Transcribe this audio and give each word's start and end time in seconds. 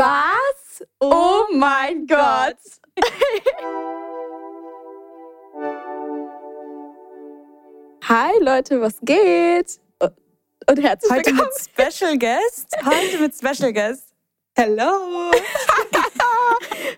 Was? 0.00 0.80
Oh 0.98 1.44
mein 1.52 2.06
Gott. 2.06 2.56
Hi 8.04 8.32
Leute, 8.40 8.80
was 8.80 8.98
geht? 9.02 9.78
Und 10.00 10.82
herzlich 10.82 11.12
Heute 11.12 11.32
willkommen. 11.32 11.50
mit 11.52 11.92
Special 11.92 12.16
Guest. 12.16 12.74
Heute 12.82 13.18
mit 13.20 13.34
Special 13.34 13.74
Guest. 13.74 14.14
Hello. 14.56 15.32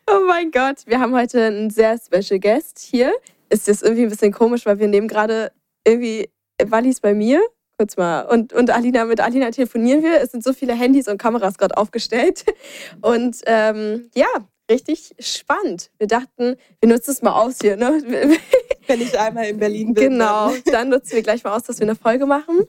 Oh 0.08 0.20
mein 0.28 0.52
Gott, 0.52 0.82
wir 0.86 1.00
haben 1.00 1.12
heute 1.14 1.46
einen 1.46 1.70
sehr 1.70 1.98
special 1.98 2.38
Guest 2.38 2.78
hier. 2.78 3.12
Ist 3.48 3.66
das 3.66 3.82
irgendwie 3.82 4.04
ein 4.04 4.10
bisschen 4.10 4.32
komisch, 4.32 4.64
weil 4.66 4.78
wir 4.78 4.86
nehmen 4.88 5.08
gerade 5.08 5.50
irgendwie 5.84 6.30
Wallis 6.62 7.00
bei 7.00 7.14
mir. 7.14 7.40
Kurz 7.78 7.96
mal. 7.96 8.22
Und, 8.22 8.52
und 8.52 8.70
Alina, 8.70 9.04
mit 9.04 9.20
Alina 9.20 9.50
telefonieren 9.50 10.02
wir. 10.02 10.20
Es 10.20 10.32
sind 10.32 10.44
so 10.44 10.52
viele 10.52 10.74
Handys 10.74 11.08
und 11.08 11.18
Kameras 11.18 11.58
gerade 11.58 11.76
aufgestellt. 11.76 12.44
Und 13.00 13.38
ähm, 13.46 14.10
ja, 14.14 14.28
richtig 14.70 15.14
spannend. 15.18 15.90
Wir 15.98 16.06
dachten, 16.06 16.56
wir 16.80 16.88
nutzen 16.88 17.10
es 17.10 17.22
mal 17.22 17.32
aus 17.32 17.56
hier. 17.60 17.76
Ne? 17.76 18.02
Wenn 18.86 19.00
ich 19.00 19.18
einmal 19.18 19.46
in 19.46 19.58
Berlin 19.58 19.94
bin. 19.94 20.10
Genau, 20.10 20.52
dann 20.66 20.90
nutzen 20.90 21.12
wir 21.12 21.22
gleich 21.22 21.42
mal 21.44 21.56
aus, 21.56 21.64
dass 21.64 21.78
wir 21.78 21.86
eine 21.86 21.96
Folge 21.96 22.26
machen. 22.26 22.60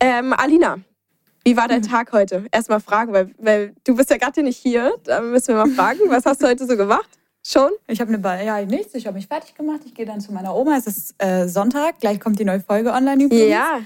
Ähm, 0.00 0.32
Alina, 0.32 0.78
wie 1.44 1.56
war 1.56 1.68
dein 1.68 1.82
Tag 1.82 2.12
heute? 2.12 2.46
Erstmal 2.50 2.80
fragen, 2.80 3.12
weil, 3.12 3.30
weil 3.38 3.74
du 3.84 3.96
bist 3.96 4.10
ja 4.10 4.16
gerade 4.16 4.42
nicht 4.42 4.56
hier. 4.56 4.94
Da 5.04 5.20
müssen 5.20 5.48
wir 5.48 5.66
mal 5.66 5.70
fragen, 5.70 6.00
was 6.08 6.24
hast 6.24 6.42
du 6.42 6.46
heute 6.46 6.66
so 6.66 6.76
gemacht? 6.76 7.08
Schon? 7.46 7.70
Ich 7.86 8.00
habe 8.00 8.08
eine 8.08 8.18
ba 8.18 8.40
ja 8.40 8.62
nichts. 8.62 8.94
Ich 8.94 9.06
habe 9.06 9.16
mich 9.16 9.26
fertig 9.26 9.54
gemacht. 9.54 9.80
Ich 9.84 9.94
gehe 9.94 10.06
dann 10.06 10.20
zu 10.20 10.32
meiner 10.32 10.54
Oma. 10.54 10.76
Es 10.78 10.86
ist 10.86 11.14
äh, 11.18 11.46
Sonntag. 11.46 12.00
Gleich 12.00 12.18
kommt 12.18 12.38
die 12.38 12.44
neue 12.46 12.60
Folge 12.60 12.92
online 12.92 13.24
übrigens. 13.24 13.50
Ja. 13.50 13.80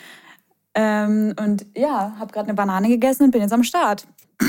Ähm, 0.80 1.34
und 1.40 1.66
ja, 1.76 2.14
habe 2.20 2.32
gerade 2.32 2.46
eine 2.46 2.54
Banane 2.54 2.88
gegessen 2.88 3.24
und 3.24 3.30
bin 3.32 3.42
jetzt 3.42 3.52
am 3.52 3.64
Start. 3.64 4.06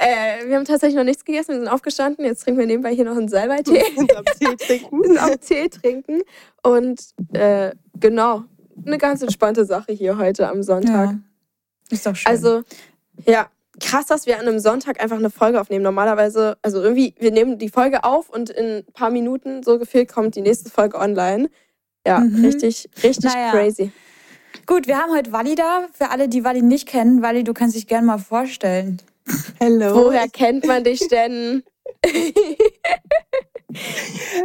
Äh, 0.00 0.46
wir 0.46 0.54
haben 0.54 0.64
tatsächlich 0.64 0.94
noch 0.96 1.02
nichts 1.02 1.24
gegessen, 1.24 1.48
wir 1.54 1.58
sind 1.58 1.68
aufgestanden. 1.68 2.24
Jetzt 2.24 2.44
trinken 2.44 2.60
wir 2.60 2.66
nebenbei 2.68 2.94
hier 2.94 3.04
noch 3.04 3.16
einen 3.16 3.26
Salbei-Tee. 3.28 3.82
Und 3.96 4.16
am 4.16 4.24
Tee 4.24 4.54
trinken. 4.56 5.02
Wir 5.02 5.08
sind 5.08 5.18
am 5.18 5.40
Tee 5.40 5.68
trinken. 5.68 6.20
Und 6.62 7.00
äh, 7.32 7.72
genau, 7.98 8.44
eine 8.86 8.96
ganz 8.98 9.22
entspannte 9.22 9.64
Sache 9.64 9.90
hier 9.92 10.16
heute 10.16 10.48
am 10.48 10.62
Sonntag. 10.62 11.10
Ja. 11.10 11.18
Ist 11.90 12.06
doch 12.06 12.14
schön. 12.14 12.30
Also, 12.30 12.62
ja, 13.26 13.48
krass, 13.80 14.06
dass 14.06 14.26
wir 14.26 14.38
an 14.38 14.46
einem 14.46 14.60
Sonntag 14.60 15.02
einfach 15.02 15.16
eine 15.18 15.30
Folge 15.30 15.60
aufnehmen. 15.60 15.82
Normalerweise, 15.82 16.58
also 16.62 16.80
irgendwie, 16.80 17.16
wir 17.18 17.32
nehmen 17.32 17.58
die 17.58 17.68
Folge 17.68 18.04
auf 18.04 18.30
und 18.30 18.50
in 18.50 18.66
ein 18.66 18.84
paar 18.92 19.10
Minuten 19.10 19.64
so 19.64 19.80
gefühlt 19.80 20.08
kommt 20.12 20.36
die 20.36 20.42
nächste 20.42 20.70
Folge 20.70 20.96
online. 20.96 21.50
Ja, 22.06 22.20
Mhm. 22.20 22.44
richtig, 22.44 22.88
richtig 23.02 23.34
Naja. 23.34 23.50
crazy. 23.50 23.90
Gut, 24.68 24.86
wir 24.86 24.98
haben 24.98 25.12
heute 25.14 25.32
Wally 25.32 25.54
da. 25.54 25.86
Für 25.94 26.10
alle, 26.10 26.28
die 26.28 26.44
Wally 26.44 26.60
nicht 26.60 26.86
kennen, 26.86 27.22
Wally, 27.22 27.42
du 27.42 27.54
kannst 27.54 27.74
dich 27.74 27.86
gerne 27.86 28.06
mal 28.06 28.18
vorstellen. 28.18 29.00
Hello. 29.58 29.94
Woher 29.94 30.28
kennt 30.28 30.66
man 30.66 30.84
dich 30.84 31.08
denn? 31.08 31.64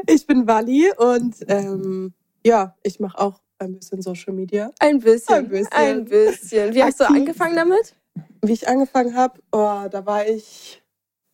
Ich 0.06 0.28
bin 0.28 0.46
Wally 0.48 0.92
und 0.98 1.36
ähm, 1.48 2.14
ja, 2.46 2.76
ich 2.84 3.00
mache 3.00 3.18
auch 3.20 3.40
ein 3.58 3.74
bisschen 3.74 4.02
Social 4.02 4.34
Media. 4.34 4.70
Ein 4.80 5.00
bisschen. 5.00 5.36
Ein 5.36 5.48
bisschen. 5.50 5.72
Ein 5.72 6.06
bisschen. 6.06 6.74
Wie 6.76 6.84
hast 6.84 7.00
du 7.00 7.06
Aktiv. 7.06 7.20
angefangen 7.22 7.56
damit? 7.56 7.96
Wie 8.42 8.52
ich 8.52 8.68
angefangen 8.68 9.16
habe, 9.16 9.40
oh, 9.54 9.88
da 9.90 10.06
war 10.06 10.28
ich 10.28 10.84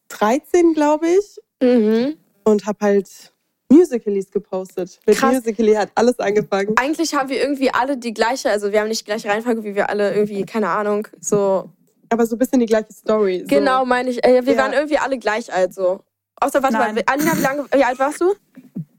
13, 0.09 0.73
glaube 0.75 1.07
ich, 1.07 1.39
Mhm. 1.61 2.15
und 2.43 2.65
habe 2.67 2.77
halt 2.79 3.33
Musicalies 3.69 4.31
gepostet. 4.31 4.99
Mit 5.05 5.17
Krass. 5.17 5.33
Musical.ly 5.35 5.75
hat 5.75 5.91
alles 5.95 6.19
angefangen. 6.19 6.75
Eigentlich 6.77 7.13
haben 7.13 7.29
wir 7.29 7.39
irgendwie 7.41 7.71
alle 7.73 7.97
die 7.97 8.13
gleiche, 8.13 8.49
also 8.49 8.71
wir 8.71 8.79
haben 8.81 8.87
nicht 8.87 9.01
die 9.01 9.05
gleiche 9.05 9.27
Reihenfolge, 9.29 9.63
wie 9.63 9.75
wir 9.75 9.89
alle 9.89 10.13
irgendwie, 10.13 10.43
keine 10.45 10.69
Ahnung, 10.69 11.07
so. 11.19 11.69
Aber 12.09 12.25
so 12.25 12.35
ein 12.35 12.39
bisschen 12.39 12.59
die 12.59 12.65
gleiche 12.65 12.91
Story. 12.91 13.41
So. 13.41 13.55
Genau, 13.55 13.85
meine 13.85 14.09
ich. 14.09 14.23
Äh, 14.25 14.43
wir 14.45 14.53
Ja. 14.53 14.63
waren 14.63 14.73
irgendwie 14.73 14.97
alle 14.97 15.19
gleich 15.19 15.53
alt 15.53 15.73
so. 15.75 16.01
Außer, 16.41 16.63
warte 16.63 16.77
mal, 16.77 16.91
Nein. 16.93 17.03
Alina, 17.05 17.37
wie, 17.37 17.41
lange, 17.41 17.65
wie 17.71 17.83
alt 17.83 17.99
warst 17.99 18.19
du? 18.21 18.33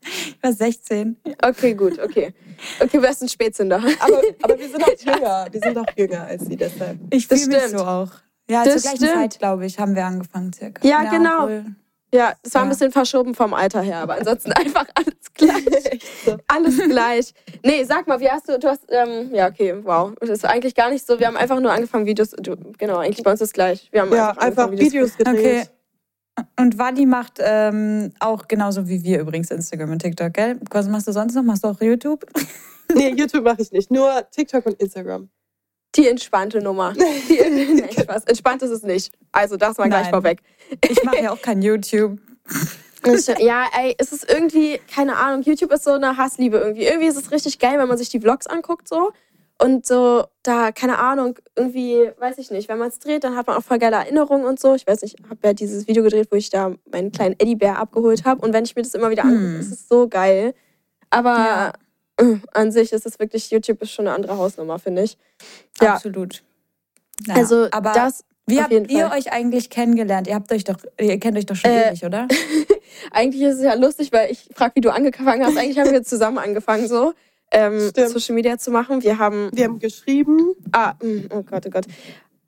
Ich 0.02 0.36
war 0.42 0.52
16. 0.52 1.16
Okay, 1.42 1.74
gut, 1.74 1.98
okay. 1.98 2.32
Okay, 2.78 2.96
du 2.98 3.02
wärst 3.02 3.22
ein 3.22 3.28
Spätzünder. 3.28 3.76
Aber, 3.98 4.22
aber 4.42 4.58
wir 4.58 4.68
sind 4.68 4.82
auch 4.84 4.88
jünger. 5.16 5.46
Wir 5.50 5.60
sind 5.60 5.78
auch 5.78 5.86
jünger 5.96 6.22
als 6.26 6.46
sie 6.46 6.56
deshalb. 6.56 6.98
Ich 7.10 7.26
fühle 7.26 7.46
mich 7.48 7.68
so 7.68 7.78
auch. 7.78 8.10
Ja, 8.48 8.64
Das 8.64 8.74
zur 8.74 8.82
gleichen 8.82 8.96
stimmt. 9.06 9.12
Zeit, 9.32 9.38
glaube 9.40 9.66
ich, 9.66 9.78
haben 9.78 9.94
wir 9.94 10.04
angefangen 10.04 10.52
circa. 10.52 10.86
Ja, 10.86 11.04
genau. 11.10 11.42
obwohl- 11.44 11.64
Ja, 12.12 12.34
das 12.42 12.54
war 12.54 12.62
ein 12.62 12.66
Ja. 12.68 12.70
bisschen 12.70 12.90
verschoben 12.92 13.34
vom 13.34 13.54
Alter 13.54 13.82
her, 13.82 13.98
aber 13.98 14.14
ansonsten 14.16 14.52
einfach 14.52 14.86
alles 14.94 15.32
gleich. 15.34 16.00
Alles 16.48 16.76
gleich. 16.78 17.34
Nee, 17.64 17.84
sag 17.84 18.06
mal, 18.08 18.18
wie 18.20 18.28
hast 18.28 18.48
du, 18.48 18.58
du 18.58 18.68
hast, 18.68 18.82
ähm, 18.88 19.32
ja, 19.32 19.48
okay, 19.48 19.74
wow. 19.84 20.12
Das 20.20 20.30
ist 20.30 20.44
eigentlich 20.44 20.74
gar 20.74 20.90
nicht 20.90 21.06
so, 21.06 21.18
wir 21.20 21.26
haben 21.28 21.36
einfach 21.36 21.60
nur 21.60 21.70
angefangen, 21.72 22.06
Videos, 22.06 22.30
du, 22.30 22.56
genau, 22.78 22.98
eigentlich 22.98 23.22
bei 23.22 23.30
uns 23.30 23.40
ist 23.40 23.48
es 23.48 23.52
gleich. 23.52 23.88
Wir 23.92 24.00
haben 24.02 24.12
Ja, 24.12 24.30
einfach, 24.30 24.42
einfach 24.42 24.64
angefangen, 24.64 24.86
Videos 24.92 25.16
gedreht. 25.16 25.38
Okay. 25.38 25.64
Und 26.58 26.78
Wally 26.78 27.06
macht 27.06 27.34
ähm, 27.38 28.12
auch 28.18 28.48
genauso 28.48 28.88
wie 28.88 29.02
wir 29.04 29.20
übrigens 29.20 29.50
Instagram 29.50 29.90
und 29.92 29.98
TikTok, 30.00 30.32
gell? 30.32 30.58
Was 30.70 30.88
machst 30.88 31.06
du 31.06 31.12
sonst 31.12 31.34
noch? 31.34 31.42
Machst 31.42 31.64
du 31.64 31.68
auch 31.68 31.80
YouTube? 31.80 32.24
Nee, 32.94 33.10
YouTube 33.10 33.44
mache 33.44 33.60
ich 33.62 33.70
nicht. 33.72 33.90
Nur 33.90 34.10
TikTok 34.30 34.64
und 34.66 34.80
Instagram. 34.80 35.28
Die 35.96 36.08
entspannte 36.08 36.60
Nummer. 36.62 36.92
Die, 37.28 37.40
nee, 37.50 37.92
Spaß. 37.92 38.24
Entspannt 38.24 38.62
ist 38.62 38.70
es 38.70 38.82
nicht. 38.82 39.12
Also 39.32 39.56
das 39.56 39.78
mal 39.78 39.88
gleich 39.88 40.04
Nein. 40.04 40.10
vorweg. 40.12 40.40
Ich 40.88 41.02
mache 41.04 41.22
ja 41.22 41.32
auch 41.32 41.42
kein 41.42 41.62
YouTube. 41.62 42.18
Ja, 43.38 43.64
ey, 43.78 43.94
es 43.98 44.12
ist 44.12 44.30
irgendwie, 44.30 44.78
keine 44.94 45.16
Ahnung, 45.16 45.42
YouTube 45.42 45.72
ist 45.72 45.84
so 45.84 45.92
eine 45.92 46.16
Hassliebe 46.16 46.58
irgendwie. 46.58 46.84
Irgendwie 46.84 47.08
ist 47.08 47.16
es 47.16 47.30
richtig 47.32 47.58
geil, 47.58 47.78
wenn 47.78 47.88
man 47.88 47.96
sich 47.98 48.10
die 48.10 48.20
Vlogs 48.20 48.46
anguckt 48.46 48.86
so. 48.88 49.12
Und 49.58 49.86
so, 49.86 50.24
da, 50.42 50.70
keine 50.72 50.98
Ahnung, 50.98 51.38
irgendwie, 51.56 52.10
weiß 52.18 52.38
ich 52.38 52.50
nicht, 52.50 52.68
wenn 52.68 52.78
man 52.78 52.88
es 52.88 52.98
dreht, 52.98 53.24
dann 53.24 53.36
hat 53.36 53.46
man 53.46 53.56
auch 53.56 53.62
voll 53.62 53.78
geile 53.78 53.96
Erinnerungen 53.96 54.44
und 54.46 54.58
so. 54.60 54.74
Ich 54.74 54.86
weiß 54.86 55.02
nicht, 55.02 55.18
ich 55.20 55.24
habe 55.30 55.38
ja 55.44 55.52
dieses 55.52 55.86
Video 55.86 56.02
gedreht, 56.02 56.28
wo 56.30 56.36
ich 56.36 56.48
da 56.50 56.72
meinen 56.90 57.12
kleinen 57.12 57.34
Eddie-Bär 57.38 57.78
abgeholt 57.78 58.24
habe. 58.24 58.40
Und 58.40 58.52
wenn 58.54 58.64
ich 58.64 58.74
mir 58.76 58.82
das 58.82 58.94
immer 58.94 59.10
wieder 59.10 59.24
angucke, 59.24 59.42
Hm. 59.54 59.60
ist 59.60 59.72
es 59.72 59.88
so 59.88 60.08
geil. 60.08 60.54
Aber 61.10 61.36
Ja. 61.36 61.72
an 62.52 62.72
sich 62.72 62.92
ist 62.92 63.06
es 63.06 63.18
wirklich, 63.18 63.50
YouTube 63.50 63.80
ist 63.82 63.92
schon 63.92 64.06
eine 64.06 64.14
andere 64.14 64.36
Hausnummer, 64.36 64.78
finde 64.78 65.02
ich. 65.02 65.16
Ja. 65.80 65.94
Absolut. 65.94 66.42
Naja, 67.26 67.40
Also 67.40 67.68
aber 67.70 67.92
das, 67.92 68.24
wie 68.46 68.56
auf 68.56 68.62
habt 68.64 68.72
jeden 68.72 68.88
ihr 68.88 69.08
Fall. 69.08 69.18
euch 69.18 69.32
eigentlich 69.32 69.70
kennengelernt? 69.70 70.26
Ihr 70.26 70.34
habt 70.34 70.50
euch 70.52 70.64
doch, 70.64 70.76
ihr 70.98 71.18
kennt 71.18 71.36
euch 71.38 71.46
doch 71.46 71.56
schon 71.56 71.70
Äh, 71.70 71.90
ewig, 71.90 72.04
oder? 72.04 72.26
eigentlich 73.12 73.42
ist 73.42 73.56
es 73.58 73.62
ja 73.64 73.74
lustig, 73.74 74.12
weil 74.12 74.30
ich 74.32 74.48
frage, 74.54 74.72
wie 74.76 74.80
du 74.80 74.90
angefangen 74.92 75.44
hast. 75.44 75.56
Eigentlich 75.56 75.78
haben 75.78 75.92
wir 75.92 76.02
zusammen 76.02 76.38
angefangen, 76.38 76.88
so 76.88 77.12
ähm. 77.52 77.90
Social 77.96 78.34
Media 78.34 78.58
zu 78.58 78.70
machen. 78.70 79.02
Wir 79.02 79.18
haben, 79.18 79.50
Wir 79.52 79.64
haben 79.64 79.78
geschrieben. 79.78 80.54
ah, 80.72 80.94
mm, 81.02 81.26
oh 81.30 81.42
Gott, 81.42 81.64
oh 81.66 81.70
Gott. 81.70 81.84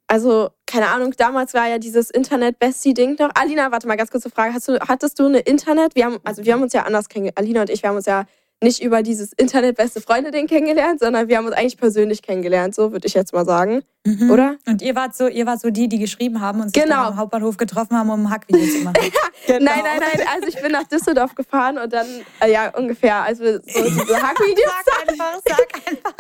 Also, 0.07 0.51
keine 0.67 0.89
Ahnung, 0.89 1.15
damals 1.17 1.55
war 1.55 1.69
ja 1.69 1.79
dieses 1.79 2.11
Internet-Bestie-Ding 2.11 3.17
noch. 3.19 3.31
Alina, 3.35 3.73
warte 3.73 3.87
mal, 3.89 3.97
ganz 3.97 4.11
kurze 4.11 4.29
Frage. 4.31 4.53
Hast 4.53 4.69
du, 4.69 4.79
hattest 4.81 5.19
du 5.19 5.27
eine 5.27 5.39
Internet? 5.41 5.95
Wir 5.95 6.05
haben, 6.05 6.19
also 6.23 6.45
wir 6.45 6.53
haben 6.53 6.63
uns 6.63 6.73
ja 6.75 6.83
anders 6.83 7.09
kennengelernt. 7.09 7.39
Alina 7.39 7.61
und 7.63 7.71
ich, 7.71 7.83
wir 7.83 7.89
haben 7.89 7.97
uns 7.97 8.07
ja 8.07 8.27
nicht 8.63 8.83
über 8.83 9.03
dieses 9.03 9.33
Internet-Beste-Freunde-Ding 9.33 10.47
kennengelernt, 10.47 11.01
sondern 11.01 11.29
wir 11.29 11.37
haben 11.37 11.47
uns 11.47 11.55
eigentlich 11.55 11.77
persönlich 11.77 12.23
kennengelernt, 12.23 12.75
so 12.75 12.93
würde 12.93 13.07
ich 13.07 13.15
jetzt 13.15 13.33
mal 13.33 13.45
sagen. 13.45 13.83
Mhm. 14.05 14.31
Oder? 14.31 14.57
Und 14.67 14.83
ihr 14.83 14.95
wart 14.97 15.15
so, 15.15 15.29
ihr 15.29 15.47
wart 15.47 15.61
so 15.61 15.71
die, 15.71 15.89
die 15.89 15.99
geschrieben 15.99 16.41
haben 16.41 16.61
und 16.61 16.75
sich 16.75 16.83
Genau. 16.83 16.97
dann 16.97 17.07
am 17.13 17.17
Hauptbahnhof 17.17 17.57
getroffen 17.57 17.97
haben, 17.97 18.11
um 18.11 18.27
ein 18.27 18.31
Hackvideo 18.31 18.67
zu 18.67 18.85
machen. 18.85 18.97
Genau. 19.45 19.73
Nein, 19.73 19.81
nein, 19.83 20.01
nein. 20.17 20.27
Also 20.33 20.47
ich 20.47 20.63
bin 20.63 20.71
nach 20.71 20.85
Düsseldorf 20.85 21.35
gefahren 21.35 21.77
und 21.77 21.93
dann, 21.93 22.07
äh, 22.41 22.53
ja, 22.53 22.73
ungefähr, 22.77 23.17
als 23.25 23.41
wir 23.41 23.55
so 23.55 23.61
diese 23.85 24.23
Hackvideos 24.23 24.71
Sag 24.87 25.11
einfach, 25.11 25.41
sag 25.45 25.69
einfach. 25.91 26.15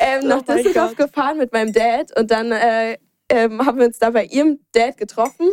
ähm, 0.00 0.26
nach 0.28 0.38
Oh 0.40 0.44
mein 0.48 0.56
Düsseldorf 0.56 0.96
Gott. 0.96 1.06
gefahren 1.06 1.38
mit 1.38 1.52
meinem 1.52 1.72
Dad 1.72 2.18
und 2.18 2.32
dann 2.32 2.50
äh, 2.50 2.98
ähm, 3.28 3.64
haben 3.64 3.78
wir 3.78 3.86
uns 3.86 4.00
da 4.00 4.10
bei 4.10 4.24
ihrem 4.24 4.58
Dad 4.72 4.96
getroffen. 4.96 5.48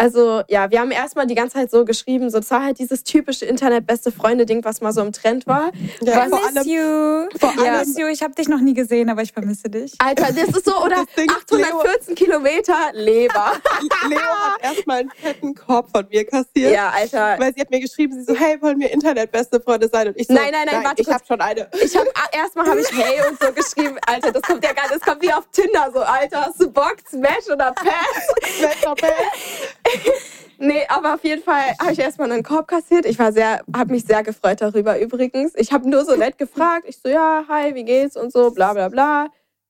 Also 0.00 0.42
ja, 0.48 0.70
wir 0.70 0.80
haben 0.80 0.90
erstmal 0.92 1.26
die 1.26 1.34
ganze 1.34 1.54
Zeit 1.58 1.70
so 1.70 1.84
geschrieben, 1.84 2.30
so 2.30 2.38
das 2.38 2.50
war 2.50 2.64
halt 2.64 2.78
dieses 2.78 3.04
typische 3.04 3.44
Internet-beste 3.44 4.10
Freunde-Ding, 4.10 4.64
was 4.64 4.80
mal 4.80 4.92
so 4.94 5.02
im 5.02 5.12
Trend 5.12 5.46
war. 5.46 5.72
Ja, 6.00 6.26
vor 6.26 6.38
Miss 6.38 6.56
allem, 6.56 6.66
you. 6.68 7.28
vor 7.38 7.52
Ja. 7.62 7.74
allem 7.74 7.94
you. 7.98 8.06
Ich 8.06 8.22
habe 8.22 8.32
dich 8.34 8.48
noch 8.48 8.60
nie 8.60 8.72
gesehen, 8.72 9.10
aber 9.10 9.20
ich 9.20 9.32
vermisse 9.34 9.68
dich. 9.68 9.92
Alter, 9.98 10.32
das 10.32 10.56
ist 10.56 10.64
so, 10.64 10.74
oder 10.82 10.96
Das 11.06 11.14
Ding 11.16 11.26
ist, 11.30 11.52
814 11.52 12.14
Kilometer 12.14 12.74
Leber. 12.94 13.52
Leo 14.08 14.18
hat 14.20 14.62
erstmal 14.62 15.00
einen 15.00 15.10
fetten 15.10 15.54
Korb 15.54 15.90
von 15.94 16.06
mir 16.08 16.24
kassiert. 16.24 16.72
ja, 16.72 16.88
Alter. 16.88 17.36
Weil 17.38 17.52
sie 17.54 17.60
hat 17.60 17.68
mir 17.70 17.80
geschrieben, 17.80 18.14
sie 18.14 18.24
so, 18.24 18.34
hey, 18.38 18.56
wollen 18.62 18.80
wir 18.80 18.90
Internetbeste 18.90 19.60
Freunde 19.60 19.88
sein? 19.92 20.08
Und 20.08 20.18
ich 20.18 20.28
so, 20.28 20.32
Nein, 20.32 20.48
nein, 20.52 20.66
nein, 20.70 20.82
warte 20.82 21.02
ich 21.02 21.08
habe 21.10 21.24
schon 21.26 21.40
eine. 21.42 21.68
Ich 21.82 21.94
habe 21.94 22.08
erstmal 22.32 22.66
habe 22.66 22.80
ich 22.80 22.90
Hey 22.90 23.20
und 23.28 23.38
so 23.38 23.52
geschrieben, 23.52 23.98
Alter, 24.06 24.32
das 24.32 24.42
kommt 24.42 24.64
ja 24.64 24.72
gar 24.72 24.88
das 24.88 25.00
kommt 25.00 25.20
wie 25.20 25.32
auf 25.32 25.44
Tinder 25.52 25.90
so, 25.92 26.00
Alter, 26.00 26.46
hast 26.46 26.58
du 26.58 26.70
Bock, 26.70 26.96
Smash 27.06 27.48
oder 27.52 27.72
Pass? 27.72 28.56
Smash 28.58 28.86
or 28.86 28.94
Pass? 28.94 29.10
Nee, 30.62 30.82
aber 30.88 31.14
auf 31.14 31.24
jeden 31.24 31.42
Fall 31.42 31.72
habe 31.80 31.92
ich 31.92 31.98
erstmal 31.98 32.30
einen 32.30 32.42
Korb 32.42 32.68
kassiert. 32.68 33.06
Ich 33.06 33.18
war 33.18 33.32
sehr, 33.32 33.62
habe 33.74 33.92
mich 33.92 34.04
sehr 34.04 34.22
gefreut 34.22 34.60
darüber 34.60 35.00
übrigens. 35.00 35.52
Ich 35.56 35.72
habe 35.72 35.88
nur 35.88 36.04
so 36.04 36.16
nett 36.16 36.36
gefragt. 36.36 36.84
Ich 36.86 36.98
so, 37.02 37.08
ja, 37.08 37.44
hi, 37.48 37.74
wie 37.74 37.82
geht's 37.84 38.14
und 38.14 38.30
so, 38.30 38.50
bla 38.50 38.74
bla 38.74 38.90
bla. 38.90 39.28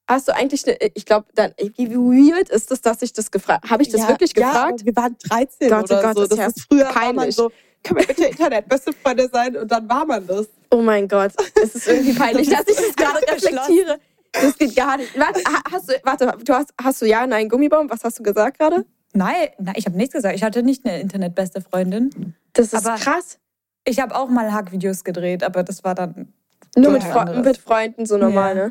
Hast 0.09 0.27
du 0.27 0.35
eigentlich 0.35 0.67
eine, 0.67 0.77
ich 0.95 1.07
glaube, 1.07 1.27
dann, 1.37 1.53
wie 1.77 1.95
weird 1.95 2.49
ist 2.49 2.73
es, 2.73 2.81
dass 2.81 3.03
ich 3.03 3.13
das 3.13 3.31
gefragt 3.31 3.71
Habe 3.71 3.85
ich 3.85 3.89
das 3.91 4.01
Ja, 4.01 4.09
wirklich 4.09 4.33
Ja, 4.37 4.49
gefragt? 4.51 4.73
aber 4.81 4.85
wir 4.85 4.97
waren 4.97 5.17
13 5.29 5.69
Gott, 5.71 5.79
oh 5.79 5.95
oder 5.95 6.03
Gott, 6.03 6.15
so. 6.17 6.21
das 6.23 6.23
ist 6.23 6.31
Das 6.31 6.39
ja 6.39 6.47
ist 6.49 6.61
früher 6.69 6.85
peinlich. 6.87 7.37
so, 7.37 7.53
können 7.85 8.01
wir 8.01 8.07
bitte 8.09 8.25
Internetbeste 8.25 8.93
Freunde 8.93 9.31
sein? 9.33 9.57
Und 9.57 9.71
dann 9.71 9.89
war 9.89 10.05
man 10.05 10.27
das. 10.27 10.49
Oh 10.73 10.83
mein 10.83 11.07
Gott, 11.07 11.31
es 11.63 11.77
ist 11.77 11.87
irgendwie 11.87 12.15
peinlich, 12.15 12.49
dass 12.49 12.67
ich 12.67 12.75
das 12.75 12.97
gerade 12.97 13.21
reflektiere. 13.31 14.01
Das 14.33 14.59
geht 14.59 14.75
gar 14.75 14.97
nicht. 14.97 15.17
Warte, 15.17 15.41
ha- 15.47 15.63
hast 15.71 15.89
du, 15.89 15.95
warte, 16.03 16.33
du 16.45 16.53
hast, 16.53 16.71
hast 16.83 17.01
du 17.01 17.07
ja, 17.07 17.25
nein, 17.29 17.49
Gummibaum? 17.49 17.89
Was 17.89 18.03
hast 18.03 18.19
du 18.19 18.25
gesagt 18.25 18.59
gerade? 18.59 18.85
Nein, 19.13 19.49
nein 19.59 19.75
ich 19.77 19.87
habe 19.87 19.97
nichts 19.97 20.13
gesagt. 20.15 20.35
Ich 20.37 20.43
hatte 20.43 20.63
nicht 20.63 20.85
eine 20.87 21.01
Internetbeste 21.01 21.61
Freundin. 21.61 22.35
Das 22.53 22.73
ist 22.73 22.87
Aber- 22.87 22.97
krass. 22.99 23.39
Ich 23.85 23.99
habe 23.99 24.15
auch 24.15 24.29
mal 24.29 24.53
Hackvideos 24.53 25.05
gedreht, 25.05 25.43
aber 25.43 25.63
das 25.63 25.83
war 25.85 25.95
dann. 25.95 26.33
Nur 26.77 26.93
mit, 26.93 27.03
Fre 27.03 27.21
anderes. 27.21 27.45
mit 27.45 27.57
Freunden 27.59 28.07
so 28.07 28.17
normal, 28.19 28.57
Ja. 28.57 28.67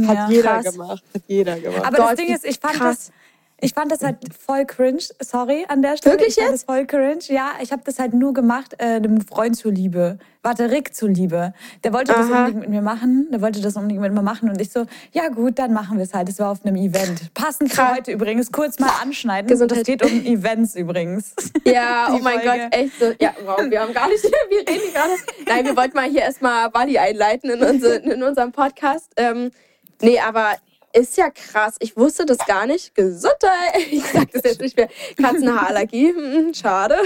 ne? 0.00 0.08
Hat 0.08 0.16
Ja. 0.16 0.28
jeder 0.28 0.60
krass. 0.62 0.72
gemacht. 0.72 1.04
Hat 1.14 1.22
jeder 1.28 1.58
gemacht. 1.60 1.84
Aber 1.86 1.96
Gott, 1.96 2.10
das 2.10 2.16
Ding 2.18 2.34
ist, 2.34 2.44
ich 2.44 2.58
fand 2.58 2.74
krass. 2.74 3.06
das. 3.06 3.12
Ich 3.60 3.74
fand 3.74 3.90
das 3.90 4.02
halt 4.02 4.18
voll 4.38 4.64
cringe. 4.66 5.02
Sorry 5.20 5.64
an 5.68 5.82
der 5.82 5.96
Stelle. 5.96 6.14
Wirklich 6.14 6.28
ich 6.28 6.34
fand 6.36 6.52
jetzt? 6.52 6.68
das 6.68 6.74
voll 6.74 6.86
cringe. 6.86 7.24
Ja, 7.26 7.54
ich 7.60 7.72
habe 7.72 7.82
das 7.84 7.98
halt 7.98 8.14
nur 8.14 8.32
gemacht, 8.32 8.76
äh, 8.78 8.84
einem 8.84 9.20
Freund 9.20 9.56
zuliebe. 9.56 10.18
Warte, 10.42 10.70
Rick 10.70 10.94
zuliebe. 10.94 11.52
Der 11.82 11.92
wollte 11.92 12.12
das 12.12 12.30
Aha. 12.30 12.38
unbedingt 12.38 12.60
mit 12.60 12.70
mir 12.70 12.82
machen. 12.82 13.26
Der 13.32 13.40
wollte 13.40 13.60
das 13.60 13.74
unbedingt 13.74 14.00
mit 14.00 14.12
mir 14.12 14.22
machen. 14.22 14.48
Und 14.48 14.60
ich 14.60 14.70
so, 14.70 14.86
ja 15.12 15.28
gut, 15.28 15.58
dann 15.58 15.72
machen 15.72 15.98
wir 15.98 16.04
es 16.04 16.14
halt. 16.14 16.28
Das 16.28 16.38
war 16.38 16.52
auf 16.52 16.64
einem 16.64 16.76
Event. 16.76 17.34
Passend 17.34 17.70
für 17.70 17.82
Krass. 17.82 17.96
heute 17.96 18.12
übrigens. 18.12 18.52
Kurz 18.52 18.78
mal 18.78 18.92
anschneiden. 19.02 19.48
Gesundheit. 19.48 19.78
Es 19.78 19.86
geht 19.86 20.04
um 20.04 20.24
Events 20.24 20.74
übrigens. 20.74 21.34
Ja, 21.64 22.08
oh 22.10 22.18
mein 22.22 22.40
Folge. 22.40 22.62
Gott, 22.62 22.74
echt 22.74 22.98
so. 22.98 23.12
Ja, 23.20 23.34
wow, 23.44 23.58
wir 23.68 23.80
haben 23.80 23.92
gar 23.92 24.08
nicht, 24.08 24.22
wir 24.48 24.60
reden 24.60 24.92
gerade. 24.92 25.12
Nein, 25.46 25.66
wir 25.66 25.76
wollten 25.76 25.94
mal 25.96 26.08
hier 26.08 26.22
erstmal 26.22 26.72
Wally 26.72 26.96
einleiten 26.96 27.50
in, 27.50 27.62
unser, 27.62 28.02
in 28.02 28.22
unserem 28.22 28.52
Podcast. 28.52 29.12
Ähm, 29.16 29.50
nee, 30.00 30.18
aber 30.18 30.54
ist 30.92 31.16
ja 31.16 31.30
krass. 31.30 31.76
Ich 31.80 31.96
wusste 31.96 32.26
das 32.26 32.38
gar 32.38 32.66
nicht. 32.66 32.94
Gesundheit. 32.94 33.48
Ich 33.90 34.04
sag 34.04 34.30
das 34.32 34.42
jetzt 34.44 34.60
nicht 34.60 34.76
mehr. 34.76 34.88
Katzenhaarallergie. 35.16 36.12
Hm, 36.14 36.54
schade. 36.54 36.96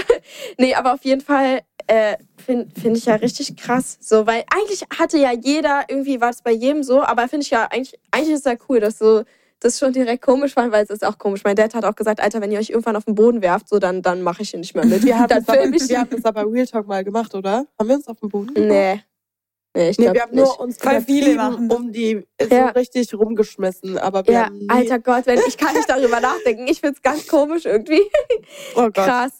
Nee, 0.57 0.75
aber 0.75 0.93
auf 0.93 1.03
jeden 1.03 1.21
Fall 1.21 1.61
äh, 1.87 2.17
finde 2.37 2.67
find 2.79 2.97
ich 2.97 3.05
ja 3.05 3.15
richtig 3.15 3.55
krass. 3.57 3.97
So, 3.99 4.25
weil 4.27 4.43
eigentlich 4.53 4.83
hatte 4.97 5.17
ja 5.17 5.31
jeder, 5.31 5.85
irgendwie 5.87 6.21
war 6.21 6.29
es 6.29 6.41
bei 6.41 6.51
jedem 6.51 6.83
so, 6.83 7.01
aber 7.01 7.27
finde 7.27 7.43
ich 7.43 7.49
ja 7.49 7.67
eigentlich, 7.71 7.99
eigentlich 8.11 8.35
ist 8.35 8.45
ja 8.45 8.55
cool, 8.69 8.79
dass 8.79 8.97
so 8.97 9.23
das 9.59 9.79
schon 9.79 9.93
direkt 9.93 10.21
komisch 10.21 10.53
fand, 10.53 10.71
weil 10.71 10.83
es 10.83 10.89
ist 10.89 11.05
auch 11.05 11.17
komisch. 11.17 11.41
Mein 11.43 11.55
Dad 11.55 11.73
hat 11.73 11.85
auch 11.85 11.95
gesagt, 11.95 12.19
Alter, 12.19 12.41
wenn 12.41 12.51
ihr 12.51 12.59
euch 12.59 12.69
irgendwann 12.69 12.95
auf 12.95 13.05
den 13.05 13.15
Boden 13.15 13.41
werft, 13.41 13.69
so 13.69 13.79
dann, 13.79 14.01
dann 14.01 14.21
mache 14.21 14.41
ich 14.41 14.49
hier 14.49 14.59
nicht 14.59 14.75
mehr 14.75 14.85
mit. 14.85 15.03
wir 15.03 15.17
haben, 15.17 15.29
das 15.29 15.47
aber, 15.47 15.63
wir 15.63 15.99
haben 15.99 16.09
das 16.09 16.25
aber 16.25 16.51
Real 16.51 16.67
Talk 16.67 16.87
mal 16.87 17.03
gemacht, 17.03 17.33
oder? 17.33 17.65
Haben 17.79 17.89
wir 17.89 17.95
uns 17.95 18.07
auf 18.07 18.19
dem 18.19 18.29
Boden? 18.29 18.51
Nee. 18.55 18.67
Nee, 18.67 19.03
ich 19.75 19.97
Nee, 19.97 20.03
glaub 20.05 20.13
wir 20.15 20.21
haben 20.21 20.35
nicht. 20.35 20.43
nur 20.45 20.59
uns 20.59 20.77
Voll 20.77 21.01
viele 21.01 21.33
übertrieben 21.33 21.67
machen 21.67 21.71
um 21.71 21.91
die 21.91 22.25
so 22.41 22.55
Ja. 22.55 22.69
richtig 22.69 23.13
rumgeschmissen. 23.13 23.97
Aber 23.97 24.25
wir 24.27 24.33
ja, 24.33 24.45
haben 24.45 24.57
nie, 24.57 24.69
alter 24.69 24.99
Gott, 24.99 25.25
wenn, 25.25 25.39
ich 25.47 25.57
kann 25.57 25.73
nicht 25.75 25.89
darüber 25.89 26.19
nachdenken. 26.21 26.67
Ich 26.67 26.79
find's 26.81 27.01
ganz 27.01 27.27
komisch 27.27 27.65
irgendwie. 27.65 28.01
oh 28.75 28.83
Gott. 28.83 28.93
Krass. 28.93 29.31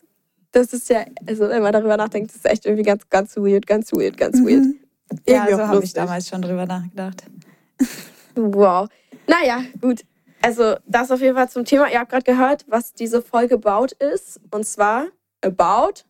Das 0.52 0.72
ist 0.74 0.90
ja, 0.90 1.06
also 1.26 1.50
wenn 1.50 1.62
man 1.64 1.74
darüber 1.74 1.98
nachdenkt, 1.98 2.30
das 2.30 2.38
ist 2.38 2.46
echt 2.46 2.66
irgendwie 2.66 2.84
ganz, 2.84 3.10
ganz 3.10 3.36
weird, 3.38 3.66
ganz 3.66 3.92
weird, 3.92 4.18
ganz 4.18 4.38
weird. 4.40 4.62
Mhm. 4.64 4.80
Ja, 5.28 5.46
Irgendwie 5.46 5.54
so 5.56 5.68
habe 5.68 5.84
ich 5.84 5.94
damals 5.94 6.28
schon 6.30 6.42
drüber 6.42 6.66
nachgedacht. 6.66 7.24
Wow. 8.36 8.88
Naja, 9.28 9.64
gut. 9.82 10.02
Also, 10.42 10.76
das 10.86 11.10
auf 11.12 11.22
jeden 11.22 11.36
Fall 11.36 11.50
zum 11.50 11.64
Thema. 11.66 11.90
Ihr 11.92 12.00
habt 12.00 12.12
gerade 12.12 12.24
gehört, 12.24 12.66
was 12.68 12.94
diese 12.94 13.22
Folge 13.22 13.56
about 13.56 13.96
ist. 14.00 14.40
Und 14.52 14.66
zwar 14.66 15.08
about. 15.42 16.02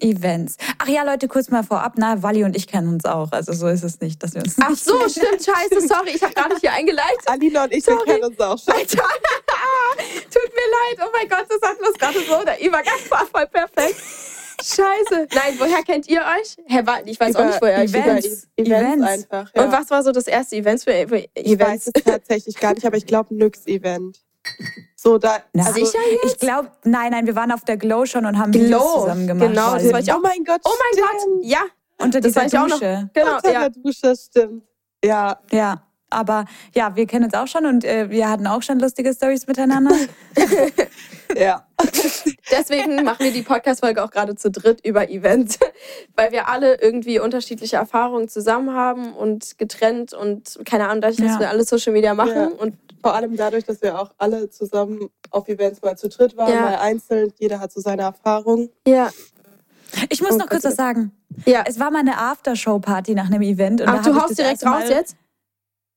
Events. 0.00 0.56
Ach 0.78 0.88
ja, 0.88 1.02
Leute, 1.02 1.28
kurz 1.28 1.50
mal 1.50 1.62
vorab. 1.62 1.94
Na, 1.96 2.22
Wally 2.22 2.44
und 2.44 2.56
ich 2.56 2.66
kennen 2.66 2.88
uns 2.88 3.04
auch. 3.04 3.32
Also 3.32 3.52
so 3.52 3.68
ist 3.68 3.82
es 3.84 4.00
nicht, 4.00 4.22
dass 4.22 4.34
wir 4.34 4.42
uns 4.42 4.56
Ach 4.60 4.74
so, 4.74 4.98
stimmt, 5.08 5.44
scheiße, 5.44 5.86
sorry, 5.86 6.10
ich 6.14 6.22
habe 6.22 6.34
gar 6.34 6.48
nicht 6.48 6.60
hier 6.60 6.72
eingeleitet. 6.72 7.20
Alina 7.26 7.64
und 7.64 7.72
ich, 7.72 7.84
Sorry. 7.84 8.04
kennen 8.04 8.24
uns 8.24 8.38
auch 8.40 8.58
schon. 8.58 8.74
Alter, 8.74 8.96
tut 10.30 10.50
mir 10.54 10.96
leid. 10.96 11.06
Oh 11.06 11.10
mein 11.12 11.28
Gott, 11.28 11.46
das 11.48 11.68
hatten 11.68 11.80
wir 11.82 11.92
gerade 11.92 12.20
so. 12.20 12.44
Der 12.44 12.60
Übergang 12.66 12.98
war 13.10 13.26
voll 13.26 13.46
perfekt. 13.46 13.96
Scheiße. 14.62 15.26
Nein, 15.34 15.54
woher 15.58 15.82
kennt 15.82 16.06
ihr 16.08 16.20
euch? 16.20 16.56
Hä, 16.66 16.82
wa- 16.84 17.00
ich 17.06 17.18
weiß 17.18 17.34
auch 17.36 17.46
nicht, 17.46 17.62
woher 17.62 17.82
ich 17.82 17.94
Events. 17.94 18.26
euch. 18.26 18.66
Events, 18.66 18.94
Events. 19.02 19.06
einfach. 19.06 19.50
Ja. 19.54 19.64
Und 19.64 19.72
was 19.72 19.90
war 19.90 20.02
so 20.02 20.12
das 20.12 20.26
erste 20.26 20.56
Event 20.56 20.82
für, 20.82 21.08
für 21.08 21.16
Ich 21.34 21.46
Events? 21.46 21.86
weiß 21.86 21.90
es 21.94 22.04
tatsächlich 22.04 22.56
gar 22.56 22.74
nicht, 22.74 22.84
aber 22.86 22.98
ich 22.98 23.06
glaube 23.06 23.34
Nyx-Event. 23.34 24.18
So, 25.02 25.16
da. 25.16 25.38
Na, 25.54 25.64
also, 25.64 25.82
sicher 25.82 25.98
Ich 26.24 26.36
glaube, 26.36 26.70
nein, 26.84 27.12
nein, 27.12 27.26
wir 27.26 27.34
waren 27.34 27.52
auf 27.52 27.64
der 27.64 27.78
Glow 27.78 28.04
schon 28.04 28.26
und 28.26 28.38
haben 28.38 28.52
Videos 28.52 28.68
Glow, 28.82 29.00
zusammen 29.00 29.26
gemacht. 29.26 29.48
genau, 29.48 29.72
das 29.72 29.90
war 29.94 30.00
ich 30.00 30.12
Oh 30.12 30.18
mein 30.22 30.44
Gott. 30.44 30.60
Oh 30.62 30.70
mein 30.78 31.02
Gott, 31.02 31.42
ja, 31.42 31.60
Unter 31.96 32.20
das 32.20 32.34
dieser 32.34 32.62
auch. 32.62 32.68
Dusche. 32.68 33.08
genau, 33.14 33.36
Unter 33.36 33.50
ja. 33.50 33.60
der 33.60 33.70
Dusche, 33.70 34.14
stimmt. 34.14 34.62
Ja, 35.02 35.40
Ja, 35.50 35.82
aber 36.10 36.44
ja, 36.74 36.94
wir 36.96 37.06
kennen 37.06 37.24
uns 37.24 37.32
auch 37.32 37.46
schon 37.46 37.64
und 37.64 37.82
äh, 37.82 38.10
wir 38.10 38.28
hatten 38.28 38.46
auch 38.46 38.60
schon 38.62 38.78
lustige 38.78 39.14
Stories 39.14 39.46
miteinander. 39.46 39.94
ja. 41.34 41.64
Deswegen 42.50 43.02
machen 43.02 43.24
wir 43.24 43.32
die 43.32 43.40
Podcast-Folge 43.40 44.04
auch 44.04 44.10
gerade 44.10 44.34
zu 44.34 44.50
dritt 44.50 44.84
über 44.84 45.08
Events, 45.08 45.58
weil 46.14 46.30
wir 46.32 46.48
alle 46.48 46.78
irgendwie 46.78 47.18
unterschiedliche 47.20 47.76
Erfahrungen 47.76 48.28
zusammen 48.28 48.74
haben 48.74 49.14
und 49.14 49.56
getrennt 49.56 50.12
und 50.12 50.58
keine 50.66 50.88
Ahnung, 50.88 51.00
dadurch, 51.00 51.16
dass 51.20 51.32
Ja. 51.34 51.40
wir 51.40 51.48
alle 51.48 51.64
Social 51.64 51.94
Media 51.94 52.12
machen 52.12 52.34
Ja. 52.36 52.46
und 52.58 52.74
Vor 53.02 53.14
allem 53.14 53.36
dadurch, 53.36 53.64
dass 53.64 53.80
wir 53.82 53.98
auch 54.00 54.12
alle 54.18 54.50
zusammen 54.50 55.08
auf 55.30 55.48
Events 55.48 55.80
mal 55.82 55.96
zu 55.96 56.08
dritt 56.08 56.36
waren, 56.36 56.52
Ja. 56.52 56.60
mal 56.62 56.76
einzeln. 56.76 57.32
Jeder 57.38 57.60
hat 57.60 57.72
so 57.72 57.80
seine 57.80 58.02
Erfahrung. 58.02 58.68
ja, 58.86 59.10
Ich 60.08 60.20
muss 60.22 60.32
Oh 60.32 60.36
noch 60.36 60.48
kurz 60.48 60.62
Gott. 60.62 60.70
was 60.72 60.76
sagen. 60.76 61.12
ja. 61.46 61.64
Es 61.66 61.80
war 61.80 61.90
mal 61.90 62.00
eine 62.00 62.16
Aftershow-Party 62.18 63.14
nach 63.14 63.26
einem 63.26 63.42
Event. 63.42 63.80
Und 63.80 63.88
Ach, 63.88 64.02
da 64.04 64.10
du 64.10 64.20
haust 64.20 64.38
direkt 64.38 64.64
raus 64.64 64.82
Mal, 64.84 64.90
jetzt? 64.90 65.16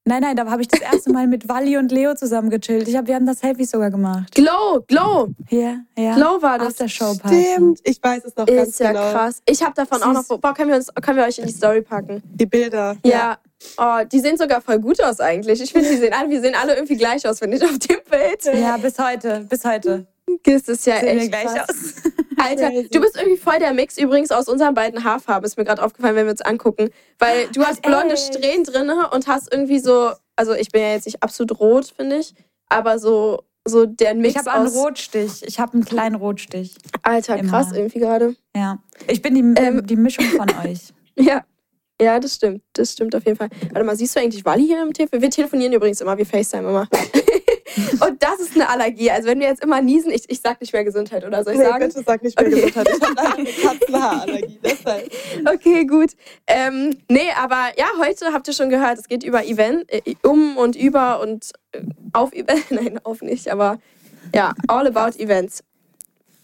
Nein, 0.05 0.21
nein, 0.21 0.35
da 0.35 0.45
habe 0.49 0.61
ich 0.61 0.67
das 0.67 0.81
erste 0.81 1.11
Mal 1.13 1.27
mit 1.27 1.47
Wally 1.47 1.77
und 1.77 1.89
Leo 1.91 2.13
zusammen 2.13 2.49
gechillt. 2.49 2.89
Ich 2.89 2.95
hab, 2.97 3.07
wir 3.07 3.15
haben 3.15 3.25
das 3.25 3.39
Selfie 3.39 3.63
sogar 3.63 3.89
gemacht. 3.89 4.33
Glow, 4.35 4.83
Glow, 4.87 5.29
Hier, 5.47 5.85
ja. 5.97 6.15
Glow 6.15 6.41
war 6.41 6.57
das. 6.59 6.69
Aftershow-Party. 6.69 7.45
Stimmt, 7.53 7.79
ich 7.85 8.03
weiß 8.03 8.25
es 8.25 8.35
noch 8.35 8.45
ganz 8.45 8.69
Ist 8.69 8.79
ja 8.81 8.91
genau. 8.91 9.11
krass. 9.11 9.41
Ich 9.45 9.63
habe 9.63 9.73
davon 9.75 10.03
auch 10.03 10.11
noch. 10.11 10.23
Süß. 10.23 10.39
Boah, 10.41 10.53
können 10.53 10.69
wir, 10.71 10.75
uns, 10.75 10.87
können 11.01 11.17
wir 11.17 11.23
euch 11.25 11.37
in 11.39 11.45
die 11.45 11.53
Story 11.53 11.81
packen? 11.81 12.21
Die 12.25 12.45
Bilder. 12.45 12.97
Ja. 13.05 13.37
Oh, 13.77 13.99
die 14.11 14.19
sehen 14.19 14.37
sogar 14.37 14.61
voll 14.61 14.79
gut 14.79 15.01
aus 15.01 15.19
eigentlich. 15.19 15.61
Ich 15.61 15.71
finde, 15.71 15.89
die 15.89 15.97
sehen 15.97 16.13
alle, 16.13 16.29
wir 16.29 16.41
sehen 16.41 16.55
alle 16.55 16.75
irgendwie 16.75 16.95
gleich 16.97 17.27
aus, 17.27 17.39
finde 17.39 17.57
ich, 17.57 17.63
auf 17.63 17.77
dem 17.79 17.99
Bild. 18.09 18.59
Ja, 18.59 18.77
bis 18.77 18.97
heute, 18.99 19.45
bis 19.49 19.63
heute. 19.65 20.05
Das 20.43 20.63
ist 20.63 20.85
ja 20.85 20.99
Sehen 20.99 21.19
echt 21.19 21.31
gleich 21.31 21.45
krass. 21.45 21.69
aus. 21.69 21.93
Alter, 22.37 22.71
du 22.91 22.99
bist 23.01 23.15
irgendwie 23.17 23.37
voll 23.37 23.59
der 23.59 23.73
Mix 23.73 23.97
übrigens 23.97 24.31
aus 24.31 24.47
unseren 24.49 24.73
beiden 24.73 25.03
Haarfarben. 25.03 25.45
Ist 25.45 25.57
mir 25.57 25.63
gerade 25.63 25.81
aufgefallen, 25.83 26.15
wenn 26.15 26.25
wir 26.25 26.31
uns 26.31 26.41
angucken. 26.41 26.89
Weil 27.19 27.47
du 27.49 27.63
hast 27.63 27.81
blonde? 27.81 28.17
Strähnen 28.17 28.63
drin 28.63 28.91
und 29.11 29.27
hast 29.27 29.51
irgendwie 29.53 29.79
so, 29.79 30.11
also 30.35 30.53
ich 30.53 30.69
bin 30.69 30.81
ja 30.81 30.89
jetzt 30.89 31.05
nicht 31.05 31.21
absolut 31.23 31.59
rot, 31.59 31.93
finde 31.95 32.17
ich, 32.17 32.33
aber 32.67 32.99
so, 32.99 33.43
so 33.65 33.85
der 33.85 34.15
Mix 34.15 34.31
Ich 34.33 34.37
habe 34.37 34.51
einen. 34.51 34.67
Rotstich. 34.67 35.43
Ich 35.45 35.59
habe 35.59 35.73
einen 35.73 35.85
kleinen 35.85 36.15
Rotstich. 36.15 36.75
Alter, 37.03 37.37
Immer. 37.37 37.49
krass 37.49 37.71
irgendwie 37.71 37.99
gerade. 37.99 38.35
Ja. 38.55 38.79
Ich 39.07 39.21
bin 39.21 39.35
die, 39.35 39.61
Ähm. 39.61 39.85
die 39.85 39.95
Mischung 39.95 40.25
von 40.25 40.49
euch. 40.65 40.79
Ja. 41.15 41.43
Ja, 42.03 42.19
das 42.19 42.35
stimmt. 42.35 42.61
Das 42.73 42.91
stimmt 42.91 43.15
auf 43.15 43.25
jeden 43.25 43.37
Fall. 43.37 43.49
Warte 43.71 43.85
mal, 43.85 43.95
siehst 43.95 44.15
du 44.15 44.19
eigentlich 44.19 44.43
Wally 44.43 44.65
hier 44.67 44.81
im 44.83 44.91
Telefon? 44.93 45.21
Wir 45.21 45.29
telefonieren 45.29 45.71
übrigens 45.73 46.01
immer, 46.01 46.17
wir 46.17 46.25
FaceTime 46.25 46.67
immer. 46.69 46.87
Und 48.05 48.21
das 48.21 48.39
ist 48.39 48.55
eine 48.55 48.69
Allergie. 48.69 49.09
Also 49.09 49.27
wenn 49.29 49.39
wir 49.39 49.47
jetzt 49.47 49.63
immer 49.63 49.81
niesen, 49.81 50.11
ich, 50.11 50.29
ich 50.29 50.41
sag 50.41 50.59
nicht 50.61 50.73
mehr 50.73 50.83
Gesundheit, 50.83 51.25
oder 51.25 51.43
soll 51.43 51.53
ich 51.53 51.59
Nee, 51.59 51.65
sagen? 51.65 51.87
bitte 51.87 52.03
sag 52.05 52.21
nicht 52.21 52.37
mehr 52.39 52.47
Okay. 52.47 52.55
Gesundheit. 52.67 52.87
Ich 52.95 53.01
habe 53.01 53.35
eine 53.37 53.49
Katzenhaarallergie. 53.49 54.59
Deshalb. 54.63 55.11
Okay, 55.51 55.85
gut. 55.85 56.11
Ähm, 56.45 56.95
nee, 57.09 57.29
aber 57.41 57.69
ja, 57.77 57.85
heute 57.99 58.33
habt 58.33 58.47
ihr 58.47 58.53
schon 58.53 58.69
gehört, 58.69 58.99
es 58.99 59.07
geht 59.07 59.23
über 59.23 59.45
Event, 59.45 59.85
äh, 59.91 60.01
um 60.23 60.57
und 60.57 60.75
über 60.75 61.21
und 61.21 61.51
äh, 61.71 61.81
auf 62.11 62.33
Event. 62.33 62.65
Nein, 62.69 62.99
auf 63.03 63.21
nicht, 63.21 63.47
aber 63.49 63.79
ja, 64.35 64.53
all 64.67 64.85
about 64.87 65.17
Events. 65.17 65.63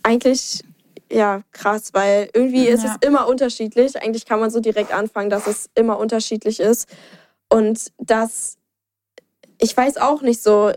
Eigentlich, 0.04 0.64
ja, 1.12 1.42
krass, 1.52 1.94
weil 1.94 2.30
irgendwie 2.34 2.68
ist 2.68 2.84
Ja. 2.84 2.96
es 3.02 3.08
immer 3.08 3.28
unterschiedlich. 3.28 4.02
Eigentlich 4.02 4.26
kann 4.26 4.40
man 4.40 4.52
so 4.52 4.60
direkt 4.60 4.94
anfangen, 4.94 5.30
dass 5.30 5.48
es 5.48 5.70
immer 5.76 5.98
unterschiedlich 5.98 6.60
ist. 6.60 6.88
Und 7.50 7.92
das, 7.98 8.58
ich 9.60 9.76
weiß 9.76 9.98
auch 9.98 10.22
nicht 10.22 10.42
so, 10.42 10.72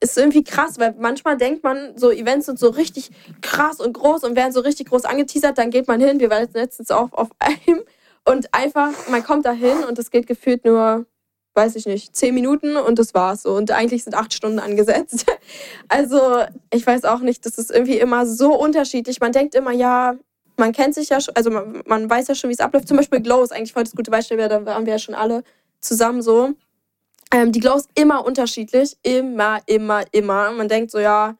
ist 0.00 0.18
irgendwie 0.18 0.44
krass, 0.44 0.78
weil 0.78 0.94
manchmal 0.98 1.36
denkt 1.36 1.64
man, 1.64 1.96
so 1.96 2.10
Events 2.10 2.46
sind 2.46 2.58
so 2.58 2.68
richtig 2.68 3.10
krass 3.40 3.80
und 3.80 3.94
groß 3.94 4.24
und 4.24 4.36
werden 4.36 4.52
so 4.52 4.60
richtig 4.60 4.88
groß 4.88 5.04
angeteasert, 5.04 5.56
dann 5.56 5.70
geht 5.70 5.88
man 5.88 6.00
hin, 6.00 6.20
wir 6.20 6.30
waren 6.30 6.46
letztens 6.52 6.90
auch 6.90 7.12
auf 7.12 7.28
einem 7.38 7.82
und 8.24 8.52
einfach, 8.52 8.92
man 9.08 9.24
kommt 9.24 9.46
da 9.46 9.52
hin 9.52 9.84
und 9.88 9.98
es 9.98 10.10
geht 10.10 10.26
gefühlt 10.26 10.64
nur, 10.64 11.06
weiß 11.58 11.74
ich 11.74 11.86
nicht, 11.86 12.14
zehn 12.14 12.34
Minuten 12.34 12.76
und 12.76 13.00
das 13.00 13.14
war's 13.14 13.42
so. 13.42 13.52
Und 13.54 13.72
eigentlich 13.72 14.04
sind 14.04 14.14
acht 14.14 14.32
Stunden 14.32 14.60
angesetzt. 14.60 15.26
Also 15.88 16.44
ich 16.72 16.86
weiß 16.86 17.04
auch 17.04 17.20
nicht, 17.20 17.46
das 17.46 17.56
ist 17.56 17.70
irgendwie 17.70 17.98
immer 17.98 18.26
so 18.26 18.54
unterschiedlich. 18.54 19.20
Man 19.20 19.32
denkt 19.32 19.54
immer, 19.54 19.72
ja, 19.72 20.16
man 20.56 20.72
kennt 20.72 20.94
sich 20.94 21.08
ja 21.08 21.20
schon, 21.20 21.34
also 21.34 21.50
man, 21.50 21.82
man 21.86 22.10
weiß 22.10 22.28
ja 22.28 22.34
schon, 22.34 22.50
wie 22.50 22.54
es 22.54 22.60
abläuft. 22.60 22.86
Zum 22.86 22.98
Beispiel 22.98 23.20
Glow 23.20 23.42
ist 23.42 23.52
eigentlich 23.52 23.72
voll 23.72 23.84
das 23.84 23.94
gute 23.94 24.10
Beispiel, 24.10 24.36
da 24.36 24.64
waren 24.66 24.84
wir 24.84 24.92
ja 24.92 24.98
schon 24.98 25.14
alle 25.14 25.42
zusammen 25.80 26.20
so. 26.20 26.54
Ähm, 27.32 27.52
die 27.52 27.60
Glow 27.60 27.76
ist 27.76 27.88
immer 27.94 28.24
unterschiedlich. 28.24 28.96
Immer, 29.02 29.60
immer, 29.66 30.04
immer. 30.12 30.52
Man 30.52 30.68
denkt 30.68 30.90
so, 30.90 30.98
ja, 30.98 31.36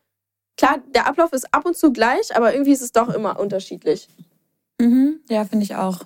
klar, 0.57 0.79
der 0.95 1.07
Ablauf 1.07 1.33
ist 1.33 1.53
ab 1.53 1.67
und 1.67 1.77
zu 1.77 1.93
gleich, 1.93 2.35
aber 2.35 2.53
irgendwie 2.55 2.73
ist 2.73 2.83
es 2.83 2.93
doch 2.93 3.11
immer 3.11 3.39
unterschiedlich. 3.39 4.09
Mhm. 4.81 5.21
Ja, 5.29 5.45
finde 5.45 5.65
ich 5.65 5.77
auch. 5.77 6.01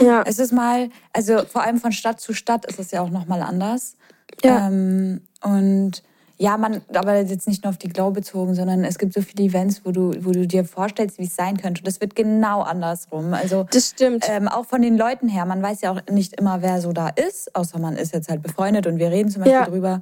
Ja. 0.00 0.22
Es 0.26 0.38
ist 0.38 0.52
mal, 0.52 0.90
also 1.12 1.44
vor 1.44 1.62
allem 1.62 1.78
von 1.78 1.92
Stadt 1.92 2.20
zu 2.20 2.32
Stadt 2.32 2.64
ist 2.66 2.78
es 2.78 2.90
ja 2.90 3.00
auch 3.00 3.10
nochmal 3.10 3.42
anders. 3.42 3.96
Ja. 4.44 4.68
Ähm, 4.68 5.22
und 5.42 6.02
ja, 6.40 6.56
man, 6.56 6.82
aber 6.94 7.16
jetzt 7.20 7.48
nicht 7.48 7.64
nur 7.64 7.70
auf 7.70 7.78
die 7.78 7.88
Glow 7.88 8.12
bezogen, 8.12 8.54
sondern 8.54 8.84
es 8.84 8.98
gibt 8.98 9.12
so 9.12 9.20
viele 9.22 9.48
Events, 9.48 9.80
wo 9.84 9.90
du, 9.90 10.12
wo 10.24 10.30
du 10.30 10.46
dir 10.46 10.64
vorstellst, 10.64 11.18
wie 11.18 11.24
es 11.24 11.34
sein 11.34 11.56
könnte. 11.56 11.80
Und 11.80 11.88
das 11.88 12.00
wird 12.00 12.14
genau 12.14 12.60
andersrum. 12.62 13.34
Also 13.34 13.66
Das 13.72 13.88
stimmt. 13.88 14.24
ähm, 14.28 14.46
auch 14.46 14.64
von 14.64 14.80
den 14.80 14.96
Leuten 14.96 15.28
her, 15.28 15.44
man 15.46 15.60
weiß 15.60 15.80
ja 15.80 15.90
auch 15.90 16.00
nicht 16.08 16.34
immer, 16.40 16.62
wer 16.62 16.80
so 16.80 16.92
da 16.92 17.08
ist, 17.08 17.56
außer 17.56 17.80
man 17.80 17.96
ist 17.96 18.14
jetzt 18.14 18.28
halt 18.28 18.42
befreundet 18.42 18.86
und 18.86 18.98
wir 18.98 19.10
reden 19.10 19.30
zum 19.30 19.42
Beispiel 19.42 19.58
Ja. 19.58 19.64
drüber. 19.66 20.00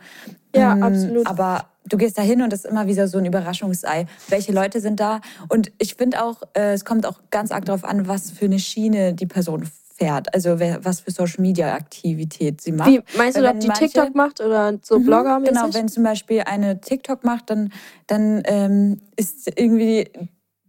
Ja, 0.54 0.72
Ähm, 0.74 0.82
absolut. 0.82 1.26
Aber 1.26 1.64
du 1.88 1.96
gehst 1.96 2.18
da 2.18 2.22
hin 2.22 2.42
und 2.42 2.52
es 2.52 2.64
ist 2.64 2.70
immer 2.70 2.86
wieder 2.86 3.08
so 3.08 3.18
ein 3.18 3.24
Überraschungsei. 3.26 4.06
Welche 4.28 4.52
Leute 4.52 4.80
sind 4.80 5.00
da? 5.00 5.20
Und 5.48 5.72
ich 5.78 5.94
finde 5.94 6.22
auch, 6.22 6.42
äh, 6.54 6.72
es 6.72 6.84
kommt 6.84 7.06
auch 7.06 7.20
ganz 7.30 7.50
arg 7.50 7.64
darauf 7.64 7.84
an, 7.84 8.08
was 8.08 8.30
für 8.30 8.44
eine 8.46 8.58
Schiene 8.58 9.14
die 9.14 9.26
Person 9.26 9.66
fährt. 9.96 10.34
Also 10.34 10.58
wer, 10.58 10.84
was 10.84 11.00
für 11.00 11.10
Social 11.10 11.40
Media 11.40 11.72
Aktivität 11.74 12.60
sie 12.60 12.72
macht. 12.72 12.90
Wie, 12.90 13.00
meinst 13.16 13.38
du, 13.38 13.48
ob 13.48 13.58
die 13.60 13.66
manche- 13.68 13.84
TikTok 13.86 14.14
macht 14.14 14.40
oder 14.40 14.78
so 14.82 14.98
Mhm, 14.98 15.06
blogger 15.06 15.36
-mäßig? 15.38 15.44
Genau, 15.48 15.68
wenn 15.74 15.88
zum 15.88 16.02
Beispiel 16.02 16.42
eine 16.42 16.80
TikTok 16.80 17.24
macht, 17.24 17.48
dann, 17.50 17.72
dann 18.06 18.42
ähm, 18.44 19.00
ist 19.16 19.50
irgendwie 19.58 20.10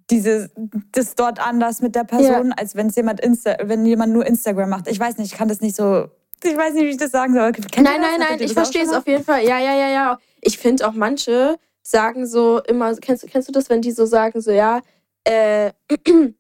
dieses, 0.10 0.50
das 0.94 1.16
dort 1.16 1.46
anders 1.46 1.82
mit 1.82 1.94
der 1.96 2.06
Person, 2.06 2.54
als 2.54 2.76
wenn 2.76 2.88
es 2.88 2.96
jemand 2.96 3.20
Insta, 3.20 3.58
wenn 3.64 3.86
jemand 3.86 4.14
nur 4.14 4.26
Instagram 4.26 4.70
macht. 4.70 4.88
Ich 4.88 4.98
weiß 4.98 5.18
nicht, 5.18 5.34
ich 5.34 5.38
kann 5.38 5.50
das 5.50 5.60
nicht 5.60 5.76
so. 5.76 6.08
Ich 6.44 6.56
weiß 6.56 6.74
nicht, 6.76 6.84
wie 6.86 6.90
ich 6.90 6.98
das 6.98 7.12
sagen 7.12 7.34
soll. 7.34 7.52
Kennt 7.52 7.78
Nein, 7.82 8.00
nein, 8.02 8.20
nein, 8.20 8.40
ich 8.42 8.54
verstehe 8.54 8.84
es 8.84 8.94
auf 8.94 9.08
jeden 9.08 9.24
Fall. 9.24 9.44
Ja, 9.44 9.60
ja, 9.60 9.74
ja, 9.76 9.90
ja. 9.90 10.20
Ich 10.42 10.58
finde 10.58 10.88
auch 10.88 10.94
manche 10.94 11.58
sagen 11.82 12.28
so 12.28 12.62
immer, 12.68 12.94
kennst, 12.98 13.24
du- 13.24 13.28
kennst 13.28 13.48
du 13.48 13.52
das, 13.52 13.70
wenn 13.70 13.82
die 13.82 13.92
so 13.92 14.06
sagen, 14.06 14.40
so 14.42 14.52
ja, 14.52 14.82
äh, 15.24 15.72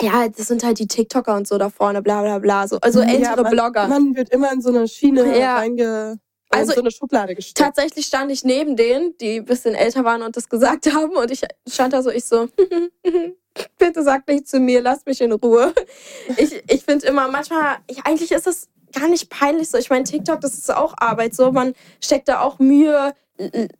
ja, 0.00 0.28
das 0.28 0.48
sind 0.48 0.64
halt 0.64 0.78
die 0.78 0.86
TikToker 0.86 1.34
und 1.36 1.46
so 1.48 1.56
da 1.58 1.70
vorne, 1.70 2.02
bla 2.02 2.22
bla 2.22 2.38
bla. 2.38 2.68
So. 2.68 2.78
Also 2.80 3.00
Mhm. 3.00 3.08
Ja, 3.08 3.14
ältere 3.14 3.42
man, 3.44 3.52
Blogger. 3.52 3.88
Man 3.88 4.14
wird 4.16 4.30
immer 4.30 4.52
in 4.52 4.60
so 4.60 4.68
eine 4.70 4.86
Schiene 4.88 5.38
Ja. 5.38 5.56
reinge, 5.58 6.18
Also 6.50 6.72
in 6.72 6.74
so 6.76 6.80
eine 6.82 6.90
Schublade 6.90 7.34
gesteckt. 7.34 7.58
Tatsächlich 7.58 8.06
stand 8.06 8.30
ich 8.32 8.44
neben 8.44 8.76
denen, 8.76 9.16
die 9.18 9.36
ein 9.38 9.44
bisschen 9.44 9.74
älter 9.74 10.04
waren 10.04 10.22
und 10.22 10.36
das 10.36 10.48
gesagt 10.48 10.86
haben. 10.92 11.16
Und 11.16 11.30
ich 11.30 11.42
stand 11.68 11.92
da 11.94 12.02
so, 12.02 12.10
ich 12.10 12.24
so, 12.24 12.48
bitte 13.78 14.02
sag 14.02 14.26
nicht 14.28 14.48
zu 14.48 14.58
mir, 14.60 14.82
lass 14.82 15.06
mich 15.06 15.20
in 15.20 15.32
Ruhe. 15.32 15.72
Ich, 16.36 16.62
ich 16.68 16.84
finde 16.84 17.06
immer, 17.06 17.28
manchmal, 17.28 17.76
ich, 17.86 18.04
eigentlich 18.04 18.32
ist 18.32 18.46
das 18.46 18.68
gar 18.92 19.08
nicht 19.08 19.30
peinlich 19.30 19.70
so. 19.70 19.78
Ich 19.78 19.90
meine, 19.90 20.04
TikTok, 20.04 20.40
das 20.40 20.54
ist 20.54 20.72
auch 20.74 20.94
Arbeit 20.98 21.34
so. 21.34 21.52
Man 21.52 21.74
steckt 22.00 22.28
da 22.28 22.40
auch 22.40 22.58
Mühe 22.58 23.12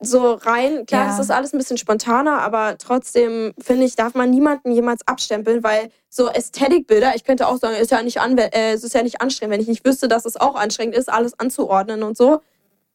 so 0.01 0.33
rein. 0.33 0.87
Klar, 0.87 1.03
Ja. 1.03 1.09
das 1.09 1.19
ist 1.21 1.31
alles 1.31 1.53
ein 1.53 1.59
bisschen 1.59 1.79
spontaner, 1.79 2.41
aber 2.41 2.79
trotzdem, 2.79 3.53
finde 3.61 3.85
ich, 3.85 3.95
darf 3.97 4.15
man 4.15 4.31
niemanden 4.31 4.73
jemals 4.73 5.07
abstempeln, 5.07 5.63
weil 5.63 5.91
so 6.09 6.29
Ästhetikbilder, 6.29 7.15
ich 7.15 7.25
könnte 7.25 7.47
auch 7.47 7.59
sagen, 7.59 7.77
ist 7.77 7.91
ja 7.91 8.03
nicht, 8.03 8.21
anwe 8.21 8.53
äh, 8.53 8.73
es 8.73 8.83
ist 8.83 8.95
ja 8.95 9.03
nicht 9.03 9.21
anstrengend, 9.21 9.53
wenn 9.55 9.61
ich 9.61 9.69
nicht 9.69 9.85
wüsste, 9.85 10.09
dass 10.09 10.25
es 10.25 10.37
auch 10.37 10.55
anstrengend 10.57 10.97
ist, 10.97 11.13
alles 11.13 11.39
anzuordnen 11.39 12.03
und 12.03 12.17
so. 12.17 12.41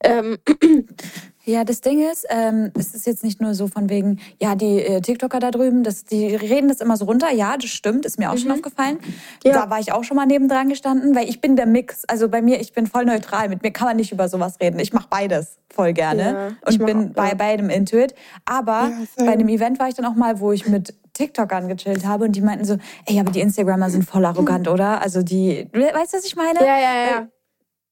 Ähm, 0.03 0.38
Ja, 1.48 1.63
das 1.63 1.80
Ding 1.80 2.06
ist, 2.12 2.25
ähm, 2.30 2.72
es 2.77 2.94
ist 2.94 3.08
jetzt 3.08 3.24
nicht 3.24 3.39
nur 3.39 3.54
so 3.54 3.68
von 3.68 3.89
wegen, 3.89 4.20
ja, 4.38 4.56
die 4.56 4.82
äh, 4.82 5.00
TikToker 5.00 5.39
da 5.39 5.50
drüben, 5.50 5.82
das, 5.82 6.04
die 6.04 6.36
reden 6.36 6.68
das 6.68 6.82
immer 6.82 6.98
so 6.98 7.06
runter. 7.06 7.32
Ja, 7.32 7.56
das 7.56 7.70
stimmt, 7.70 8.06
ist 8.06 8.20
mir 8.20 8.30
auch 8.30 8.38
schon 8.38 8.51
aufgefallen. 8.51 8.98
Mhm. 9.01 9.13
Ja. 9.46 9.54
Da 9.54 9.70
war 9.70 9.80
ich 9.80 9.94
auch 9.94 10.04
schon 10.04 10.18
mal 10.18 10.25
nebendran 10.25 10.68
gestanden, 10.68 11.16
weil 11.16 11.30
ich 11.30 11.39
bin 11.39 11.56
der 11.56 11.66
Mix. 11.66 12.04
Also 12.06 12.27
bei 12.27 12.42
mir, 12.42 12.60
ich 12.60 12.74
bin 12.74 12.86
voll 12.86 13.06
neutral. 13.06 13.48
Mit 13.48 13.63
mir 13.63 13.72
kann 13.72 13.88
man 13.88 13.96
nicht 13.96 14.12
über 14.12 14.27
sowas 14.27 14.60
reden. 14.62 14.77
Ich 14.80 14.92
mache 14.92 15.08
beides 15.10 15.58
voll 15.74 15.94
gerne 15.94 16.24
Ja, 16.24 16.48
ich 16.70 16.82
und 16.82 16.86
bin 16.86 17.10
auch, 17.12 17.13
bei 17.13 17.30
ja. 17.30 17.36
beidem 17.36 17.70
Intuit. 17.70 18.13
Aber 18.44 18.92
bei 19.16 19.32
einem 19.32 19.48
Event 19.48 19.80
war 19.80 19.88
ich 19.88 19.96
dann 19.96 20.06
auch 20.06 20.16
mal, 20.16 20.42
wo 20.42 20.51
ich 20.51 20.68
mit 20.68 20.96
TikTokern 21.13 21.70
gechillt 21.70 22.06
habe 22.06 22.25
und 22.25 22.34
die 22.36 22.42
meinten 22.42 22.66
so, 22.66 22.77
ey, 23.06 23.22
aber 23.22 23.32
die 23.32 23.39
Instagrammer 23.39 23.89
sind 23.89 24.04
voll 24.04 24.25
arrogant, 24.25 24.68
oder? 24.68 25.01
Also 25.01 25.24
die, 25.24 25.70
weißt 25.72 26.13
du, 26.13 26.18
was 26.18 26.25
ich 26.25 26.36
meine? 26.36 26.60
Ja, 26.60 26.77
ja, 26.77 27.10
ja. 27.10 27.27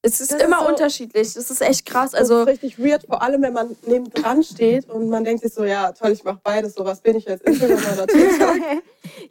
Es 0.06 0.20
ist 0.20 0.32
Das 0.32 0.38
ist 0.40 0.44
immer 0.46 0.60
so- 0.60 0.68
unterschiedlich. 0.68 1.34
Das 1.34 1.50
ist 1.50 1.60
echt 1.60 1.84
krass. 1.86 2.14
Also 2.14 2.34
Also, 2.36 2.44
das 2.44 2.54
ist 2.56 2.62
richtig 2.64 2.78
weird, 2.84 3.04
vor 3.06 3.22
allem 3.22 3.42
wenn 3.42 3.52
man 3.52 3.76
nebendran 3.86 4.42
steht 4.42 4.88
und 4.88 5.08
man 5.08 5.24
denkt 5.24 5.42
sich 5.42 5.52
so, 5.52 5.64
ja 5.64 5.92
toll, 5.92 6.12
ich 6.12 6.22
mache 6.24 6.40
beides, 6.42 6.74
so 6.74 6.84
was 6.84 7.00
bin 7.00 7.16
ich 7.16 7.24
jetzt, 7.24 7.42
Instagram 7.44 7.78
oder 7.94 8.06
TikTok. 8.06 8.56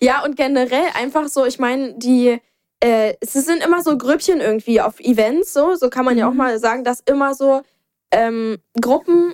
ja, 0.02 0.24
und 0.24 0.36
generell 0.36 0.88
einfach 0.94 1.28
so, 1.28 1.46
ich 1.46 1.60
meine, 1.60 1.94
die, 1.98 2.40
äh, 2.82 3.14
es 3.22 3.34
sind 3.34 3.64
immer 3.64 3.82
so 3.84 3.98
Grüppchen 3.98 4.42
irgendwie 4.42 4.82
auf 4.82 5.00
Events, 5.00 5.54
so, 5.54 5.76
so 5.76 5.90
kann 5.90 6.04
man 6.06 6.18
ja 6.18 6.28
auch 6.30 6.34
mal 6.34 6.60
sagen, 6.60 6.84
dass 6.84 7.00
immer 7.06 7.34
so 7.36 7.62
ähm, 8.12 8.58
Gruppen 8.80 9.34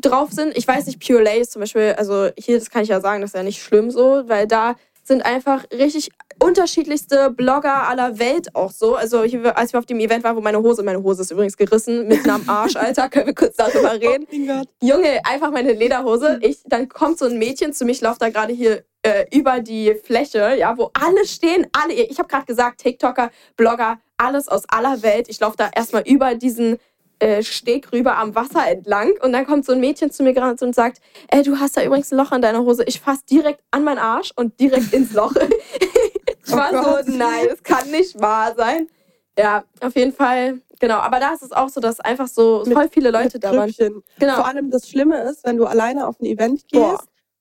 drauf 0.00 0.30
sind. 0.32 0.56
Ich 0.56 0.66
weiß 0.68 0.86
nicht, 0.86 1.04
Pure 1.04 1.22
Lace 1.22 1.50
zum 1.50 1.60
Beispiel, 1.60 1.94
also 1.96 2.28
hier, 2.38 2.58
das 2.58 2.70
kann 2.70 2.82
ich 2.82 2.88
ja 2.88 3.00
sagen, 3.00 3.20
das 3.22 3.30
ist 3.30 3.34
ja 3.36 3.42
nicht 3.42 3.62
schlimm 3.62 3.90
so, 3.90 4.22
weil 4.28 4.46
da 4.46 4.76
sind 5.06 5.24
einfach 5.24 5.64
richtig 5.72 6.10
unterschiedlichste 6.42 7.30
Blogger 7.30 7.88
aller 7.88 8.18
Welt 8.18 8.54
auch 8.54 8.70
so. 8.70 8.96
Also 8.96 9.22
hier, 9.24 9.56
als 9.56 9.72
wir 9.72 9.78
auf 9.78 9.86
dem 9.86 10.00
Event 10.00 10.24
waren, 10.24 10.36
wo 10.36 10.40
meine 10.40 10.60
Hose, 10.60 10.82
meine 10.82 11.02
Hose 11.02 11.22
ist 11.22 11.30
übrigens 11.30 11.56
gerissen, 11.56 12.08
mitten 12.08 12.28
am 12.28 12.42
Arsch, 12.48 12.76
Alter, 12.76 13.08
können 13.08 13.26
wir 13.26 13.34
kurz 13.34 13.56
darüber 13.56 13.92
reden. 13.92 14.26
Oh 14.30 14.36
mein 14.36 14.46
Gott. 14.46 14.68
Junge, 14.82 15.24
einfach 15.24 15.50
meine 15.50 15.72
Lederhose. 15.72 16.38
Ich, 16.42 16.58
dann 16.66 16.88
kommt 16.88 17.18
so 17.18 17.26
ein 17.26 17.38
Mädchen 17.38 17.72
zu 17.72 17.84
mir, 17.84 17.92
ich 17.92 18.00
laufe 18.00 18.18
da 18.18 18.28
gerade 18.28 18.52
hier 18.52 18.84
äh, 19.02 19.24
über 19.32 19.60
die 19.60 19.94
Fläche, 20.02 20.56
ja, 20.58 20.76
wo 20.76 20.90
alle 20.92 21.26
stehen, 21.26 21.66
alle, 21.72 21.94
ich 21.94 22.18
habe 22.18 22.28
gerade 22.28 22.46
gesagt, 22.46 22.80
TikToker, 22.80 23.30
Blogger, 23.56 23.98
alles 24.16 24.48
aus 24.48 24.64
aller 24.68 25.02
Welt. 25.02 25.28
Ich 25.28 25.40
laufe 25.40 25.56
da 25.56 25.70
erstmal 25.74 26.02
über 26.02 26.34
diesen 26.34 26.78
äh, 27.18 27.42
Steg 27.42 27.92
rüber 27.92 28.16
am 28.18 28.34
Wasser 28.34 28.66
entlang 28.68 29.12
und 29.22 29.32
dann 29.32 29.46
kommt 29.46 29.64
so 29.64 29.72
ein 29.72 29.80
Mädchen 29.80 30.10
zu 30.10 30.22
mir 30.22 30.34
gerade 30.34 30.62
und 30.64 30.74
sagt, 30.74 31.00
ey, 31.28 31.42
du 31.42 31.58
hast 31.58 31.76
da 31.76 31.82
übrigens 31.82 32.12
ein 32.12 32.18
Loch 32.18 32.32
an 32.32 32.42
deiner 32.42 32.60
Hose. 32.62 32.84
Ich 32.84 33.00
fass 33.00 33.24
direkt 33.24 33.62
an 33.70 33.84
meinen 33.84 33.98
Arsch 33.98 34.32
und 34.36 34.58
direkt 34.60 34.92
ins 34.92 35.12
Loch. 35.12 35.34
ich 36.46 36.52
war 36.52 36.70
Oh 36.72 37.02
so, 37.04 37.12
nein, 37.16 37.46
das 37.48 37.62
kann 37.62 37.90
nicht 37.90 38.20
wahr 38.20 38.54
sein. 38.54 38.88
Ja, 39.38 39.64
auf 39.80 39.94
jeden 39.96 40.12
Fall, 40.12 40.60
genau. 40.80 40.96
Aber 40.98 41.20
da 41.20 41.32
ist 41.34 41.42
es 41.42 41.52
auch 41.52 41.68
so, 41.68 41.80
dass 41.80 42.00
einfach 42.00 42.28
so 42.28 42.62
Mit- 42.66 42.74
voll 42.74 42.88
viele 42.90 43.10
Leute 43.10 43.38
da 43.38 43.54
waren. 43.54 43.72
Genau. 44.18 44.34
Vor 44.36 44.46
allem 44.46 44.70
das 44.70 44.88
Schlimme 44.88 45.22
ist, 45.22 45.44
wenn 45.44 45.56
du 45.56 45.66
alleine 45.66 46.06
auf 46.06 46.20
ein 46.20 46.24
Event 46.26 46.68
gehst 46.68 46.72
Boah. 46.82 47.00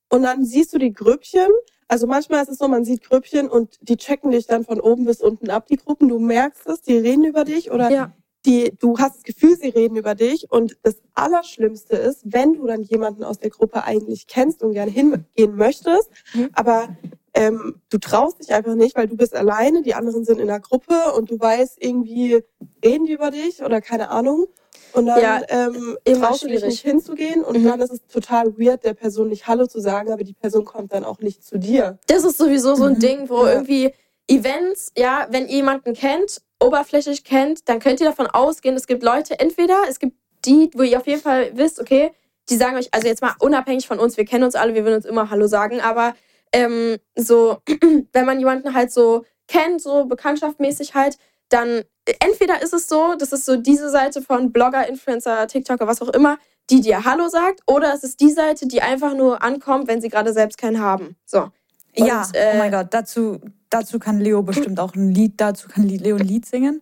und 0.09 0.23
dann 0.23 0.43
siehst 0.45 0.73
du 0.73 0.77
die 0.77 0.93
Grüppchen. 0.93 1.47
Also 1.87 2.07
manchmal 2.07 2.41
ist 2.43 2.49
es 2.49 2.57
so, 2.57 2.67
man 2.67 2.83
sieht 2.83 3.03
Grüppchen 3.07 3.47
und 3.47 3.77
die 3.81 3.95
checken 3.95 4.31
dich 4.31 4.47
dann 4.47 4.65
von 4.65 4.79
oben 4.81 5.05
bis 5.05 5.21
unten 5.21 5.49
ab, 5.51 5.67
die 5.67 5.77
Gruppen. 5.77 6.09
Du 6.09 6.17
merkst 6.19 6.65
es, 6.67 6.81
die 6.81 6.97
reden 6.97 7.23
über 7.25 7.45
dich 7.45 7.71
oder 7.71 7.89
Ja. 7.89 8.11
Die, 8.45 8.71
du 8.79 8.97
hast 8.97 9.15
das 9.17 9.23
Gefühl, 9.23 9.57
sie 9.57 9.69
reden 9.69 9.95
über 9.95 10.15
dich. 10.15 10.49
Und 10.51 10.77
das 10.83 10.95
Allerschlimmste 11.13 11.95
ist, 11.95 12.21
wenn 12.25 12.53
du 12.53 12.65
dann 12.67 12.83
jemanden 12.83 13.23
aus 13.23 13.39
der 13.39 13.49
Gruppe 13.49 13.83
eigentlich 13.83 14.27
kennst 14.27 14.61
und 14.63 14.73
gerne 14.73 14.91
hingehen 14.91 15.55
möchtest, 15.55 16.09
Mhm. 16.33 16.49
aber 16.53 16.89
ähm, 17.33 17.81
du 17.89 17.97
traust 17.97 18.39
dich 18.39 18.53
einfach 18.53 18.75
nicht, 18.75 18.95
weil 18.95 19.07
du 19.07 19.17
bist 19.17 19.35
alleine, 19.35 19.81
die 19.81 19.93
anderen 19.93 20.23
sind 20.23 20.39
in 20.39 20.47
der 20.47 20.59
Gruppe 20.61 21.13
und 21.17 21.29
du 21.29 21.39
weißt 21.39 21.77
irgendwie, 21.83 22.43
reden 22.83 23.05
die 23.05 23.13
über 23.13 23.31
dich 23.31 23.61
oder 23.63 23.81
keine 23.81 24.09
Ahnung. 24.09 24.47
Und 24.93 25.07
dann 25.07 25.21
Ja, 25.21 25.41
ähm, 25.49 25.97
traust 26.05 26.43
du 26.43 26.47
dich 26.47 26.63
nicht 26.63 26.79
hinzugehen 26.79 27.43
und 27.43 27.57
Mhm. 27.61 27.65
dann 27.65 27.81
ist 27.81 27.91
es 27.91 28.07
total 28.07 28.57
weird, 28.57 28.85
der 28.85 28.93
Person 28.93 29.27
nicht 29.27 29.45
Hallo 29.45 29.67
zu 29.67 29.81
sagen, 29.81 30.13
aber 30.13 30.23
die 30.23 30.33
Person 30.33 30.63
kommt 30.63 30.93
dann 30.93 31.03
auch 31.03 31.19
nicht 31.19 31.43
zu 31.43 31.59
dir. 31.59 31.99
Das 32.07 32.23
ist 32.23 32.37
sowieso 32.37 32.75
so 32.75 32.85
ein 32.85 32.93
Mhm. 32.93 32.99
Ding, 32.99 33.29
wo 33.29 33.45
Ja. 33.45 33.51
irgendwie 33.55 33.93
Events, 34.27 34.93
ja, 34.97 35.27
wenn 35.31 35.47
ihr 35.47 35.57
jemanden 35.57 35.93
kennt, 35.93 36.41
oberflächlich 36.59 37.23
kennt, 37.23 37.67
dann 37.67 37.79
könnt 37.79 37.99
ihr 37.99 38.07
davon 38.07 38.27
ausgehen, 38.27 38.75
es 38.75 38.87
gibt 38.87 39.03
Leute, 39.03 39.39
entweder 39.39 39.83
es 39.89 39.99
gibt 39.99 40.17
die, 40.45 40.69
wo 40.73 40.83
ihr 40.83 40.99
auf 40.99 41.07
jeden 41.07 41.21
Fall 41.21 41.51
wisst, 41.55 41.79
okay, 41.79 42.11
die 42.49 42.55
sagen 42.55 42.77
euch, 42.77 42.93
also 42.93 43.07
jetzt 43.07 43.21
mal 43.21 43.33
unabhängig 43.39 43.87
von 43.87 43.99
uns, 43.99 44.17
wir 44.17 44.25
kennen 44.25 44.43
uns 44.43 44.55
alle, 44.55 44.73
wir 44.73 44.83
würden 44.83 44.95
uns 44.95 45.05
immer 45.05 45.29
Hallo 45.29 45.47
sagen, 45.47 45.81
aber 45.81 46.15
ähm, 46.53 46.97
so, 47.15 47.57
wenn 48.13 48.25
man 48.25 48.39
jemanden 48.39 48.73
halt 48.73 48.91
so 48.91 49.25
kennt, 49.47 49.81
so 49.81 50.05
bekanntschaftmäßig 50.05 50.93
halt, 50.93 51.17
dann 51.49 51.83
entweder 52.19 52.61
ist 52.61 52.73
es 52.73 52.87
so, 52.87 53.15
das 53.17 53.31
ist 53.31 53.45
so 53.45 53.55
diese 53.55 53.89
Seite 53.89 54.21
von 54.21 54.51
Blogger, 54.51 54.87
Influencer, 54.87 55.47
TikToker, 55.47 55.87
was 55.87 56.01
auch 56.01 56.09
immer, 56.09 56.37
die 56.69 56.81
dir 56.81 57.05
Hallo 57.05 57.27
sagt, 57.27 57.61
oder 57.67 57.93
es 57.93 58.03
ist 58.03 58.19
die 58.21 58.31
Seite, 58.31 58.67
die 58.67 58.81
einfach 58.81 59.13
nur 59.13 59.43
ankommt, 59.43 59.87
wenn 59.87 60.01
sie 60.01 60.09
gerade 60.09 60.33
selbst 60.33 60.57
keinen 60.57 60.79
haben. 60.79 61.15
So. 61.25 61.49
Und, 61.97 62.07
ja, 62.07 62.27
äh, 62.33 62.51
oh 62.53 62.57
mein 62.57 62.71
Gott, 62.71 62.87
dazu, 62.91 63.39
dazu 63.69 63.99
kann 63.99 64.19
Leo 64.19 64.41
bestimmt 64.43 64.79
auch 64.79 64.93
ein 64.95 65.09
Lied, 65.13 65.33
dazu 65.37 65.67
kann 65.69 65.87
Leo 65.87 66.17
ein 66.17 66.25
Lied 66.27 66.45
singen. 66.45 66.81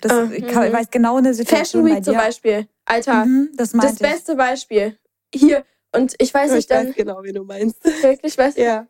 Das, 0.00 0.12
Ah, 0.12 0.28
ich, 0.32 0.46
kann, 0.46 0.66
ich 0.66 0.72
weiß 0.72 0.90
genau 0.90 1.16
eine 1.16 1.34
Fashion 1.34 1.46
Situation 1.46 1.84
bei 1.84 1.96
Week 1.96 2.04
zum 2.04 2.14
dir. 2.14 2.20
Beispiel. 2.20 2.68
Alter, 2.86 3.24
Mhm, 3.26 3.50
das 3.56 3.72
das 3.72 3.96
beste 3.96 4.34
Beispiel. 4.36 4.98
Hier. 5.34 5.64
Und 5.92 6.14
ich 6.18 6.32
weiß 6.34 6.50
Ich 6.50 6.56
nicht 6.56 6.70
dann 6.70 6.88
weiß 6.88 6.94
genau, 6.96 7.22
wie 7.22 7.32
du 7.32 7.44
meinst. 7.44 7.84
wirklich, 8.02 8.36
was. 8.38 8.56
Ja. 8.56 8.86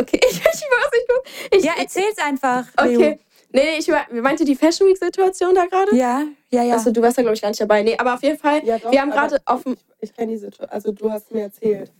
Okay, 0.00 0.20
ich, 0.30 0.36
ich 0.36 0.44
weiß 0.44 0.90
nicht. 0.92 1.54
Ich, 1.58 1.64
Ja, 1.64 1.72
erzähl's 1.78 2.18
einfach. 2.18 2.66
Leo. 2.84 2.98
Okay. 2.98 3.18
Nee, 3.54 3.76
ich 3.78 3.90
meinte 4.12 4.44
die 4.46 4.56
Fashion 4.56 4.88
Week-Situation 4.88 5.54
da 5.54 5.66
gerade? 5.66 5.94
Ja, 5.94 6.24
ja, 6.50 6.62
ja. 6.62 6.76
Achso, 6.76 6.90
du 6.90 7.02
warst 7.02 7.18
da, 7.18 7.22
glaube 7.22 7.34
ich, 7.34 7.42
gar 7.42 7.48
nicht 7.50 7.60
dabei. 7.60 7.82
Nee, 7.82 7.96
aber 7.98 8.14
auf 8.14 8.22
jeden 8.22 8.38
Fall, 8.38 8.64
Ja, 8.64 8.78
doch, 8.78 8.90
wir 8.90 9.00
haben 9.00 9.10
gerade 9.10 9.38
auf 9.44 9.64
dem. 9.64 9.74
Ich, 9.74 10.10
ich 10.10 10.16
kenne 10.16 10.32
die 10.32 10.38
Situation. 10.38 10.70
Also 10.70 10.92
du 10.92 11.10
hast 11.10 11.30
mir 11.32 11.42
erzählt. 11.42 11.92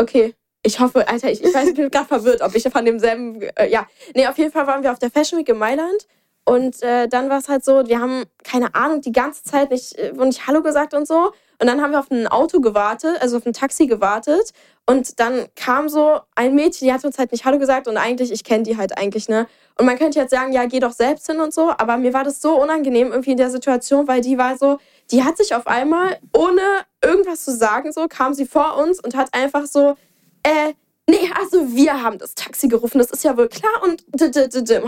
Okay. 0.00 0.34
Ich 0.62 0.78
hoffe, 0.78 1.08
Alter, 1.08 1.30
ich, 1.30 1.42
ich 1.42 1.54
weiß, 1.54 1.68
ich 1.68 1.74
bin 1.74 1.90
gerade 1.90 2.06
verwirrt, 2.06 2.42
ob 2.42 2.54
ich 2.54 2.68
von 2.68 2.84
demselben. 2.84 3.40
Äh, 3.56 3.70
ja. 3.70 3.86
Nee, 4.14 4.26
auf 4.26 4.38
jeden 4.38 4.52
Fall 4.52 4.66
waren 4.66 4.82
wir 4.82 4.92
auf 4.92 4.98
der 4.98 5.10
Fashion 5.10 5.38
Week 5.38 5.48
in 5.48 5.58
Mailand. 5.58 6.06
Und 6.44 6.82
äh, 6.82 7.06
dann 7.06 7.30
war 7.30 7.38
es 7.38 7.48
halt 7.48 7.64
so, 7.64 7.86
wir 7.86 8.00
haben, 8.00 8.24
keine 8.42 8.74
Ahnung, 8.74 9.02
die 9.02 9.12
ganze 9.12 9.44
Zeit 9.44 9.70
nicht, 9.70 9.94
äh, 9.94 10.12
nicht 10.12 10.46
Hallo 10.46 10.62
gesagt 10.62 10.94
und 10.94 11.06
so. 11.06 11.32
Und 11.60 11.66
dann 11.66 11.82
haben 11.82 11.92
wir 11.92 12.00
auf 12.00 12.10
ein 12.10 12.26
Auto 12.26 12.60
gewartet, 12.60 13.18
also 13.20 13.36
auf 13.36 13.46
ein 13.46 13.52
Taxi 13.52 13.86
gewartet. 13.86 14.52
Und 14.86 15.20
dann 15.20 15.46
kam 15.54 15.88
so 15.88 16.20
ein 16.34 16.54
Mädchen, 16.54 16.88
die 16.88 16.92
hat 16.92 17.04
uns 17.04 17.18
halt 17.18 17.32
nicht 17.32 17.44
Hallo 17.44 17.58
gesagt. 17.58 17.86
Und 17.86 17.98
eigentlich, 17.98 18.32
ich 18.32 18.42
kenne 18.42 18.64
die 18.64 18.76
halt 18.76 18.98
eigentlich, 18.98 19.28
ne? 19.28 19.46
Und 19.78 19.86
man 19.86 19.98
könnte 19.98 20.18
jetzt 20.18 20.30
sagen, 20.30 20.52
ja, 20.52 20.64
geh 20.64 20.80
doch 20.80 20.92
selbst 20.92 21.26
hin 21.26 21.40
und 21.40 21.54
so. 21.54 21.70
Aber 21.76 21.98
mir 21.98 22.12
war 22.14 22.24
das 22.24 22.40
so 22.40 22.60
unangenehm 22.60 23.12
irgendwie 23.12 23.32
in 23.32 23.36
der 23.36 23.50
Situation, 23.50 24.08
weil 24.08 24.20
die 24.22 24.36
war 24.36 24.56
so, 24.56 24.78
die 25.10 25.22
hat 25.22 25.36
sich 25.36 25.54
auf 25.54 25.66
einmal, 25.66 26.18
ohne 26.36 26.62
irgendwas 27.04 27.44
zu 27.44 27.54
sagen, 27.54 27.92
so, 27.92 28.08
kam 28.08 28.34
sie 28.34 28.46
vor 28.46 28.76
uns 28.76 28.98
und 28.98 29.14
hat 29.14 29.32
einfach 29.34 29.66
so, 29.66 29.96
äh, 30.42 30.74
nee, 31.08 31.30
also 31.34 31.74
wir 31.74 32.02
haben 32.02 32.18
das 32.18 32.34
Taxi 32.34 32.68
gerufen, 32.68 32.98
das 32.98 33.10
ist 33.10 33.24
ja 33.24 33.36
wohl 33.36 33.48
klar. 33.48 33.82
Und 33.82 34.04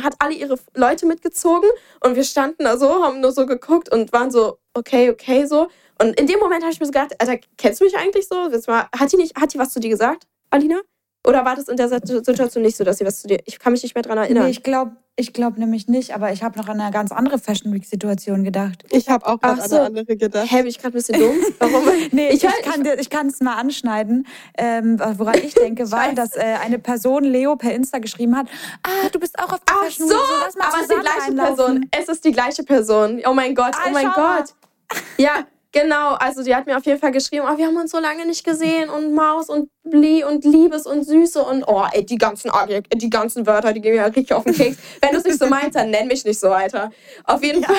hat 0.03 0.15
alle 0.19 0.35
ihre 0.35 0.59
Leute 0.75 1.07
mitgezogen 1.07 1.69
und 2.05 2.17
wir 2.17 2.25
standen 2.25 2.65
da 2.65 2.77
so, 2.77 3.03
haben 3.03 3.21
nur 3.21 3.33
so 3.33 3.47
geguckt 3.47 3.93
und 3.93 4.13
waren 4.13 4.31
so, 4.31 4.59
okay, 4.75 5.11
okay, 5.11 5.47
so. 5.47 5.69
Und 6.01 6.19
in 6.19 6.27
dem 6.27 6.41
Moment 6.41 6.63
habe 6.63 6.73
ich 6.73 6.81
mir 6.81 6.87
so 6.87 6.93
gedacht, 6.93 7.15
Alter, 7.21 7.39
kennst 7.57 7.81
du 7.81 7.85
mich 7.85 7.97
eigentlich 7.97 8.27
so? 8.27 8.37
Hat 8.37 9.13
die 9.13 9.17
nicht, 9.17 9.37
hat 9.37 9.55
die 9.55 9.59
was 9.59 9.73
zu 9.73 9.81
dir 9.81 9.91
gesagt, 9.91 10.27
Alina? 10.51 10.81
Oder 11.27 11.45
war 11.45 11.55
das 11.55 11.69
in 11.69 11.77
der 11.77 11.89
Sit- 11.89 12.07
Situation 12.09 12.63
nicht 12.65 12.77
so, 12.77 12.83
dass 12.85 12.99
sie 12.99 13.07
was 13.07 13.21
zu 13.21 13.29
dir, 13.29 13.39
ich 13.47 13.59
kann 13.61 13.73
mich 13.73 13.83
nicht 13.85 13.95
mehr 13.95 14.03
dran 14.03 14.19
erinnern. 14.19 14.45
Nee, 14.45 14.51
ich 14.51 14.63
glaube 14.63 14.97
ich 15.15 15.35
glaub 15.35 15.59
nämlich 15.59 15.89
nicht, 15.89 16.15
aber 16.15 16.33
ich 16.33 16.43
habe 16.43 16.59
noch 16.59 16.69
an 16.69 16.81
eine 16.81 16.91
ganz 16.91 17.13
andere 17.13 17.39
Fashion 17.39 17.71
Week-Situation 17.75 18.45
gedacht. 18.45 18.83
Ich 18.91 19.11
habe 19.11 19.27
auch 19.27 19.39
gerade 19.41 19.59
Ach 19.61 19.65
an 19.65 19.69
so. 19.71 19.77
eine 19.77 19.85
andere 19.87 20.17
gedacht. 20.17 20.51
Hä, 20.51 20.57
bin 20.63 20.67
ich 20.69 20.79
gerade 20.79 20.95
ein 20.95 20.99
bisschen 20.99 21.21
dumm? 21.21 21.37
Warum? 21.59 21.85
Nee, 22.13 22.29
ich, 22.31 22.43
ich, 22.43 22.45
ich, 22.45 22.63
kann, 22.63 22.83
dir- 22.83 22.99
ich 22.99 23.11
kann 23.11 23.27
es 23.27 23.41
mal 23.41 23.57
anschneiden. 23.57 24.27
Ähm, 24.57 24.99
woran 25.19 25.35
ich 25.45 25.53
denke, 25.55 25.91
war, 25.93 26.13
dass 26.15 26.35
äh, 26.35 26.41
eine 26.65 26.79
Person 26.79 27.25
Leo 27.25 27.57
per 27.57 27.75
Insta 27.75 27.99
geschrieben 27.99 28.35
hat, 28.37 28.47
ah, 28.83 29.09
du 29.13 29.21
bist 29.21 29.39
auch 29.39 29.53
auf 29.53 29.61
der 29.61 29.77
Ach 29.79 29.85
Fashion 29.85 30.09
so, 30.09 30.15
Week, 30.15 30.53
so 30.55 30.61
aber 30.61 30.77
es 30.77 30.81
ist 30.83 30.91
die 30.91 31.01
gleiche 31.01 31.23
einlaufen. 31.27 31.57
Person. 31.57 31.89
Es 31.91 32.09
ist 32.09 32.25
die 32.25 32.33
gleiche 32.33 32.63
Person. 32.65 33.23
Oh 33.27 33.35
mein 33.35 33.55
Gott, 33.55 33.75
Ah, 33.77 33.89
oh 33.89 33.93
mein. 33.93 34.07
Gott. 34.15 34.55
Ja, 35.19 35.45
genau. 35.73 36.15
Also 36.15 36.43
die 36.43 36.55
hat 36.55 36.67
mir 36.67 36.77
auf 36.77 36.87
jeden 36.87 37.01
Fall 37.01 37.11
geschrieben, 37.11 37.45
oh, 37.51 37.57
wir 37.57 37.67
haben 37.67 37.77
uns 37.77 37.91
so 37.91 37.99
lange 37.99 38.25
nicht 38.27 38.45
gesehen 38.45 38.89
und 38.91 39.15
Maus 39.15 39.49
und 39.49 39.71
Bli 39.83 40.23
und 40.23 40.45
Liebes 40.45 40.87
und 40.87 41.05
Süße 41.05 41.43
und 41.43 41.65
oh, 41.67 41.85
ey, 41.93 42.07
die 42.07 42.19
ganzen 42.19 42.51
Adjek- 42.51 42.95
die 42.95 43.11
ganzen 43.11 43.47
Wörter, 43.47 43.73
die 43.73 43.81
gehen 43.81 43.97
mir 43.97 44.07
richtig 44.07 44.33
auf 44.33 44.45
den 44.45 44.55
Keks. 44.55 44.77
Wenn 45.01 45.11
du 45.11 45.19
es 45.19 45.25
nicht 45.25 45.39
so 45.39 45.47
meinst, 45.47 45.75
dann 45.75 45.91
nenn 45.91 46.07
mich 46.07 46.25
nicht 46.25 46.39
so, 46.39 46.51
Alter. 46.51 46.91
Auf 47.25 47.43
jeden 47.43 47.65
Fall, 47.65 47.77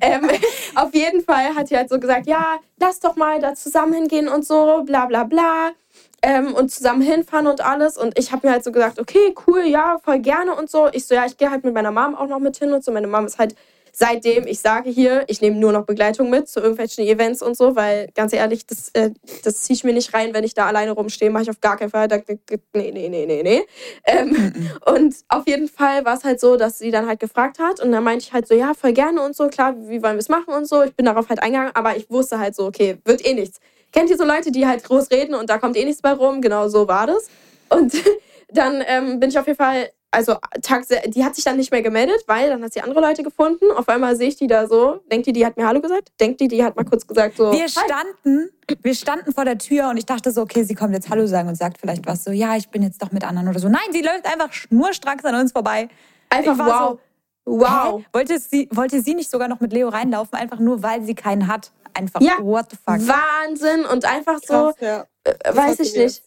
ähm, 0.00 0.30
auf 0.74 0.94
jeden 0.94 1.22
Fall 1.22 1.54
hat 1.54 1.68
die 1.70 1.76
halt 1.76 1.90
so 1.90 2.00
gesagt, 2.00 2.26
ja, 2.26 2.56
lass 2.80 3.00
doch 3.00 3.16
mal 3.16 3.40
da 3.40 3.54
zusammen 3.54 3.92
hingehen 3.92 4.28
und 4.28 4.46
so, 4.46 4.82
bla 4.84 5.06
bla 5.06 5.24
bla. 5.24 5.72
Ähm, 6.22 6.54
und 6.54 6.70
zusammen 6.70 7.02
hinfahren 7.02 7.46
und 7.46 7.60
alles. 7.60 7.98
Und 7.98 8.18
ich 8.18 8.32
habe 8.32 8.46
mir 8.46 8.52
halt 8.54 8.64
so 8.64 8.72
gesagt, 8.72 8.98
okay, 8.98 9.34
cool, 9.46 9.64
ja, 9.66 9.98
voll 10.02 10.18
gerne 10.18 10.54
und 10.54 10.70
so. 10.70 10.88
Ich 10.92 11.06
so, 11.06 11.14
ja, 11.14 11.26
ich 11.26 11.36
gehe 11.36 11.50
halt 11.50 11.62
mit 11.62 11.74
meiner 11.74 11.92
Mom 11.92 12.14
auch 12.14 12.26
noch 12.26 12.38
mit 12.38 12.56
hin 12.56 12.72
und 12.72 12.82
so. 12.82 12.90
Meine 12.90 13.06
Mom 13.06 13.26
ist 13.26 13.38
halt 13.38 13.54
seitdem, 13.98 14.46
ich 14.46 14.60
sage 14.60 14.90
hier, 14.90 15.24
ich 15.26 15.40
nehme 15.40 15.56
nur 15.56 15.72
noch 15.72 15.86
Begleitung 15.86 16.28
mit 16.28 16.50
zu 16.50 16.60
irgendwelchen 16.60 17.06
Events 17.06 17.40
und 17.40 17.56
so, 17.56 17.76
weil 17.76 18.08
ganz 18.14 18.34
ehrlich, 18.34 18.66
das, 18.66 18.90
äh, 18.92 19.10
das 19.42 19.62
ziehe 19.62 19.74
ich 19.74 19.84
mir 19.84 19.94
nicht 19.94 20.12
rein, 20.12 20.34
wenn 20.34 20.44
ich 20.44 20.52
da 20.52 20.66
alleine 20.66 20.90
rumstehe, 20.90 21.30
mache 21.30 21.44
ich 21.44 21.50
auf 21.50 21.62
gar 21.62 21.78
keinen 21.78 21.88
Fall. 21.88 22.06
Da, 22.06 22.18
nee, 22.74 22.90
nee, 22.92 23.08
nee, 23.08 23.24
nee, 23.24 23.42
nee. 23.42 23.62
Ähm, 24.04 24.52
und 24.84 25.16
auf 25.28 25.46
jeden 25.46 25.68
Fall 25.68 26.04
war 26.04 26.14
es 26.14 26.24
halt 26.24 26.40
so, 26.40 26.58
dass 26.58 26.78
sie 26.78 26.90
dann 26.90 27.06
halt 27.06 27.20
gefragt 27.20 27.58
hat 27.58 27.80
und 27.80 27.90
dann 27.90 28.04
meinte 28.04 28.26
ich 28.26 28.34
halt 28.34 28.46
so, 28.46 28.54
ja, 28.54 28.74
voll 28.74 28.92
gerne 28.92 29.22
und 29.22 29.34
so, 29.34 29.48
klar, 29.48 29.74
wie 29.88 30.02
wollen 30.02 30.16
wir 30.16 30.18
es 30.18 30.28
machen 30.28 30.52
und 30.52 30.68
so. 30.68 30.82
Ich 30.82 30.94
bin 30.94 31.06
darauf 31.06 31.30
halt 31.30 31.42
eingegangen, 31.42 31.74
aber 31.74 31.96
ich 31.96 32.10
wusste 32.10 32.38
halt 32.38 32.54
so, 32.54 32.66
okay, 32.66 32.98
wird 33.06 33.26
eh 33.26 33.32
nichts. 33.32 33.60
Kennt 33.92 34.10
ihr 34.10 34.18
so 34.18 34.24
Leute, 34.24 34.52
die 34.52 34.66
halt 34.66 34.84
groß 34.84 35.10
reden 35.10 35.34
und 35.34 35.48
da 35.48 35.56
kommt 35.56 35.74
eh 35.74 35.84
nichts 35.86 36.02
bei 36.02 36.12
rum? 36.12 36.42
Genau 36.42 36.68
so 36.68 36.86
war 36.86 37.06
das. 37.06 37.30
Und 37.70 37.94
dann 38.50 38.84
ähm, 38.86 39.20
bin 39.20 39.30
ich 39.30 39.38
auf 39.38 39.46
jeden 39.46 39.56
Fall, 39.56 39.88
also 40.16 40.36
Tag, 40.62 40.84
die 41.08 41.24
hat 41.24 41.34
sich 41.34 41.44
dann 41.44 41.58
nicht 41.58 41.70
mehr 41.70 41.82
gemeldet, 41.82 42.24
weil 42.26 42.48
dann 42.48 42.62
hat 42.64 42.72
sie 42.72 42.80
andere 42.80 43.02
Leute 43.02 43.22
gefunden. 43.22 43.66
Auf 43.76 43.86
einmal 43.90 44.16
sehe 44.16 44.28
ich 44.28 44.36
die 44.36 44.46
da 44.46 44.66
so. 44.66 45.00
Denkt 45.12 45.26
die, 45.26 45.34
die 45.34 45.44
hat 45.44 45.58
mir 45.58 45.66
Hallo 45.66 45.82
gesagt? 45.82 46.10
Denkt 46.18 46.40
die, 46.40 46.48
die 46.48 46.64
hat 46.64 46.74
mal 46.74 46.86
kurz 46.86 47.06
gesagt 47.06 47.36
so. 47.36 47.52
Wir 47.52 47.64
Hi. 47.64 47.68
standen, 47.68 48.48
wir 48.80 48.94
standen 48.94 49.34
vor 49.34 49.44
der 49.44 49.58
Tür 49.58 49.90
und 49.90 49.98
ich 49.98 50.06
dachte 50.06 50.30
so, 50.30 50.40
okay, 50.40 50.62
sie 50.62 50.74
kommt 50.74 50.94
jetzt 50.94 51.10
Hallo 51.10 51.26
sagen 51.26 51.48
und 51.48 51.56
sagt 51.56 51.76
vielleicht 51.78 52.06
was 52.06 52.24
so, 52.24 52.30
ja, 52.30 52.56
ich 52.56 52.70
bin 52.70 52.82
jetzt 52.82 53.02
doch 53.02 53.12
mit 53.12 53.24
anderen 53.24 53.48
oder 53.48 53.58
so. 53.58 53.68
Nein, 53.68 53.92
sie 53.92 54.00
läuft 54.00 54.24
einfach 54.24 54.50
schnurstracks 54.54 55.24
an 55.26 55.34
uns 55.34 55.52
vorbei. 55.52 55.88
Einfach 56.30 56.58
wow. 56.58 56.98
wow. 57.44 58.00
Hä? 58.00 58.06
Wollte 58.14 58.38
sie, 58.38 58.70
wollte 58.72 59.02
sie 59.02 59.14
nicht 59.14 59.30
sogar 59.30 59.48
noch 59.48 59.60
mit 59.60 59.74
Leo 59.74 59.90
reinlaufen, 59.90 60.38
einfach 60.38 60.60
nur, 60.60 60.82
weil 60.82 61.02
sie 61.02 61.14
keinen 61.14 61.46
hat? 61.46 61.72
Einfach, 61.96 62.20
Ja. 62.20 62.34
what 62.42 62.66
the 62.70 62.76
fuck? 62.76 63.00
Wahnsinn 63.06 63.84
und 63.86 64.04
einfach 64.04 64.38
so, 64.44 64.72
Krass, 64.72 64.74
ja. 64.80 65.06
äh, 65.24 65.56
weiß 65.56 65.80
ich 65.80 65.94
nicht. 65.96 66.22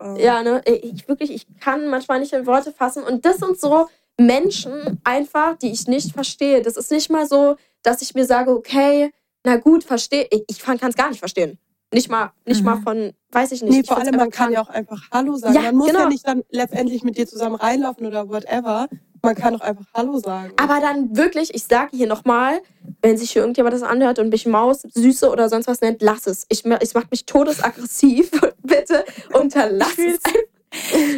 Oh. 0.00 0.16
Ja, 0.18 0.42
ne? 0.42 0.62
Ich 0.66 1.06
wirklich, 1.08 1.30
ich 1.32 1.46
kann 1.60 1.88
manchmal 1.88 2.20
nicht 2.20 2.32
in 2.32 2.46
Worte 2.46 2.72
fassen. 2.72 3.02
Und 3.04 3.24
das 3.24 3.36
sind 3.38 3.58
so 3.60 3.88
Menschen 4.18 5.00
einfach, 5.04 5.56
die 5.58 5.70
ich 5.72 5.86
nicht 5.86 6.12
verstehe. 6.12 6.62
Das 6.62 6.76
ist 6.76 6.90
nicht 6.90 7.10
mal 7.10 7.26
so, 7.26 7.56
dass 7.82 8.02
ich 8.02 8.14
mir 8.14 8.24
sage, 8.26 8.50
okay, 8.50 9.12
na 9.44 9.56
gut, 9.56 9.84
verstehe. 9.84 10.26
Ich, 10.30 10.44
ich 10.48 10.58
kann 10.60 10.78
es 10.80 10.94
gar 10.96 11.08
nicht 11.08 11.18
verstehen. 11.18 11.58
Nicht 11.94 12.08
mal, 12.10 12.32
nicht 12.46 12.60
Mhm. 12.60 12.64
mal 12.64 12.80
von, 12.82 13.12
weiß 13.32 13.52
ich 13.52 13.62
nicht. 13.62 13.70
Nee, 13.72 13.80
ich 13.80 13.86
vor 13.88 13.98
allem, 13.98 14.16
man 14.16 14.30
kann 14.30 14.50
ja 14.52 14.62
auch 14.62 14.68
einfach 14.70 15.02
Hallo 15.12 15.36
sagen. 15.36 15.54
Ja, 15.54 15.62
man 15.62 15.76
muss 15.76 15.88
genau. 15.88 16.00
ja 16.00 16.08
nicht 16.08 16.26
dann 16.26 16.42
letztendlich 16.50 17.02
mit 17.04 17.18
dir 17.18 17.26
zusammen 17.26 17.56
reinlaufen 17.56 18.06
oder 18.06 18.28
whatever. 18.28 18.88
Man 19.22 19.36
kann 19.36 19.54
auch 19.54 19.60
einfach 19.60 19.84
Hallo 19.94 20.18
sagen. 20.18 20.52
Aber 20.56 20.80
dann 20.80 21.16
wirklich, 21.16 21.54
ich 21.54 21.64
sage 21.64 21.96
hier 21.96 22.08
nochmal, 22.08 22.60
wenn 23.02 23.16
sich 23.16 23.30
hier 23.30 23.42
irgendjemand 23.42 23.74
das 23.74 23.84
anhört 23.84 24.18
und 24.18 24.30
mich 24.30 24.46
Maus, 24.46 24.82
Süße 24.82 25.30
oder 25.30 25.48
sonst 25.48 25.68
was 25.68 25.80
nennt, 25.80 26.02
lass 26.02 26.26
es. 26.26 26.44
Ich, 26.48 26.64
es 26.80 26.94
macht 26.94 27.10
mich 27.12 27.24
todesaggressiv. 27.24 28.30
Bitte 28.62 29.04
unterlass 29.32 29.96
es. 29.96 30.18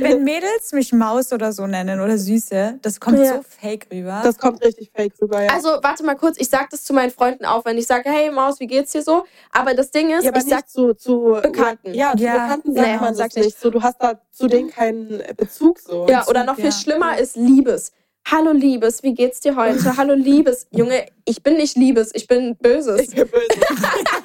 Wenn 0.01 0.25
Mädels 0.25 0.73
mich 0.73 0.93
Maus 0.93 1.33
oder 1.33 1.53
so 1.53 1.67
nennen 1.67 2.01
oder 2.01 2.19
Süße, 2.19 2.79
das 2.83 2.99
kommt 3.01 3.19
Ja. 3.19 3.37
so 3.37 3.41
fake 3.43 3.87
rüber. 3.93 4.21
das 4.25 4.37
kommt 4.39 4.65
richtig 4.65 4.91
fake 4.95 5.13
rüber, 5.23 5.43
ja. 5.43 5.51
Also, 5.53 5.69
warte 5.83 6.03
mal 6.05 6.17
kurz, 6.17 6.37
ich 6.39 6.49
sage 6.49 6.67
das 6.71 6.85
zu 6.85 6.93
meinen 6.93 7.11
Freunden 7.11 7.45
auch, 7.45 7.65
wenn 7.65 7.79
ich 7.79 7.87
sage, 7.87 8.11
hey 8.11 8.31
Maus, 8.31 8.59
wie 8.61 8.67
geht's 8.67 8.93
dir 8.93 9.03
so? 9.03 9.25
Aber 9.53 9.75
das 9.75 9.91
Ding 9.91 10.11
ist, 10.11 10.25
ja, 10.25 10.31
aber 10.31 10.41
ich 10.41 10.47
sag, 10.47 10.69
zu, 10.69 10.95
zu 10.95 11.39
Bekannten. 11.43 11.95
Ja, 11.95 12.15
zu 12.17 12.23
Ja. 12.25 12.33
Bekannten 12.33 12.75
sagt 12.75 12.87
Nee, 12.89 12.97
man 12.99 13.15
sag 13.15 13.31
das 13.33 13.45
nicht. 13.45 13.61
So, 13.61 13.71
du 13.71 13.83
hast 13.83 13.97
da 14.03 14.21
zu 14.33 14.49
denen 14.49 14.71
keinen 14.71 15.23
Bezug 15.37 15.79
so. 15.79 16.07
ja, 16.09 16.27
oder 16.27 16.45
noch 16.45 16.57
viel 16.57 16.65
ja. 16.67 16.73
schlimmer 16.73 17.19
ist 17.19 17.37
Liebes. 17.37 17.93
Hallo 18.27 18.53
Liebes, 18.53 19.03
wie 19.03 19.13
geht's 19.13 19.41
dir 19.41 19.55
heute? 19.55 19.99
Hallo 19.99 20.15
Liebes. 20.15 20.67
Junge, 20.71 21.05
ich 21.27 21.43
bin 21.43 21.59
nicht 21.59 21.77
Liebes, 21.77 22.11
ich 22.15 22.27
bin 22.27 22.57
Böses. 22.57 23.01
Ich 23.03 23.11
bin 23.15 23.29
böse. 23.29 23.61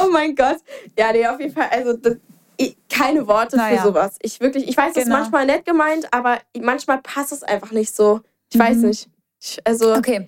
Oh 0.00 0.10
mein 0.10 0.34
Gott. 0.34 0.58
Ja, 0.98 1.12
nee, 1.12 1.26
auf 1.26 1.40
jeden 1.40 1.52
Fall, 1.54 1.68
also 1.70 1.92
das, 1.94 2.16
ich, 2.56 2.76
keine 2.88 3.26
Worte 3.26 3.56
Naja. 3.56 3.82
für 3.82 3.88
sowas. 3.88 4.16
Ich 4.22 4.40
wirklich, 4.40 4.68
ich 4.68 4.76
weiß, 4.76 4.92
es 4.92 4.96
ist 4.98 5.04
Genau. 5.04 5.18
manchmal 5.18 5.46
nett 5.46 5.64
gemeint, 5.64 6.12
aber 6.12 6.38
manchmal 6.60 6.98
passt 7.02 7.32
es 7.32 7.42
einfach 7.42 7.70
nicht 7.72 7.94
so. 7.94 8.20
Ich 8.52 8.58
weiß 8.58 8.78
Mhm. 8.78 8.88
nicht. 8.88 9.08
Ich, 9.40 9.58
also, 9.64 9.94
okay, 9.94 10.26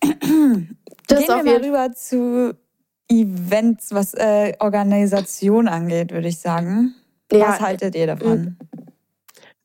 das 0.00 1.18
gehen 1.18 1.28
wir 1.28 1.44
mal 1.44 1.62
rüber 1.64 1.92
zu 1.92 2.54
Events, 3.08 3.92
was 3.92 4.14
äh, 4.14 4.54
Organisation 4.58 5.68
angeht, 5.68 6.12
würde 6.12 6.28
ich 6.28 6.38
sagen. 6.38 6.94
Ja. 7.30 7.48
Was 7.50 7.60
haltet 7.60 7.94
ihr 7.94 8.06
davon? 8.06 8.56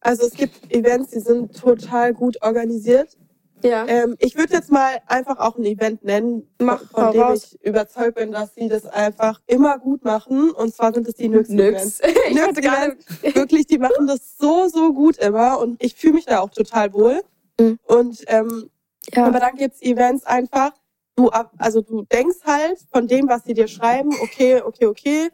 Also 0.01 0.27
es 0.27 0.33
gibt 0.33 0.71
Events, 0.73 1.11
die 1.11 1.19
sind 1.19 1.55
total 1.57 2.13
gut 2.13 2.41
organisiert. 2.41 3.17
Ja. 3.63 3.87
Ähm, 3.87 4.15
ich 4.19 4.35
würde 4.35 4.53
jetzt 4.53 4.71
mal 4.71 4.97
einfach 5.07 5.39
auch 5.39 5.57
ein 5.57 5.65
Event 5.65 6.03
nennen, 6.03 6.47
Mach, 6.59 6.83
von 6.91 7.05
hau 7.05 7.11
dem 7.11 7.35
ich 7.35 7.59
überzeugt 7.63 8.15
bin, 8.15 8.31
dass 8.31 8.53
sie 8.55 8.67
das 8.67 8.85
einfach 8.85 9.41
immer 9.47 9.79
gut 9.79 10.03
machen. 10.05 10.51
Und 10.51 10.73
zwar 10.73 10.93
sind 10.93 11.07
es 11.07 11.15
die. 11.15 11.29
Nix. 11.29 11.49
Hatte 11.51 12.61
gerade. 12.61 12.95
Nyx-Events, 12.95 13.23
wirklich, 13.35 13.67
die 13.67 13.77
machen 13.79 14.07
das 14.07 14.37
so, 14.37 14.67
so 14.67 14.93
gut 14.93 15.17
immer. 15.17 15.59
Und 15.59 15.83
ich 15.83 15.95
fühle 15.95 16.13
mich 16.13 16.25
da 16.25 16.39
auch 16.39 16.49
total 16.49 16.93
wohl. 16.93 17.21
Mhm. 17.59 17.79
Und 17.85 18.23
ähm, 18.27 18.69
aber 19.15 19.39
dann 19.39 19.55
gibt's 19.55 19.81
Events 19.81 20.25
einfach, 20.25 20.71
du 21.15 21.29
also 21.57 21.81
du 21.81 22.03
denkst 22.03 22.37
halt 22.45 22.77
von 22.91 23.07
dem, 23.07 23.27
was 23.27 23.43
sie 23.45 23.53
dir 23.53 23.67
schreiben, 23.67 24.11
okay, 24.21 24.61
okay, 24.61 24.85
okay, 24.85 25.29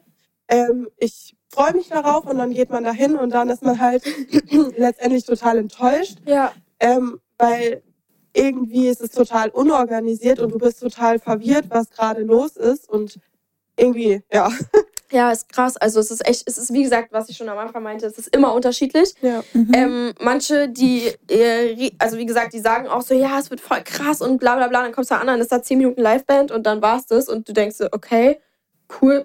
ähm, 0.48 0.88
ich 0.98 1.36
freue 1.48 1.72
mich 1.74 1.88
darauf 1.88 2.26
und 2.26 2.38
dann 2.38 2.52
geht 2.52 2.70
man 2.70 2.84
dahin 2.84 3.16
und 3.16 3.30
dann 3.30 3.48
ist 3.48 3.62
man 3.62 3.80
halt 3.80 4.04
letztendlich 4.76 5.24
total 5.24 5.58
enttäuscht, 5.58 6.18
Ja. 6.26 6.52
ähm, 6.80 7.20
weil 7.38 7.82
irgendwie 8.34 8.88
ist 8.88 9.00
es 9.00 9.10
total 9.10 9.48
unorganisiert 9.50 10.40
und 10.40 10.52
du 10.52 10.58
bist 10.58 10.80
total 10.80 11.18
verwirrt, 11.18 11.66
was 11.68 11.90
gerade 11.90 12.22
los 12.22 12.56
ist 12.56 12.88
und 12.88 13.18
irgendwie, 13.76 14.22
ja. 14.32 14.50
Ja, 15.10 15.30
ist 15.30 15.48
krass. 15.52 15.76
Also 15.76 16.00
es 16.00 16.10
ist 16.10 16.26
echt, 16.26 16.42
es 16.48 16.58
ist 16.58 16.72
wie 16.72 16.82
gesagt, 16.82 17.12
was 17.12 17.28
ich 17.28 17.36
schon 17.36 17.48
am 17.48 17.58
Anfang 17.58 17.84
meinte, 17.84 18.04
es 18.04 18.18
ist 18.18 18.34
immer 18.34 18.52
unterschiedlich. 18.52 19.14
Ja. 19.22 19.44
Mhm. 19.52 19.70
Ähm, 19.72 20.14
manche, 20.18 20.68
die, 20.68 21.12
äh, 21.28 21.92
also 21.98 22.18
wie 22.18 22.26
gesagt, 22.26 22.52
die 22.52 22.58
sagen 22.58 22.88
auch 22.88 23.02
so, 23.02 23.14
ja, 23.14 23.38
es 23.38 23.48
wird 23.48 23.60
voll 23.60 23.82
krass 23.84 24.20
und 24.20 24.38
bla 24.38 24.56
bla 24.56 24.66
bla. 24.66 24.82
Dann 24.82 24.90
kommst 24.92 25.12
du 25.12 25.14
an, 25.14 25.28
dann 25.28 25.40
ist 25.40 25.52
da 25.52 25.62
10 25.62 25.78
Minuten 25.78 26.00
Liveband 26.00 26.50
und 26.50 26.64
dann 26.64 26.82
war's 26.82 27.06
das 27.06 27.28
und 27.28 27.48
du 27.48 27.52
denkst 27.52 27.76
so, 27.76 27.86
okay, 27.92 28.40
cool, 29.00 29.24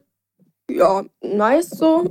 ja, 0.70 1.06
nice 1.22 1.70
so. 1.72 2.08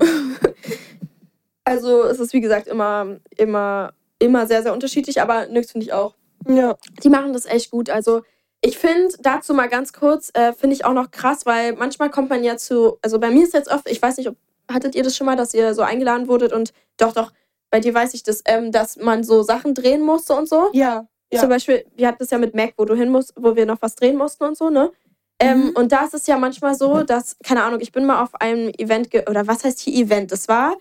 also 1.65 2.03
es 2.05 2.19
ist 2.19 2.33
wie 2.33 2.41
gesagt 2.41 2.67
immer, 2.67 3.19
immer, 3.37 3.93
immer 4.19 4.47
sehr, 4.49 4.65
sehr 4.65 4.73
unterschiedlich, 4.73 5.23
aber 5.23 5.47
nix 5.47 5.71
finde 5.71 5.87
ich 5.87 5.93
auch. 5.93 6.15
Ja. 6.49 6.77
Die 7.03 7.09
machen 7.09 7.33
das 7.33 7.47
echt 7.47 7.71
gut. 7.71 7.91
Also 7.91 8.23
ich 8.61 8.79
finde 8.79 9.15
dazu 9.21 9.55
mal 9.55 9.69
ganz 9.69 9.93
kurz, 9.93 10.31
äh, 10.35 10.53
finde 10.53 10.75
ich 10.75 10.85
auch 10.85 10.93
noch 10.95 11.11
krass, 11.11 11.47
weil 11.47 11.75
manchmal 11.75 12.11
kommt 12.11 12.31
man 12.31 12.43
ja 12.43 12.57
zu, 12.57 12.99
also 13.03 13.19
bei 13.21 13.31
mir 13.31 13.45
ist 13.45 13.55
jetzt 13.55 13.71
oft, 13.71 13.89
ich 13.89 14.01
weiß 14.03 14.17
nicht, 14.17 14.29
ob, 14.29 14.37
hattet 14.71 14.95
ihr 14.95 15.03
das 15.03 15.17
schon 15.17 15.27
mal, 15.27 15.37
dass 15.37 15.55
ihr 15.55 15.75
so 15.75 15.83
eingeladen 15.83 16.27
wurdet 16.29 16.53
und 16.53 16.73
doch, 16.97 17.13
doch, 17.13 17.33
bei 17.71 17.81
dir 17.81 17.95
weiß 17.95 18.15
ich 18.15 18.23
das, 18.23 18.43
ähm, 18.47 18.73
dass 18.73 18.97
man 18.97 19.23
so 19.23 19.43
Sachen 19.43 19.75
drehen 19.75 20.03
musste 20.03 20.35
und 20.35 20.49
so. 20.49 20.71
Ja. 20.73 21.07
Ja. 21.31 21.41
Zum 21.41 21.51
Beispiel, 21.51 21.85
wir 21.95 22.09
hatten 22.09 22.19
das 22.21 22.31
ja 22.31 22.39
mit 22.39 22.55
Mac, 22.55 22.73
wo 22.79 22.85
du 22.87 22.95
hin 22.95 23.11
musst, 23.11 23.35
wo 23.37 23.55
wir 23.55 23.67
noch 23.67 23.83
was 23.83 23.95
drehen 23.95 24.17
mussten 24.17 24.45
und 24.45 24.57
so, 24.57 24.71
ne? 24.71 24.91
Ähm, 25.39 25.67
Mhm. 25.67 25.71
und 25.77 25.93
da 25.93 26.05
ist 26.07 26.15
es 26.15 26.27
ja 26.27 26.37
manchmal 26.39 26.75
so, 26.75 27.03
dass, 27.05 27.37
keine 27.45 27.63
Ahnung, 27.63 27.81
ich 27.81 27.93
bin 27.93 28.07
mal 28.07 28.23
auf 28.23 28.35
einem 28.41 28.71
Event, 28.79 29.11
ge 29.11 29.25
oder 29.29 29.47
was 29.47 29.63
heißt 29.63 29.79
hier 29.79 30.07
Event? 30.07 30.33
Das 30.33 30.49
war, 30.49 30.75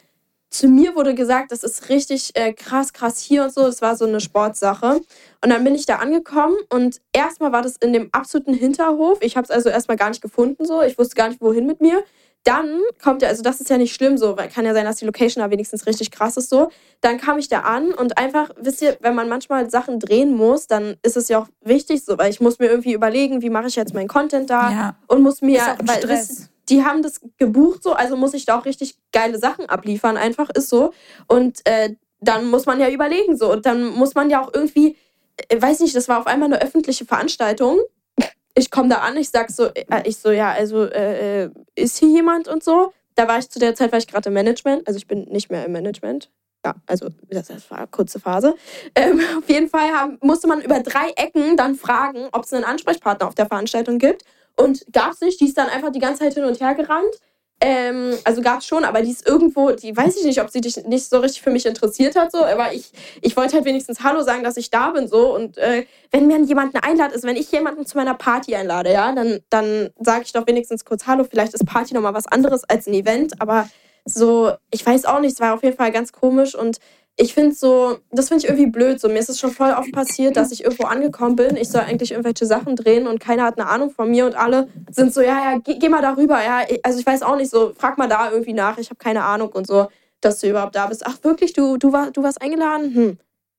zu 0.50 0.68
mir 0.68 0.96
wurde 0.96 1.14
gesagt, 1.14 1.52
das 1.52 1.64
ist 1.64 1.90
richtig 1.90 2.32
äh, 2.36 2.54
krass, 2.54 2.94
krass 2.94 3.20
hier 3.20 3.44
und 3.44 3.54
so. 3.54 3.64
Das 3.64 3.82
war 3.82 3.96
so 3.96 4.06
eine 4.06 4.20
Sportsache. 4.22 5.02
Und 5.44 5.50
dann 5.50 5.64
bin 5.64 5.76
ich 5.76 5.86
da 5.86 5.98
angekommen 5.98 6.56
und 6.70 7.02
erstmal 7.14 7.52
war 7.52 7.62
das 7.62 7.76
in 7.78 7.94
dem 7.94 8.10
absoluten 8.14 8.54
Hinterhof. 8.54 9.18
Ich 9.22 9.36
habe 9.38 9.44
es 9.46 9.52
also 9.52 9.70
erstmal 9.70 9.98
gar 9.98 10.10
nicht 10.10 10.22
gefunden, 10.22 10.66
so. 10.66 10.82
Ich 10.82 10.98
wusste 10.98 11.16
gar 11.16 11.28
nicht, 11.30 11.42
wohin 11.42 11.66
mit 11.66 11.82
mir. 11.82 12.04
Dann 12.44 12.80
kommt 13.04 13.22
ja, 13.24 13.28
also 13.28 13.44
das 13.44 13.60
ist 13.60 13.70
ja 13.70 13.78
nicht 13.78 13.94
schlimm 13.94 14.18
so, 14.18 14.38
weil 14.38 14.48
kann 14.48 14.64
ja 14.64 14.74
sein, 14.74 14.86
dass 14.86 14.96
die 14.98 15.06
Location 15.06 15.44
da 15.44 15.52
wenigstens 15.52 15.86
richtig 15.86 16.12
krass 16.12 16.38
ist 16.38 16.50
so. 16.50 16.70
Dann 17.02 17.18
kam 17.20 17.38
ich 17.40 17.50
da 17.50 17.62
an 17.62 17.92
und 17.94 18.18
einfach, 18.18 18.50
wisst 18.58 18.82
ihr, 18.82 18.96
wenn 19.02 19.16
man 19.16 19.28
manchmal 19.28 19.70
Sachen 19.70 20.00
drehen 20.00 20.34
muss, 20.34 20.66
dann 20.68 20.96
ist 21.04 21.18
es 21.18 21.28
ja 21.28 21.40
auch 21.40 21.48
wichtig 21.62 22.06
so, 22.06 22.18
weil 22.18 22.30
ich 22.32 22.40
muss 22.40 22.58
mir 22.60 22.68
irgendwie 22.68 22.94
überlegen, 22.94 23.42
wie 23.42 23.50
mache 23.50 23.68
ich 23.68 23.76
jetzt 23.76 23.94
meinen 23.94 24.08
Content 24.08 24.50
da 24.50 24.72
Ja. 24.72 24.96
und 25.08 25.24
muss 25.24 25.42
mir, 25.42 25.60
weil 25.84 25.98
Stress. 25.98 26.30
wisst- 26.30 26.50
die 26.70 26.84
haben 26.84 27.02
das 27.02 27.22
gebucht 27.38 27.84
so, 27.84 27.94
also 27.94 28.16
muss 28.16 28.34
ich 28.34 28.46
da 28.46 28.60
auch 28.60 28.66
richtig 28.66 28.98
geile 29.12 29.40
Sachen 29.40 29.68
abliefern, 29.68 30.18
einfach 30.18 30.50
ist 30.50 30.70
so. 30.70 30.94
Und 31.28 31.66
äh, 31.66 31.96
dann 32.20 32.50
muss 32.50 32.66
man 32.66 32.80
ja 32.80 32.90
überlegen 32.90 33.38
so 33.38 33.52
und 33.52 33.66
dann 33.66 33.86
muss 33.86 34.16
man 34.16 34.30
ja 34.30 34.44
auch 34.44 34.54
irgendwie, 34.54 34.96
äh, 35.50 35.62
weiß 35.62 35.80
nicht, 35.82 35.96
das 35.96 36.08
war 36.08 36.20
auf 36.20 36.28
einmal 36.28 36.52
eine 36.52 36.62
öffentliche 36.62 37.06
Veranstaltung. 37.06 37.80
Ich 38.56 38.72
komme 38.72 38.90
da 38.90 38.98
an, 38.98 39.18
ich 39.18 39.30
sag 39.30 39.52
so, 39.52 39.66
äh, 39.66 39.86
ich 40.06 40.18
so, 40.18 40.32
ja, 40.32 40.52
also 40.52 40.86
äh, 40.86 41.44
äh, 41.44 41.50
ist 41.76 41.98
hier 41.98 42.10
jemand 42.10 42.48
und 42.48 42.64
so. 42.64 42.94
Da 43.16 43.28
war 43.28 43.40
ich 43.40 43.50
zu 43.50 43.60
der 43.60 43.76
Zeit, 43.76 43.92
war 43.92 44.00
ich 44.00 44.08
gerade 44.08 44.30
im 44.30 44.34
Management, 44.34 44.88
also 44.88 44.98
ich 44.98 45.08
bin 45.08 45.26
nicht 45.26 45.50
mehr 45.50 45.66
im 45.66 45.72
Management. 45.72 46.30
Ja, 46.66 46.76
also 46.86 47.10
das, 47.30 47.48
das 47.48 47.70
war 47.72 47.78
eine 47.80 47.88
kurze 47.88 48.20
Phase. 48.20 48.56
Ähm, 48.96 49.22
auf 49.38 49.50
jeden 49.50 49.70
Fall 49.70 49.90
haben, 49.92 50.18
musste 50.22 50.48
man 50.48 50.62
über 50.62 50.80
drei 50.80 51.10
Ecken 51.16 51.56
dann 51.56 51.76
fragen, 51.76 52.28
ob 52.32 52.44
es 52.44 52.54
einen 52.54 52.64
Ansprechpartner 52.64 53.28
auf 53.28 53.36
der 53.36 53.46
Veranstaltung 53.46 54.00
gibt. 54.00 54.24
Und 54.58 54.86
gab 54.92 55.14
es 55.14 55.22
nicht, 55.22 55.40
die 55.40 55.46
ist 55.46 55.58
dann 55.58 55.70
einfach 55.70 55.92
die 55.92 56.00
ganze 56.00 56.24
Zeit 56.24 56.34
hin 56.34 56.44
und 56.44 56.60
her 56.60 56.76
gerannt. 56.76 57.16
Ähm, 57.60 58.14
also 58.24 58.42
gab 58.42 58.60
es 58.60 58.68
schon, 58.68 58.84
aber 58.84 59.02
die 59.02 59.10
ist 59.10 59.28
irgendwo, 59.28 59.72
die 59.72 59.96
weiß 59.96 60.16
ich 60.18 60.26
nicht, 60.26 60.42
ob 60.42 60.52
sie 60.52 60.62
dich 60.62 60.86
nicht 60.86 61.10
so 61.10 61.18
richtig 61.20 61.42
für 61.42 61.50
mich 61.50 61.66
interessiert 61.66 62.16
hat, 62.16 62.32
so, 62.32 62.46
aber 62.46 62.72
ich, 62.72 62.92
ich 63.22 63.36
wollte 63.36 63.56
halt 63.56 63.66
wenigstens 63.66 64.04
Hallo 64.04 64.22
sagen, 64.22 64.44
dass 64.44 64.58
ich 64.58 64.70
da 64.70 64.92
bin, 64.92 65.08
so. 65.08 65.34
Und 65.34 65.58
äh, 65.58 65.86
wenn 66.12 66.28
mir 66.28 66.40
jemanden 66.42 66.78
einladet, 66.78 67.16
ist, 67.16 67.24
wenn 67.24 67.36
ich 67.36 67.52
jemanden 67.52 67.86
zu 67.88 67.98
meiner 67.98 68.14
Party 68.14 68.56
einlade, 68.56 68.92
ja, 68.94 69.12
dann, 69.12 69.40
dann 69.50 69.90
sage 70.00 70.24
ich 70.26 70.34
doch 70.34 70.46
wenigstens 70.46 70.86
kurz 70.86 71.08
Hallo. 71.08 71.24
Vielleicht 71.24 71.56
ist 71.56 71.66
Party 71.66 71.96
nochmal 71.96 72.14
was 72.14 72.28
anderes 72.28 72.64
als 72.64 72.86
ein 72.86 72.94
Event, 72.94 73.42
aber 73.42 73.68
so, 74.06 74.54
ich 74.72 74.86
weiß 74.86 75.06
auch 75.06 75.20
nicht, 75.20 75.34
es 75.34 75.40
war 75.40 75.56
auf 75.56 75.64
jeden 75.64 75.78
Fall 75.78 75.92
ganz 75.92 76.12
komisch 76.12 76.54
und 76.54 76.78
ich 77.20 77.34
finde 77.34 77.56
so, 77.56 77.98
das 78.12 78.28
finde 78.28 78.44
ich 78.44 78.50
irgendwie 78.50 78.70
blöd. 78.70 79.00
So, 79.02 79.08
mir 79.10 79.18
ist 79.18 79.30
es 79.30 79.40
schon 79.40 79.52
voll 79.52 79.72
oft 79.72 79.92
passiert, 79.92 80.38
dass 80.38 80.52
ich 80.52 80.64
irgendwo 80.64 80.86
angekommen 80.86 81.36
bin. 81.36 81.58
Ich 81.58 81.70
soll 81.70 81.82
eigentlich 81.82 82.12
irgendwelche 82.12 82.46
Sachen 82.46 82.76
drehen 82.76 83.08
und 83.08 83.20
keiner 83.20 83.44
hat 83.44 83.60
eine 83.60 83.68
Ahnung 83.70 83.90
von 83.90 84.10
mir 84.12 84.26
und 84.28 84.36
alle 84.36 84.68
sind 84.92 85.14
so, 85.14 85.22
ja, 85.22 85.52
ja, 85.54 85.58
geh, 85.64 85.80
geh 85.80 85.90
mal 85.90 86.02
darüber. 86.04 86.44
Ja, 86.44 86.62
Ich- 86.70 86.86
also 86.86 87.00
ich 87.00 87.06
weiß 87.06 87.24
auch 87.24 87.36
nicht 87.36 87.50
so, 87.50 87.74
frag 87.76 87.98
mal 87.98 88.08
da 88.08 88.30
irgendwie 88.32 88.54
nach. 88.54 88.78
Ich 88.78 88.90
habe 88.90 88.98
keine 89.00 89.24
Ahnung 89.24 89.50
und 89.50 89.66
so, 89.66 89.88
dass 90.22 90.40
du 90.40 90.50
überhaupt 90.50 90.76
da 90.76 90.86
bist. 90.88 91.04
Ach 91.08 91.18
wirklich, 91.24 91.54
du, 91.54 91.78
du, 91.78 91.92
war, 91.92 92.12
du 92.12 92.22
warst 92.24 92.40
eingeladen? 92.42 92.94
Hm. 92.94 93.18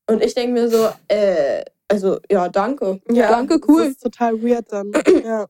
Und 0.08 0.22
ich 0.24 0.34
denke 0.34 0.52
mir 0.52 0.68
so, 0.70 0.88
äh, 1.08 1.62
also 1.88 2.18
ja, 2.30 2.48
danke. 2.48 3.00
danke, 3.08 3.58
Das 3.58 3.68
cool. 3.68 3.82
ist 3.86 4.02
total 4.02 4.40
weird 4.42 4.66
dann. 4.72 4.92
ja. 5.24 5.46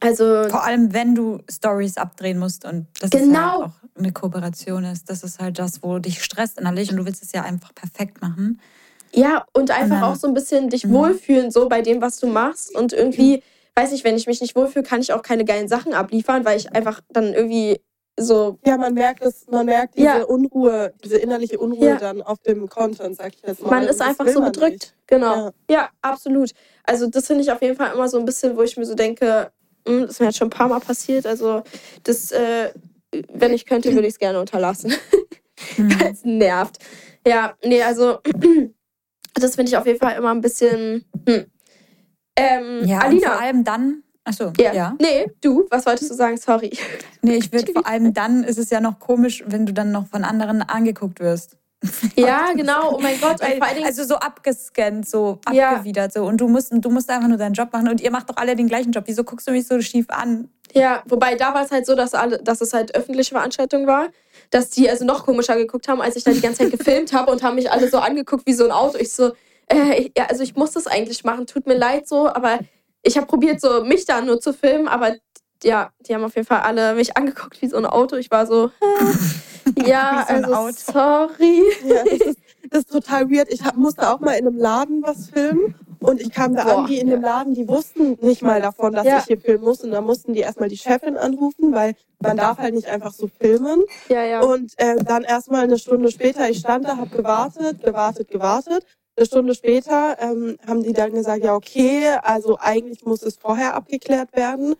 Also 0.00 0.48
Vor 0.50 0.64
allem, 0.64 0.92
wenn 0.92 1.14
du 1.14 1.38
Stories 1.50 1.96
abdrehen 1.96 2.38
musst 2.38 2.64
und 2.66 2.86
das 3.00 3.10
Genau. 3.10 3.22
ist 3.22 3.34
halt 3.36 3.64
auch 3.64 3.83
eine 3.96 4.12
Kooperation 4.12 4.84
ist. 4.84 5.08
Das 5.10 5.22
ist 5.22 5.38
halt 5.40 5.58
das, 5.58 5.82
wo 5.82 5.98
dich 5.98 6.22
stresst 6.22 6.58
innerlich 6.58 6.90
und 6.90 6.96
du 6.96 7.06
willst 7.06 7.22
es 7.22 7.32
ja 7.32 7.42
einfach 7.42 7.74
perfekt 7.74 8.20
machen. 8.20 8.60
Ja, 9.12 9.44
und 9.52 9.70
einfach 9.70 9.82
Und 9.84 9.90
dann- 9.90 10.02
auch 10.02 10.16
so 10.16 10.26
ein 10.26 10.34
bisschen 10.34 10.68
dich 10.70 10.84
Mhm. 10.86 10.92
wohlfühlen, 10.92 11.50
so 11.50 11.68
bei 11.68 11.82
dem, 11.82 12.00
was 12.02 12.18
du 12.18 12.26
machst. 12.26 12.74
Und 12.74 12.92
irgendwie, 12.92 13.42
weiß 13.76 13.92
ich, 13.92 14.02
wenn 14.02 14.16
ich 14.16 14.26
mich 14.26 14.40
nicht 14.40 14.56
wohlfühle, 14.56 14.84
kann 14.84 15.00
ich 15.00 15.12
auch 15.12 15.22
keine 15.22 15.44
geilen 15.44 15.68
Sachen 15.68 15.94
abliefern, 15.94 16.44
weil 16.44 16.58
ich 16.58 16.72
einfach 16.74 17.00
dann 17.10 17.32
irgendwie 17.32 17.80
so. 18.18 18.58
ja, 18.64 18.76
man 18.76 18.94
merkt 18.94 19.24
es, 19.24 19.46
man 19.50 19.66
merkt 19.66 19.96
diese 19.96 20.06
Ja. 20.06 20.22
Unruhe, 20.22 20.92
diese 21.04 21.16
innerliche 21.18 21.58
Unruhe 21.58 21.88
Ja. 21.90 21.96
dann 21.96 22.22
auf 22.22 22.38
dem 22.40 22.68
Content, 22.68 23.16
sag 23.16 23.34
ich 23.34 23.42
jetzt 23.42 23.60
mal. 23.62 23.70
Man 23.70 23.82
Und 23.84 23.88
ist 23.90 24.00
einfach 24.00 24.28
so 24.28 24.40
bedrückt. 24.40 24.72
nicht. 24.72 24.94
Genau. 25.08 25.46
Ja. 25.46 25.52
Ja. 25.68 25.88
absolut. 26.02 26.50
Also, 26.84 27.08
das 27.08 27.26
finde 27.26 27.42
ich 27.42 27.50
auf 27.52 27.60
jeden 27.62 27.76
Fall 27.76 27.92
immer 27.92 28.08
so 28.08 28.18
ein 28.18 28.24
bisschen, 28.24 28.56
wo 28.56 28.62
ich 28.62 28.76
mir 28.76 28.86
so 28.86 28.94
denke, 28.94 29.50
hm, 29.86 30.02
das 30.02 30.10
ist 30.12 30.20
mir 30.20 30.26
jetzt 30.26 30.38
schon 30.38 30.46
ein 30.48 30.50
paar 30.50 30.68
Mal 30.68 30.78
passiert. 30.80 31.26
Also, 31.26 31.62
das, 32.04 32.30
äh, 32.30 32.70
wenn 33.32 33.52
ich 33.52 33.66
könnte, 33.66 33.92
würde 33.94 34.06
ich 34.06 34.14
es 34.14 34.18
gerne 34.18 34.40
unterlassen. 34.40 34.92
Mhm. 35.78 36.00
Weil 36.00 36.12
es 36.12 36.24
nervt. 36.24 36.78
Ja, 37.26 37.54
nee, 37.64 37.80
also, 37.82 38.18
das 39.34 39.54
finde 39.54 39.70
ich 39.70 39.76
auf 39.76 39.86
jeden 39.86 39.98
Fall 40.00 40.16
immer 40.18 40.30
ein 40.32 40.40
bisschen. 40.40 41.04
Hm. 41.28 41.46
Ähm, 42.36 42.82
Ja, 42.84 42.98
Alina. 42.98 43.30
vor 43.30 43.40
allem 43.40 43.64
dann. 43.64 44.02
Achso, 44.24 44.52
Ja. 44.58 44.72
ja. 44.74 44.96
Nee, 45.00 45.30
du, 45.40 45.66
was 45.70 45.86
wolltest 45.86 46.10
du 46.10 46.14
sagen? 46.14 46.36
Sorry. 46.36 46.70
Nee, 47.22 47.36
ich 47.36 47.52
würde 47.52 47.72
vor 47.72 47.86
allem 47.86 48.12
dann 48.14 48.42
ist 48.44 48.58
es 48.58 48.70
ja 48.70 48.80
noch 48.80 48.98
komisch, 48.98 49.44
wenn 49.46 49.64
du 49.64 49.72
dann 49.72 49.92
noch 49.92 50.06
von 50.08 50.24
anderen 50.24 50.60
angeguckt 50.62 51.20
wirst. 51.20 51.56
Ja, 52.16 52.52
genau. 52.54 52.96
Oh 52.96 53.00
mein 53.00 53.20
Gott. 53.20 53.40
Weil, 53.40 53.84
also 53.84 54.04
so 54.04 54.16
abgescannt, 54.16 55.08
so 55.08 55.40
Ja. 55.52 55.70
abgewidert 55.70 56.12
so. 56.12 56.24
Und 56.24 56.38
du 56.40 56.48
musst, 56.48 56.72
du 56.72 56.90
musst 56.90 57.10
einfach 57.10 57.28
nur 57.28 57.38
deinen 57.38 57.54
Job 57.54 57.72
machen 57.72 57.88
und 57.88 58.00
ihr 58.00 58.10
macht 58.10 58.30
doch 58.30 58.36
alle 58.36 58.56
den 58.56 58.68
gleichen 58.68 58.92
Job. 58.92 59.04
Wieso 59.06 59.24
guckst 59.24 59.46
du 59.46 59.52
mich 59.52 59.66
so 59.66 59.80
schief 59.80 60.06
an? 60.08 60.48
ja, 60.72 61.02
wobei 61.06 61.36
da 61.36 61.54
war 61.54 61.64
es 61.64 61.70
halt 61.70 61.86
so, 61.86 61.94
dass, 61.94 62.14
alle, 62.14 62.38
dass 62.42 62.60
es 62.60 62.72
halt 62.72 62.96
öffentliche 62.96 63.32
Veranstaltung 63.34 63.86
war, 63.86 64.08
dass 64.50 64.70
die 64.70 64.90
also 64.90 65.04
noch 65.04 65.24
komischer 65.24 65.54
geguckt 65.56 65.86
haben, 65.86 66.00
als 66.00 66.16
ich 66.16 66.24
da 66.24 66.32
die 66.32 66.40
ganze 66.40 66.64
Zeit 66.64 66.72
gefilmt 66.76 67.12
habe 67.12 67.30
und 67.30 67.44
haben 67.44 67.54
mich 67.54 67.70
alle 67.70 67.88
so 67.88 67.98
angeguckt 67.98 68.44
wie 68.46 68.54
so 68.54 68.64
ein 68.64 68.72
Auto. 68.72 68.98
Ich 68.98 69.12
so, 69.12 69.34
äh, 69.70 70.00
ich, 70.00 70.12
ja, 70.18 70.26
also 70.26 70.42
ich 70.42 70.56
muss 70.56 70.72
das 70.72 70.88
eigentlich 70.88 71.22
machen, 71.22 71.46
tut 71.46 71.68
mir 71.68 71.76
leid 71.78 72.08
so, 72.08 72.26
aber 72.28 72.58
ich 73.02 73.16
habe 73.16 73.26
probiert, 73.28 73.60
so 73.60 73.84
mich 73.84 74.04
da 74.04 74.20
nur 74.20 74.40
zu 74.40 74.52
filmen, 74.52 74.88
aber 74.88 75.14
ja, 75.62 75.92
die 76.00 76.14
haben 76.14 76.24
auf 76.24 76.34
jeden 76.34 76.46
Fall 76.46 76.62
alle 76.62 76.94
mich 76.94 77.16
angeguckt 77.16 77.62
wie 77.62 77.68
so 77.68 77.76
ein 77.76 77.86
Auto. 77.86 78.16
Ich 78.16 78.32
war 78.32 78.46
so, 78.46 78.66
äh, 78.80 79.14
ja, 79.86 80.24
so 80.28 80.34
also 80.34 80.54
Auto. 80.54 80.74
sorry. 80.92 81.62
Ja, 81.86 82.04
das 82.04 82.20
ist, 82.20 82.38
das 82.70 82.78
ist 82.80 82.90
total 82.92 83.30
weird. 83.30 83.52
Ich 83.52 83.64
hab, 83.64 83.76
musste 83.76 84.08
auch 84.10 84.20
mal 84.20 84.32
in 84.32 84.46
einem 84.46 84.58
Laden 84.58 85.02
was 85.02 85.30
filmen 85.30 85.74
und 86.00 86.20
ich 86.20 86.30
kam 86.30 86.54
da 86.54 86.64
Boah, 86.64 86.78
an, 86.80 86.86
die 86.86 86.98
in 86.98 87.08
dem 87.08 87.22
Laden, 87.22 87.54
die 87.54 87.66
wussten 87.66 88.18
nicht 88.20 88.42
mal 88.42 88.60
davon, 88.60 88.92
dass 88.92 89.06
Ja. 89.06 89.18
ich 89.18 89.24
hier 89.24 89.40
filmen 89.40 89.64
muss. 89.64 89.80
Und 89.82 89.90
da 89.90 90.02
mussten 90.02 90.34
die 90.34 90.40
erstmal 90.40 90.68
die 90.68 90.76
Chefin 90.76 91.16
anrufen, 91.16 91.72
weil 91.72 91.94
man 92.20 92.36
darf 92.36 92.58
halt 92.58 92.74
nicht 92.74 92.88
einfach 92.88 93.12
so 93.12 93.28
filmen. 93.40 93.82
Ja, 94.08 94.22
ja. 94.22 94.40
Und 94.42 94.72
äh, 94.76 94.96
dann 94.96 95.22
erstmal 95.22 95.64
eine 95.64 95.78
Stunde 95.78 96.10
später, 96.10 96.48
ich 96.50 96.58
stand 96.58 96.84
da, 96.86 96.98
habe 96.98 97.08
gewartet, 97.10 97.82
gewartet, 97.82 98.28
gewartet. 98.28 98.84
Eine 99.16 99.26
Stunde 99.26 99.54
später 99.54 100.16
ähm, 100.20 100.58
haben 100.66 100.82
die 100.82 100.92
dann 100.92 101.12
gesagt, 101.12 101.44
ja 101.44 101.54
okay, 101.54 102.08
also 102.22 102.58
eigentlich 102.60 103.04
muss 103.04 103.22
es 103.22 103.36
vorher 103.36 103.74
abgeklärt 103.74 104.34
werden. 104.36 104.74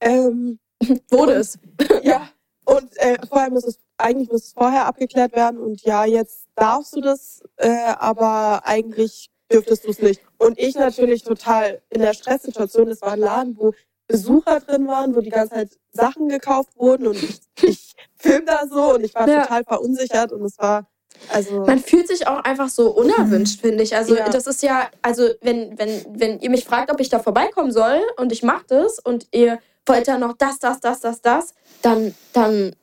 Ähm, 0.00 0.58
Wurde 1.10 1.32
es. 1.32 1.58
ja. 2.02 2.28
Und 2.64 2.96
äh, 2.98 3.16
vorher 3.28 3.50
muss 3.50 3.64
es, 3.64 3.78
eigentlich 3.98 4.30
muss 4.30 4.44
es 4.46 4.52
vorher 4.52 4.86
abgeklärt 4.86 5.34
werden 5.34 5.58
und 5.58 5.82
ja, 5.82 6.04
jetzt 6.04 6.46
darfst 6.54 6.94
du 6.96 7.00
das, 7.00 7.42
äh, 7.56 7.68
aber 7.98 8.62
eigentlich 8.64 9.30
dürftest 9.52 9.84
du 9.84 9.90
es 9.90 9.98
nicht. 10.00 10.20
Und 10.38 10.58
ich 10.58 10.74
natürlich 10.76 11.22
total 11.24 11.80
in 11.90 12.00
der 12.00 12.14
Stresssituation. 12.14 12.88
Es 12.88 13.02
war 13.02 13.12
ein 13.12 13.20
Laden, 13.20 13.56
wo 13.58 13.72
Besucher 14.06 14.60
drin 14.60 14.86
waren, 14.86 15.14
wo 15.14 15.20
die 15.20 15.30
ganze 15.30 15.54
Zeit 15.54 15.78
Sachen 15.92 16.28
gekauft 16.28 16.70
wurden 16.76 17.06
und 17.06 17.22
ich, 17.22 17.40
ich 17.62 17.94
film 18.16 18.46
da 18.46 18.66
so 18.66 18.94
und 18.94 19.04
ich 19.04 19.14
war 19.14 19.28
Ja. 19.28 19.42
total 19.42 19.64
verunsichert 19.64 20.32
und 20.32 20.42
es 20.44 20.58
war 20.58 20.86
also 21.30 21.64
Man 21.66 21.78
fühlt 21.80 22.08
sich 22.08 22.26
auch 22.26 22.40
einfach 22.44 22.68
so 22.68 22.90
unerwünscht, 22.90 23.60
finde 23.60 23.82
ich. 23.82 23.94
Also 23.96 24.14
Ja. 24.16 24.28
das 24.30 24.46
ist 24.46 24.62
ja, 24.62 24.88
also 25.02 25.28
wenn, 25.42 25.78
wenn, 25.78 26.04
wenn 26.18 26.40
ihr 26.40 26.48
mich 26.50 26.64
fragt, 26.64 26.90
ob 26.90 27.00
ich 27.00 27.08
da 27.08 27.18
vorbeikommen 27.18 27.72
soll 27.72 28.00
und 28.16 28.32
ich 28.32 28.42
mache 28.42 28.64
das 28.68 28.98
und 28.98 29.26
ihr 29.32 29.58
wollt 29.84 30.06
ja 30.06 30.16
noch 30.18 30.34
das, 30.34 30.58
das, 30.58 30.80
das, 30.80 31.00
das, 31.00 31.20
das, 31.20 31.54
dann, 31.82 32.14
dann, 32.32 32.74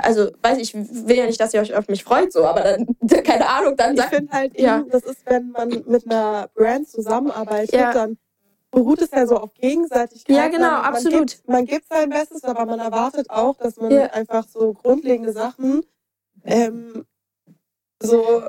also 0.00 0.30
weiß 0.42 0.58
ich, 0.58 0.74
ich 0.74 1.06
will 1.06 1.16
ja 1.16 1.26
nicht, 1.26 1.40
dass 1.40 1.52
ihr 1.54 1.60
euch 1.60 1.74
auf 1.74 1.88
mich 1.88 2.04
freut, 2.04 2.32
so, 2.32 2.44
aber 2.44 2.62
dann, 2.62 2.86
keine 3.24 3.48
Ahnung, 3.48 3.76
dann 3.76 3.94
ich 3.94 4.00
sagt, 4.00 4.14
finde 4.14 4.32
halt 4.32 4.58
Ja. 4.58 4.78
eben, 4.80 4.90
das 4.90 5.02
ist, 5.02 5.26
wenn 5.26 5.50
man 5.50 5.82
mit 5.86 6.06
einer 6.10 6.48
Brand 6.54 6.88
zusammenarbeitet, 6.88 7.72
Ja. 7.74 7.92
dann 7.92 8.18
beruht 8.70 9.02
es 9.02 9.10
ja 9.10 9.26
so 9.26 9.36
auf 9.36 9.52
Gegenseitigkeit. 9.54 10.34
Ja, 10.34 10.48
genau, 10.48 10.70
man, 10.70 10.84
absolut. 10.84 11.12
Man 11.14 11.26
gibt, 11.26 11.48
man 11.48 11.64
gibt 11.66 11.86
sein 11.88 12.08
Bestes, 12.10 12.42
aber 12.44 12.64
man 12.64 12.78
erwartet 12.80 13.28
auch, 13.30 13.56
dass 13.58 13.76
man 13.76 13.90
Ja. 13.92 14.06
einfach 14.06 14.46
so 14.48 14.72
grundlegende 14.72 15.32
Sachen 15.32 15.82
ähm, 16.44 17.04
so 18.02 18.42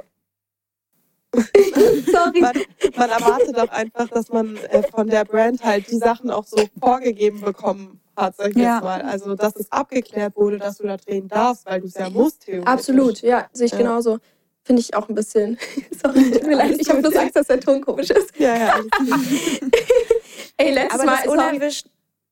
Sorry. 2.11 2.41
man, 2.41 2.61
man 2.95 3.09
erwartet 3.09 3.57
auch 3.57 3.69
einfach, 3.69 4.07
dass 4.09 4.29
man 4.29 4.57
äh, 4.57 4.83
von 4.83 5.07
der 5.07 5.25
Brand 5.25 5.63
halt 5.63 5.89
die 5.89 5.97
Sachen 5.97 6.29
auch 6.29 6.45
so 6.45 6.69
vorgegeben 6.79 7.41
bekommen 7.41 7.99
hat, 8.15 8.35
sag 8.35 8.49
ich 8.51 8.55
Ja. 8.57 8.75
jetzt 8.75 8.83
mal. 8.83 9.01
Also, 9.01 9.35
dass 9.35 9.55
es 9.55 9.71
abgeklärt 9.71 10.35
wurde, 10.35 10.57
dass 10.57 10.77
du 10.77 10.87
da 10.87 10.97
drehen 10.97 11.27
darfst, 11.27 11.65
weil 11.65 11.81
du 11.81 11.87
es 11.87 11.93
ja 11.95 12.09
musst, 12.09 12.41
theoretisch. 12.45 12.67
Absolut, 12.71 13.21
ja, 13.21 13.47
sehe 13.53 13.65
ich 13.67 13.71
Ja. 13.71 13.77
genauso. 13.79 14.19
Finde 14.63 14.79
ich 14.81 14.95
auch 14.95 15.09
ein 15.09 15.15
bisschen. 15.15 15.57
Sorry, 16.01 16.31
tut 16.31 16.43
mir 16.47 16.55
leid, 16.55 16.77
ich 16.79 16.89
habe 16.89 17.01
bloß 17.01 17.15
Angst, 17.15 17.35
dass 17.35 17.47
der 17.47 17.59
Ton 17.59 17.81
komisch 17.81 18.09
ist. 18.11 18.37
Ja, 18.39 18.55
ja. 18.55 18.79
Ey, 20.57 20.73
letztes 20.73 20.93
Aber 20.99 21.05
Mal. 21.11 21.17
das 21.23 21.27
unerwischt. 21.33 21.87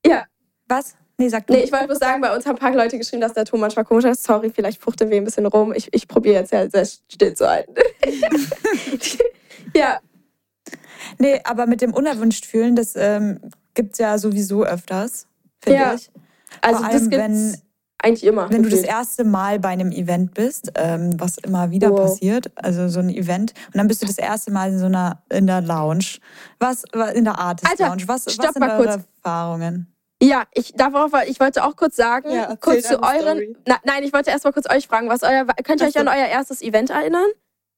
Ja. 0.05 0.25
Was? 0.67 0.95
Nee, 1.17 1.27
sag 1.29 1.45
du. 1.45 1.53
Nee, 1.53 1.63
ich 1.63 1.71
wollte 1.71 1.87
bloß 1.87 1.99
sagen, 1.99 2.21
bei 2.21 2.33
uns 2.35 2.45
haben 2.45 2.55
ein 2.55 2.59
paar 2.59 2.73
Leute 2.73 2.97
geschrieben, 2.97 3.21
dass 3.21 3.33
der 3.33 3.45
Ton 3.45 3.59
manchmal 3.59 3.85
komisch 3.85 4.05
ist. 4.05 4.23
Sorry, 4.23 4.49
vielleicht 4.49 4.81
fuchteln 4.81 5.09
wir 5.11 5.17
ein 5.17 5.23
bisschen 5.25 5.45
rum. 5.45 5.73
Ich, 5.73 5.89
ich 5.93 6.07
probiere 6.07 6.35
jetzt 6.39 6.51
ja 6.51 6.67
sehr 6.69 6.85
still 6.85 7.33
zu 7.35 7.47
halten. 7.49 7.73
ja, 9.75 9.99
Nee, 11.17 11.41
aber 11.43 11.65
mit 11.67 11.81
dem 11.81 11.93
unerwünscht 11.93 12.45
fühlen, 12.45 12.75
das 12.75 12.93
ähm, 12.95 13.39
gibt 13.73 13.93
es 13.93 13.99
ja 13.99 14.17
sowieso 14.17 14.63
öfters, 14.63 15.27
finde 15.63 15.79
Ja. 15.79 15.93
ich. 15.93 16.09
also 16.61 16.79
Vor 16.79 16.85
das 16.87 17.01
allem, 17.01 17.09
gibt's 17.09 17.17
wenn, 17.25 17.61
eigentlich 18.03 18.23
immer. 18.25 18.49
wenn 18.49 18.63
du 18.63 18.69
das 18.69 18.81
erste 18.81 19.23
Mal 19.23 19.59
bei 19.59 19.69
einem 19.69 19.91
Event 19.91 20.33
bist, 20.33 20.71
ähm, 20.75 21.19
was 21.19 21.37
immer 21.37 21.69
wieder 21.71 21.91
Wow. 21.91 22.01
passiert, 22.01 22.51
also 22.55 22.87
so 22.89 22.99
ein 22.99 23.09
Event, 23.09 23.53
und 23.67 23.77
dann 23.77 23.87
bist 23.87 24.01
du 24.01 24.07
das 24.07 24.17
erste 24.17 24.51
Mal 24.51 24.71
in 24.71 24.79
so 24.79 24.85
einer 24.87 25.21
in 25.29 25.45
der 25.47 25.61
Lounge. 25.61 26.17
Was 26.59 26.83
was- 26.93 27.13
in 27.13 27.23
der 27.25 27.37
Artist 27.39 27.69
Alter, 27.71 27.87
Lounge? 27.89 28.07
Was, 28.07 28.25
was 28.25 28.35
sind 28.35 28.59
mal 28.59 28.71
eure 28.71 28.83
kurz. 28.85 29.03
Erfahrungen? 29.23 29.87
Ja, 30.23 30.43
ich 30.53 30.73
darauf, 30.75 31.11
ich 31.27 31.39
wollte 31.39 31.63
auch 31.63 31.75
kurz 31.75 31.95
sagen, 31.95 32.29
Ja, 32.31 32.55
kurz 32.55 32.87
zu 32.87 33.01
euren. 33.01 33.55
Na, 33.67 33.77
nein, 33.85 34.03
ich 34.03 34.13
wollte 34.13 34.29
erst 34.29 34.43
mal 34.45 34.51
kurz 34.53 34.69
euch 34.69 34.87
fragen, 34.87 35.09
was 35.09 35.23
euer 35.23 35.45
könnt 35.63 35.81
ihr 35.81 35.87
euch 35.87 35.97
an 35.97 36.07
euer 36.07 36.27
erstes 36.27 36.61
Event 36.61 36.91
erinnern? 36.91 37.25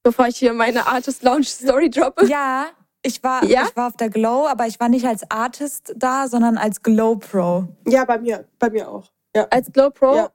Bevor 0.02 0.26
ich 0.26 0.36
hier 0.36 0.52
meine 0.52 0.86
Artist 0.86 1.22
Lounge 1.22 1.44
Story 1.44 1.88
droppe. 1.88 2.26
Ja, 2.26 2.66
ich 3.04 3.22
war, 3.22 3.44
Ja? 3.44 3.64
ich 3.68 3.76
war 3.76 3.86
auf 3.88 3.96
der 3.96 4.10
Glow, 4.10 4.46
aber 4.48 4.66
ich 4.66 4.80
war 4.80 4.88
nicht 4.88 5.06
als 5.06 5.30
Artist 5.30 5.92
da, 5.96 6.26
sondern 6.28 6.58
als 6.58 6.82
Glow 6.82 7.16
Pro. 7.16 7.68
Ja, 7.86 8.04
bei 8.04 8.18
mir, 8.18 8.46
bei 8.58 8.70
mir 8.70 8.88
auch. 8.90 9.10
Ja. 9.36 9.46
Als 9.50 9.70
Glow 9.72 9.90
Pro? 9.90 10.16
Ja. 10.16 10.30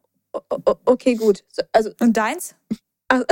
Okay, 0.85 1.15
gut. 1.15 1.43
So, 1.51 1.63
Also 1.73 1.91
Und 1.99 2.15
deins? 2.15 2.55
Also, 3.11 3.25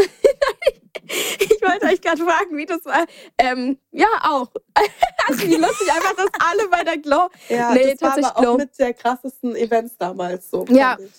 ich 1.39 1.61
wollte 1.61 1.85
euch 1.85 2.01
gerade 2.01 2.17
fragen, 2.23 2.57
wie 2.57 2.65
das 2.65 2.83
war. 2.83 3.05
Ähm, 3.37 3.77
ja, 3.91 4.07
auch. 4.23 4.49
Also, 5.27 5.43
wie 5.43 5.55
lustig 5.55 5.91
einfach, 5.91 6.15
dass 6.15 6.27
alle 6.39 6.67
bei 6.69 6.83
der 6.83 6.97
Glow. 6.97 7.29
Ja, 7.49 7.73
Nee, 7.73 7.93
das 7.95 8.01
war 8.01 8.17
aber 8.17 8.37
auch 8.37 8.41
Glow. 8.41 8.57
mit 8.57 8.79
der 8.79 8.93
krassesten 8.93 9.55
Events 9.55 9.97
damals 9.97 10.49
so. 10.49 10.65
Ja. 10.69 10.97
ich. 10.99 11.11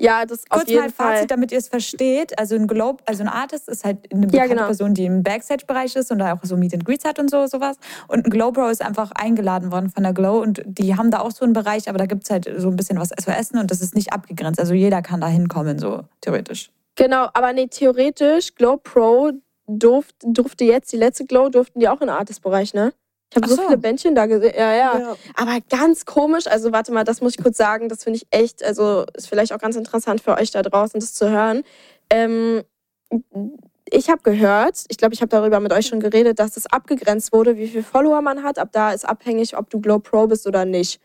Ja, 0.00 0.24
das 0.26 0.44
auf 0.50 0.58
Kurz 0.60 0.70
jeden 0.70 0.82
mal 0.82 0.90
Fall. 0.90 1.14
Fazit, 1.14 1.30
damit 1.30 1.52
ihr 1.52 1.58
es 1.58 1.68
versteht. 1.68 2.38
Also 2.38 2.54
ein 2.54 2.66
Globe, 2.66 3.02
also 3.06 3.22
ein 3.22 3.28
Artist 3.28 3.68
ist 3.68 3.84
halt 3.84 4.12
eine 4.12 4.22
Ja, 4.22 4.30
bekannte 4.30 4.54
genau. 4.54 4.66
Person, 4.66 4.94
die 4.94 5.04
im 5.04 5.22
Backstage-Bereich 5.22 5.96
ist 5.96 6.10
und 6.12 6.18
da 6.18 6.34
auch 6.34 6.38
so 6.42 6.56
Meet 6.56 6.74
and 6.74 6.84
Greets 6.84 7.04
hat 7.04 7.18
und 7.18 7.30
so 7.30 7.46
sowas. 7.46 7.76
Und 8.06 8.26
ein 8.26 8.30
Glow 8.30 8.52
Pro 8.52 8.68
ist 8.68 8.82
einfach 8.82 9.10
eingeladen 9.12 9.72
worden 9.72 9.90
von 9.90 10.02
der 10.02 10.12
Glow 10.12 10.40
und 10.40 10.62
die 10.64 10.96
haben 10.96 11.10
da 11.10 11.20
auch 11.20 11.30
so 11.30 11.44
einen 11.44 11.52
Bereich, 11.52 11.88
aber 11.88 11.98
da 11.98 12.06
gibt 12.06 12.24
es 12.24 12.30
halt 12.30 12.48
so 12.58 12.68
ein 12.68 12.76
bisschen 12.76 12.98
was 12.98 13.08
zu 13.08 13.30
essen 13.30 13.58
und 13.58 13.70
das 13.70 13.80
ist 13.80 13.94
nicht 13.94 14.12
abgegrenzt. 14.12 14.60
Also 14.60 14.74
jeder 14.74 15.02
kann 15.02 15.20
da 15.20 15.28
hinkommen, 15.28 15.78
so 15.78 16.04
theoretisch. 16.20 16.70
Genau, 16.94 17.28
aber 17.32 17.52
nee, 17.52 17.66
theoretisch, 17.68 18.54
Glow 18.54 18.76
Pro 18.76 19.32
durft, 19.66 20.14
durfte 20.22 20.64
jetzt, 20.64 20.92
die 20.92 20.96
letzte 20.96 21.24
Glow, 21.26 21.48
durften 21.48 21.80
die 21.80 21.88
auch 21.88 22.00
in 22.00 22.08
den 22.08 22.16
Artist-Bereich, 22.16 22.74
ne? 22.74 22.92
Ich 23.30 23.36
habe 23.36 23.48
so, 23.48 23.56
so. 23.56 23.62
viele 23.62 23.76
Bändchen 23.78 24.14
da 24.14 24.26
gesehen. 24.26 24.54
Ja, 24.56 24.72
ja, 24.74 24.98
Ja. 24.98 25.16
Aber 25.36 25.58
ganz 25.68 26.06
komisch, 26.06 26.46
also 26.46 26.72
warte 26.72 26.92
mal, 26.92 27.04
das 27.04 27.20
muss 27.20 27.34
ich 27.36 27.42
kurz 27.42 27.56
sagen, 27.58 27.88
das 27.88 28.04
finde 28.04 28.16
ich 28.18 28.26
echt, 28.30 28.62
also 28.64 29.04
ist 29.14 29.28
vielleicht 29.28 29.52
auch 29.52 29.58
ganz 29.58 29.76
interessant 29.76 30.20
für 30.22 30.34
euch 30.36 30.50
da 30.50 30.62
draußen, 30.62 30.98
das 30.98 31.12
zu 31.12 31.28
hören. 31.30 31.62
Ähm, 32.10 32.62
ich 33.90 34.08
habe 34.10 34.22
gehört, 34.22 34.84
ich 34.88 34.96
glaube, 34.98 35.14
ich 35.14 35.20
habe 35.20 35.28
darüber 35.30 35.60
mit 35.60 35.72
euch 35.72 35.86
schon 35.86 36.00
geredet, 36.00 36.38
dass 36.38 36.56
es 36.56 36.66
abgegrenzt 36.66 37.32
wurde, 37.32 37.56
wie 37.56 37.68
viele 37.68 37.82
Follower 37.82 38.20
man 38.22 38.42
hat. 38.42 38.58
Ab 38.58 38.68
da 38.72 38.92
ist 38.92 39.06
abhängig, 39.06 39.56
ob 39.56 39.68
du 39.70 39.80
Glow 39.80 39.98
Pro 39.98 40.26
bist 40.26 40.46
oder 40.46 40.64
nicht. 40.64 41.00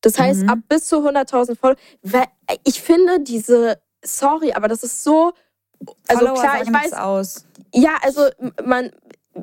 Das 0.00 0.18
heißt, 0.18 0.42
Mhm. 0.42 0.48
ab 0.50 0.58
bis 0.68 0.86
zu 0.86 0.96
100.000 1.02 1.56
Follower. 1.56 1.76
Ich 2.64 2.82
finde 2.82 3.20
diese, 3.20 3.80
sorry, 4.04 4.52
aber 4.52 4.68
das 4.68 4.82
ist 4.84 5.02
so, 5.02 5.32
also 6.08 6.26
Follower 6.26 6.40
klar, 6.40 6.62
ich 6.62 6.72
weiß, 6.72 6.92
aus. 6.94 7.46
ja, 7.72 7.96
also 8.02 8.28
man, 8.64 8.90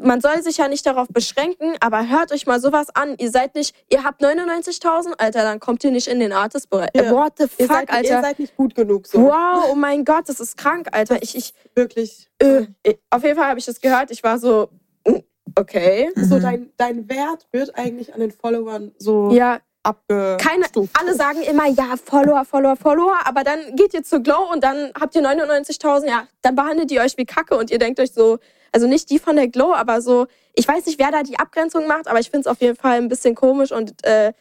man 0.04 0.22
soll 0.22 0.42
sich 0.42 0.58
ja 0.58 0.68
nicht 0.68 0.86
darauf 0.86 1.08
beschränken, 1.10 1.76
aber 1.80 2.08
hört 2.10 2.32
euch 2.32 2.46
mal 2.48 2.60
sowas 2.60 2.88
an. 2.94 3.16
Ihr 3.20 3.32
seid 3.32 3.56
nicht, 3.56 3.76
ihr 3.90 4.04
habt 4.04 4.22
99.000, 4.24 5.14
Alter, 5.18 5.44
dann 5.44 5.60
kommt 5.60 5.84
ihr 5.84 5.92
nicht 5.92 6.08
in 6.08 6.20
den 6.20 6.32
Artist-Bereich. 6.34 6.90
Ja. 6.96 7.12
What 7.12 7.34
the 7.38 7.44
Ihr, 7.58 7.68
fuck, 7.68 7.76
seid, 7.78 7.90
ihr 7.90 7.96
Alter. 7.96 8.22
seid 8.22 8.40
nicht 8.40 8.56
gut 8.56 8.76
genug 8.76 9.08
so. 9.08 9.20
Wow, 9.24 9.70
oh 9.72 9.76
mein 9.76 10.06
Gott, 10.06 10.30
das 10.30 10.40
ist 10.40 10.58
krank, 10.58 10.88
Alter. 10.92 11.22
Ich, 11.22 11.36
ich, 11.36 11.54
Wirklich. 11.76 12.30
äh, 12.40 12.66
auf 13.10 13.24
jeden 13.24 13.38
Fall 13.38 13.48
habe 13.50 13.60
ich 13.60 13.66
das 13.66 13.82
gehört. 13.82 14.12
Ich 14.12 14.24
war 14.24 14.38
so, 14.40 14.70
mm, 15.08 15.16
okay. 15.56 16.10
So 16.16 16.36
Mhm. 16.38 16.42
dein, 16.42 16.74
dein 16.78 17.10
Wert 17.10 17.48
wird 17.52 17.76
eigentlich 17.78 18.14
an 18.14 18.20
den 18.22 18.32
Followern 18.32 18.92
so 18.98 19.32
Ja, 19.32 19.60
abgestuft. 19.84 20.40
keine, 20.48 20.66
alle 21.00 21.16
sagen 21.16 21.42
immer, 21.42 21.68
ja, 21.68 21.96
Follower, 22.04 22.46
Follower, 22.46 22.76
Follower, 22.76 23.18
aber 23.26 23.44
dann 23.44 23.76
geht 23.76 23.94
ihr 23.94 24.04
zu 24.04 24.22
Glow 24.22 24.52
und 24.52 24.64
dann 24.64 24.92
habt 25.00 25.16
ihr 25.16 25.22
99.000, 25.22 26.08
ja, 26.08 26.28
dann 26.44 26.56
behandelt 26.56 26.92
ihr 26.92 27.02
euch 27.02 27.18
wie 27.18 27.26
Kacke 27.26 27.58
und 27.58 27.72
ihr 27.72 27.80
denkt 27.80 28.00
euch 28.00 28.14
so, 28.14 28.38
also 28.72 28.88
nicht 28.88 29.10
die 29.10 29.20
von 29.20 29.36
der 29.36 29.48
Glow, 29.48 29.74
aber 29.74 30.02
so, 30.02 30.28
ich 30.54 30.68
weiß 30.68 30.86
nicht, 30.86 31.00
wer 31.00 31.12
da 31.12 31.24
die 31.24 31.40
Abgrenzung 31.40 31.88
macht, 31.88 32.08
aber 32.08 32.20
ich 32.20 32.30
finde 32.30 32.42
es 32.42 32.48
auf 32.48 32.62
jeden 32.62 32.76
Fall 32.78 32.98
ein 32.98 33.10
bisschen 33.10 33.36
komisch 33.36 33.72
und 33.72 34.06
äh, 34.06 34.34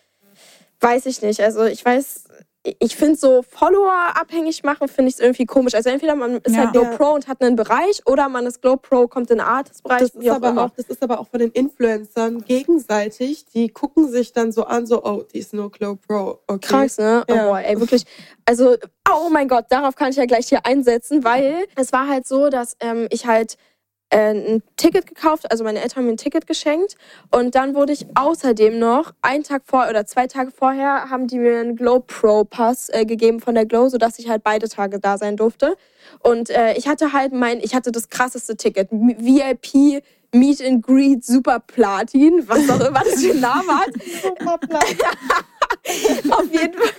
weiß 0.81 1.07
ich 1.07 1.23
nicht. 1.23 1.41
Also 1.41 1.65
ich 1.65 1.85
weiß, 1.85 2.25
ich 2.63 2.95
finde 2.95 3.17
so 3.17 3.43
Follower 3.43 4.15
abhängig 4.15 4.63
machen, 4.65 4.87
finde 4.87 5.09
ich 5.09 5.15
es 5.15 5.21
irgendwie 5.21 5.47
komisch. 5.47 5.75
Also 5.75 5.89
entweder 5.89 6.15
man 6.15 6.37
ist 6.39 6.55
Ja. 6.55 6.65
halt 6.65 6.73
Glow. 6.73 6.97
Pro 6.97 7.15
und 7.15 7.27
hat 7.27 7.43
einen 7.43 7.57
Bereich 7.57 8.03
oder 8.07 8.29
man 8.29 8.47
ist 8.47 8.61
Glow 8.61 8.77
Pro, 8.77 9.09
kommt 9.09 9.31
in 9.31 9.39
den 9.39 9.47
Artist-Bereich, 9.47 10.01
Das 10.01 10.15
ist, 10.15 10.29
aber 10.29 10.63
auch, 10.65 10.71
das 10.71 10.87
ist 10.87 11.03
aber 11.03 11.21
auch 11.21 11.29
von 11.29 11.41
den 11.41 11.51
Influencern 11.53 12.43
gegenseitig. 12.43 13.47
Die 13.47 13.69
gucken 13.69 14.11
sich 14.11 14.33
dann 14.33 14.53
so 14.53 14.65
an, 14.65 14.87
so, 14.87 15.03
oh, 15.05 15.23
die 15.23 15.39
ist 15.39 15.55
nur 15.55 15.71
Glow 15.71 15.97
Pro. 15.97 16.41
Okay. 16.47 16.59
Krass, 16.61 16.99
ne? 16.99 17.25
Ja. 17.29 17.47
Oh, 17.47 17.49
boah, 17.51 17.61
ey, 17.61 17.81
wirklich. 17.81 18.05
Also, 18.45 18.77
oh 19.11 19.29
mein 19.31 19.49
Gott, 19.49 19.67
darauf 19.71 19.97
kann 19.97 20.11
ich 20.11 20.17
ja 20.17 20.27
gleich 20.27 20.49
hier 20.49 20.65
einsetzen, 20.67 21.25
weil 21.25 21.65
es 21.77 21.93
war 21.93 22.09
halt 22.09 22.27
so, 22.27 22.51
dass 22.51 22.77
ähm, 22.81 23.07
ich 23.11 23.27
halt 23.27 23.57
ein 24.11 24.63
Ticket 24.77 25.07
gekauft, 25.07 25.51
also 25.51 25.65
meine 25.65 25.81
Eltern 25.81 25.99
haben 25.99 26.07
mir 26.07 26.13
ein 26.13 26.17
Ticket 26.17 26.47
geschenkt 26.47 26.97
und 27.31 27.55
dann 27.55 27.75
wurde 27.75 27.93
ich 27.93 28.07
außerdem 28.15 28.79
noch 28.79 29.13
einen 29.23 29.45
Tag 29.45 29.63
vor 29.65 29.87
oder 29.89 30.05
zwei 30.05 30.27
Tage 30.27 30.51
vorher 30.51 31.11
haben 31.11 31.29
die 31.29 31.39
mir 31.39 31.61
einen 31.61 31.77
Glow 31.77 32.01
Pro 32.01 32.45
Pass 32.45 32.89
äh, 32.89 33.05
gegeben 33.05 33.41
von 33.41 33.55
der 33.55 33.67
Glow, 33.67 33.89
sodass 33.89 34.19
ich 34.19 34.29
halt 34.29 34.43
beide 34.43 34.69
Tage 34.69 34.99
da 34.99 35.17
sein 35.17 35.37
durfte. 35.37 35.77
Und 36.21 36.51
äh, 36.51 36.75
ich 36.75 36.89
hatte 36.89 37.13
halt 37.13 37.33
mein, 37.33 37.61
ich 37.61 37.75
hatte 37.75 37.93
das 37.93 38.09
krasseste 38.09 38.57
Ticket, 38.57 38.91
VIP 38.91 40.03
Meet 40.33 40.63
and 40.63 40.83
Greet 40.85 41.25
Super 41.25 41.61
Platin, 41.61 42.45
was 42.47 42.69
auch 42.71 42.81
immer 42.81 43.03
das 43.05 43.23
für 43.23 43.33
ein 43.33 43.41
Name 43.41 43.81
hat. 43.81 43.91
Super 44.23 44.59
auf 46.31 46.53
jeden 46.53 46.75
Fall, 46.75 46.93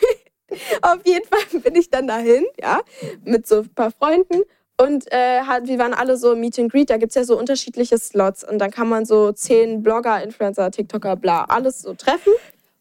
auf 0.82 1.00
jeden 1.06 1.26
Fall 1.26 1.60
bin 1.62 1.76
ich 1.76 1.90
dann 1.90 2.08
dahin, 2.08 2.46
ja, 2.60 2.82
mit 3.24 3.48
so 3.48 3.60
ein 3.60 3.74
paar 3.74 3.92
Freunden. 3.92 4.42
Und 4.82 5.12
äh, 5.12 5.42
wir 5.64 5.78
waren 5.78 5.94
alle 5.94 6.18
so 6.18 6.36
Meet 6.36 6.58
and 6.58 6.72
Greet, 6.72 6.90
da 6.90 6.98
gibt 6.98 7.12
es 7.12 7.16
ja 7.16 7.24
so 7.24 7.38
unterschiedliche 7.38 8.00
Slots. 8.00 8.44
Und 8.44 8.58
dann 8.58 8.72
kann 8.72 8.90
man 8.90 9.06
so 9.06 9.32
zehn 9.32 9.84
Blogger, 9.84 10.24
Influencer, 10.24 10.72
TikToker, 10.72 11.18
bla, 11.18 11.44
alles 11.44 11.84
so 11.84 11.94
treffen. 11.94 12.34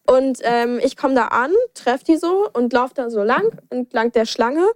Und 0.07 0.39
ähm, 0.43 0.81
ich 0.83 0.97
komme 0.97 1.15
da 1.15 1.27
an, 1.27 1.53
treffe 1.75 2.05
die 2.05 2.17
so 2.17 2.49
und 2.55 2.73
laufe 2.73 2.95
da 2.95 3.11
so 3.11 3.23
lang, 3.23 3.51
entlang 3.69 4.13
der 4.13 4.25
Schlange. 4.25 4.67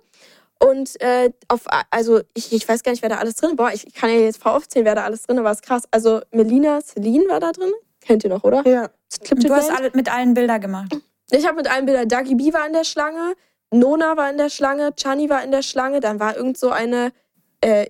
Und 0.59 1.01
äh, 1.01 1.31
auf, 1.49 1.63
also 1.91 2.21
ich, 2.35 2.53
ich 2.53 2.69
weiß 2.69 2.83
gar 2.83 2.93
nicht, 2.93 3.01
wer 3.01 3.09
da 3.09 3.17
alles 3.17 3.37
drin 3.37 3.57
war. 3.57 3.73
Ich 3.73 3.95
kann 3.95 4.11
ja 4.11 4.17
jetzt 4.17 4.45
aufzählen, 4.45 4.85
wer 4.85 4.95
da 4.95 5.05
alles 5.05 5.23
drin 5.23 5.43
war. 5.43 5.51
Ist 5.51 5.63
krass. 5.63 5.85
Also 5.91 6.21
Melina 6.31 6.83
Celine 6.83 7.25
war 7.29 7.41
da 7.41 7.53
drin. 7.53 7.73
Kennt 8.03 8.23
ihr 8.25 8.31
noch, 8.31 8.45
oder? 8.45 8.69
Ja. 8.69 8.91
Du 9.31 9.55
hast 9.55 9.71
alle, 9.71 9.91
mit 9.95 10.13
allen 10.13 10.35
Bilder 10.35 10.59
gemacht. 10.59 10.95
Ich 11.31 11.47
habe 11.47 11.57
mit 11.57 11.69
einem 11.69 11.87
Bilder, 11.87 12.05
Dagi 12.05 12.35
B 12.35 12.53
war 12.53 12.67
in 12.67 12.75
der 12.75 12.85
Schlange, 12.85 13.35
Nona 13.75 14.17
war 14.17 14.31
in 14.31 14.39
der 14.39 14.51
Schlange, 14.51 14.93
Chani 14.95 15.29
war 15.29 15.43
in 15.43 15.51
der 15.51 15.63
Schlange, 15.63 16.01
dann 16.01 16.21
war 16.21 16.37
irgend 16.37 16.57
so 16.57 16.71
eine, 16.71 17.13
äh, 17.61 17.87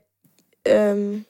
ähm, 0.64 1.24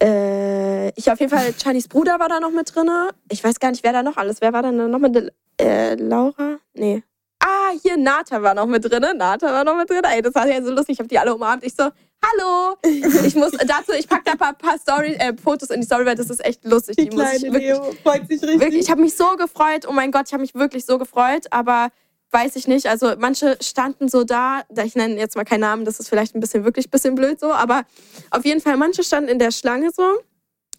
äh, 0.00 0.90
ich 0.90 1.10
auf 1.10 1.18
jeden 1.18 1.30
Fall, 1.30 1.54
Chanis 1.60 1.88
Bruder 1.88 2.20
war 2.20 2.28
da 2.28 2.40
noch 2.40 2.52
mit 2.52 2.74
drinne. 2.74 3.10
Ich 3.30 3.42
weiß 3.42 3.58
gar 3.58 3.70
nicht, 3.70 3.82
wer 3.82 3.92
da 3.92 4.02
noch 4.02 4.16
alles, 4.16 4.40
wer 4.40 4.52
war 4.52 4.62
da 4.62 4.70
noch 4.70 4.98
mit, 4.98 5.32
äh, 5.60 5.94
Laura? 5.96 6.58
Nee. 6.74 7.02
Ah, 7.40 7.70
hier, 7.82 7.96
Nata 7.96 8.42
war 8.42 8.54
noch 8.54 8.66
mit 8.66 8.84
drinne, 8.84 9.14
Nata 9.14 9.52
war 9.52 9.64
noch 9.64 9.76
mit 9.76 9.88
drinne. 9.88 10.08
Ey, 10.12 10.22
das 10.22 10.34
war 10.34 10.46
ja 10.48 10.62
so 10.62 10.70
lustig, 10.70 10.94
ich 10.94 10.98
habe 10.98 11.08
die 11.08 11.18
alle 11.18 11.34
umarmt. 11.34 11.64
Ich 11.64 11.74
so, 11.74 11.84
hallo! 11.84 12.76
Ich 12.84 13.34
muss 13.34 13.52
dazu, 13.52 13.92
ich 13.98 14.08
pack 14.08 14.24
da 14.24 14.32
ein 14.32 14.38
paar, 14.38 14.54
paar 14.54 14.78
Story, 14.78 15.14
äh, 15.18 15.34
Fotos 15.36 15.70
in 15.70 15.80
die 15.80 15.86
Story, 15.86 16.04
weil 16.04 16.16
das 16.16 16.30
ist 16.30 16.44
echt 16.44 16.64
lustig. 16.64 16.96
Die, 16.96 17.10
muss 17.10 17.32
ich 17.32 17.40
kleine 17.40 17.54
wirklich 17.54 17.70
Leo 17.70 17.92
freut 18.02 18.28
sich 18.28 18.42
richtig. 18.42 18.60
Wirklich, 18.60 18.80
ich 18.82 18.90
habe 18.90 19.00
mich 19.00 19.16
so 19.16 19.36
gefreut. 19.36 19.86
Oh 19.88 19.92
mein 19.92 20.10
Gott, 20.10 20.24
ich 20.26 20.32
habe 20.32 20.42
mich 20.42 20.54
wirklich 20.54 20.84
so 20.84 20.98
gefreut. 20.98 21.46
Aber 21.50 21.90
weiß 22.30 22.56
ich 22.56 22.68
nicht. 22.68 22.86
Also 22.86 23.14
manche 23.18 23.56
standen 23.62 24.08
so 24.08 24.24
da. 24.24 24.62
ich 24.84 24.94
nenne 24.94 25.16
jetzt 25.16 25.36
mal 25.36 25.44
keinen 25.44 25.60
Namen. 25.60 25.84
Das 25.84 26.00
ist 26.00 26.08
vielleicht 26.08 26.34
ein 26.34 26.40
bisschen 26.40 26.64
wirklich 26.64 26.86
ein 26.88 26.90
bisschen 26.90 27.14
blöd 27.14 27.40
so. 27.40 27.52
Aber 27.52 27.84
auf 28.30 28.44
jeden 28.44 28.60
Fall, 28.60 28.76
manche 28.76 29.02
standen 29.02 29.30
in 29.30 29.38
der 29.38 29.50
Schlange 29.50 29.90
so. 29.94 30.18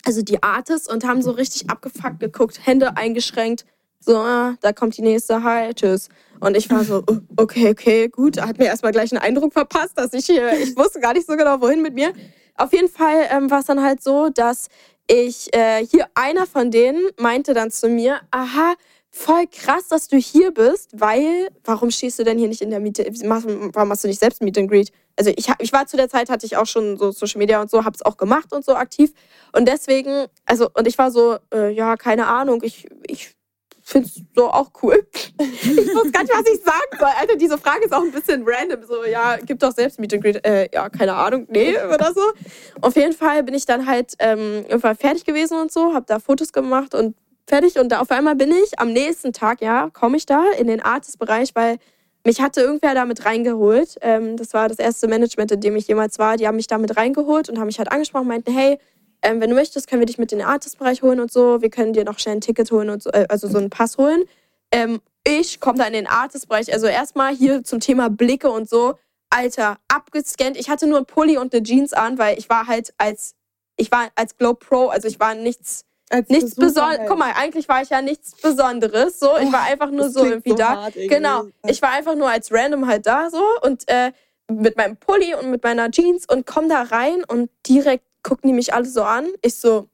also 0.05 0.21
die 0.21 0.41
Artists, 0.43 0.89
und 0.91 1.05
haben 1.05 1.21
so 1.21 1.31
richtig 1.31 1.69
abgefuckt 1.69 2.19
geguckt, 2.19 2.65
Hände 2.65 2.95
eingeschränkt. 2.97 3.65
So, 3.99 4.13
da 4.13 4.73
kommt 4.73 4.95
die 4.95 5.01
nächste, 5.01 5.43
hi, 5.43 5.73
tschüss. 5.73 6.07
Und 6.39 6.55
ich 6.55 6.69
war 6.69 6.85
so, 6.85 7.03
oh, 7.05 7.17
okay, 7.35 7.69
okay, 7.69 8.07
gut. 8.07 8.39
Hat 8.39 8.57
mir 8.57 8.65
erstmal 8.65 8.93
gleich 8.93 9.11
einen 9.11 9.21
Eindruck 9.21 9.51
verpasst, 9.51 9.97
dass 9.97 10.13
ich 10.13 10.25
hier, 10.25 10.53
ich 10.53 10.75
wusste 10.77 11.01
gar 11.01 11.13
nicht 11.13 11.27
so 11.27 11.35
genau, 11.35 11.59
wohin 11.59 11.81
mit 11.81 11.95
mir. 11.95 12.13
Auf 12.55 12.71
jeden 12.71 12.87
Fall 12.89 13.27
ähm, 13.29 13.51
war 13.51 13.59
es 13.59 13.65
dann 13.65 13.81
halt 13.81 14.01
so, 14.01 14.29
dass 14.29 14.67
ich, 15.07 15.53
äh, 15.53 15.85
hier 15.85 16.07
einer 16.13 16.45
von 16.45 16.71
denen 16.71 17.09
meinte 17.17 17.53
dann 17.53 17.71
zu 17.71 17.89
mir, 17.89 18.21
aha, 18.31 18.75
voll 19.19 19.47
krass, 19.47 19.89
dass 19.89 20.07
du 20.07 20.17
hier 20.17 20.51
bist, 20.51 20.91
weil, 20.93 21.49
warum 21.65 21.91
stehst 21.91 22.19
du 22.19 22.23
denn 22.23 22.37
hier 22.37 22.47
nicht 22.47 22.61
in 22.61 22.69
der 22.69 22.79
Miete? 22.79 23.05
Warum 23.25 23.89
machst 23.89 24.05
du 24.05 24.07
nicht 24.07 24.19
selbst 24.19 24.41
Meet 24.41 24.57
and 24.57 24.71
Greet? 24.71 24.91
Also 25.17 25.31
ich, 25.35 25.47
ich 25.59 25.73
war 25.73 25.85
zu 25.87 25.97
der 25.97 26.07
Zeit, 26.07 26.29
hatte 26.29 26.45
ich 26.45 26.55
auch 26.55 26.65
schon 26.65 26.95
so 26.97 27.11
Social 27.11 27.39
Media 27.39 27.61
und 27.61 27.69
so, 27.69 27.83
hab's 27.83 28.01
auch 28.01 28.15
gemacht 28.15 28.53
und 28.53 28.63
so 28.63 28.75
aktiv. 28.75 29.11
Und 29.51 29.67
deswegen, 29.67 30.27
also, 30.45 30.69
und 30.73 30.87
ich 30.87 30.97
war 30.97 31.11
so, 31.11 31.37
äh, 31.53 31.69
ja, 31.71 31.97
keine 31.97 32.27
Ahnung, 32.27 32.61
ich, 32.63 32.87
ich 33.07 33.35
finde 33.83 34.07
es 34.07 34.21
so 34.33 34.49
auch 34.49 34.71
cool. 34.83 35.05
ich 35.37 35.93
wusste 35.93 36.11
gar 36.11 36.21
nicht, 36.21 36.33
was 36.33 36.47
ich 36.53 36.63
sagen 36.63 36.97
soll. 36.97 37.09
Alter, 37.19 37.35
diese 37.35 37.57
Frage 37.57 37.83
ist 37.83 37.93
auch 37.93 38.03
ein 38.03 38.11
bisschen 38.11 38.43
random. 38.47 38.83
So, 38.87 39.03
ja, 39.03 39.37
gib 39.45 39.59
doch 39.59 39.73
selbst 39.73 39.99
Meet 39.99 40.13
and 40.13 40.23
Greet. 40.23 40.45
Äh, 40.45 40.69
ja, 40.73 40.87
keine 40.87 41.15
Ahnung, 41.15 41.45
nee, 41.49 41.75
oder 41.93 42.13
so. 42.13 42.21
Auf 42.79 42.95
jeden 42.95 43.13
Fall 43.13 43.43
bin 43.43 43.53
ich 43.53 43.65
dann 43.65 43.85
halt 43.85 44.13
ähm, 44.19 44.63
irgendwann 44.65 44.95
fertig 44.95 45.25
gewesen 45.25 45.59
und 45.59 45.73
so, 45.73 45.93
hab 45.93 46.07
da 46.07 46.19
Fotos 46.19 46.53
gemacht 46.53 46.95
und 46.95 47.15
fertig. 47.49 47.77
Und 47.77 47.93
auf 47.93 48.11
einmal 48.11 48.35
bin 48.35 48.51
ich 48.51 48.79
am 48.79 48.93
nächsten 48.93 49.33
Tag, 49.33 49.61
ja, 49.61 49.89
komme 49.91 50.17
ich 50.17 50.25
da 50.25 50.43
in 50.57 50.67
den 50.67 50.81
Artist-Bereich, 50.81 51.55
weil 51.55 51.77
mich 52.25 52.41
hatte 52.41 52.61
irgendwer 52.61 52.93
damit 52.93 53.25
reingeholt. 53.25 53.97
Ähm, 54.01 54.37
das 54.37 54.53
war 54.53 54.69
das 54.69 54.79
erste 54.79 55.07
Management, 55.07 55.51
in 55.51 55.61
dem 55.61 55.75
ich 55.75 55.87
jemals 55.87 56.19
war. 56.19 56.37
Die 56.37 56.47
haben 56.47 56.55
mich 56.55 56.67
damit 56.67 56.95
reingeholt 56.97 57.49
und 57.49 57.59
haben 57.59 57.67
mich 57.67 57.79
halt 57.79 57.91
angesprochen, 57.91 58.27
meinten, 58.27 58.53
hey, 58.53 58.77
ähm, 59.21 59.41
wenn 59.41 59.49
du 59.49 59.55
möchtest, 59.55 59.89
können 59.89 60.01
wir 60.01 60.05
dich 60.05 60.17
mit 60.17 60.31
in 60.31 60.39
den 60.39 60.47
Artist-Bereich 60.47 61.01
holen 61.01 61.19
und 61.19 61.31
so. 61.31 61.61
Wir 61.61 61.69
können 61.69 61.93
dir 61.93 62.05
noch 62.05 62.19
schnell 62.19 62.35
ein 62.35 62.41
Ticket 62.41 62.71
holen 62.71 62.89
und 62.89 63.03
so, 63.03 63.09
äh, 63.11 63.25
also 63.29 63.47
so 63.47 63.57
einen 63.57 63.69
Pass 63.69 63.97
holen. 63.97 64.23
Ähm, 64.71 65.01
ich 65.25 65.59
komme 65.59 65.77
da 65.77 65.85
in 65.85 65.93
den 65.93 66.07
Artist-Bereich. 66.07 66.71
Also 66.73 66.87
erstmal 66.87 67.35
hier 67.35 67.63
zum 67.63 67.79
Thema 67.79 68.09
Blicke 68.09 68.49
und 68.49 68.69
so. 68.69 68.95
Alter, 69.29 69.77
abgescannt. 69.87 70.57
Ich 70.57 70.69
hatte 70.69 70.87
nur 70.87 70.97
ein 70.97 71.05
Pulli 71.05 71.37
und 71.37 71.53
eine 71.53 71.63
Jeans 71.63 71.93
an, 71.93 72.17
weil 72.17 72.37
ich 72.39 72.49
war 72.49 72.67
halt 72.67 72.93
als, 72.97 73.35
ich 73.75 73.91
war 73.91 74.09
als 74.15 74.37
Glow 74.37 74.53
Pro, 74.53 74.87
also 74.87 75.07
ich 75.07 75.19
war 75.19 75.35
nichts, 75.35 75.85
als 76.09 76.29
nichts 76.29 76.55
Besonderes. 76.55 77.07
Guck 77.07 77.19
mal, 77.19 77.33
eigentlich 77.35 77.69
war 77.69 77.81
ich 77.81 77.89
ja 77.89 78.01
nichts 78.01 78.35
Besonderes. 78.41 79.19
So, 79.19 79.37
ich 79.37 79.51
war 79.51 79.65
oh, 79.67 79.71
einfach 79.71 79.91
nur 79.91 80.09
so 80.09 80.25
irgendwie 80.25 80.51
so 80.51 80.55
da. 80.55 80.89
Genau, 80.93 81.45
ich 81.67 81.81
war 81.81 81.91
einfach 81.91 82.15
nur 82.15 82.29
als 82.29 82.51
Random 82.51 82.87
halt 82.87 83.05
da 83.05 83.29
so 83.29 83.43
und 83.61 83.87
äh, 83.87 84.11
mit 84.49 84.77
meinem 84.77 84.97
Pulli 84.97 85.35
und 85.35 85.51
mit 85.51 85.63
meiner 85.63 85.91
Jeans 85.91 86.25
und 86.27 86.45
komm 86.45 86.69
da 86.69 86.81
rein 86.81 87.23
und 87.27 87.49
direkt 87.67 88.05
gucken 88.23 88.49
die 88.49 88.53
mich 88.53 88.73
alle 88.73 88.85
so 88.85 89.03
an. 89.03 89.27
Ich 89.41 89.55
so, 89.55 89.87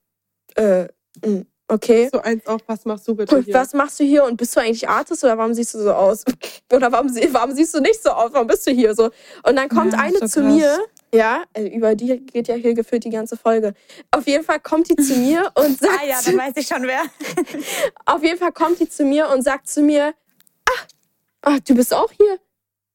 äh, 0.56 0.88
hm, 1.23 1.45
okay. 1.67 2.10
So 2.12 2.21
eins 2.21 2.45
auf, 2.47 2.62
was 2.65 2.86
machst 2.86 3.08
du 3.08 3.15
bitte 3.15 3.39
hier? 3.41 3.54
Was 3.54 3.73
machst 3.73 3.99
du 3.99 4.04
hier 4.04 4.23
und 4.23 4.38
bist 4.38 4.56
du 4.56 4.62
eigentlich 4.62 4.88
Artist 4.88 5.23
oder 5.23 5.38
warum 5.38 5.54
siehst 5.54 5.73
du 5.73 5.80
so 5.80 5.93
aus? 5.93 6.23
oder 6.73 6.91
warum, 6.91 7.13
warum 7.32 7.51
siehst 7.51 7.73
du 7.73 7.82
nicht 7.82 8.01
so 8.01 8.10
aus? 8.10 8.32
Warum 8.34 8.47
bist 8.47 8.65
du 8.65 8.71
hier 8.71 8.95
so? 8.95 9.12
Und 9.43 9.56
dann 9.58 9.69
kommt 9.69 9.93
ja, 9.93 9.99
eine 9.99 10.17
so 10.19 10.28
zu 10.28 10.41
krass. 10.41 10.54
mir, 10.54 10.78
ja, 11.15 11.43
äh, 11.54 11.67
über 11.67 11.95
die 11.95 12.25
geht 12.25 12.47
ja 12.47 12.56
hier 12.56 12.73
gefühlt 12.73 13.04
die 13.04 13.10
ganze 13.10 13.38
Folge. 13.38 13.73
Auf 14.12 14.28
jeden 14.28 14.43
Fall 14.43 14.60
kommt 14.60 14.89
die 14.89 14.95
zu 14.95 15.15
mir 15.19 15.51
und 15.56 15.80
sagt. 15.80 15.99
ah 16.01 16.06
ja, 16.06 16.19
dann 16.23 16.38
weiß 16.38 16.54
ich 16.58 16.67
schon 16.67 16.84
wer. 16.84 17.04
auf 18.06 18.23
jeden 18.23 18.38
Fall 18.38 18.51
kommt 18.51 18.80
die 18.80 18.89
zu 18.89 19.04
mir 19.06 19.30
und 19.30 19.43
sagt 19.43 19.67
zu 19.67 19.82
mir, 19.82 20.13
ach, 20.69 20.88
ach 21.41 21.60
du 21.62 21.75
bist 21.75 21.93
auch 21.93 22.12
hier. 22.12 22.39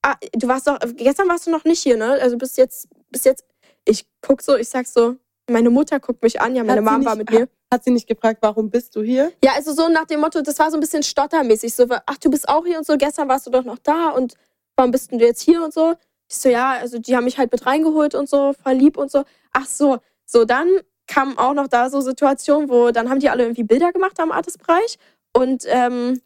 Ah, 0.02 0.16
du 0.32 0.48
warst 0.48 0.66
doch, 0.66 0.78
gestern 0.96 1.28
warst 1.28 1.46
du 1.46 1.50
noch 1.50 1.64
nicht 1.64 1.82
hier, 1.82 1.96
ne? 1.96 2.18
Also 2.22 2.38
bist 2.38 2.56
jetzt, 2.56 2.88
bist 3.10 3.26
jetzt 3.26 3.44
ich 3.84 4.06
guck 4.20 4.42
so, 4.42 4.56
ich 4.56 4.68
sag 4.68 4.86
so, 4.86 5.16
meine 5.48 5.70
Mutter 5.70 6.00
guckt 6.00 6.22
mich 6.22 6.40
an, 6.40 6.54
ja, 6.54 6.64
meine 6.64 6.80
Mom 6.80 7.04
war 7.04 7.16
mit 7.16 7.30
mir. 7.30 7.48
Hat 7.72 7.84
sie 7.84 7.90
nicht 7.92 8.08
gefragt, 8.08 8.38
warum 8.40 8.68
bist 8.68 8.96
du 8.96 9.02
hier? 9.02 9.32
Ja, 9.44 9.52
also 9.54 9.72
so 9.72 9.88
nach 9.88 10.04
dem 10.04 10.20
Motto, 10.20 10.42
das 10.42 10.58
war 10.58 10.70
so 10.70 10.76
ein 10.76 10.80
bisschen 10.80 11.04
stottermäßig. 11.04 11.72
So, 11.72 11.86
ach, 11.88 12.18
du 12.18 12.28
bist 12.28 12.48
auch 12.48 12.66
hier 12.66 12.78
und 12.78 12.86
so, 12.86 12.96
gestern 12.96 13.28
warst 13.28 13.46
du 13.46 13.50
doch 13.50 13.64
noch 13.64 13.78
da 13.78 14.10
und 14.10 14.34
warum 14.74 14.90
bist 14.90 15.12
du 15.12 15.16
jetzt 15.16 15.42
hier 15.42 15.62
und 15.62 15.72
so? 15.72 15.94
Ich 16.30 16.38
so, 16.38 16.48
ja, 16.48 16.72
also 16.72 16.98
die 16.98 17.16
haben 17.16 17.24
mich 17.24 17.38
halt 17.38 17.50
mit 17.52 17.66
reingeholt 17.66 18.14
und 18.14 18.28
so, 18.28 18.52
voll 18.52 18.74
lieb 18.74 18.96
und 18.96 19.10
so. 19.10 19.24
Ach 19.52 19.66
so, 19.66 19.98
so 20.26 20.44
dann 20.44 20.68
kamen 21.06 21.36
auch 21.38 21.54
noch 21.54 21.66
da 21.66 21.90
so 21.90 22.00
Situationen, 22.00 22.68
wo 22.70 22.92
dann 22.92 23.10
haben 23.10 23.18
die 23.18 23.28
alle 23.28 23.42
irgendwie 23.42 23.64
Bilder 23.64 23.92
gemacht 23.92 24.20
am 24.20 24.30
Artist-Bereich 24.30 24.98
und 25.36 25.64
ähm, 25.66 26.20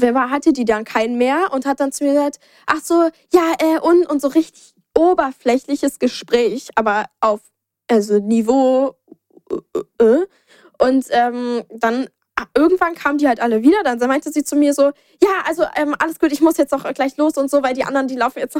jeden 0.00 0.14
Fall 0.14 0.30
hatte 0.30 0.52
die 0.52 0.64
dann 0.64 0.84
keinen 0.84 1.16
mehr 1.16 1.52
und 1.52 1.66
hat 1.66 1.80
dann 1.80 1.92
zu 1.92 2.04
mir 2.04 2.12
gesagt, 2.12 2.40
ach 2.66 2.80
so, 2.82 3.08
ja, 3.32 3.54
äh, 3.60 3.78
und, 3.80 4.06
und 4.08 4.20
so 4.20 4.28
richtig 4.28 4.74
oberflächliches 4.96 5.98
Gespräch, 5.98 6.70
aber 6.74 7.06
auf 7.20 7.40
also 7.90 8.18
Niveau. 8.18 8.94
Äh, 9.98 10.04
äh. 10.04 10.26
Und 10.78 11.06
ähm, 11.10 11.62
dann 11.70 12.08
irgendwann 12.54 12.94
kamen 12.94 13.18
die 13.18 13.28
halt 13.28 13.40
alle 13.40 13.62
wieder. 13.62 13.82
Dann 13.84 13.98
meinte 14.08 14.30
sie 14.32 14.44
zu 14.44 14.56
mir 14.56 14.74
so: 14.74 14.92
Ja, 15.22 15.42
also 15.46 15.64
ähm, 15.76 15.94
alles 15.98 16.18
gut, 16.18 16.32
ich 16.32 16.40
muss 16.40 16.56
jetzt 16.56 16.72
auch 16.72 16.84
gleich 16.94 17.16
los 17.16 17.36
und 17.36 17.50
so, 17.50 17.62
weil 17.62 17.74
die 17.74 17.84
anderen, 17.84 18.08
die 18.08 18.16
laufen 18.16 18.38
jetzt. 18.38 18.58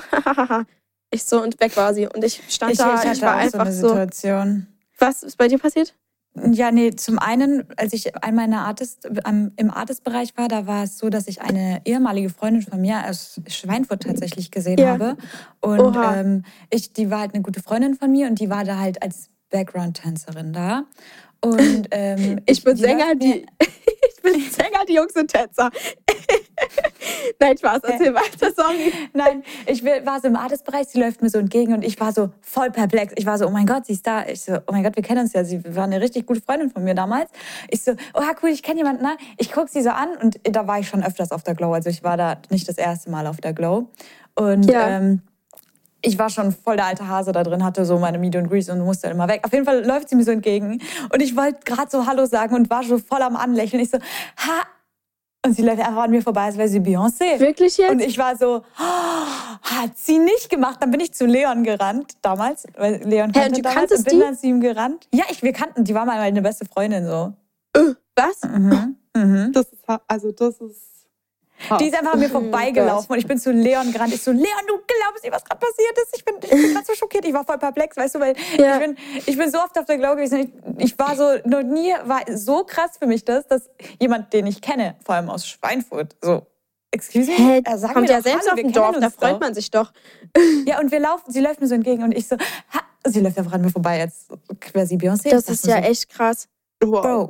ich 1.11 1.25
so 1.25 1.43
und 1.43 1.61
weg 1.61 1.77
war 1.77 1.95
sie. 1.95 2.07
Und 2.07 2.25
ich 2.25 2.43
stand 2.49 2.73
ich, 2.73 2.79
da, 2.79 3.03
ich, 3.03 3.11
ich 3.13 3.23
war 3.23 3.37
einfach 3.37 3.71
so. 3.71 3.89
Situation. 3.89 4.67
Was 4.99 5.23
ist 5.23 5.37
bei 5.37 5.49
dir 5.49 5.59
passiert? 5.59 5.95
Ja, 6.35 6.71
nee, 6.71 6.93
zum 6.93 7.19
einen, 7.19 7.65
als 7.77 7.93
ich 7.93 8.15
einmal 8.23 8.45
in 8.45 8.53
der 8.53 8.61
Artist, 8.61 9.05
im 9.05 9.71
Artist-Bereich 9.71 10.37
war, 10.37 10.47
da 10.47 10.65
war 10.67 10.85
es 10.85 10.97
so, 10.97 11.11
dass 11.11 11.27
ich 11.27 11.43
eine 11.43 11.83
ehemalige 11.85 12.31
Freundin 12.31 12.63
von 12.63 12.81
mir 12.81 13.05
aus 13.09 13.41
Schweinfurt 13.49 14.05
tatsächlich 14.05 14.53
gesehen 14.53 14.79
ja. 14.79 14.91
habe. 14.91 15.17
Und 15.61 15.97
ähm, 15.97 16.45
ich, 16.71 16.93
die 16.93 17.11
war 17.11 17.21
halt 17.21 17.35
eine 17.35 17.43
gute 17.43 17.61
Freundin 17.61 17.97
von 17.97 18.13
mir 18.13 18.29
und 18.29 18.39
die 18.39 18.49
war 18.49 18.63
da 18.63 18.79
halt 18.79 19.03
als 19.03 19.29
Background-Tänzerin 19.51 20.53
da. 20.53 20.85
Und 21.41 21.89
ähm, 21.91 22.41
ich, 22.47 22.59
ich 22.59 22.65
bin 22.65 22.77
Sänger, 22.77 23.15
die, 23.15 23.47
ich 23.61 24.23
bin 24.23 24.41
Sänger, 24.41 24.85
die 24.89 24.95
Jungs 24.95 25.15
sind 25.15 25.33
Tänzer. 25.33 25.71
Nein, 27.41 27.57
Spaß, 27.57 27.81
erzähl 27.83 28.15
weiter, 28.15 28.53
sorry. 28.55 28.93
Nein, 29.15 29.43
ich 29.67 29.83
war 29.85 30.21
so 30.21 30.29
im 30.29 30.37
Artist-Bereich, 30.37 30.89
sie 30.89 31.01
läuft 31.01 31.23
mir 31.23 31.31
so 31.31 31.39
entgegen 31.39 31.73
und 31.73 31.83
ich 31.83 31.99
war 31.99 32.13
so 32.13 32.31
voll 32.43 32.71
perplex. 32.71 33.15
Ich 33.17 33.25
war 33.25 33.39
so, 33.39 33.47
oh 33.47 33.51
mein 33.51 33.67
Gott, 33.67 33.87
sie 33.87 33.95
ist 33.95 34.07
da. 34.07 34.27
Ich 34.27 34.43
so, 34.43 34.59
oh 34.67 34.73
mein 34.73 34.83
Gott, 34.83 34.97
wir 34.97 35.03
kennen 35.03 35.23
uns 35.23 35.33
ja. 35.33 35.45
Sie 35.45 35.63
war 35.75 35.85
eine 35.85 36.01
richtig 36.01 36.27
gute 36.27 36.43
Freundin 36.43 36.71
von 36.71 36.85
mir 36.85 36.95
damals. 36.95 37.31
Ich 37.69 37.83
so, 37.83 37.93
oh 38.15 38.23
cool, 38.43 38.51
ich 38.51 38.63
kenne 38.63 38.79
jemanden. 38.79 39.03
Na? 39.03 39.17
Ich 39.39 39.53
gucke 39.53 39.69
sie 39.71 39.83
so 39.83 39.91
an 39.91 40.17
und 40.23 40.39
da 40.43 40.67
war 40.67 40.79
ich 40.79 40.89
schon 40.89 41.03
öfters 41.03 41.33
auf 41.33 41.43
der 41.43 41.55
Glow. 41.55 41.73
Also 41.73 41.89
ich 41.89 42.05
war 42.05 42.17
da 42.17 42.37
nicht 42.51 42.69
das 42.69 42.77
erste 42.77 43.11
Mal 43.11 43.27
auf 43.27 43.39
der 43.39 43.55
Glow. 43.55 43.89
Und 44.35 44.71
ja. 44.71 44.89
ähm, 44.89 45.23
ich 46.03 46.19
war 46.19 46.31
schon 46.31 46.53
voll 46.53 46.77
der 46.77 46.87
alte 46.87 47.07
Hase 47.09 47.33
da 47.33 47.43
drin, 47.43 47.65
hatte 47.65 47.85
so 47.85 47.99
meine 47.99 48.19
Meet 48.19 48.37
and 48.37 48.51
Grease 48.51 48.73
und 48.73 48.81
musste 48.81 49.09
dann 49.09 49.17
immer 49.17 49.29
weg. 49.29 49.43
Auf 49.45 49.53
jeden 49.53 49.65
Fall 49.65 49.85
läuft 49.85 50.09
sie 50.09 50.17
mir 50.17 50.25
so 50.25 50.31
entgegen 50.31 50.81
und 51.13 51.21
ich 51.21 51.37
wollte 51.37 51.61
gerade 51.65 51.91
so 51.91 52.07
Hallo 52.07 52.27
sagen 52.27 52.55
und 52.55 52.71
war 52.71 52.83
schon 52.83 53.03
voll 53.03 53.23
am 53.23 53.37
Anlächeln. 53.37 53.83
Ich 53.83 53.91
so, 53.91 53.99
ha, 53.99 54.63
und 55.45 55.55
sie 55.55 55.63
läuft 55.63 55.81
einfach 55.81 56.03
an 56.03 56.11
mir 56.11 56.23
vorbei, 56.23 56.43
als 56.43 56.59
wäre 56.59 56.69
sie 56.69 56.81
Beyoncé. 56.81 57.41
Wirklich 57.41 57.79
jetzt? 57.79 57.91
Und 57.91 58.01
ich 58.01 58.19
war 58.19 58.37
so, 58.37 58.63
oh, 58.79 59.63
hat 59.63 59.97
sie 59.97 60.19
nicht 60.19 60.51
gemacht. 60.51 60.77
Dann 60.81 60.91
bin 60.91 61.01
ich 61.01 61.15
zu 61.15 61.25
Leon 61.25 61.65
gerannt, 61.65 62.13
damals. 62.21 62.67
Weil 62.77 63.03
Leon 63.05 63.33
kannte 63.33 63.41
hey, 63.41 63.49
und 63.49 63.57
du 63.57 63.63
damals 63.63 63.93
und 63.93 64.05
bin 64.05 64.19
die? 64.19 64.21
dann 64.21 64.37
zu 64.37 64.47
ihm 64.47 64.61
gerannt. 64.61 65.09
Ja, 65.15 65.25
ich, 65.31 65.43
wir 65.43 65.55
kannten, 65.55 65.85
die 65.85 65.95
war 65.95 66.05
mal 66.05 66.19
meine 66.19 66.43
beste 66.43 66.67
Freundin 66.67 67.07
so. 67.07 67.33
Uh, 67.77 67.95
was? 68.15 68.43
Mhm. 68.43 68.97
Mhm. 69.17 69.53
Das 69.53 69.65
ist, 69.73 69.83
also 70.07 70.31
das 70.33 70.61
ist 70.61 71.00
die 71.79 71.87
ist 71.87 71.95
einfach 71.95 72.15
an 72.15 72.19
mir 72.19 72.27
oh 72.27 72.41
vorbeigelaufen 72.41 73.13
und 73.13 73.19
ich 73.19 73.27
bin 73.27 73.39
zu 73.39 73.53
Leon 73.53 73.93
gerannt. 73.93 74.15
Ich 74.15 74.23
so, 74.23 74.31
Leon, 74.31 74.45
du 74.67 74.75
glaubst 74.75 75.23
nicht, 75.23 75.33
was 75.33 75.45
gerade 75.45 75.61
passiert 75.61 75.99
ist. 76.03 76.17
Ich 76.17 76.25
bin, 76.25 76.35
ich 76.43 76.51
bin 76.51 76.73
gerade 76.75 76.87
so 76.87 76.95
schockiert. 76.95 77.25
Ich 77.25 77.33
war 77.33 77.45
voll 77.45 77.59
perplex, 77.59 77.97
weißt 77.97 78.15
du, 78.15 78.21
weil 78.21 78.35
ja. 78.59 78.75
ich, 78.75 78.81
bin, 78.81 78.97
ich 79.27 79.37
bin 79.37 79.51
so 79.51 79.59
oft 79.59 79.79
auf 79.79 79.85
der 79.85 79.99
Glow 79.99 80.15
gewesen. 80.15 80.53
Ich, 80.79 80.85
ich 80.93 80.99
war 80.99 81.17
so, 81.17 81.37
noch 81.45 81.63
nie 81.63 81.93
war 82.05 82.21
so 82.35 82.65
krass 82.65 82.93
für 82.99 83.07
mich 83.07 83.25
das, 83.25 83.47
dass 83.47 83.69
jemand, 84.01 84.33
den 84.33 84.47
ich 84.47 84.61
kenne, 84.61 84.97
vor 85.05 85.15
allem 85.15 85.31
aus 85.31 85.47
Schweinfurt, 85.47 86.17
so 86.21 86.47
Excuse 86.93 87.31
me? 87.31 87.63
Er 87.65 87.79
sagt 87.79 87.95
kommt 87.95 88.09
ja 88.09 88.21
selbst 88.21 88.51
Hallo, 88.51 88.53
auf 88.53 88.61
dem 88.61 88.73
Dorf, 88.73 88.97
da 88.99 89.11
freut 89.11 89.35
doch. 89.35 89.41
man 89.41 89.55
sich 89.55 89.71
doch. 89.71 89.93
Ja, 90.67 90.81
und 90.81 90.91
wir 90.91 91.01
laufen, 91.01 91.31
sie 91.31 91.41
läuft 91.41 91.61
mir 91.61 91.69
so 91.69 91.75
entgegen 91.75 92.03
und 92.03 92.13
ich 92.13 92.27
so, 92.27 92.37
ha, 92.37 92.81
sie 93.05 93.21
läuft 93.21 93.39
einfach 93.39 93.53
an 93.53 93.61
mir 93.61 93.71
vorbei, 93.71 94.01
als 94.01 94.27
wäre 94.73 94.87
sie 94.87 94.97
Beyoncé. 94.97 95.31
Das 95.31 95.49
ist 95.49 95.67
ja 95.67 95.83
so, 95.83 95.89
echt 95.89 96.09
krass. 96.09 96.49
Wow. 96.83 97.03
Bro. 97.03 97.29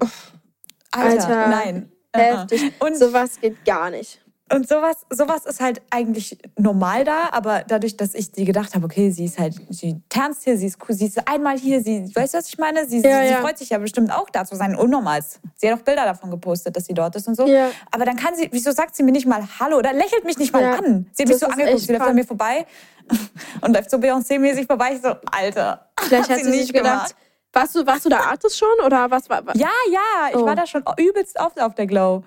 Alter, 0.92 1.28
Alter, 1.28 1.48
nein. 1.48 1.92
Heftig. 2.14 2.72
Und 2.80 2.96
sowas 2.96 3.38
geht 3.40 3.64
gar 3.64 3.90
nicht. 3.90 4.19
Und 4.52 4.68
sowas, 4.68 5.06
sowas 5.10 5.46
ist 5.46 5.60
halt 5.60 5.80
eigentlich 5.90 6.36
normal 6.58 7.04
da, 7.04 7.28
aber 7.30 7.62
dadurch, 7.68 7.96
dass 7.96 8.14
ich 8.14 8.30
sie 8.34 8.44
gedacht 8.44 8.74
habe, 8.74 8.84
okay, 8.84 9.10
sie 9.10 9.26
ist 9.26 9.38
halt, 9.38 9.54
sie 9.70 10.02
tanzt 10.08 10.42
hier, 10.42 10.56
sie 10.56 10.66
ist 10.66 10.78
cool, 10.82 10.94
sie 10.94 11.06
ist 11.06 11.28
einmal 11.28 11.56
hier, 11.56 11.80
sie, 11.80 12.10
weißt 12.12 12.34
du, 12.34 12.38
was 12.38 12.48
ich 12.48 12.58
meine? 12.58 12.84
Sie, 12.88 13.00
ja, 13.00 13.22
sie, 13.22 13.30
ja. 13.30 13.40
freut 13.40 13.58
sich 13.58 13.70
ja 13.70 13.78
bestimmt 13.78 14.12
auch 14.12 14.28
da 14.28 14.44
zu 14.44 14.56
sein, 14.56 14.74
unnormal. 14.74 15.20
Sie 15.54 15.70
hat 15.70 15.78
auch 15.78 15.84
Bilder 15.84 16.04
davon 16.04 16.32
gepostet, 16.32 16.74
dass 16.74 16.86
sie 16.86 16.94
dort 16.94 17.14
ist 17.14 17.28
und 17.28 17.36
so. 17.36 17.46
Ja. 17.46 17.70
Aber 17.92 18.04
dann 18.04 18.16
kann 18.16 18.34
sie, 18.34 18.48
wieso 18.50 18.72
sagt 18.72 18.96
sie 18.96 19.04
mir 19.04 19.12
nicht 19.12 19.26
mal 19.26 19.42
Hallo 19.60 19.78
oder 19.78 19.92
lächelt 19.92 20.24
mich 20.24 20.36
nicht 20.36 20.52
mal 20.52 20.64
an? 20.64 21.06
Sie 21.12 21.22
hat 21.22 21.28
mich 21.28 21.38
so 21.38 21.46
angeguckt, 21.46 21.78
sie 21.78 21.92
läuft 21.92 22.06
an 22.06 22.14
mir 22.16 22.26
vorbei 22.26 22.66
und 23.60 23.72
läuft 23.72 23.90
so 23.90 23.98
Beyoncé-mäßig 23.98 24.66
vorbei. 24.66 24.94
Ich 24.94 25.02
so, 25.02 25.14
Alter. 25.30 25.90
Vielleicht 26.00 26.28
hat, 26.28 26.38
hat 26.38 26.44
sie 26.44 26.50
nicht 26.50 26.72
gedacht. 26.72 27.14
Warst 27.52 27.74
du, 27.76 27.86
warst 27.86 28.04
du 28.04 28.08
da 28.08 28.18
Artist 28.18 28.58
schon 28.58 28.84
oder 28.84 29.10
was 29.10 29.28
war? 29.28 29.42
Ja, 29.54 29.68
ja, 29.90 30.28
ich 30.30 30.36
oh. 30.36 30.44
war 30.44 30.56
da 30.56 30.66
schon 30.66 30.82
übelst 30.96 31.38
oft 31.38 31.60
auf 31.60 31.74
der 31.74 31.86
Glow. 31.86 32.24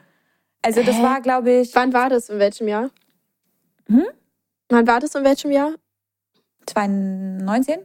Also 0.63 0.81
das 0.81 0.95
Hä? 0.97 1.03
war, 1.03 1.21
glaube 1.21 1.51
ich. 1.51 1.75
Wann 1.75 1.93
war 1.93 2.09
das? 2.09 2.29
In 2.29 2.39
welchem 2.39 2.67
Jahr? 2.67 2.89
Hm? 3.87 4.05
Wann 4.69 4.87
war 4.87 4.99
das? 4.99 5.13
In 5.13 5.23
welchem 5.23 5.51
Jahr? 5.51 5.73
2019. 6.65 7.79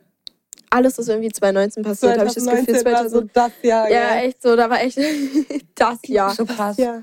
alles 0.71 0.99
ist 0.99 1.09
irgendwie 1.09 1.31
2019 1.33 1.83
passiert, 1.83 2.19
habe 2.19 2.29
ich 2.29 2.35
das 2.35 2.45
Gefühl. 2.45 2.65
2019 2.79 2.93
war 2.93 3.09
so 3.09 3.21
das 3.33 3.53
Jahr. 3.63 3.91
ja, 3.91 4.15
gell? 4.15 4.29
echt 4.29 4.43
so, 4.43 4.55
da 4.55 4.71
war 4.71 4.81
echt 4.81 4.99
das 5.75 5.99
Jahr. 6.07 6.35
So 6.35 6.45
krass. 6.47 6.77
Ja. 6.77 7.03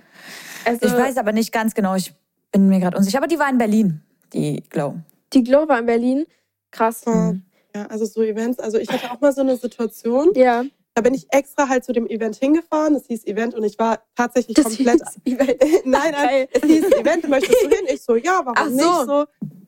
Also, 0.63 0.85
Ich 0.85 0.93
weiß 0.93 1.17
aber 1.17 1.31
nicht 1.33 1.51
ganz 1.51 1.73
genau, 1.73 1.95
ich 1.95 2.13
bin 2.51 2.67
mir 2.69 2.79
gerade 2.79 2.97
unsicher. 2.97 3.17
Aber 3.17 3.27
die 3.27 3.37
war 3.37 3.49
in 3.49 3.57
Berlin, 3.57 4.01
die 4.33 4.63
Glow. 4.69 4.95
die 5.33 5.43
Glow 5.43 5.67
war 5.67 5.79
in 5.79 5.85
Berlin. 5.85 6.25
Krass. 6.71 7.03
Ja. 7.05 7.33
ja, 7.75 7.85
also 7.87 8.05
so 8.05 8.21
Events. 8.21 8.59
Also 8.59 8.77
ich 8.77 8.89
hatte 8.89 9.11
auch 9.11 9.19
mal 9.19 9.31
so 9.33 9.41
eine 9.41 9.57
Situation, 9.57 10.31
Ja. 10.35 10.63
Da 10.95 11.01
bin 11.01 11.13
ich 11.13 11.27
extra 11.31 11.67
halt 11.69 11.83
zu 11.83 11.91
dem 11.93 12.07
Event 12.07 12.37
hingefahren. 12.37 12.93
Das 12.93 13.05
hieß 13.07 13.25
Event 13.27 13.53
und 13.53 13.63
ich 13.65 13.77
war 13.77 13.99
tatsächlich 14.15 14.55
Das 14.55 14.65
komplett. 14.65 15.01
hieß 15.25 15.33
Event. 15.35 15.61
nein, 15.85 16.11
nein, 16.13 16.47
es 16.51 16.63
hieß 16.63 16.85
Event, 16.93 17.27
möchtest 17.29 17.61
du 17.63 17.69
hin? 17.75 17.85
Ich 17.89 18.01
so, 18.01 18.15
ja, 18.15 18.41
warum 18.45 18.53
Ach 18.55 18.65
so. 18.69 18.71
nicht 18.71 19.05
so? 19.05 19.25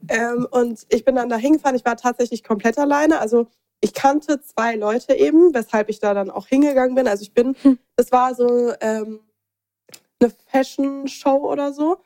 Ähm, 0.09 0.47
und 0.49 0.86
ich 0.89 1.03
bin 1.03 1.15
dann 1.15 1.28
da 1.30 1.36
hingefahren. 1.36 1.75
Ich 1.75 1.84
war 1.86 1.97
tatsächlich 1.97 2.43
komplett 2.43 2.78
alleine. 2.78 3.19
Also 3.19 3.47
ich 3.82 3.93
kannte 3.93 4.41
zwei 4.41 4.75
Leute 4.75 5.13
eben, 5.15 5.53
weshalb 5.53 5.89
ich 5.89 5.99
da 5.99 6.13
dann 6.13 6.32
auch 6.32 6.47
hingegangen 6.47 6.95
bin. 6.95 7.07
Also 7.07 7.23
ich 7.23 7.34
bin, 7.34 7.55
Hm. 7.61 7.78
das 7.97 8.11
war 8.13 8.34
so 8.34 8.73
ähm, 8.80 9.19
eine 10.21 10.32
Fashion-Show 10.49 11.38
oder 11.51 11.73
so. 11.73 11.97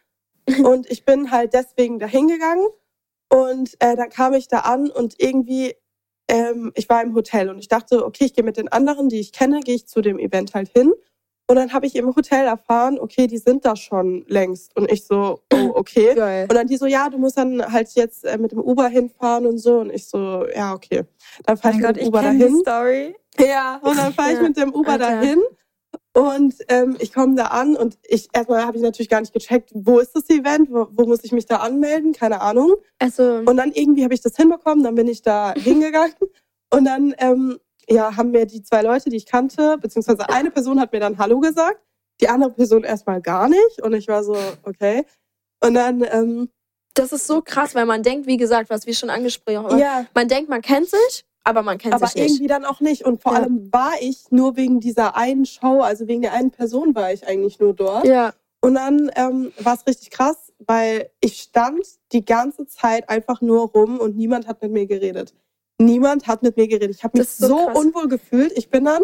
Und 0.63 0.89
ich 0.89 1.05
bin 1.05 1.29
halt 1.31 1.53
deswegen 1.53 1.99
da 1.99 2.07
hingegangen. 2.07 2.65
Und 3.29 3.75
äh, 3.79 3.95
dann 3.95 4.09
kam 4.09 4.33
ich 4.33 4.47
da 4.49 4.59
an 4.61 4.89
und 4.89 5.15
irgendwie, 5.17 5.73
ähm, 6.27 6.71
ich 6.75 6.87
war 6.89 7.01
im 7.01 7.13
Hotel 7.13 7.49
und 7.49 7.59
ich 7.59 7.67
dachte, 7.67 8.05
okay, 8.05 8.25
ich 8.25 8.33
gehe 8.33 8.43
mit 8.43 8.57
den 8.57 8.67
anderen, 8.69 9.09
die 9.09 9.19
ich 9.19 9.31
kenne, 9.31 9.59
gehe 9.61 9.75
ich 9.75 9.87
zu 9.87 10.01
dem 10.01 10.19
Event 10.19 10.53
halt 10.53 10.69
hin. 10.69 10.93
Und 11.47 11.57
dann 11.57 11.73
habe 11.73 11.85
ich 11.85 11.97
im 11.97 12.15
Hotel 12.15 12.45
erfahren, 12.45 12.97
okay, 12.97 13.27
die 13.27 13.37
sind 13.37 13.65
da 13.65 13.75
schon 13.75 14.23
längst. 14.27 14.73
Und 14.77 14.89
ich 14.89 15.05
so, 15.05 15.41
oh, 15.51 15.71
okay. 15.75 16.15
Geil. 16.15 16.47
Und 16.49 16.55
dann 16.55 16.67
die 16.67 16.77
so, 16.77 16.85
ja, 16.85 17.09
du 17.09 17.17
musst 17.17 17.37
dann 17.37 17.61
halt 17.73 17.89
jetzt 17.95 18.23
äh, 18.23 18.37
mit 18.37 18.53
dem 18.53 18.59
Uber 18.59 18.87
hinfahren 18.87 19.45
und 19.45 19.57
so. 19.57 19.79
Und 19.79 19.91
ich 19.91 20.07
so, 20.07 20.45
ja, 20.55 20.73
okay. 20.73 21.03
Dann 21.45 21.57
fahre 21.57 21.75
ich 21.75 21.81
mit 21.81 21.97
dem 21.97 22.07
Uber 22.07 22.21
dahin. 22.21 22.59
Story. 22.61 23.15
Ja, 23.37 23.81
und 23.83 23.97
dann 23.97 24.13
fahre 24.13 24.33
ich 24.33 24.41
mit 24.41 24.55
dem 24.55 24.73
Uber 24.73 24.97
dahin. 24.97 25.41
Und 26.13 26.55
ähm, 26.67 26.97
ich 26.99 27.13
komme 27.13 27.35
da 27.35 27.45
an 27.45 27.77
und 27.77 27.97
ich 28.03 28.27
erstmal 28.33 28.65
habe 28.65 28.75
ich 28.75 28.83
natürlich 28.83 29.07
gar 29.07 29.21
nicht 29.21 29.33
gecheckt, 29.33 29.71
wo 29.73 29.99
ist 29.99 30.13
das 30.13 30.29
Event, 30.29 30.69
wo, 30.69 30.87
wo 30.91 31.05
muss 31.05 31.23
ich 31.23 31.31
mich 31.31 31.45
da 31.45 31.57
anmelden, 31.57 32.11
keine 32.11 32.41
Ahnung. 32.41 32.75
Also, 32.99 33.37
Und 33.45 33.55
dann 33.55 33.71
irgendwie 33.71 34.03
habe 34.03 34.13
ich 34.13 34.21
das 34.21 34.35
hinbekommen, 34.35 34.83
dann 34.83 34.95
bin 34.95 35.07
ich 35.07 35.21
da 35.21 35.53
hingegangen. 35.57 36.15
Und 36.69 36.85
dann 36.85 37.15
ähm, 37.17 37.59
ja, 37.89 38.15
haben 38.17 38.31
mir 38.31 38.45
die 38.45 38.61
zwei 38.61 38.81
Leute, 38.81 39.09
die 39.09 39.17
ich 39.17 39.25
kannte, 39.25 39.77
beziehungsweise 39.77 40.29
eine 40.29 40.51
Person 40.51 40.79
hat 40.79 40.91
mir 40.91 40.99
dann 40.99 41.17
Hallo 41.17 41.39
gesagt, 41.39 41.81
die 42.19 42.27
andere 42.27 42.51
Person 42.51 42.83
erstmal 42.83 43.21
gar 43.21 43.47
nicht. 43.47 43.81
Und 43.81 43.93
ich 43.93 44.07
war 44.07 44.23
so, 44.23 44.35
okay. 44.63 45.05
Und 45.63 45.75
dann, 45.75 46.03
ähm, 46.11 46.49
das 46.93 47.13
ist 47.13 47.25
so 47.25 47.41
krass, 47.41 47.73
weil 47.73 47.85
man 47.85 48.03
denkt, 48.03 48.27
wie 48.27 48.37
gesagt, 48.37 48.69
was 48.69 48.85
wir 48.85 48.93
schon 48.93 49.09
angesprochen 49.09 49.63
haben, 49.63 49.77
ja, 49.77 50.05
man 50.13 50.27
denkt, 50.27 50.49
man 50.49 50.61
kennt 50.61 50.89
sich, 50.89 51.25
aber 51.43 51.63
man 51.63 51.77
kennt 51.77 51.93
aber 51.93 52.07
sich 52.07 52.15
nicht. 52.15 52.29
irgendwie 52.31 52.47
dann 52.47 52.65
auch 52.65 52.79
nicht. 52.81 53.03
Und 53.05 53.21
vor 53.21 53.33
Ja. 53.33 53.39
allem 53.39 53.71
war 53.73 53.93
ich 54.01 54.25
nur 54.31 54.55
wegen 54.57 54.79
dieser 54.79 55.15
einen 55.15 55.45
Show, 55.45 55.81
also 55.81 56.07
wegen 56.07 56.21
der 56.21 56.33
einen 56.33 56.51
Person 56.51 56.93
war 56.95 57.11
ich 57.11 57.27
eigentlich 57.27 57.59
nur 57.59 57.73
dort. 57.73 58.05
Ja. 58.05 58.33
Und 58.63 58.75
dann 58.75 59.09
ähm, 59.15 59.51
war 59.59 59.73
es 59.75 59.87
richtig 59.87 60.11
krass, 60.11 60.53
weil 60.59 61.09
ich 61.19 61.41
stand 61.41 61.79
die 62.11 62.23
ganze 62.23 62.67
Zeit 62.67 63.09
einfach 63.09 63.41
nur 63.41 63.69
rum 63.71 63.99
und 63.99 64.15
niemand 64.15 64.47
hat 64.47 64.61
mit 64.61 64.71
mir 64.71 64.85
geredet. 64.85 65.33
Niemand 65.79 66.27
hat 66.27 66.43
mit 66.43 66.57
mir 66.57 66.67
geredet. 66.67 66.95
Ich 66.95 67.03
habe 67.03 67.17
mich 67.17 67.27
so 67.29 67.47
so, 67.47 67.69
unwohl 67.71 68.07
gefühlt. 68.07 68.51
Ich 68.55 68.69
bin 68.69 68.85
dann, 68.85 69.01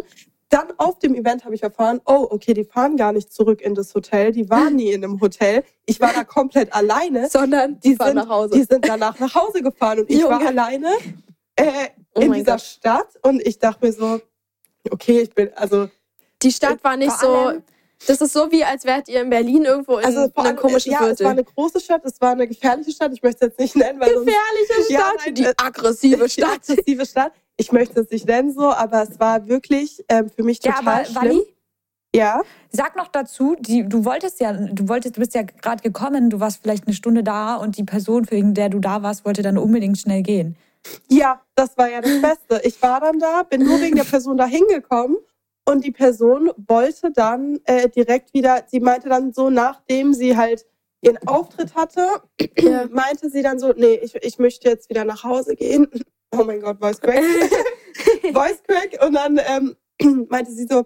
dann 0.49 0.67
auf 0.77 0.99
dem 0.99 1.15
Event 1.15 1.43
habe 1.43 1.55
ich 1.55 1.63
erfahren, 1.63 1.99
oh, 2.05 2.27
okay, 2.29 2.53
die 2.53 2.65
fahren 2.65 2.97
gar 2.97 3.13
nicht 3.13 3.33
zurück 3.33 3.61
in 3.61 3.73
das 3.73 3.95
Hotel. 3.95 4.31
Die 4.31 4.47
waren 4.51 4.75
nie 4.75 4.91
in 4.91 5.03
einem 5.03 5.19
Hotel. 5.19 5.63
Ich 5.88 5.99
war 5.99 6.13
da 6.13 6.23
komplett 6.23 6.71
alleine. 6.75 7.27
Sondern 7.27 7.79
Die 7.79 7.89
die 7.97 8.03
sind, 8.03 8.13
nach 8.13 8.29
Hause. 8.29 8.53
die 8.53 8.63
sind 8.63 8.88
danach 8.88 9.17
nach 9.19 9.33
Hause 9.33 9.63
gefahren 9.63 10.01
und 10.01 10.09
ich 10.11 10.23
war 10.23 10.33
Junge. 10.33 10.49
alleine 10.49 10.89
äh, 11.58 11.89
Oh 12.16 12.22
in 12.22 12.34
dieser 12.34 12.53
Gott. 12.53 12.62
Stadt 12.62 13.08
und 13.22 13.45
ich 13.45 13.60
dachte 13.60 13.86
mir 13.86 13.91
so, 13.93 14.20
okay, 14.89 15.22
ich 15.22 15.34
bin, 15.36 15.49
also 15.55 15.89
Die 16.41 16.51
Stadt 16.51 16.84
war 16.84 16.97
nicht 16.97 17.18
so. 17.20 17.53
Das 18.08 18.22
ist 18.22 18.32
so 18.34 18.51
wie, 18.51 18.64
als 18.64 18.86
wärt 18.86 19.10
ihr 19.10 19.22
in 19.22 19.30
Berlin 19.32 19.66
irgendwo 19.66 19.97
in 19.97 20.05
Also 20.05 20.32
einem 20.36 20.55
komischen 20.55 20.91
ja, 20.91 20.99
es 20.99 21.03
war 21.03 21.08
Viertel. 21.08 21.28
eine 21.28 21.43
große 21.43 21.80
Stadt, 21.80 22.05
es 22.05 22.22
war 22.22 22.32
eine 22.32 22.47
gefährliche 22.47 22.91
Stadt. 22.91 23.12
Ich 23.12 23.24
möchte 23.24 23.45
es 23.45 23.51
jetzt 23.53 23.60
nicht 23.60 23.76
nennen, 23.76 23.99
weil 23.99 24.14
sonst 24.14 24.28
Gefährliche 24.28 24.93
Ja, 24.93 24.99
Stadt, 24.99 25.16
nein, 25.26 25.36
die 25.36 25.43
äh, 25.45 25.53
aggressive 25.58 26.24
die 26.26 26.30
Stadt. 26.30 26.49
aggressive 26.70 27.05
Stadt. 27.08 27.32
Ich 27.58 27.72
möchte 27.72 27.99
es 28.01 28.10
nicht 28.12 28.28
nennen 28.28 28.53
so, 28.53 28.72
aber 28.72 29.01
es 29.01 29.20
war 29.20 29.47
wirklich 29.47 30.03
ähm, 30.10 30.30
für 30.30 30.43
mich 30.43 30.60
Ja, 30.64 30.74
total 30.74 30.93
aber 30.93 31.05
schlimm. 31.05 31.16
Wally, 31.24 31.55
Ja, 32.16 32.41
sag 32.72 32.95
noch 32.95 33.08
dazu, 33.08 33.55
die, 33.60 33.84
du 33.89 34.05
wolltest 34.05 34.39
ja, 34.39 34.53
du 34.53 34.88
wolltest, 34.88 35.18
du 35.18 35.20
bist 35.22 35.34
ja 35.34 35.41
gerade 35.41 35.82
gekommen, 35.82 36.30
du 36.30 36.39
warst 36.39 36.62
vielleicht 36.62 36.86
eine 36.86 36.93
Stunde 36.95 37.24
da 37.24 37.55
und 37.55 37.78
die 37.78 37.84
Person, 37.84 38.30
wegen 38.30 38.53
der 38.53 38.70
du 38.70 38.78
da 38.80 39.01
warst, 39.01 39.26
wollte 39.26 39.41
dann 39.41 39.58
unbedingt 39.58 39.97
schnell 39.97 40.22
gehen. 40.22 40.55
Ja, 41.09 41.41
das 41.55 41.77
war 41.77 41.89
ja 41.89 42.01
das 42.01 42.21
Beste. 42.21 42.61
Ich 42.65 42.81
war 42.81 42.99
dann 43.01 43.19
da, 43.19 43.43
bin 43.43 43.63
nur 43.63 43.79
wegen 43.81 43.95
der 43.95 44.03
Person 44.03 44.38
da 44.38 44.45
hingekommen 44.45 45.17
und 45.65 45.83
die 45.83 45.91
Person 45.91 46.51
wollte 46.67 47.11
dann 47.11 47.59
äh, 47.65 47.89
direkt 47.89 48.33
wieder, 48.33 48.63
sie 48.67 48.79
meinte 48.79 49.09
dann 49.09 49.33
so, 49.33 49.49
nachdem 49.49 50.13
sie 50.13 50.38
halt 50.38 50.65
ihren 51.01 51.17
Auftritt 51.27 51.75
hatte, 51.75 52.07
Ja. 52.59 52.85
meinte 52.91 53.29
sie 53.29 53.41
dann 53.43 53.59
so, 53.59 53.73
nee, 53.75 53.95
ich, 53.95 54.15
ich 54.15 54.39
möchte 54.39 54.69
jetzt 54.69 54.89
wieder 54.89 55.05
nach 55.05 55.23
Hause 55.23 55.55
gehen. 55.55 55.88
Oh 56.35 56.43
mein 56.43 56.59
Gott, 56.59 56.77
Voice 56.79 56.99
Crack. 56.99 57.23
Voice 58.33 58.61
Crack. 58.67 59.01
Und 59.01 59.13
dann 59.13 59.39
ähm, 59.47 59.77
meinte 60.29 60.51
sie 60.51 60.67
so, 60.69 60.85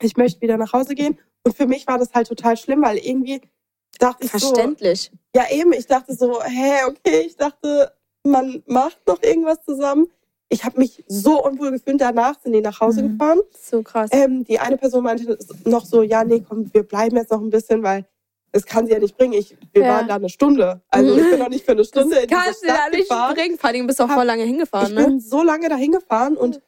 ich 0.00 0.16
möchte 0.16 0.40
wieder 0.40 0.56
nach 0.56 0.72
Hause 0.72 0.94
gehen. 0.94 1.18
Und 1.44 1.54
für 1.54 1.66
mich 1.66 1.86
war 1.86 1.98
das 1.98 2.14
halt 2.14 2.28
total 2.28 2.56
schlimm, 2.56 2.80
weil 2.82 2.96
irgendwie 2.96 3.42
dachte 3.98 4.24
ich 4.24 4.32
so, 4.32 4.38
Verständlich. 4.38 5.12
ja 5.36 5.44
eben, 5.50 5.74
ich 5.74 5.86
dachte 5.86 6.14
so, 6.14 6.42
hä, 6.42 6.84
okay, 6.88 7.24
ich 7.26 7.36
dachte, 7.36 7.92
man 8.24 8.62
macht 8.66 9.06
noch 9.06 9.22
irgendwas 9.22 9.62
zusammen. 9.62 10.08
Ich 10.48 10.64
habe 10.64 10.78
mich 10.78 11.04
so 11.06 11.44
unwohl 11.44 11.70
gefühlt. 11.70 12.00
Danach 12.00 12.40
sind 12.40 12.52
die 12.52 12.60
nach 12.60 12.80
Hause 12.80 13.02
Mhm. 13.02 13.18
gefahren. 13.18 13.40
So 13.58 13.82
krass. 13.82 14.10
Ähm, 14.12 14.44
die 14.44 14.58
eine 14.58 14.76
Person 14.76 15.04
meinte 15.04 15.38
noch 15.64 15.84
so, 15.84 16.02
ja, 16.02 16.24
nee, 16.24 16.42
komm, 16.46 16.72
wir 16.74 16.82
bleiben 16.82 17.16
jetzt 17.16 17.30
noch 17.30 17.40
ein 17.40 17.50
bisschen, 17.50 17.82
weil 17.82 18.04
das 18.52 18.66
kann 18.66 18.84
sie 18.86 18.92
ja 18.92 18.98
nicht 18.98 19.16
bringen. 19.16 19.34
Ich, 19.34 19.56
wir 19.72 19.82
Ja. 19.82 19.88
waren 19.90 20.08
da 20.08 20.16
eine 20.16 20.28
Stunde. 20.28 20.80
Also 20.88 21.16
ich 21.16 21.30
bin 21.30 21.38
noch 21.38 21.48
nicht 21.48 21.64
für 21.64 21.72
eine 21.72 21.84
Stunde 21.84 22.16
in 22.16 22.26
diese 22.28 22.40
Kannst 22.40 22.62
du 22.62 22.66
ja 22.66 22.74
Stadt 22.74 22.90
nicht 22.92 23.08
gefahren. 23.08 23.34
bringen. 23.34 23.58
Vor 23.58 23.70
allem 23.70 23.86
bist 23.86 24.00
du 24.00 24.04
auch 24.04 24.08
Hab- 24.08 24.16
voll 24.16 24.26
lange 24.26 24.42
hingefahren, 24.42 24.88
Ich 24.88 24.94
ne? 24.98 25.06
bin 25.06 25.20
so 25.20 25.42
lange 25.44 25.68
dahin 25.68 25.92
gefahren 25.92 26.36
und, 26.36 26.60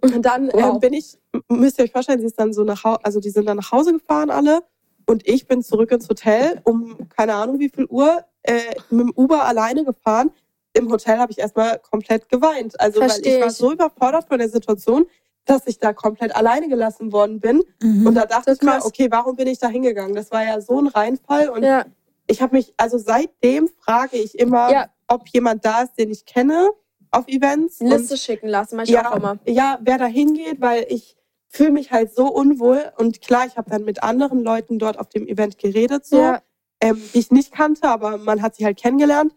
und 0.00 0.22
dann 0.24 0.48
Wow. 0.50 0.74
ähm, 0.74 0.80
bin 0.80 0.94
ich, 0.94 1.18
müsst 1.48 1.78
ihr 1.78 1.84
euch 1.84 1.92
vorstellen, 1.92 2.20
sie 2.20 2.26
ist 2.26 2.38
dann 2.40 2.54
so 2.54 2.64
nach 2.64 2.82
Hause, 2.82 3.00
also 3.04 3.20
die 3.20 3.28
sind 3.30 3.46
dann 3.46 3.58
nach 3.58 3.70
Hause 3.72 3.92
gefahren 3.92 4.30
alle 4.30 4.62
und 5.06 5.28
ich 5.28 5.46
bin 5.46 5.62
zurück 5.62 5.90
ins 5.92 6.08
Hotel 6.08 6.62
um 6.64 6.96
keine 7.10 7.34
Ahnung 7.34 7.58
wie 7.58 7.68
viel 7.68 7.84
Uhr 7.84 8.24
äh, 8.42 8.58
mit 8.88 9.00
dem 9.00 9.12
Uber 9.14 9.44
alleine 9.44 9.84
gefahren. 9.84 10.30
Im 10.74 10.90
Hotel 10.90 11.18
habe 11.18 11.32
ich 11.32 11.38
erstmal 11.38 11.78
komplett 11.78 12.28
geweint. 12.28 12.78
Also 12.80 13.00
weil 13.00 13.10
ich 13.22 13.40
war 13.40 13.48
ich. 13.48 13.52
so 13.52 13.72
überfordert 13.72 14.26
von 14.28 14.38
der 14.38 14.48
Situation, 14.48 15.06
dass 15.44 15.66
ich 15.66 15.78
da 15.78 15.92
komplett 15.92 16.34
alleine 16.34 16.68
gelassen 16.68 17.12
worden 17.12 17.40
bin. 17.40 17.62
Mhm. 17.82 18.06
Und 18.06 18.14
da 18.14 18.26
dachte 18.26 18.54
So 18.54 18.60
ich 18.60 18.62
mir, 18.62 18.84
okay, 18.84 19.08
warum 19.10 19.36
bin 19.36 19.48
ich 19.48 19.58
da 19.58 19.68
hingegangen? 19.68 20.14
Das 20.14 20.30
war 20.30 20.44
ja 20.44 20.60
so 20.60 20.78
ein 20.78 20.86
Reinfall 20.86 21.48
und 21.48 21.62
Ja. 21.62 21.84
ich 22.26 22.40
habe 22.40 22.56
mich, 22.56 22.72
also 22.76 22.96
seitdem 22.98 23.68
frage 23.80 24.16
ich 24.16 24.38
immer, 24.38 24.70
Ja. 24.72 24.86
ob 25.08 25.28
jemand 25.28 25.64
da 25.64 25.82
ist, 25.82 25.94
den 25.98 26.10
ich 26.10 26.24
kenne 26.24 26.70
auf 27.10 27.26
Events. 27.28 27.80
Und 27.80 27.88
Liste 27.88 28.16
schicken 28.16 28.48
lassen, 28.48 28.76
mach 28.76 28.84
ich 28.84 28.96
auch 28.98 29.02
ja, 29.02 29.16
immer. 29.16 29.38
ja, 29.46 29.78
wer 29.82 29.98
da 29.98 30.06
hingeht, 30.06 30.60
weil 30.60 30.86
ich 30.88 31.16
fühle 31.48 31.72
mich 31.72 31.90
halt 31.92 32.14
so 32.14 32.28
unwohl. 32.32 32.90
Und 32.96 33.20
klar, 33.20 33.44
ich 33.46 33.58
habe 33.58 33.68
dann 33.68 33.84
mit 33.84 34.02
anderen 34.02 34.42
Leuten 34.42 34.78
dort 34.78 34.98
auf 34.98 35.10
dem 35.10 35.26
Event 35.26 35.58
geredet, 35.58 36.06
so, 36.06 36.16
Ja. 36.18 36.40
ähm, 36.80 37.02
die 37.12 37.18
ich 37.18 37.30
nicht 37.30 37.52
kannte, 37.52 37.82
aber 37.88 38.16
man 38.16 38.40
hat 38.40 38.54
sie 38.54 38.64
halt 38.64 38.78
kennengelernt. 38.78 39.34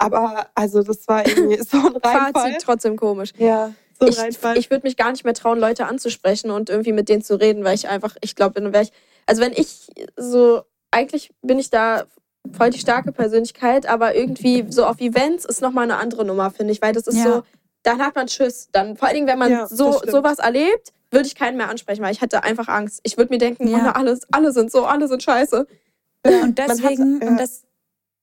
Aber 0.00 0.46
also 0.54 0.82
das 0.82 1.06
war 1.08 1.26
irgendwie 1.26 1.62
so 1.62 1.76
ein 1.76 1.96
Reinfall. 2.02 2.32
Fazit 2.32 2.62
trotzdem 2.62 2.96
komisch. 2.96 3.32
Ja, 3.36 3.72
so 4.00 4.06
ein 4.06 4.30
Ich, 4.30 4.38
ich 4.56 4.70
würde 4.70 4.86
mich 4.86 4.96
gar 4.96 5.10
nicht 5.10 5.24
mehr 5.24 5.34
trauen, 5.34 5.58
Leute 5.60 5.86
anzusprechen 5.86 6.50
und 6.50 6.70
irgendwie 6.70 6.92
mit 6.92 7.08
denen 7.08 7.22
zu 7.22 7.38
reden, 7.38 7.64
weil 7.64 7.74
ich 7.74 7.88
einfach, 7.88 8.16
ich 8.22 8.34
glaube, 8.34 8.60
dann 8.60 8.72
wäre 8.72 8.84
ich, 8.84 8.92
also 9.26 9.42
wenn 9.42 9.52
ich 9.52 9.88
so, 10.16 10.62
eigentlich 10.90 11.30
bin 11.42 11.58
ich 11.58 11.68
da 11.70 12.04
voll 12.56 12.70
die 12.70 12.78
starke 12.78 13.12
Persönlichkeit, 13.12 13.86
aber 13.86 14.14
irgendwie 14.14 14.64
so 14.70 14.86
auf 14.86 15.00
Events 15.00 15.44
ist 15.44 15.60
nochmal 15.60 15.84
eine 15.84 15.98
andere 15.98 16.24
Nummer, 16.24 16.50
finde 16.50 16.72
ich, 16.72 16.80
weil 16.80 16.94
das 16.94 17.06
ist 17.06 17.18
Ja. 17.18 17.24
so, 17.24 17.42
dann 17.82 18.00
hat 18.00 18.14
man 18.14 18.28
Schiss. 18.28 18.68
Dann, 18.72 18.96
vor 18.96 19.08
allen 19.08 19.16
Dingen, 19.16 19.26
wenn 19.26 19.38
man 19.38 19.50
Ja, 19.50 19.66
so 19.66 20.00
sowas 20.06 20.38
erlebt, 20.38 20.92
würde 21.10 21.26
ich 21.26 21.34
keinen 21.34 21.58
mehr 21.58 21.68
ansprechen, 21.68 22.02
weil 22.02 22.12
ich 22.12 22.22
hätte 22.22 22.42
einfach 22.42 22.68
Angst. 22.68 23.00
Ich 23.02 23.18
würde 23.18 23.32
mir 23.32 23.38
denken, 23.38 23.68
Ja. 23.68 23.76
oh, 23.76 23.80
na, 23.84 23.92
alles, 23.92 24.20
alle 24.32 24.52
sind 24.52 24.72
so, 24.72 24.86
alle 24.86 25.08
sind 25.08 25.22
scheiße. 25.22 25.66
Ja, 26.26 26.42
Und 26.42 26.58
deswegen, 26.58 27.20
ja. 27.20 27.28
und, 27.28 27.36
das, 27.38 27.64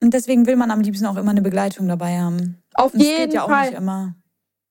und 0.02 0.14
deswegen 0.14 0.46
will 0.46 0.56
man 0.56 0.72
am 0.72 0.82
liebsten 0.82 1.06
auch 1.06 1.18
immer 1.18 1.32
eine 1.32 1.42
Begleitung 1.42 1.88
dabei 1.88 2.20
haben. 2.20 2.62
Auf 2.74 2.94
Und 2.94 3.02
das 3.02 3.08
jeden 3.08 3.24
geht 3.26 3.34
ja 3.34 3.44
auch 3.44 3.50
Fall. 3.50 3.70
nicht 3.70 3.78
immer. 3.78 4.16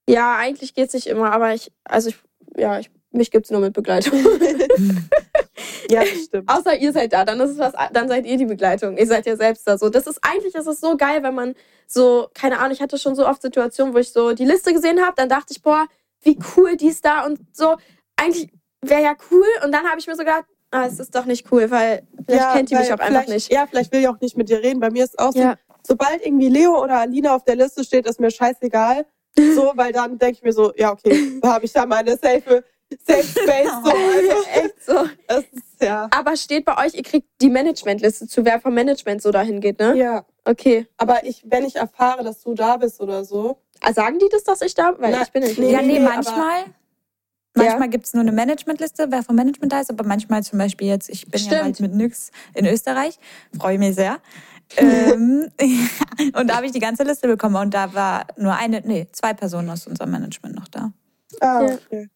Ja, 0.09 0.37
eigentlich 0.37 0.75
geht's 0.75 0.95
nicht 0.95 1.09
immer, 1.09 1.33
aber 1.33 1.53
ich, 1.55 1.73
also 1.85 2.11
ich, 2.11 2.17
ja, 2.57 2.79
ich, 2.79 2.91
mich 3.11 3.31
gibt's 3.31 3.51
nur 3.51 3.61
mit 3.61 3.73
Begleitung. 3.73 4.15
ja, 5.91 6.01
das 6.01 6.25
stimmt. 6.27 6.49
Außer 6.49 6.77
ihr 6.77 6.93
seid 6.93 7.13
da, 7.13 7.25
dann 7.25 7.41
ist 7.41 7.51
es 7.51 7.59
was, 7.59 7.73
dann 7.93 8.09
seid 8.09 8.25
ihr 8.25 8.37
die 8.37 8.45
Begleitung. 8.45 8.97
Ihr 8.97 9.07
seid 9.07 9.27
ja 9.27 9.37
selbst 9.37 9.67
da 9.67 9.79
so. 9.79 9.89
Das 9.89 10.07
ist 10.07 10.21
eigentlich, 10.23 10.55
ist 10.55 10.67
es 10.67 10.81
so 10.81 10.97
geil, 10.97 11.23
wenn 11.25 11.35
man 11.35 11.55
so, 11.89 12.29
keine 12.35 12.59
Ahnung, 12.59 12.73
ich 12.73 12.83
hatte 12.83 12.99
schon 12.99 13.17
so 13.17 13.27
oft 13.27 13.43
Situationen, 13.43 13.95
wo 13.95 13.99
ich 13.99 14.13
so 14.13 14.33
die 14.33 14.45
Liste 14.45 14.73
gesehen 14.73 15.01
habe, 15.01 15.15
dann 15.17 15.29
dachte 15.29 15.53
ich, 15.53 15.63
boah, 15.63 15.87
wie 16.23 16.39
cool 16.57 16.77
die 16.77 16.89
ist 16.89 17.05
da 17.05 17.25
und 17.27 17.41
so. 17.53 17.77
Eigentlich 18.17 18.51
wäre 18.83 19.03
ja 19.03 19.17
cool. 19.31 19.47
Und 19.65 19.73
dann 19.73 19.87
habe 19.87 19.99
ich 19.99 20.07
mir 20.07 20.15
so 20.15 20.23
gedacht, 20.23 20.45
ah, 20.83 20.87
es 20.87 20.99
ist 21.01 21.15
doch 21.15 21.25
nicht 21.25 21.51
cool, 21.53 21.71
weil 21.71 22.03
vielleicht 22.27 22.53
kennt 22.53 22.71
die 22.71 22.75
mich 22.77 22.93
auch 22.93 22.99
einfach 22.99 23.27
nicht. 23.29 23.53
Ja, 23.53 23.67
vielleicht 23.69 23.93
will 23.93 24.01
ich 24.01 24.09
auch 24.09 24.21
nicht 24.21 24.37
mit 24.37 24.49
dir 24.49 24.63
reden. 24.63 24.81
Bei 24.81 24.91
mir 24.91 25.05
ist 25.05 25.19
auch 25.19 25.33
so, 25.33 25.39
Ja. 25.39 25.55
sobald 25.87 26.25
irgendwie 26.25 26.49
Leo 26.49 26.83
oder 26.83 26.99
Alina 26.99 27.35
auf 27.35 27.45
der 27.45 27.57
Liste 27.57 27.85
steht, 27.85 28.07
ist 28.07 28.21
mir 28.21 28.31
scheißegal. 28.31 29.07
So, 29.55 29.73
weil 29.77 29.93
dann 29.93 30.19
denke 30.19 30.37
ich 30.39 30.43
mir 30.43 30.53
so, 30.53 30.73
ja, 30.77 30.93
okay, 30.93 31.39
da 31.43 31.55
habe 31.55 31.65
ich 31.65 31.73
da 31.73 31.85
meine 31.87 32.13
safe, 32.17 32.65
safe 33.07 33.23
Space. 33.25 33.71
So. 33.85 33.93
Also, 34.17 34.65
Echt 34.67 34.85
so. 34.87 35.05
das 35.29 35.45
ist, 35.53 35.83
ja. 35.83 36.09
Aber 36.11 36.37
steht 36.37 36.65
bei 36.65 36.87
euch, 36.87 36.95
ihr 36.95 37.03
kriegt 37.03 37.29
die 37.41 37.51
Managementliste 37.51 38.27
zu, 38.29 38.45
wer 38.45 38.61
vom 38.61 38.73
Management 38.75 39.21
so 39.23 39.31
dahin 39.31 39.61
geht, 39.61 39.79
ne? 39.81 39.97
Ja. 39.97 40.25
Okay. 40.45 40.87
Aber 40.97 41.25
ich, 41.25 41.43
wenn 41.47 41.65
ich 41.65 41.77
erfahre, 41.77 42.23
dass 42.25 42.43
du 42.43 42.55
da 42.55 42.77
bist 42.77 43.01
oder 43.01 43.25
so, 43.25 43.59
Ah, 43.83 43.93
Sagen 43.93 44.19
die 44.19 44.29
das, 44.33 44.43
dass 44.43 44.63
ich 44.63 44.75
da? 44.75 44.95
Weil 44.99 45.11
Na, 45.13 45.23
ich 45.23 45.31
bin 45.33 45.43
nicht. 45.43 45.59
nee, 45.59 45.71
ja, 45.71 45.83
nee, 45.83 45.99
nee, 45.99 46.01
manchmal. 46.01 46.65
Manchmal 47.57 47.89
gibt 47.89 48.07
es 48.07 48.15
nur 48.15 48.21
eine 48.23 48.33
Managementliste, 48.33 49.07
wer 49.11 49.23
vom 49.23 49.37
Management 49.37 49.73
da 49.73 49.81
ist, 49.81 49.91
aber 49.91 50.05
manchmal 50.05 50.43
zum 50.43 50.59
Beispiel 50.59 50.89
jetzt, 50.89 51.09
ich 51.09 51.27
bin 51.27 51.41
ja 51.41 51.47
Stimmt. 51.47 51.63
bald 51.63 51.81
mit 51.81 51.95
Nyx 51.95 52.31
in 52.55 52.67
Österreich, 52.67 53.19
freue 53.59 53.79
mich 53.79 53.95
sehr. 53.95 54.19
ähm, 54.77 55.49
und 56.35 56.49
da 56.51 56.57
habe 56.57 56.67
ich 56.67 56.73
die 56.73 56.81
ganze 56.81 57.05
Liste 57.05 57.29
bekommen 57.29 57.57
und 57.57 57.73
da 57.75 57.95
war 57.95 58.27
nur 58.37 58.55
eine, 58.55 58.81
nee, 58.85 59.07
zwei 59.13 59.33
Personen 59.33 59.71
aus 59.71 59.87
unserem 59.87 60.11
Management 60.11 60.55
noch 60.57 60.69
da. 60.69 60.93
ah, 61.41 61.63
Ja. 61.63 61.75
okay. 61.75 62.09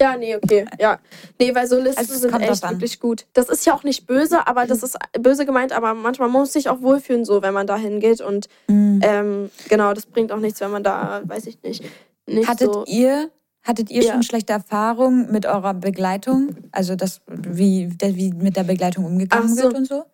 Ja, 0.00 0.14
nee, 0.14 0.36
okay. 0.36 0.66
Ja. 0.78 0.98
Nee, 1.40 1.54
weil 1.54 1.66
so 1.66 1.78
Listen 1.80 1.98
Also 1.98 2.14
sind 2.18 2.30
kommt 2.30 2.44
echt 2.44 2.62
wirklich 2.62 3.00
gut. 3.00 3.24
Das 3.32 3.48
ist 3.48 3.64
ja 3.64 3.74
auch 3.74 3.82
nicht 3.82 4.06
böse, 4.06 4.46
aber 4.46 4.66
das 4.66 4.82
ist 4.82 4.98
böse 5.18 5.46
gemeint, 5.46 5.72
aber 5.72 5.94
manchmal 5.94 6.28
muss 6.28 6.38
man 6.38 6.46
sich 6.52 6.68
auch 6.68 6.82
wohlfühlen, 6.82 7.24
so, 7.24 7.40
wenn 7.40 7.54
man 7.54 7.66
da 7.66 7.76
hingeht. 7.78 8.20
Und 8.20 8.48
Mhm. 8.68 9.00
ähm, 9.02 9.50
genau, 9.70 9.94
das 9.94 10.04
bringt 10.04 10.32
auch 10.32 10.38
nichts, 10.38 10.60
wenn 10.60 10.70
man 10.70 10.82
da, 10.82 11.22
weiß 11.24 11.46
ich 11.46 11.62
nicht, 11.62 11.82
nicht 12.26 12.46
Hattet 12.46 12.74
so. 12.74 12.84
ihr, 12.86 13.30
hattet 13.66 13.90
ihr 13.90 14.02
Ja. 14.02 14.12
schon 14.12 14.22
schlechte 14.22 14.52
Erfahrungen 14.52 15.30
mit 15.32 15.46
eurer 15.46 15.74
Begleitung? 15.74 16.56
Also 16.72 16.94
das, 16.96 17.20
wie, 17.28 17.90
wie 18.00 18.32
mit 18.32 18.56
der 18.56 18.64
Begleitung 18.64 19.04
umgegangen 19.04 19.54
so. 19.54 19.62
wird 19.64 19.74
und 19.74 19.86
so? 19.88 20.04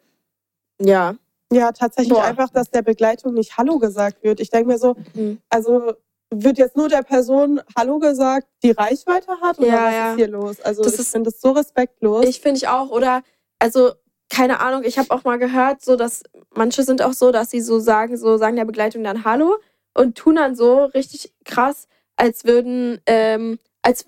Ja. 0.81 1.15
Ja, 1.53 1.71
tatsächlich 1.73 2.15
Boah. 2.15 2.25
einfach, 2.25 2.49
dass 2.51 2.71
der 2.71 2.83
Begleitung 2.83 3.35
nicht 3.35 3.59
Hallo 3.59 3.79
gesagt 3.79 4.23
wird. 4.25 4.41
Ich 4.41 4.49
denke 4.51 4.69
mir 4.69 4.79
so, 4.79 4.97
Mhm. 5.15 5.39
also 5.51 5.93
wird 6.35 6.57
jetzt 6.57 6.77
nur 6.79 6.89
der 6.89 7.03
Person 7.03 7.61
Hallo 7.77 7.99
gesagt, 7.99 8.49
die 8.63 8.71
Reichweite 8.71 9.33
hat 9.43 9.59
oder 9.59 9.69
Ja, 9.69 9.85
was 9.87 9.95
ja. 9.95 10.11
ist 10.13 10.17
hier 10.17 10.29
los? 10.29 10.61
Also 10.63 10.83
Das 10.83 10.95
ich 10.95 11.01
ist- 11.01 11.11
finde 11.13 11.31
das 11.31 11.41
so 11.43 11.51
respektlos. 11.51 12.25
Ich 12.27 12.41
finde 12.41 12.57
ich 12.57 12.69
auch, 12.69 12.89
oder, 12.91 13.23
also, 13.59 13.91
keine 14.31 14.61
Ahnung, 14.61 14.83
ich 14.83 14.99
habe 14.99 15.11
auch 15.11 15.25
mal 15.25 15.39
gehört, 15.39 15.83
so 15.85 15.95
dass 15.95 16.23
manche 16.55 16.85
sind 16.85 17.03
auch 17.03 17.13
so, 17.13 17.33
dass 17.33 17.51
sie 17.51 17.61
so 17.61 17.79
sagen, 17.81 18.17
so 18.17 18.39
sagen 18.39 18.57
der 18.57 18.65
Begleitung 18.65 19.05
dann 19.05 19.27
Hallo 19.27 19.57
und 19.93 20.17
tun 20.17 20.37
dann 20.37 20.57
so 20.57 20.85
richtig 20.87 21.35
krass, 21.45 21.87
als 22.17 22.45
würden, 22.45 23.01
ähm, 23.07 23.59
als 23.83 24.05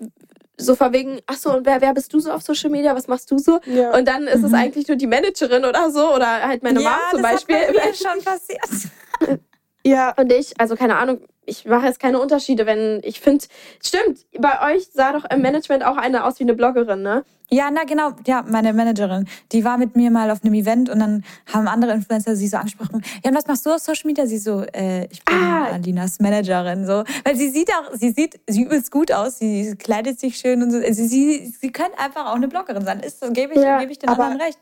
so 0.57 0.75
verwegen, 0.75 1.19
ach 1.27 1.35
so, 1.35 1.51
und 1.53 1.65
wer, 1.65 1.81
wer 1.81 1.93
bist 1.93 2.13
du 2.13 2.19
so 2.19 2.31
auf 2.31 2.41
Social 2.41 2.69
Media, 2.69 2.95
was 2.95 3.07
machst 3.07 3.29
du 3.29 3.37
so? 3.37 3.59
ja. 3.65 3.93
Und 3.95 4.07
dann 4.07 4.23
ist 4.23 4.41
es 4.43 4.51
Mhm. 4.51 4.55
eigentlich 4.55 4.87
nur 4.87 4.95
die 4.95 5.07
Managerin 5.07 5.65
oder 5.65 5.91
so, 5.91 6.13
oder 6.13 6.43
halt 6.47 6.63
meine 6.63 6.79
Mom 6.79 6.91
zum 7.11 7.21
Beispiel. 7.21 7.57
Hat 7.57 7.67
bei 7.67 7.73
mir 7.87 7.93
schon 7.93 8.23
passiert. 8.23 8.89
ja, 9.83 10.13
Und 10.17 10.31
ich, 10.31 10.57
also 10.59 10.75
keine 10.77 10.95
Ahnung, 10.95 11.21
ich 11.45 11.65
mache 11.65 11.85
jetzt 11.87 11.99
keine 11.99 12.19
Unterschiede, 12.19 12.65
wenn 12.65 13.01
ich 13.03 13.19
finde, 13.19 13.45
stimmt, 13.85 14.25
bei 14.39 14.73
euch 14.73 14.87
sah 14.93 15.11
doch 15.13 15.25
im 15.29 15.41
Management 15.41 15.85
auch 15.85 15.97
eine 15.97 16.23
aus 16.25 16.39
wie 16.39 16.43
eine 16.43 16.53
Bloggerin, 16.55 17.01
ne? 17.01 17.23
Ja, 17.51 17.69
na 17.71 17.83
genau, 17.83 18.11
ja, 18.25 18.43
meine 18.47 18.73
Managerin, 18.73 19.27
die 19.51 19.63
war 19.63 19.77
mit 19.77 19.95
mir 19.95 20.09
mal 20.09 20.31
auf 20.31 20.43
einem 20.43 20.53
Event 20.55 20.89
und 20.89 20.99
dann 20.99 21.23
haben 21.53 21.67
andere 21.67 21.93
Influencer 21.93 22.35
sie 22.35 22.47
so 22.47 22.57
angesprochen, 22.57 23.03
ja, 23.23 23.29
und 23.29 23.37
was 23.37 23.45
machst 23.47 23.65
du 23.65 23.69
auf 23.71 23.79
Social 23.79 24.07
Media? 24.07 24.25
Sie 24.25 24.39
so, 24.39 24.61
äh, 24.73 25.05
ich 25.11 25.23
bin 25.23 25.35
Ah. 25.35 25.67
Alinas 25.73 26.19
Managerin, 26.19 26.85
so. 26.87 27.03
Weil 27.23 27.35
sie 27.35 27.49
sieht 27.49 27.69
auch, 27.71 27.93
sie 27.93 28.09
sieht, 28.11 28.39
sie 28.47 28.63
übelst 28.63 28.89
gut 28.91 29.11
aus, 29.11 29.37
sie 29.37 29.75
kleidet 29.77 30.19
sich 30.19 30.37
schön 30.37 30.63
und 30.63 30.71
so. 30.71 30.77
Also 30.79 31.05
sie, 31.05 31.53
sie 31.59 31.71
könnte 31.71 31.99
einfach 31.99 32.25
auch 32.31 32.35
eine 32.35 32.47
Bloggerin 32.47 32.83
sein. 32.83 32.99
Ist 33.01 33.19
so, 33.19 33.31
gebe 33.31 33.53
ich, 33.53 33.61
Ja, 33.61 33.79
gebe 33.79 33.91
ich 33.91 33.99
den 33.99 34.09
aber- 34.09 34.23
anderen 34.25 34.41
recht. 34.41 34.59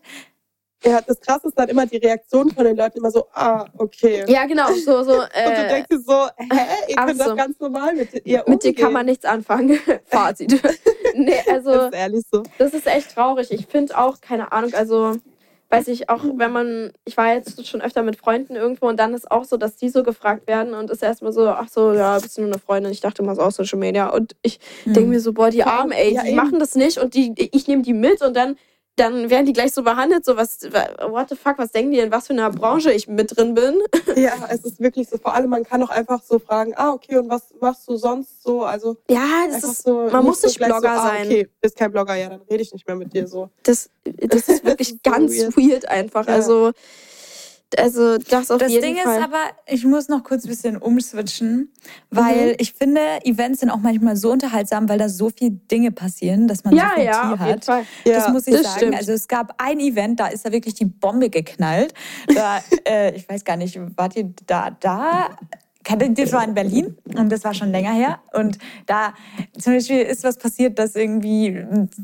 Ja, 0.85 1.01
das 1.01 1.19
Krasse 1.19 1.47
ist 1.47 1.57
dann 1.57 1.69
immer 1.69 1.85
die 1.85 1.97
Reaktion 1.97 2.51
von 2.51 2.65
den 2.65 2.75
Leuten 2.75 2.97
immer 2.97 3.11
so, 3.11 3.27
ah, 3.33 3.65
okay. 3.77 4.25
Ja, 4.27 4.45
genau, 4.45 4.67
so, 4.73 5.03
so, 5.03 5.13
Und 5.21 5.29
du 5.33 5.39
äh, 5.39 5.67
denkst 5.67 5.89
dir 5.89 5.99
so, 5.99 6.27
hä, 6.37 6.47
ihr 6.87 6.95
könnt 6.95 7.17
so. 7.17 7.29
das 7.29 7.37
ganz 7.37 7.59
normal 7.59 7.95
mit 7.95 8.13
ihr 8.25 8.43
mit 8.47 8.63
dir 8.63 8.69
umgehen. 8.69 8.75
kann 8.75 8.93
man 8.93 9.05
nichts 9.05 9.25
anfangen. 9.25 9.79
Fazit. 10.05 10.61
nee, 11.15 11.35
also, 11.49 11.71
Das 11.71 11.85
ist 11.85 11.93
ehrlich 11.93 12.23
so. 12.31 12.43
das 12.57 12.73
ist 12.73 12.87
echt 12.87 13.13
traurig. 13.13 13.51
Ich 13.51 13.67
finde 13.67 13.97
auch, 13.97 14.19
keine 14.21 14.51
Ahnung, 14.51 14.73
also, 14.73 15.15
weiß 15.69 15.87
ich, 15.87 16.09
auch 16.09 16.23
wenn 16.35 16.51
man, 16.51 16.91
ich 17.05 17.17
war 17.17 17.33
jetzt 17.33 17.65
schon 17.65 17.81
öfter 17.81 18.03
mit 18.03 18.15
Freunden 18.17 18.55
irgendwo 18.55 18.87
und 18.87 18.97
dann 18.99 19.13
ist 19.13 19.31
auch 19.31 19.43
so, 19.43 19.57
dass 19.57 19.75
die 19.75 19.89
so 19.89 20.03
gefragt 20.03 20.47
werden 20.47 20.73
und 20.73 20.91
ist 20.91 21.01
erstmal 21.01 21.31
so, 21.31 21.47
ach 21.47 21.67
so, 21.67 21.93
ja, 21.93 22.19
bist 22.19 22.37
du 22.37 22.41
nur 22.41 22.51
eine 22.51 22.59
Freundin? 22.59 22.91
Ich 22.91 23.01
dachte 23.01 23.23
immer 23.23 23.35
so 23.35 23.41
aus 23.41 23.55
Social 23.55 23.79
Media 23.79 24.09
und 24.09 24.35
ich 24.43 24.59
denke 24.85 25.09
mir 25.09 25.19
so, 25.19 25.33
boah, 25.33 25.49
die 25.49 25.63
Armen, 25.63 25.91
ey, 25.91 26.13
ja, 26.13 26.21
die 26.21 26.27
eben. 26.29 26.37
machen 26.37 26.59
das 26.59 26.75
nicht 26.75 26.99
und 26.99 27.15
die, 27.15 27.33
ich 27.51 27.67
nehme 27.67 27.81
die 27.81 27.93
mit 27.93 28.21
und 28.21 28.35
dann, 28.35 28.55
dann 28.95 29.29
werden 29.29 29.45
die 29.45 29.53
gleich 29.53 29.73
so 29.73 29.83
behandelt, 29.83 30.23
so 30.23 30.37
was, 30.37 30.61
what 31.07 31.29
the 31.29 31.35
fuck, 31.35 31.57
was 31.57 31.71
denken 31.71 31.91
die 31.91 31.99
in 31.99 32.11
was 32.11 32.27
für 32.27 32.33
einer 32.33 32.51
Branche 32.51 32.91
ich 32.91 33.07
mit 33.07 33.35
drin 33.35 33.53
bin? 33.53 33.79
Ja, 34.15 34.33
es 34.49 34.63
ist 34.63 34.79
wirklich 34.79 35.09
so. 35.09 35.17
Vor 35.17 35.33
allem, 35.33 35.49
man 35.49 35.63
kann 35.63 35.81
auch 35.81 35.89
einfach 35.89 36.21
so 36.21 36.37
fragen, 36.37 36.73
ah, 36.75 36.91
okay, 36.91 37.17
und 37.17 37.29
was 37.29 37.45
machst 37.59 37.87
du 37.89 37.95
sonst 37.95 38.43
so? 38.43 38.63
Also 38.63 38.97
Ja, 39.09 39.47
das 39.49 39.63
ist, 39.63 39.83
so. 39.83 40.07
man 40.11 40.23
muss 40.23 40.43
nicht 40.43 40.57
Blogger 40.59 40.79
so, 40.81 40.87
ah, 40.87 41.07
sein. 41.07 41.25
Okay, 41.25 41.49
bist 41.61 41.75
kein 41.75 41.91
Blogger, 41.91 42.15
ja, 42.15 42.29
dann 42.29 42.41
rede 42.41 42.61
ich 42.61 42.71
nicht 42.73 42.85
mehr 42.87 42.95
mit 42.95 43.11
dir 43.13 43.27
so. 43.27 43.49
das, 43.63 43.89
das 44.03 44.49
ist 44.49 44.63
wirklich 44.65 44.91
ist 44.91 44.99
so 45.03 45.11
ganz 45.11 45.31
weird. 45.31 45.57
weird, 45.57 45.87
einfach. 45.87 46.27
Ja. 46.27 46.35
Also, 46.35 46.71
also 47.79 48.17
das 48.17 48.51
auf 48.51 48.59
Das 48.59 48.71
jeden 48.71 48.95
Ding 48.95 48.97
Fall. 48.97 49.17
ist 49.17 49.23
aber, 49.23 49.43
ich 49.67 49.85
muss 49.85 50.07
noch 50.09 50.23
kurz 50.23 50.45
ein 50.45 50.49
bisschen 50.49 50.77
umswitchen, 50.77 51.71
weil 52.09 52.49
Mhm. 52.49 52.55
ich 52.59 52.73
finde, 52.73 53.01
Events 53.25 53.59
sind 53.61 53.69
auch 53.69 53.77
manchmal 53.79 54.15
so 54.15 54.31
unterhaltsam, 54.31 54.87
weil 54.89 54.97
da 54.97 55.09
so 55.09 55.29
viele 55.35 55.51
Dinge 55.51 55.91
passieren, 55.91 56.47
dass 56.47 56.63
man 56.63 56.73
so 56.73 56.79
ja, 56.79 56.91
viel 56.95 57.03
ja, 57.05 57.33
auf 57.33 57.39
hat. 57.39 57.67
Ja, 57.67 57.83
das 58.13 58.29
muss 58.29 58.47
ich 58.47 58.53
das 58.53 58.63
sagen. 58.63 58.77
stimmt. 58.77 58.95
Also 58.95 59.11
es 59.13 59.27
gab 59.27 59.55
ein 59.61 59.79
Event, 59.79 60.19
da 60.19 60.27
ist 60.27 60.45
da 60.45 60.51
wirklich 60.51 60.73
die 60.75 60.85
Bombe 60.85 61.29
geknallt. 61.29 61.93
Da, 62.33 62.61
äh, 62.87 63.15
ich 63.15 63.27
weiß 63.27 63.43
gar 63.43 63.57
nicht, 63.57 63.79
wart 63.97 64.15
ihr 64.15 64.33
da? 64.45 64.71
Da? 64.79 65.29
Das 65.83 66.31
war 66.31 66.43
in 66.43 66.53
Berlin 66.53 66.97
und 67.17 67.29
das 67.31 67.43
war 67.43 67.53
schon 67.53 67.71
länger 67.71 67.91
her. 67.91 68.19
Und 68.33 68.57
da 68.85 69.13
zum 69.59 69.73
Beispiel 69.73 69.99
ist 69.99 70.23
was 70.23 70.37
passiert, 70.37 70.79
dass 70.79 70.95
irgendwie 70.95 71.47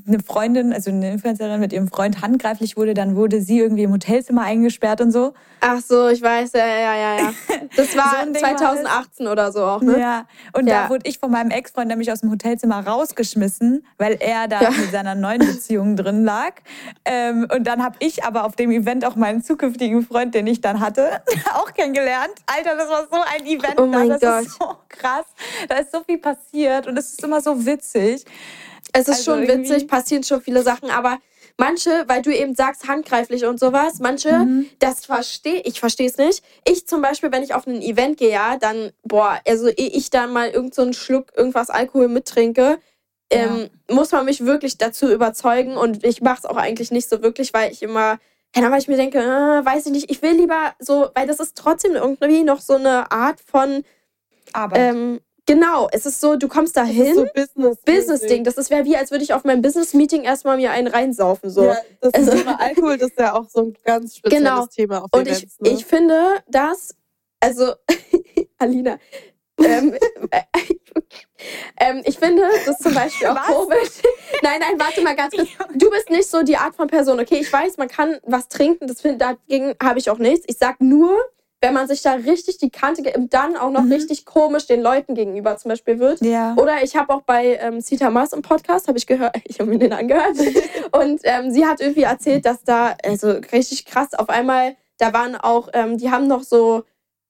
eine 0.07 0.19
Freundin, 0.25 0.73
also 0.73 0.91
eine 0.91 1.11
Influencerin 1.11 1.59
mit 1.59 1.71
ihrem 1.73 1.87
Freund 1.87 2.21
handgreiflich 2.21 2.75
wurde. 2.77 2.93
Dann 2.93 3.15
wurde 3.15 3.41
sie 3.41 3.59
irgendwie 3.59 3.83
im 3.83 3.91
Hotelzimmer 3.93 4.43
eingesperrt 4.43 5.01
und 5.01 5.11
so. 5.11 5.33
Ach 5.61 5.79
so, 5.81 6.07
ich 6.09 6.21
weiß, 6.21 6.51
ja, 6.53 6.65
ja, 6.67 6.95
ja, 6.95 7.17
ja. 7.17 7.33
Das 7.75 7.95
war 7.95 8.11
So 8.11 8.15
ein 8.17 8.33
Ding 8.33 8.41
war 8.43 8.51
das. 8.51 8.59
2018 8.59 9.27
oder 9.27 9.51
so 9.51 9.63
auch, 9.65 9.81
ne? 9.81 9.99
Ja, 9.99 10.25
und 10.53 10.67
Ja. 10.67 10.83
da 10.83 10.89
wurde 10.89 11.07
ich 11.09 11.19
von 11.19 11.31
meinem 11.31 11.51
Ex-Freund 11.51 11.87
nämlich 11.89 12.11
aus 12.11 12.21
dem 12.21 12.31
Hotelzimmer 12.31 12.85
rausgeschmissen, 12.85 13.85
weil 13.97 14.17
er 14.19 14.47
da 14.47 14.61
Ja. 14.63 14.71
mit 14.71 14.91
seiner 14.91 15.15
neuen 15.15 15.39
Beziehung 15.39 15.95
drin 15.95 16.23
lag. 16.23 16.53
Ähm, 17.05 17.47
und 17.53 17.65
dann 17.65 17.83
habe 17.83 17.95
ich 17.99 18.23
aber 18.23 18.45
auf 18.45 18.55
dem 18.55 18.71
Event 18.71 19.05
auch 19.05 19.15
meinen 19.15 19.43
zukünftigen 19.43 20.03
Freund, 20.05 20.33
den 20.35 20.47
ich 20.47 20.61
dann 20.61 20.79
hatte, 20.79 21.21
auch 21.55 21.73
kennengelernt. 21.73 22.31
Alter, 22.45 22.75
das 22.75 22.89
war 22.89 23.07
so 23.11 23.21
ein 23.21 23.45
Event. 23.45 23.68
Oh 23.77 23.85
mein 23.85 24.09
da. 24.09 24.17
Das 24.17 24.45
ist 24.45 24.59
Gott. 24.59 24.69
so 24.69 24.77
krass. 24.89 25.25
Da 25.67 25.75
ist 25.77 25.91
so 25.91 26.03
viel 26.03 26.17
passiert 26.17 26.87
und 26.87 26.97
es 26.97 27.11
ist 27.11 27.23
immer 27.23 27.41
so 27.41 27.65
witzig. 27.65 28.25
Es 28.93 29.07
ist 29.07 29.09
Also 29.09 29.31
schon 29.35 29.47
witzig, 29.47 29.87
passieren 29.87 30.23
schon 30.23 30.41
viele 30.41 30.63
Sachen, 30.63 30.89
aber 30.89 31.19
manche, 31.57 32.05
weil 32.07 32.21
du 32.21 32.33
eben 32.33 32.55
sagst, 32.55 32.87
handgreiflich 32.87 33.45
und 33.45 33.59
sowas, 33.59 33.99
manche, 33.99 34.31
Mhm. 34.31 34.69
das 34.79 35.05
verstehe 35.05 35.61
ich, 35.61 35.79
verstehe 35.79 36.07
es 36.07 36.17
nicht. 36.17 36.43
Ich 36.65 36.87
zum 36.87 37.01
Beispiel, 37.01 37.31
wenn 37.31 37.43
ich 37.43 37.53
auf 37.53 37.67
ein 37.67 37.81
Event 37.81 38.17
gehe, 38.17 38.31
ja, 38.31 38.57
dann, 38.57 38.91
boah, 39.03 39.39
also 39.47 39.67
ehe 39.67 39.89
ich 39.89 40.09
dann 40.09 40.31
mal 40.33 40.49
irgend 40.49 40.73
so 40.73 40.81
einen 40.81 40.93
Schluck 40.93 41.27
irgendwas 41.35 41.69
Alkohol 41.69 42.07
mittrinke, 42.07 42.79
ähm, 43.31 43.69
muss 43.91 44.11
man 44.11 44.25
mich 44.25 44.43
wirklich 44.45 44.79
dazu 44.79 45.07
überzeugen 45.11 45.77
und 45.77 46.03
ich 46.03 46.21
mache 46.21 46.39
es 46.39 46.45
auch 46.45 46.57
eigentlich 46.57 46.89
nicht 46.89 47.07
so 47.07 47.21
wirklich, 47.21 47.53
weil 47.53 47.71
ich 47.71 47.83
immer, 47.83 48.17
ja, 48.55 48.71
weil 48.71 48.79
ich 48.79 48.87
mir 48.87 48.97
denke, 48.97 49.19
äh, 49.19 49.65
weiß 49.65 49.85
ich 49.87 49.91
nicht, 49.91 50.09
ich 50.11 50.21
will 50.21 50.31
lieber 50.33 50.73
so, 50.79 51.09
weil 51.15 51.27
das 51.27 51.39
ist 51.39 51.55
trotzdem 51.57 51.93
irgendwie 51.95 52.43
noch 52.43 52.61
so 52.61 52.75
eine 52.75 53.11
Art 53.11 53.39
von, 53.41 53.83
Aber 54.53 54.75
ähm, 54.75 55.19
genau, 55.45 55.87
es 55.91 56.05
ist 56.05 56.19
so, 56.21 56.35
du 56.35 56.47
kommst 56.47 56.75
da 56.77 56.83
hin. 56.83 57.15
so 57.15 57.25
Business. 57.33 57.77
Business-Ding. 57.85 58.43
Das 58.43 58.57
ist 58.57 58.69
wäre 58.69 58.85
wie, 58.85 58.97
als 58.97 59.11
würde 59.11 59.23
ich 59.23 59.33
auf 59.33 59.43
meinem 59.43 59.61
Business-Meeting 59.61 60.23
erstmal 60.23 60.57
mir 60.57 60.71
einen 60.71 60.87
reinsaufen. 60.87 61.49
So. 61.49 61.65
Ja, 61.65 61.77
das 62.01 62.13
Also- 62.13 62.31
Thema 62.31 62.59
Alkohol, 62.59 62.97
das 62.97 63.09
ist 63.11 63.19
ja 63.19 63.33
auch 63.35 63.47
so 63.49 63.61
ein 63.61 63.73
ganz 63.83 64.17
spezielles 64.17 64.43
Genau. 64.49 64.65
Thema 64.67 65.03
auf 65.03 65.09
Und 65.11 65.27
ich, 65.27 65.37
Events. 65.37 65.59
ne? 65.59 65.69
ich 65.69 65.85
finde, 65.85 66.43
dass, 66.47 66.95
also, 67.39 67.73
Alina, 68.57 68.97
ähm, 69.59 69.93
äh, 70.31 70.41
ähm, 71.79 72.01
ich 72.05 72.17
finde 72.19 72.43
das 72.65 72.77
zum 72.79 72.93
Beispiel 72.93 73.27
auch 73.27 73.35
Was? 73.35 73.47
komisch. 73.47 73.89
Nein, 74.41 74.59
nein, 74.59 74.79
warte 74.79 75.01
mal 75.01 75.15
ganz 75.15 75.35
kurz. 75.35 75.49
Du 75.75 75.89
bist 75.89 76.09
nicht 76.09 76.29
so 76.29 76.43
die 76.43 76.55
Art 76.57 76.75
von 76.75 76.87
Person. 76.87 77.19
Okay, 77.19 77.39
ich 77.41 77.51
weiß, 77.51 77.77
man 77.77 77.87
kann 77.87 78.17
was 78.23 78.47
trinken, 78.47 78.87
das 78.87 79.01
find, 79.01 79.21
dagegen 79.21 79.75
habe 79.81 79.99
ich 79.99 80.09
auch 80.09 80.17
nichts. 80.17 80.45
Ich 80.47 80.57
sag 80.57 80.79
nur, 80.79 81.17
wenn 81.61 81.73
man 81.73 81.87
sich 81.89 82.01
da 82.01 82.13
richtig 82.13 82.57
die 82.57 82.69
Kante 82.69 83.01
gibt 83.01 83.17
und 83.17 83.33
dann 83.33 83.57
auch 83.57 83.69
noch 83.69 83.81
Mhm. 83.83 83.91
richtig 83.91 84.25
komisch 84.25 84.65
den 84.67 84.81
Leuten 84.81 85.13
gegenüber 85.13 85.57
zum 85.57 85.69
Beispiel 85.69 85.99
wird. 85.99 86.21
ja. 86.21 86.55
Oder 86.57 86.83
ich 86.83 86.95
habe 86.95 87.13
auch 87.13 87.23
bei 87.23 87.57
ähm, 87.61 87.81
Sita 87.81 88.09
Mas 88.09 88.31
im 88.31 88.41
Podcast, 88.41 88.87
habe 88.87 88.97
ich 88.97 89.05
gehört, 89.07 89.35
ich 89.43 89.59
habe 89.59 89.69
mir 89.69 89.77
den 89.79 89.91
angehört. 89.91 90.37
Und 90.93 91.19
ähm, 91.23 91.51
sie 91.51 91.65
hat 91.65 91.81
irgendwie 91.81 92.03
erzählt, 92.03 92.45
dass 92.45 92.63
da, 92.63 92.95
also 93.03 93.31
richtig 93.51 93.85
krass, 93.85 94.13
auf 94.13 94.29
einmal, 94.29 94.77
da 94.99 95.11
waren 95.11 95.35
auch, 95.35 95.67
ähm, 95.73 95.97
die 95.97 96.09
haben 96.11 96.27
noch 96.27 96.43
so, 96.43 96.83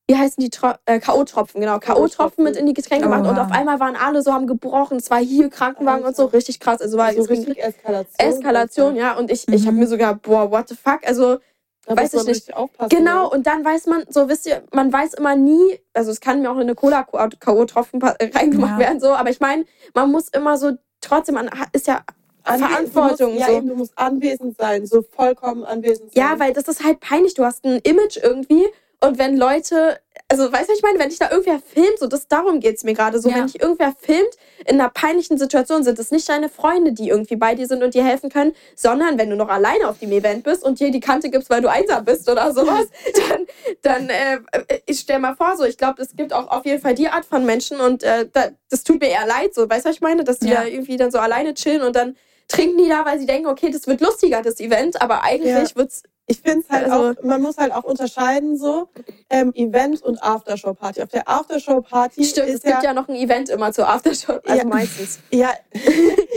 wie 0.10 0.18
heißen 0.18 0.42
die, 0.44 0.50
äh, 0.88 1.00
K.O.-Tropfen, 1.00 1.60
genau, 1.60 1.78
K.O.-Tropfen 1.78 2.42
mit 2.42 2.56
in 2.56 2.66
die 2.66 2.74
Getränke 2.74 3.06
Oh, 3.08 3.12
gemacht. 3.12 3.30
Und 3.30 3.38
wow. 3.38 3.46
auf 3.46 3.52
einmal 3.52 3.80
waren 3.80 3.96
alle 3.96 4.24
so, 4.24 4.34
haben 4.34 4.48
gebrochen. 4.48 4.98
Es 4.98 5.12
war 5.12 5.20
hier 5.20 5.50
Krankenwagen 5.52 6.04
und 6.04 6.16
so, 6.16 6.26
richtig 6.26 6.60
krass. 6.60 6.82
Also 6.82 6.98
war 6.98 7.14
so 7.14 7.20
es 7.22 7.28
ging 7.28 7.38
richtig 7.46 7.64
Eskalation. 7.64 8.16
Eskalation, 8.18 8.96
ja. 8.96 9.16
Und 9.16 9.30
ich, 9.30 9.48
ich 9.48 9.62
habe 9.68 9.74
Mhm. 9.74 9.80
mir 9.82 9.88
sogar, 9.88 10.16
boah, 10.16 10.50
what 10.50 10.68
the 10.68 10.76
fuck? 10.76 11.02
Also, 11.06 11.38
Da 11.86 11.96
weiß 11.96 12.16
ich 12.16 12.24
nicht. 12.26 12.52
Genau, 12.90 13.24
ne? 13.26 13.30
und 13.30 13.46
dann 13.46 13.64
weiß 13.64 13.86
man, 13.86 14.04
so 14.10 14.28
wisst 14.30 14.48
ihr, 14.48 14.64
man 14.74 14.92
weiß 14.92 15.14
immer 15.14 15.36
nie, 15.36 15.80
also 15.94 16.10
es 16.10 16.20
kann 16.22 16.42
mir 16.42 16.50
auch 16.50 16.56
in 16.56 16.62
eine 16.62 16.74
Cola-K.O.-Tropfen 16.76 18.04
reingemacht 18.36 18.74
Ja. 18.74 18.80
werden, 18.80 19.00
so, 19.00 19.10
aber 19.10 19.30
ich 19.30 19.40
meine, 19.40 19.66
man 19.94 20.12
muss 20.12 20.30
immer 20.30 20.58
so, 20.58 20.72
trotzdem, 21.02 21.36
man 21.36 21.50
ist 21.72 21.86
ja 21.88 22.02
Anwe- 22.46 22.58
Verantwortung. 22.68 23.18
Du 23.18 23.34
musst, 23.36 23.46
so. 23.46 23.52
Ja, 23.52 23.58
eben, 23.58 23.68
du 23.68 23.76
musst 23.76 23.94
anwesend 23.98 24.58
sein, 24.58 24.86
so 24.88 25.04
vollkommen 25.04 25.64
anwesend 25.64 26.14
sein. 26.14 26.24
Ja, 26.24 26.40
weil 26.40 26.54
das 26.54 26.68
ist 26.68 26.84
halt 26.84 27.00
peinlich. 27.00 27.36
Du 27.36 27.44
hast 27.46 27.64
ein 27.66 27.80
Image 27.84 28.18
irgendwie 28.18 28.66
und 29.02 29.18
wenn 29.18 29.38
Leute, 29.38 30.00
also 30.28 30.52
weißt 30.52 30.68
du, 30.68 30.72
was 30.74 30.78
ich 30.78 30.84
meine? 30.84 31.00
Wenn 31.00 31.10
dich 31.10 31.20
da 31.20 31.32
irgendwer 31.32 31.60
filmt, 31.60 31.98
so 32.00 32.08
das 32.08 32.28
darum 32.28 32.60
geht's 32.60 32.84
mir 32.84 32.94
gerade 32.94 33.20
so, 33.20 33.30
Ja. 33.30 33.36
wenn 33.38 33.48
dich 33.48 33.62
irgendwer 33.62 33.94
filmt 34.00 34.30
in 34.66 34.80
einer 34.80 34.90
peinlichen 34.90 35.38
Situation, 35.38 35.84
sind 35.84 35.98
es 36.00 36.12
nicht 36.12 36.28
deine 36.28 36.50
Freunde, 36.50 36.92
die 36.92 37.08
irgendwie 37.10 37.38
bei 37.38 37.56
dir 37.56 37.66
sind 37.66 37.82
und 37.82 37.94
dir 37.94 38.04
helfen 38.04 38.30
können, 38.30 38.54
sondern 38.76 39.18
wenn 39.18 39.30
du 39.30 39.36
noch 39.36 39.48
alleine 39.50 39.88
auf 39.88 40.00
dem 40.00 40.12
Event 40.12 40.44
bist 40.44 40.64
und 40.64 40.80
dir 40.80 40.92
die 40.92 41.00
Kante 41.00 41.30
gibst, 41.30 41.50
weil 41.50 41.62
du 41.62 41.70
einsam 41.72 42.04
bist 42.06 42.30
oder 42.30 42.54
sowas, 42.54 42.88
dann, 43.30 43.46
dann 43.82 44.10
äh, 44.10 44.40
ich 44.86 45.00
stell 45.00 45.20
mal 45.20 45.36
vor, 45.36 45.56
so 45.58 45.64
ich 45.64 45.78
glaube, 45.78 46.02
es 46.02 46.16
gibt 46.16 46.34
auch 46.34 46.48
auf 46.50 46.66
jeden 46.66 46.82
Fall 46.82 46.94
die 46.96 47.08
Art 47.08 47.26
von 47.26 47.46
Menschen 47.46 47.80
und 47.80 48.04
äh, 48.04 48.28
da, 48.32 48.50
das 48.70 48.84
tut 48.84 49.00
mir 49.02 49.10
eher 49.10 49.26
leid, 49.26 49.54
so 49.56 49.70
weißt 49.70 49.86
du, 49.86 49.90
was 49.90 49.96
ich 49.96 50.02
meine, 50.02 50.24
dass 50.24 50.40
die 50.40 50.50
Ja. 50.50 50.62
da 50.62 50.68
irgendwie 50.68 50.98
dann 50.98 51.10
so 51.12 51.20
alleine 51.20 51.54
chillen 51.54 51.82
und 51.82 51.96
dann 51.96 52.18
trinken 52.50 52.78
die 52.78 52.90
da, 52.90 53.06
weil 53.06 53.20
sie 53.20 53.26
denken, 53.28 53.48
okay, 53.48 53.70
das 53.72 53.88
wird 53.88 54.02
lustiger, 54.02 54.42
das 54.42 54.60
Event, 54.60 55.02
aber 55.02 55.24
eigentlich 55.24 55.54
Ja. 55.54 55.76
wird's 55.76 56.04
Ich 56.32 56.42
finde 56.42 56.60
es 56.60 56.70
halt 56.70 56.88
Also- 56.92 57.20
auch, 57.20 57.24
man 57.24 57.42
muss 57.42 57.58
halt 57.58 57.74
auch 57.74 57.84
unterscheiden 57.84 58.56
so 58.56 58.88
ähm, 59.32 59.52
Event 59.56 60.04
und 60.04 60.22
Aftershow-Party. 60.22 61.02
Auf 61.02 61.10
der 61.10 61.28
Aftershow-Party 61.28 62.24
Stimmt, 62.24 62.50
es 62.50 62.56
ist 62.56 62.64
gibt 62.64 62.76
ja, 62.84 62.90
ja 62.90 62.94
noch 62.94 63.10
ein 63.10 63.16
Event 63.16 63.50
immer 63.50 63.72
zur 63.74 63.90
Aftershow, 63.90 64.34
also 64.46 64.58
Ja. 64.62 64.64
meistens. 64.64 65.20
ja, 65.32 65.50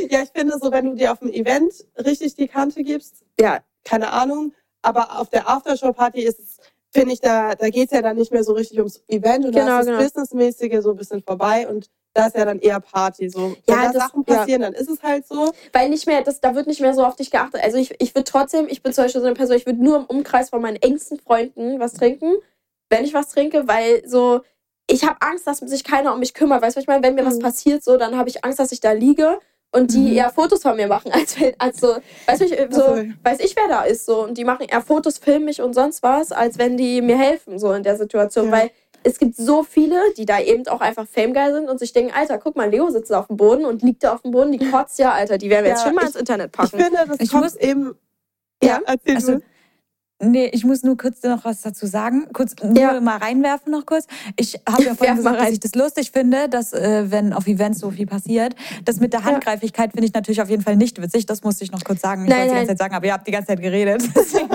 ja, 0.09 0.23
ich 0.23 0.31
finde 0.35 0.59
so, 0.59 0.73
wenn 0.73 0.87
du 0.87 0.95
dir 0.95 1.13
auf 1.13 1.19
dem 1.19 1.29
Event 1.31 1.75
richtig 1.99 2.35
die 2.37 2.49
Kante 2.49 2.83
gibst, 2.83 3.23
Ja, 3.39 3.61
keine 3.85 4.13
Ahnung, 4.13 4.55
aber 4.81 5.21
auf 5.21 5.29
der 5.29 5.47
Aftershow-Party 5.47 6.23
ist 6.23 6.39
es, 6.41 6.57
finde 6.91 7.13
ich, 7.13 7.21
da, 7.21 7.55
da 7.55 7.69
geht 7.69 7.91
es 7.91 7.95
ja 7.95 8.01
dann 8.01 8.17
nicht 8.17 8.33
mehr 8.33 8.45
so 8.45 8.55
richtig 8.55 8.79
ums 8.79 9.03
Event 9.09 9.45
und 9.45 9.53
Genau, 9.53 9.67
da 9.67 9.81
ist 9.81 9.87
das 9.89 9.97
genau. 9.99 10.03
Businessmäßige 10.03 10.83
so 10.83 10.91
ein 10.93 10.97
bisschen 10.97 11.23
vorbei 11.23 11.69
und 11.69 11.91
da 12.15 12.27
ist 12.27 12.37
ja 12.37 12.45
dann 12.45 12.59
eher 12.59 12.81
Party. 12.81 13.29
So. 13.29 13.57
Wenn 13.67 13.75
Ja, 13.75 13.83
da 13.87 13.93
das- 13.93 14.03
Sachen 14.03 14.25
ja. 14.29 14.35
passieren, 14.37 14.63
dann 14.63 14.75
ist 14.75 14.89
es 14.91 15.03
halt 15.03 15.27
so. 15.27 15.53
weil 15.73 15.89
nicht 15.89 16.07
mehr, 16.07 16.23
das, 16.23 16.41
da 16.41 16.55
wird 16.55 16.67
nicht 16.67 16.81
mehr 16.81 16.95
so 16.95 17.05
auf 17.05 17.17
dich 17.17 17.31
geachtet. 17.31 17.63
Also 17.63 17.79
ich, 17.79 17.95
ich 18.01 18.15
würde 18.15 18.25
trotzdem, 18.25 18.67
ich 18.69 18.83
bin 18.83 18.93
zum 18.93 19.05
Beispiel 19.05 19.21
so 19.21 19.27
eine 19.27 19.37
Person, 19.37 19.57
ich 19.57 19.67
würde 19.67 19.83
nur 19.83 19.97
im 19.97 20.05
Umkreis 20.05 20.51
von 20.51 20.61
meinen 20.61 20.77
engsten 20.77 21.19
Freunden 21.19 21.81
was 21.81 21.95
trinken, 21.95 22.35
wenn 22.91 23.05
ich 23.05 23.15
was 23.15 23.29
trinke, 23.31 23.67
weil 23.67 24.07
so, 24.07 24.41
ich 24.91 25.05
habe 25.05 25.17
Angst, 25.21 25.47
dass 25.47 25.59
sich 25.59 25.85
keiner 25.85 26.13
um 26.13 26.21
mich 26.21 26.35
kümmert. 26.35 26.61
Weißt 26.61 26.77
du, 26.77 26.79
was 26.79 26.83
ich 26.85 26.89
meine? 26.89 27.03
Wenn 27.03 27.15
mir 27.15 27.25
was 27.25 27.37
Mhm. 27.37 27.41
passiert, 27.43 27.83
so, 27.83 27.97
dann 27.97 28.19
habe 28.19 28.29
ich 28.29 28.45
Angst, 28.45 28.59
dass 28.59 28.73
ich 28.73 28.81
da 28.81 28.93
liege 28.93 29.39
und 29.71 29.95
die 29.95 29.99
Mhm. 30.11 30.17
eher 30.17 30.29
Fotos 30.31 30.61
von 30.63 30.77
mir 30.77 30.89
machen, 30.89 31.11
als, 31.13 31.41
wenn- 31.41 31.55
als 31.59 31.81
so, 31.81 31.97
weißt 32.27 32.41
du, 32.43 32.45
ich, 32.45 32.75
so, 32.75 32.83
Also- 32.85 33.05
weiß 33.23 33.41
ich, 33.41 33.57
wer 33.57 33.69
da 33.69 33.85
ist, 33.85 34.05
so, 34.05 34.25
und 34.25 34.37
die 34.37 34.45
machen 34.45 34.67
eher 34.69 34.83
Fotos, 34.83 35.17
filmen 35.17 35.47
mich 35.47 35.63
und 35.63 35.73
sonst 35.73 36.03
was, 36.03 36.31
als 36.33 36.59
wenn 36.59 36.77
die 36.77 37.01
mir 37.01 37.17
helfen, 37.17 37.59
so 37.59 37.73
in 37.73 37.83
der 37.83 37.97
Situation, 37.97 38.47
Ja. 38.47 38.53
weil 38.53 38.71
es 39.05 39.19
gibt 39.19 39.37
so 39.37 39.63
viele, 39.63 40.01
die 40.17 40.25
da 40.27 40.41
eben 40.41 40.67
auch 40.69 40.81
einfach 40.81 41.07
famegeil 41.07 41.53
sind 41.53 41.69
und 41.69 41.79
sich 41.79 41.93
denken, 41.93 42.13
Alter, 42.15 42.39
guck 42.39 42.57
mal, 42.57 42.71
Leo 42.71 42.91
sitzt 42.91 43.13
auf 43.13 43.27
dem 43.29 43.37
Boden 43.37 43.65
und 43.65 43.83
liegt 43.83 44.05
da 44.05 44.15
auf 44.15 44.23
dem 44.23 44.31
Boden, 44.31 44.53
die 44.53 44.71
kotzt 44.71 44.99
ja, 44.99 45.13
Alter, 45.13 45.39
die 45.39 45.51
werden 45.51 45.65
wir 45.65 45.71
jetzt 45.71 45.81
Ja, 45.81 45.87
schon 45.87 45.95
mal 45.95 46.03
ich- 46.03 46.09
ins 46.09 46.17
Internet 46.17 46.47
Ich 46.47 46.53
packen. 46.53 46.79
finde, 46.83 47.05
das 47.09 47.17
Ich 47.21 47.31
kommt 47.31 47.43
muss- 47.45 47.57
eben. 47.57 47.95
Ja, 48.63 48.69
Ja, 48.69 48.81
erzähl 48.87 49.15
Also, 49.17 49.33
du. 49.37 49.43
Nee, 50.25 50.47
ich 50.53 50.65
muss 50.65 50.83
nur 50.85 50.97
kurz 50.97 51.23
noch 51.25 51.45
was 51.45 51.63
dazu 51.63 51.87
sagen. 51.87 52.27
Kurz 52.33 52.55
nur 52.63 52.77
Ja. 52.79 53.01
mal 53.01 53.17
reinwerfen 53.19 53.73
noch 53.73 53.85
kurz. 53.87 54.07
Ich 54.37 54.61
habe 54.69 54.83
ja 54.85 54.95
vorhin 54.95 55.17
gesagt, 55.17 55.41
dass 55.41 55.51
ich 55.51 55.61
das 55.61 55.75
lustig 55.75 56.13
finde, 56.13 56.49
dass 56.49 56.73
äh, 56.73 57.11
wenn 57.11 57.33
auf 57.33 57.47
Events 57.47 57.81
so 57.81 57.91
viel 57.91 58.07
passiert. 58.07 58.55
Das 58.85 59.01
mit 59.01 59.13
der 59.13 59.25
Handgreiflichkeit 59.25 59.93
finde 59.93 60.07
ich 60.07 60.15
natürlich 60.15 60.41
auf 60.41 60.49
jeden 60.49 60.63
Fall 60.63 60.77
nicht 60.77 61.01
witzig. 61.03 61.27
Das 61.27 61.43
musste 61.43 61.65
ich 61.65 61.73
noch 61.73 61.83
kurz 61.85 62.01
sagen. 62.01 62.25
Ich 62.25 62.31
Nein, 62.31 62.39
wollte 62.41 62.51
die 62.51 62.57
ganze 62.57 62.69
Zeit 62.69 62.79
sagen, 62.79 62.95
aber 62.95 63.07
ihr 63.07 63.13
habt 63.13 63.27
die 63.27 63.33
ganze 63.33 63.49
Zeit 63.49 63.61
geredet. 63.61 64.03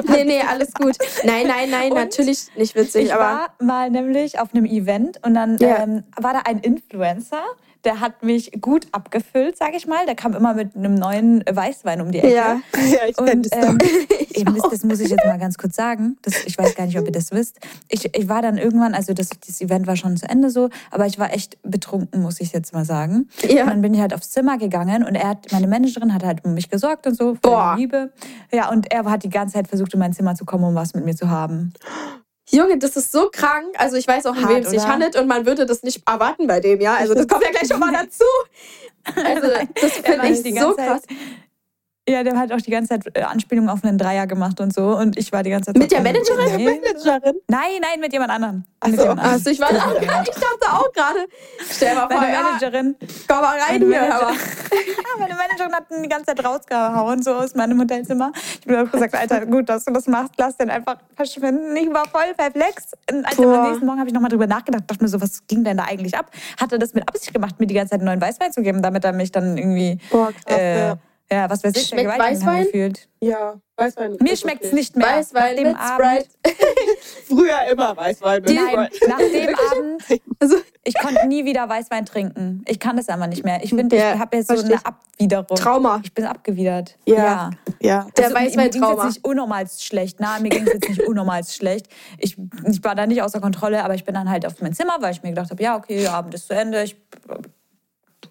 Nee, 0.10 0.24
nee, 0.24 0.42
alles 0.42 0.74
gut. 0.74 0.96
Nein, 1.26 1.48
nein, 1.48 1.70
nein, 1.70 1.92
Und 1.92 1.98
natürlich 1.98 2.48
nicht 2.56 2.76
witzig, 2.76 3.06
Ich 3.06 3.14
aber 3.14 3.24
war 3.24 3.50
mal 3.62 3.90
nämlich 3.92 4.40
auf 4.40 4.54
einem 4.54 4.66
Event 4.66 5.20
und 5.26 5.34
dann 5.34 5.58
Ja. 5.58 5.84
ähm, 5.84 6.04
war 6.16 6.34
da 6.34 6.40
ein 6.46 6.60
Influencer, 6.60 7.44
der 7.88 8.02
hat 8.02 8.22
mich 8.22 8.52
gut 8.60 8.86
abgefüllt, 8.92 9.58
sage 9.58 9.78
ich 9.78 9.88
mal. 9.88 10.06
Der 10.06 10.16
kam 10.16 10.34
immer 10.34 10.54
mit 10.54 10.76
einem 10.76 10.96
neuen 10.96 11.42
Weißwein 11.50 12.02
um 12.02 12.12
die 12.12 12.20
Ecke. 12.20 12.36
ja. 12.36 12.60
Ja, 12.88 13.00
ich 13.08 13.18
Und 13.18 13.46
Story. 13.48 13.62
ähm, 13.62 13.78
eben, 14.34 14.56
das, 14.56 14.70
das 14.70 14.84
muss 14.84 15.00
ich 15.00 15.10
jetzt 15.10 15.26
mal 15.26 15.40
ganz 15.40 15.58
kurz 15.58 15.76
sagen. 15.78 16.18
Das, 16.22 16.44
ich 16.46 16.58
weiß 16.58 16.76
gar 16.76 16.86
nicht, 16.86 17.00
ob 17.00 17.06
ihr 17.06 17.12
das 17.14 17.32
wisst. 17.32 17.60
Ich, 17.88 18.14
ich 18.14 18.28
war 18.28 18.42
dann 18.42 18.58
irgendwann, 18.58 18.94
also 18.94 19.14
das, 19.14 19.30
das 19.46 19.62
Event 19.62 19.88
war 19.88 19.96
schon 19.96 20.18
zu 20.18 20.30
Ende 20.30 20.50
so, 20.50 20.70
aber 20.92 21.06
ich 21.06 21.18
war 21.18 21.34
echt 21.34 21.58
betrunken, 21.64 22.22
muss 22.22 22.42
ich 22.42 22.52
jetzt 22.52 22.74
mal 22.74 22.84
sagen. 22.84 23.30
Ja. 23.48 23.64
Und 23.64 23.70
dann 23.70 23.82
bin 23.82 23.94
ich 23.94 24.02
halt 24.02 24.14
aufs 24.14 24.32
Zimmer 24.32 24.58
gegangen 24.58 25.06
und 25.06 25.16
er 25.16 25.30
hat, 25.30 25.52
meine 25.54 25.68
Managerin 25.68 26.14
hat 26.14 26.24
halt 26.24 26.44
um 26.44 26.54
mich 26.54 26.70
gesorgt 26.70 27.08
und 27.08 27.16
so, 27.16 27.36
voll 27.36 27.52
Boah. 27.54 27.76
Liebe. 27.78 28.12
Ja, 28.52 28.70
und 28.70 28.92
er 28.92 29.06
hat 29.06 29.24
die 29.24 29.30
ganze 29.30 29.54
Zeit 29.54 29.70
versucht, 29.70 29.94
in 29.94 30.00
mein 30.00 30.12
Zimmer 30.12 30.36
zu 30.36 30.44
kommen, 30.44 30.66
um 30.66 30.76
was 30.76 30.94
mit 30.94 31.06
mir 31.06 31.16
zu 31.16 31.30
haben. 31.30 31.72
Junge, 32.50 32.78
das 32.78 32.96
ist 32.96 33.12
so 33.12 33.30
krank. 33.30 33.76
Also 33.78 33.98
ich 33.98 34.08
weiß 34.08 34.26
auch, 34.28 34.36
um 34.36 34.48
wem 34.50 34.64
es 34.64 34.70
sich 34.70 34.80
handelt 34.88 35.16
und 35.18 35.28
man 35.28 35.46
würde 35.46 35.66
das 35.66 35.84
nicht 35.84 36.02
erwarten 36.08 36.48
bei 36.48 36.60
dem, 36.60 36.80
ja. 36.82 36.96
Also 36.96 37.14
das 37.14 37.28
kommt 37.28 37.44
ja 37.44 37.52
gleich 37.52 37.68
schon 37.68 37.80
mal 37.80 37.92
dazu. 37.92 38.24
Also 39.16 39.48
das 39.82 39.92
finde 39.94 40.28
ich 40.28 40.60
so 40.60 40.76
krass. 40.76 41.02
Zeit- 41.04 41.18
Ja, 42.10 42.24
der 42.24 42.38
hat 42.38 42.54
auch 42.54 42.62
die 42.62 42.72
ganze 42.72 42.90
Zeit 42.90 43.18
äh, 43.18 43.24
Anspielungen 43.24 43.70
auf 43.70 43.84
einen 43.84 43.98
Dreier 43.98 44.28
gemacht 44.28 44.62
und 44.62 44.74
so. 44.74 44.96
Und 44.98 45.18
ich 45.18 45.34
war 45.34 45.44
die 45.44 45.50
ganze 45.50 45.74
Zeit. 45.74 45.78
Mit 45.78 45.92
der 45.92 46.02
Managerin? 46.02 46.56
Nee. 46.56 46.64
Managerin. 46.64 47.36
Nein, 47.50 47.82
nein, 47.82 48.00
mit 48.00 48.14
jemand 48.14 48.32
anderem. 48.32 48.64
Ach 48.80 48.88
mit 48.88 49.00
so. 49.00 49.08
Also 49.08 49.50
ich 49.50 49.60
war 49.60 49.70
auch 49.70 50.00
gerade, 50.00 50.30
ich 50.30 50.36
dachte 50.36 50.72
auch 50.72 50.94
gerade, 50.94 51.28
stell 51.70 51.96
mal 51.96 52.08
vor, 52.08 52.22
Meine 52.22 52.34
ja, 52.34 52.44
Managerin, 52.44 52.96
komm 53.28 53.42
mal 53.42 53.60
rein 53.60 53.80
hier. 53.80 53.88
Manager, 53.88 54.16
Aber. 54.16 54.32
Meine 55.20 55.34
Managerin 55.34 55.74
hat 55.74 55.92
ihn 55.92 56.04
die 56.04 56.10
ganze 56.10 56.28
Zeit 56.28 56.46
rausgehauen, 56.46 57.22
so 57.24 57.34
aus 57.34 57.56
meinem 57.56 57.80
Hotelzimmer. 57.80 58.32
Ich 58.66 58.74
habe 58.74 58.88
gesagt, 58.90 59.14
Alter, 59.14 59.46
gut, 59.46 59.68
dass 59.68 59.84
du 59.84 59.92
das 59.92 60.08
machst, 60.08 60.34
lass 60.38 60.56
den 60.56 60.70
einfach 60.70 60.98
verschwinden. 61.16 61.76
Ich 61.76 61.92
war 61.92 62.08
voll 62.08 62.34
perplex. 62.38 62.92
Und 63.12 63.26
Boah. 63.36 63.58
am 63.58 63.70
nächsten 63.70 63.86
Morgen 63.86 64.00
habe 64.00 64.08
ich 64.08 64.14
nochmal 64.14 64.30
drüber 64.30 64.48
nachgedacht, 64.48 64.84
dachte 64.88 65.04
mir 65.04 65.10
so, 65.10 65.20
was 65.20 65.46
ging 65.48 65.66
denn 65.66 65.76
da 65.76 65.84
eigentlich 65.84 66.18
ab? 66.18 66.32
Hat 66.58 66.72
er 66.72 66.78
das 66.78 66.94
mit 66.94 67.06
Absicht 67.08 67.34
gemacht, 67.34 67.60
mir 67.60 67.68
die 67.68 67.74
ganze 67.74 67.92
Zeit 67.92 68.00
einen 68.00 68.06
neuen 68.08 68.22
Weißwein 68.22 68.54
zu 68.54 68.62
geben, 68.62 68.82
damit 68.82 69.04
er 69.04 69.12
mich 69.12 69.32
dann 69.32 69.58
irgendwie, 69.58 70.00
Boah, 70.10 70.32
krass. 70.32 70.58
äh, 70.58 70.88
ja. 70.88 70.98
Ja, 71.32 71.50
was 71.50 71.64
weiß 71.64 71.74
ich, 71.76 71.88
Schmeckt 71.88 72.10
Weißwein? 72.18 72.66
gefühlt. 72.66 73.08
ja, 73.22 73.56
Weißwein. 73.76 74.18
Mir 74.22 74.36
schmeckt 74.38 74.62
es 74.64 74.68
okay. 74.68 74.76
nicht 74.76 74.96
mehr. 74.96 75.08
Weißwein 75.08 75.56
Nach 75.56 75.62
dem 75.64 75.68
mit 75.68 75.78
Abend. 75.80 76.28
Früher 77.28 77.72
immer 77.72 77.96
Weißwein. 77.96 78.42
mit 78.42 78.56
Nein, 78.56 78.88
Sprite. 78.94 79.10
nach 79.10 79.18
dem 79.20 79.56
Abend, 79.72 80.04
Also, 80.40 80.56
ich 80.84 80.98
konnte 80.98 81.28
nie 81.28 81.46
wieder 81.46 81.68
Weißwein 81.70 82.06
trinken. 82.06 82.64
Ich 82.68 82.80
kann 82.80 82.98
das 82.98 83.10
einfach 83.10 83.28
nicht 83.28 83.44
mehr. 83.44 83.64
Ich 83.64 83.70
finde, 83.72 83.96
Ja, 83.98 84.14
ich 84.16 84.20
habe 84.20 84.38
jetzt 84.38 84.48
so 84.50 84.64
eine 84.64 84.84
Abwiderung. 84.86 85.58
Trauma. 85.58 86.02
Ich 86.04 86.14
bin 86.14 86.26
abgewidert. 86.26 86.98
Ja. 87.06 87.52
Ja. 87.82 88.08
Der 88.18 88.26
Also, 88.26 88.36
mir- 88.38 88.42
Mir 88.44 88.50
ging 88.50 88.58
Weißweintrauma. 88.60 89.04
jetzt 89.06 89.16
nicht 89.16 89.26
unnormal 89.26 89.68
schlecht. 89.70 90.18
Na, 90.20 90.40
mir 90.40 90.50
ging 90.50 90.66
es 90.66 90.74
jetzt 90.74 90.90
nicht 90.90 91.02
unnormal 91.02 91.44
schlecht. 91.44 91.88
Ich, 92.18 92.36
ich 92.70 92.84
war 92.84 92.96
da 92.96 93.06
nicht 93.06 93.22
außer 93.22 93.42
Kontrolle, 93.42 93.84
aber 93.84 93.94
ich 93.96 94.06
bin 94.06 94.16
dann 94.16 94.30
halt 94.30 94.46
auf 94.46 94.60
mein 94.62 94.74
Zimmer, 94.74 94.98
weil 95.02 95.12
ich 95.12 95.22
mir 95.24 95.30
gedacht 95.30 95.52
habe, 95.52 95.62
ja, 95.62 95.76
okay, 95.76 96.02
der 96.02 96.14
Abend 96.14 96.34
ist 96.34 96.48
zu 96.48 96.54
Ende. 96.56 96.82
Ich 96.84 96.96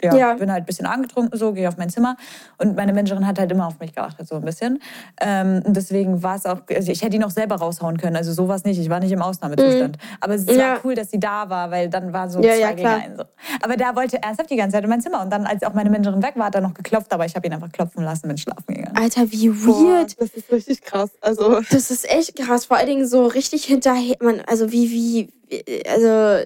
ja, 0.02 0.14
Ja. 0.16 0.34
bin 0.34 0.50
halt 0.52 0.62
ein 0.62 0.66
bisschen 0.66 0.86
angetrunken, 0.86 1.38
so, 1.38 1.52
gehe 1.52 1.68
auf 1.68 1.76
mein 1.76 1.88
Zimmer. 1.90 2.16
Und 2.58 2.76
meine 2.76 2.92
Managerin 2.92 3.26
hat 3.26 3.38
halt 3.38 3.50
immer 3.52 3.66
auf 3.66 3.78
mich 3.80 3.94
geachtet, 3.94 4.28
so 4.28 4.36
ein 4.36 4.42
bisschen. 4.44 4.80
Ähm, 5.20 5.62
und 5.64 5.76
deswegen 5.76 6.22
war 6.22 6.36
es 6.36 6.46
auch, 6.46 6.60
also 6.74 6.92
ich 6.92 7.02
hätte 7.02 7.16
ihn 7.16 7.24
auch 7.24 7.30
selber 7.30 7.56
raushauen 7.56 7.96
können, 7.98 8.16
also 8.16 8.32
sowas 8.32 8.64
nicht. 8.64 8.78
Ich 8.80 8.88
war 8.90 9.00
nicht 9.00 9.12
im 9.12 9.22
Ausnahmezustand. 9.22 9.98
Aber 10.20 10.34
es 10.34 10.46
Ja. 10.46 10.56
war 10.74 10.78
cool, 10.84 10.94
dass 10.94 11.10
sie 11.10 11.20
da 11.20 11.48
war, 11.50 11.70
weil 11.70 11.88
dann 11.88 12.12
war 12.12 12.28
so 12.28 12.40
Ja, 12.40 12.52
zwei 12.52 12.58
ja, 12.60 12.68
gegen 12.70 12.80
klar. 12.80 13.00
einen. 13.02 13.16
So. 13.16 13.24
Aber 13.62 13.76
der 13.76 13.94
wollte 13.96 14.22
ernsthaft 14.22 14.50
die 14.50 14.56
ganze 14.56 14.74
Zeit 14.76 14.84
in 14.84 14.90
mein 14.90 15.00
Zimmer. 15.00 15.22
Und 15.22 15.30
dann, 15.30 15.46
als 15.46 15.62
auch 15.62 15.72
meine 15.74 15.90
Managerin 15.90 16.22
weg 16.22 16.32
war, 16.36 16.46
hat 16.46 16.54
er 16.54 16.60
noch 16.60 16.74
geklopft, 16.74 17.12
aber 17.12 17.24
ich 17.26 17.34
habe 17.34 17.46
ihn 17.46 17.52
einfach 17.52 17.70
klopfen 17.72 18.04
lassen, 18.04 18.28
bin 18.28 18.36
schlafen 18.38 18.74
gegangen. 18.74 18.96
Alter, 18.96 19.30
wie 19.30 19.48
Boah, 19.48 20.00
weird. 20.00 20.20
das 20.20 20.30
ist 20.30 20.50
richtig 20.52 20.82
krass. 20.82 21.10
Also, 21.20 21.60
Das 21.70 21.90
ist 21.90 22.08
echt 22.10 22.36
krass. 22.36 22.64
Vor 22.66 22.76
allen 22.76 22.86
Dingen 22.88 23.06
so 23.06 23.26
richtig 23.26 23.64
hinterher. 23.64 24.16
Man, 24.20 24.40
also 24.46 24.72
wie, 24.72 24.90
wie, 24.90 25.28
wie- 25.48 25.86
also 25.88 26.44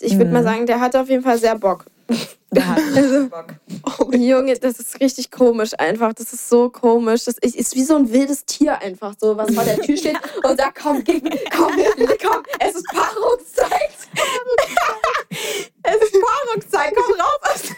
ich 0.00 0.12
würde 0.14 0.26
Mhm. 0.26 0.32
mal 0.32 0.42
sagen, 0.42 0.66
der 0.66 0.80
hat 0.80 0.94
auf 0.96 1.08
jeden 1.08 1.22
Fall 1.22 1.38
sehr 1.38 1.56
Bock. 1.58 1.84
Der 2.52 2.66
hat 2.66 2.78
Also, 2.96 3.28
Bock. 3.28 3.54
Junge, 4.14 4.54
das 4.58 4.80
ist 4.80 5.00
richtig 5.00 5.30
komisch 5.30 5.70
einfach. 5.78 6.12
Das 6.12 6.32
ist 6.32 6.48
so 6.48 6.68
komisch. 6.68 7.24
Das 7.24 7.38
ist, 7.38 7.54
ist 7.54 7.74
wie 7.76 7.84
so 7.84 7.96
ein 7.96 8.12
wildes 8.12 8.44
Tier 8.44 8.78
einfach 8.80 9.14
so, 9.20 9.36
was 9.36 9.54
vor 9.54 9.64
der 9.64 9.78
Tür 9.78 9.96
steht 9.96 10.18
und 10.42 10.58
sagt, 10.58 10.78
komm, 10.82 11.04
gib, 11.04 11.22
komm, 11.56 11.72
komm, 12.20 12.42
es 12.58 12.74
ist 12.74 12.86
Paarungszeit. 12.88 13.90
es 15.82 15.96
ist 15.96 16.14
Paarungszeit, 16.20 16.92
komm 16.94 17.20
rauf. 17.20 17.74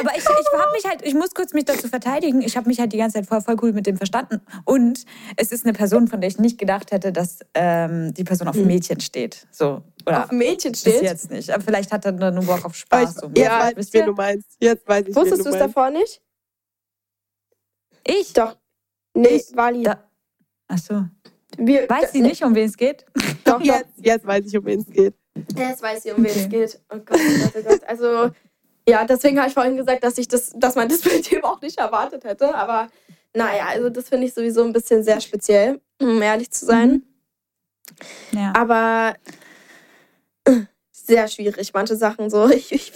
Aber 0.00 0.10
ich, 0.16 0.24
ich 0.24 0.58
habe 0.58 0.72
mich 0.72 0.84
halt, 0.86 1.02
ich 1.02 1.14
muss 1.14 1.34
kurz 1.34 1.52
mich 1.52 1.64
dazu 1.64 1.88
verteidigen. 1.88 2.40
Ich 2.40 2.56
habe 2.56 2.68
mich 2.68 2.80
halt 2.80 2.92
die 2.92 2.98
ganze 2.98 3.18
Zeit 3.18 3.26
voll, 3.26 3.40
voll 3.40 3.56
cool 3.62 3.72
mit 3.72 3.86
dem 3.86 3.96
verstanden. 3.96 4.40
Und 4.64 5.04
es 5.36 5.52
ist 5.52 5.64
eine 5.64 5.72
Person, 5.72 6.08
von 6.08 6.20
der 6.20 6.28
ich 6.28 6.38
nicht 6.38 6.58
gedacht 6.58 6.92
hätte, 6.92 7.12
dass 7.12 7.40
ähm, 7.54 8.14
die 8.14 8.24
Person 8.24 8.48
auf 8.48 8.56
Mädchen 8.56 9.00
steht. 9.00 9.46
So. 9.50 9.82
Oder 10.06 10.24
Auf 10.24 10.30
ein 10.30 10.38
Mädchen 10.38 10.72
bis 10.72 10.80
steht. 10.82 11.02
jetzt 11.02 11.30
nicht. 11.30 11.50
Aber 11.50 11.62
vielleicht 11.64 11.90
hat 11.92 12.04
er 12.04 12.12
nur 12.12 12.30
Bock 12.44 12.64
auf 12.64 12.72
ich, 12.74 12.80
Spaß. 12.80 13.14
so. 13.16 13.26
jetzt 13.28 13.38
Ja, 13.38 13.60
weiß 13.64 13.76
wisst 13.76 13.94
ich, 13.94 14.00
ihr? 14.00 14.06
du 14.06 14.12
meinst. 14.12 14.48
Jetzt 14.60 14.86
weiß 14.88 15.04
ich, 15.08 15.16
Wusstest 15.16 15.44
du 15.44 15.50
es 15.50 15.58
davor 15.58 15.90
nicht? 15.90 16.22
Ich? 18.06 18.32
Doch. 18.32 18.56
Nee, 19.14 19.28
Ich- 19.28 19.56
Wally. 19.56 19.82
Da, 19.82 20.08
ach 20.68 20.78
so. 20.78 21.04
Wir, 21.58 21.88
Weiß 21.88 22.12
sie 22.12 22.20
nee, 22.20 22.28
nicht, 22.28 22.42
um 22.44 22.54
wen 22.54 22.68
es 22.68 22.76
geht? 22.76 23.06
Doch, 23.44 23.58
doch. 23.58 23.60
Jetzt, 23.64 23.88
jetzt 23.96 24.26
weiß 24.26 24.44
ich, 24.46 24.56
um 24.58 24.64
wen 24.66 24.80
es 24.80 24.86
geht. 24.86 25.14
Jetzt 25.56 25.80
weiß 25.82 26.04
ich, 26.04 26.12
um 26.12 26.18
wen 26.22 26.30
es 26.30 26.36
Okay. 26.44 26.48
geht. 26.48 26.80
Oh 26.92 26.98
Gott, 26.98 27.18
oh 27.18 27.38
Gott, 27.42 27.52
oh 27.56 27.68
Gott. 27.70 27.84
Also, 27.84 28.30
ja, 28.88 29.04
deswegen 29.06 29.38
habe 29.38 29.48
ich 29.48 29.54
vorhin 29.54 29.76
gesagt, 29.76 30.04
dass 30.04 30.18
ich 30.18 30.28
das, 30.28 30.52
dass 30.56 30.74
man 30.74 30.88
das 30.88 31.00
bei 31.02 31.18
dem 31.20 31.44
auch 31.44 31.60
nicht 31.62 31.78
erwartet 31.78 32.24
hätte. 32.24 32.54
Aber 32.54 32.88
naja, 33.34 33.66
also 33.68 33.88
das 33.88 34.08
finde 34.08 34.26
ich 34.26 34.34
sowieso 34.34 34.64
ein 34.64 34.72
bisschen 34.72 35.02
sehr 35.02 35.20
speziell, 35.20 35.80
um 36.00 36.20
ehrlich 36.20 36.50
zu 36.50 36.66
sein. 36.66 36.90
Mhm. 38.32 38.38
Ja. 38.38 38.52
Aber 38.54 39.14
sehr 40.92 41.28
schwierig, 41.28 41.72
manche 41.74 41.94
Sachen 41.96 42.30
so. 42.30 42.48
Ich, 42.50 42.72
ich, 42.72 42.92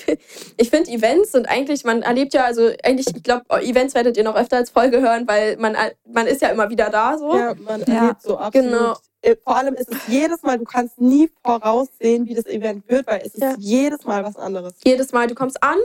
ich 0.57 0.71
finde 0.71 0.91
Events 0.91 1.33
sind 1.33 1.49
eigentlich, 1.49 1.85
man 1.85 2.03
erlebt 2.03 2.35
ja, 2.35 2.45
also 2.45 2.71
eigentlich, 2.83 3.15
ich 3.15 3.23
glaube, 3.23 3.45
Events 3.63 3.95
werdet 3.95 4.17
ihr 4.17 4.25
noch 4.25 4.35
öfter 4.37 4.57
als 4.57 4.71
Folge 4.71 5.01
hören, 5.01 5.29
weil 5.29 5.57
man, 5.59 5.77
man 6.09 6.27
ist 6.27 6.43
ja 6.43 6.49
immer 6.49 6.71
wieder 6.71 6.91
da 6.91 7.17
so. 7.19 7.37
Ja, 7.37 7.55
man 7.55 7.81
Ja. 7.83 7.95
erlebt 7.95 8.23
so 8.23 8.37
absolut. 8.39 8.71
Genau. 8.71 8.97
Äh, 9.23 9.37
Vor 9.45 9.55
allem 9.57 9.75
ist 9.75 9.91
es 9.93 9.99
jedes 10.09 10.43
Mal, 10.43 10.59
du 10.59 10.65
kannst 10.65 10.99
nie 11.01 11.31
voraussehen, 11.45 12.27
wie 12.27 12.35
das 12.35 12.47
Event 12.47 12.89
wird, 12.89 13.07
weil 13.07 13.21
es 13.21 13.35
ist 13.35 13.43
Ja. 13.43 13.55
jedes 13.59 14.05
Mal 14.05 14.25
was 14.25 14.37
anderes. 14.37 14.75
Jedes 14.85 15.13
Mal, 15.13 15.27
du 15.27 15.35
kommst 15.35 15.63
an 15.63 15.77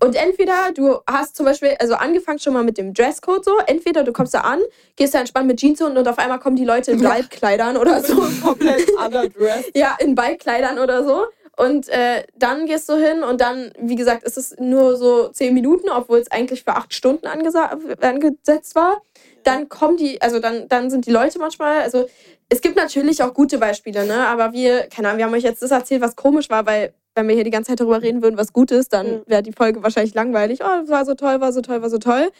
und 0.00 0.14
entweder 0.14 0.72
du 0.74 0.98
hast 1.06 1.36
zum 1.36 1.46
Beispiel, 1.46 1.76
also 1.78 1.94
angefangen 1.94 2.38
schon 2.38 2.52
mal 2.52 2.64
mit 2.64 2.78
dem 2.78 2.94
Dresscode 2.94 3.44
so, 3.44 3.58
entweder 3.66 4.04
du 4.04 4.12
kommst 4.12 4.34
da 4.34 4.40
an, 4.40 4.60
gehst 4.96 5.14
da 5.14 5.20
entspannt 5.20 5.46
mit 5.46 5.58
Jeans 5.58 5.82
und, 5.82 5.96
und 5.96 6.06
auf 6.06 6.18
einmal 6.18 6.38
kommen 6.38 6.56
die 6.56 6.64
Leute 6.64 6.92
in. 6.92 7.02
Ballkleidern 7.02 7.76
oder 7.76 8.02
so. 8.02 8.14
komplett 8.42 8.90
underdressed. 8.92 9.76
Ja, 9.76 9.96
in 9.98 10.14
Ballkleidern 10.14 10.78
oder 10.78 11.04
so. 11.04 11.26
Und 11.56 11.88
äh, 11.88 12.24
dann 12.34 12.66
gehst 12.66 12.88
du 12.88 12.94
hin 12.94 13.22
und 13.22 13.40
dann, 13.40 13.72
wie 13.78 13.96
gesagt, 13.96 14.24
ist 14.24 14.38
es 14.38 14.56
nur 14.58 14.96
so 14.96 15.28
zehn 15.28 15.52
Minuten, 15.52 15.90
obwohl 15.90 16.18
es 16.18 16.30
eigentlich 16.30 16.64
für 16.64 16.74
acht 16.74 16.94
Stunden 16.94 17.26
angesetzt 17.26 18.74
war. 18.74 19.02
Dann 19.44 19.68
kommen 19.68 19.96
die, 19.96 20.22
also 20.22 20.38
dann, 20.38 20.68
dann 20.68 20.88
sind 20.88 21.06
die 21.06 21.10
Leute 21.10 21.38
manchmal, 21.38 21.82
also 21.82 22.08
es 22.48 22.60
gibt 22.60 22.76
natürlich 22.76 23.22
auch 23.22 23.34
gute 23.34 23.58
Beispiele, 23.58 24.06
ne? 24.06 24.26
Aber 24.26 24.52
wir, 24.52 24.88
keine 24.88 25.08
Ahnung, 25.08 25.18
wir 25.18 25.24
haben 25.26 25.34
euch 25.34 25.42
jetzt 25.42 25.62
das 25.62 25.70
erzählt, 25.70 26.00
was 26.00 26.16
komisch 26.16 26.48
war, 26.48 26.64
weil 26.66 26.94
wenn 27.14 27.28
wir 27.28 27.34
hier 27.34 27.44
die 27.44 27.50
ganze 27.50 27.68
Zeit 27.70 27.80
darüber 27.80 28.02
reden 28.02 28.22
würden, 28.22 28.36
was 28.38 28.52
gut 28.52 28.70
ist, 28.70 28.92
dann 28.92 29.06
Mhm. 29.06 29.22
wäre 29.26 29.42
die 29.42 29.52
Folge 29.52 29.82
wahrscheinlich 29.82 30.14
langweilig. 30.14 30.60
Oh, 30.62 30.88
war 30.88 31.04
so 31.04 31.14
toll, 31.14 31.40
war 31.40 31.52
so 31.52 31.60
toll, 31.60 31.82
war 31.82 31.90
so 31.90 31.98
toll. 31.98 32.30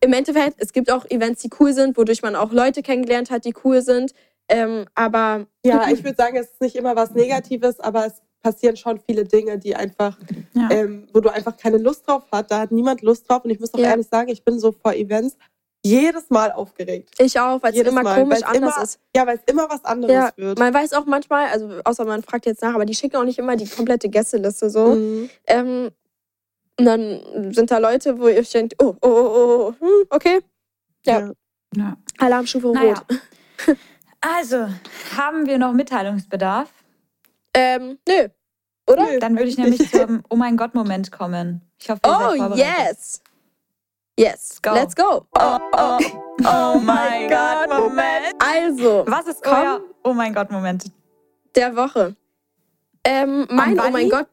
Im 0.00 0.12
Endeffekt, 0.12 0.56
es 0.58 0.72
gibt 0.72 0.90
auch 0.92 1.04
Events, 1.10 1.42
die 1.42 1.50
cool 1.58 1.72
sind, 1.72 1.96
wodurch 1.96 2.22
man 2.22 2.36
auch 2.36 2.52
Leute 2.52 2.82
kennengelernt 2.82 3.30
hat, 3.30 3.44
die 3.44 3.54
cool 3.64 3.82
sind. 3.82 4.12
Ähm, 4.48 4.84
aber 4.94 5.46
Ja, 5.64 5.88
ich 5.90 6.04
würde 6.04 6.16
sagen, 6.16 6.36
es 6.36 6.46
ist 6.52 6.60
nicht 6.60 6.76
immer 6.76 6.94
was 6.96 7.14
Negatives, 7.14 7.80
aber 7.80 8.06
es 8.06 8.22
passieren 8.42 8.76
schon 8.76 9.00
viele 9.00 9.24
Dinge, 9.24 9.58
die 9.58 9.74
einfach, 9.74 10.16
Ja. 10.54 10.68
ähm, 10.70 11.08
wo 11.12 11.20
du 11.20 11.28
einfach 11.30 11.56
keine 11.56 11.78
Lust 11.78 12.06
drauf 12.06 12.22
hast. 12.30 12.50
Da 12.50 12.60
hat 12.60 12.70
niemand 12.72 13.02
Lust 13.02 13.28
drauf. 13.28 13.44
Und 13.44 13.50
ich 13.50 13.58
muss 13.60 13.74
auch 13.74 13.78
Ja. 13.78 13.90
ehrlich 13.90 14.06
sagen, 14.06 14.28
ich 14.30 14.44
bin 14.44 14.58
so 14.60 14.70
vor 14.72 14.94
Events 14.94 15.36
jedes 15.84 16.28
Mal 16.30 16.52
aufgeregt. 16.52 17.14
ich 17.18 17.38
auch, 17.38 17.62
weil 17.62 17.72
es 17.72 17.80
immer 17.80 18.02
Mal, 18.02 18.16
komisch 18.20 18.42
weil's 18.42 18.42
anders 18.44 18.74
immer, 18.76 18.82
ist. 18.84 19.00
Ja, 19.16 19.26
weil 19.26 19.36
es 19.36 19.42
immer 19.52 19.68
was 19.70 19.84
anderes 19.84 20.12
Ja, 20.12 20.30
wird. 20.36 20.58
man 20.58 20.74
weiß 20.74 20.92
auch 20.94 21.06
manchmal, 21.06 21.46
also 21.48 21.80
außer 21.84 22.04
man 22.04 22.22
fragt 22.22 22.46
jetzt 22.46 22.62
nach, 22.62 22.74
aber 22.74 22.84
die 22.84 22.94
schicken 22.94 23.16
auch 23.16 23.24
nicht 23.24 23.38
immer 23.38 23.56
die 23.56 23.66
komplette 23.68 24.08
Gästeliste 24.08 24.70
so. 24.70 24.94
Mhm. 24.96 25.30
Ähm, 25.46 25.90
und 26.78 26.84
dann 26.84 27.52
sind 27.54 27.70
da 27.70 27.78
Leute, 27.78 28.18
wo 28.20 28.28
ihr 28.28 28.38
euch 28.38 28.50
denkt, 28.50 28.74
oh, 28.82 28.94
oh, 29.00 29.08
oh, 29.08 29.68
oh, 29.68 29.74
hm, 29.80 30.06
okay, 30.10 30.40
Ja. 31.04 31.32
Ja. 31.76 31.96
Alarmstufe 32.18 32.72
Naja. 32.72 32.94
rot. 32.94 33.06
Also, 34.20 34.66
haben 35.16 35.46
wir 35.46 35.58
noch 35.58 35.72
Mitteilungsbedarf? 35.72 36.68
Ähm, 37.54 37.98
nö. 38.08 38.26
Oder? 38.88 39.04
Nö, 39.04 39.18
Dann 39.20 39.36
würde 39.36 39.48
ich 39.48 39.56
nämlich 39.58 39.88
zum 39.92 40.24
Oh 40.28 40.34
mein 40.34 40.56
Gott-Moment 40.56 41.12
kommen. 41.12 41.62
Ich 41.80 41.88
hoffe, 41.88 42.00
ihr 42.04 42.10
seid 42.10 42.20
Oh, 42.20 42.36
vorbereitet. 42.36 42.66
yes. 42.88 43.22
Yes, 44.18 44.60
Go. 44.60 44.72
let's 44.74 44.96
go. 44.96 45.26
Oh, 45.38 45.58
oh, 45.72 45.98
oh 46.44 46.78
mein 46.82 47.28
Gott, 47.30 47.68
Moment. 47.68 48.34
Also, 48.40 49.04
Was 49.06 49.28
ist 49.28 49.42
Komm. 49.44 49.54
euer 49.54 49.80
Oh 50.02 50.12
mein 50.12 50.34
Gott-Moment? 50.34 50.90
der 51.54 51.74
Woche. 51.76 52.16
Ähm, 53.04 53.46
mein, 53.50 53.78
oh 53.78 53.90
mein? 53.90 54.08
Gott. 54.10 54.26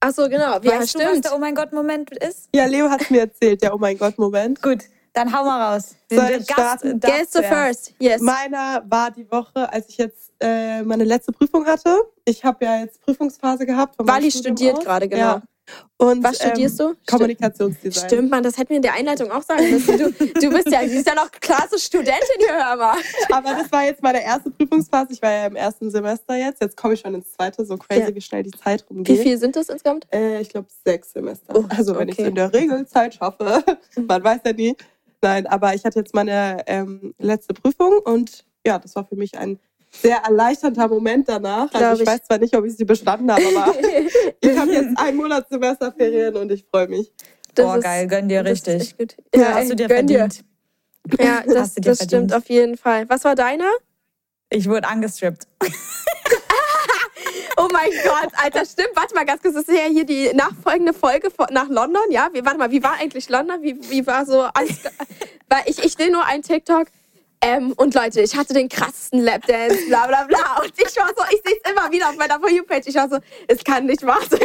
Achso, 0.00 0.28
genau. 0.28 0.58
Ja, 0.60 0.62
weißt 0.62 0.64
du, 0.64 0.78
was 0.78 0.90
stimmt. 0.90 1.24
der 1.24 1.34
Oh 1.34 1.38
mein 1.38 1.54
Gott-Moment 1.56 2.10
ist? 2.18 2.48
Ja, 2.54 2.66
Leo 2.66 2.88
hat 2.88 3.02
es 3.02 3.10
mir 3.10 3.20
erzählt, 3.22 3.62
der 3.62 3.74
Oh 3.74 3.78
mein 3.78 3.98
Gott-Moment. 3.98 4.62
Gut, 4.62 4.84
dann 5.12 5.32
hau 5.32 5.44
mal 5.44 5.74
raus. 5.74 5.96
Soll 6.10 6.26
Der 6.26 6.38
ich 6.38 6.44
starten? 6.44 7.00
Guess 7.00 7.32
the 7.32 7.42
first. 7.42 7.94
Yes. 7.98 8.20
Meiner 8.20 8.82
war 8.88 9.10
die 9.10 9.28
Woche, 9.30 9.72
als 9.72 9.88
ich 9.88 9.98
jetzt 9.98 10.32
äh, 10.40 10.82
meine 10.82 11.04
letzte 11.04 11.32
Prüfung 11.32 11.66
hatte. 11.66 11.96
Ich 12.24 12.44
habe 12.44 12.64
ja 12.64 12.80
jetzt 12.80 13.00
Prüfungsphase 13.02 13.66
gehabt. 13.66 13.96
Wally 13.98 14.30
studiert 14.30 14.78
aus. 14.78 14.84
gerade, 14.84 15.08
genau. 15.08 15.22
Ja. 15.22 15.42
Und, 15.96 16.24
Was 16.24 16.36
studierst 16.36 16.80
ähm, 16.80 16.96
du? 17.06 17.12
Kommunikationsdesign. 17.12 18.08
Stimmt, 18.08 18.30
Mann, 18.30 18.42
das 18.42 18.58
hätten 18.58 18.70
wir 18.70 18.76
in 18.76 18.82
der 18.82 18.94
Einleitung 18.94 19.30
auch 19.30 19.42
sagen 19.42 19.70
müssen. 19.70 19.98
Du, 19.98 20.10
du 20.10 20.50
bist 20.50 20.68
ja, 20.70 20.82
du 20.82 20.88
bist 20.88 21.06
ja 21.06 21.14
noch 21.14 21.30
klasse 21.30 21.78
Studentin 21.78 22.38
hier, 22.38 22.54
hör 22.54 22.76
mal. 22.76 22.96
Aber 23.30 23.54
das 23.54 23.70
war 23.70 23.84
jetzt 23.84 24.02
meine 24.02 24.22
erste 24.24 24.50
Prüfungsphase. 24.50 25.12
Ich 25.12 25.22
war 25.22 25.30
ja 25.30 25.46
im 25.46 25.54
ersten 25.54 25.90
Semester 25.90 26.34
jetzt. 26.34 26.60
Jetzt 26.60 26.76
komme 26.76 26.94
ich 26.94 27.00
schon 27.00 27.14
ins 27.14 27.32
zweite. 27.32 27.64
So 27.64 27.76
crazy, 27.76 28.00
Ja. 28.00 28.14
wie 28.14 28.20
schnell 28.20 28.42
die 28.42 28.50
Zeit 28.50 28.84
Wie 28.88 28.94
rumgeht. 28.94 29.20
viel 29.20 29.38
sind 29.38 29.54
das 29.54 29.68
insgesamt? 29.68 30.06
Äh, 30.12 30.40
ich 30.40 30.48
glaube 30.48 30.66
sechs 30.84 31.12
Semester. 31.12 31.54
Oh, 31.54 31.64
also 31.68 31.96
wenn 31.96 32.08
ich 32.08 32.14
okay. 32.14 32.22
es 32.22 32.28
in 32.28 32.34
der 32.34 32.52
Regelzeit 32.52 33.14
schaffe. 33.14 33.62
Man 33.96 34.24
weiß 34.24 34.40
ja 34.44 34.52
nie. 34.52 34.76
Nein, 35.20 35.46
aber 35.46 35.74
ich 35.74 35.84
hatte 35.84 36.00
jetzt 36.00 36.14
meine 36.14 36.64
ähm, 36.66 37.14
letzte 37.18 37.54
Prüfung 37.54 37.98
und 38.04 38.44
ja, 38.66 38.78
das 38.78 38.96
war 38.96 39.04
für 39.04 39.14
mich 39.16 39.38
ein 39.38 39.60
sehr 39.94 40.16
erleichternder 40.18 40.88
Moment 40.88 41.28
danach. 41.28 41.70
Glaub 41.70 41.82
Also 41.82 42.02
ich, 42.02 42.08
ich. 42.08 42.14
weiß 42.14 42.24
zwar 42.26 42.38
nicht, 42.38 42.56
ob 42.56 42.64
ich 42.64 42.76
sie 42.76 42.84
bestanden 42.84 43.30
habe, 43.30 43.42
aber 43.54 43.74
ich 44.40 44.56
habe 44.58 44.72
jetzt 44.72 44.98
einen 44.98 45.16
Monat 45.16 45.48
Semesterferien 45.48 46.34
und 46.36 46.50
ich 46.50 46.64
freue 46.70 46.88
mich. 46.88 47.12
Das 47.54 47.66
Boah, 47.66 47.76
ist- 47.76 47.84
geil, 47.84 48.06
gönn 48.06 48.28
dir 48.28 48.44
richtig. 48.44 48.94
Ja, 49.34 49.40
Ja, 49.40 49.54
hast 49.54 49.70
du 49.70 49.76
dir 49.76 49.88
gönn 49.88 50.06
dir. 50.06 50.18
verdient. 50.20 50.44
Ja, 51.20 51.42
das, 51.46 51.56
Hast 51.56 51.76
du 51.76 51.80
dir 51.82 51.90
das 51.90 51.98
verdient. 51.98 52.30
stimmt 52.30 52.34
auf 52.34 52.48
jeden 52.48 52.76
Fall. 52.78 53.08
Was 53.10 53.24
war 53.24 53.34
deiner? 53.34 53.70
Ich 54.50 54.68
wurde 54.68 54.88
angestrippt. 54.88 55.46
Oh 57.56 57.68
mein 57.70 57.90
Gott, 58.02 58.32
Alter, 58.42 58.64
stimmt. 58.64 58.90
Warte 58.94 59.14
mal 59.14 59.24
ganz 59.24 59.42
kurz, 59.42 59.54
das 59.54 59.68
ist 59.68 59.76
ja 59.76 59.84
hier 59.84 60.04
die 60.04 60.30
nachfolgende 60.34 60.92
Folge 60.94 61.28
nach 61.50 61.68
London, 61.68 62.02
ja? 62.10 62.30
Wie, 62.32 62.44
warte 62.44 62.58
mal, 62.58 62.70
wie 62.70 62.82
war 62.82 62.94
eigentlich 62.94 63.28
London? 63.28 63.62
Wie, 63.62 63.76
wie 63.90 64.06
war 64.06 64.24
so 64.24 64.40
alles? 64.40 64.80
Weil 65.48 65.62
ich, 65.66 65.78
ich 65.84 65.92
sehe 65.92 66.10
nur 66.10 66.24
einen 66.24 66.42
TikTok. 66.42 66.86
Ähm, 67.44 67.72
und 67.76 67.92
Leute, 67.94 68.20
ich 68.20 68.36
hatte 68.36 68.54
den 68.54 68.68
krassesten 68.68 69.20
Lapdance, 69.20 69.76
bla 69.88 70.06
bla 70.06 70.22
bla. 70.24 70.60
Und 70.62 70.72
ich 70.76 70.96
war 70.96 71.08
so, 71.08 71.24
ich 71.34 71.42
sehe 71.44 71.56
es 71.62 71.70
immer 71.72 71.90
wieder 71.90 72.08
auf 72.08 72.16
meiner 72.16 72.38
For 72.38 72.48
You-Page. 72.48 72.86
Ich 72.86 72.94
war 72.94 73.08
so, 73.08 73.18
es 73.48 73.64
kann 73.64 73.86
nicht 73.86 74.06
wahr 74.06 74.20
sein. 74.30 74.40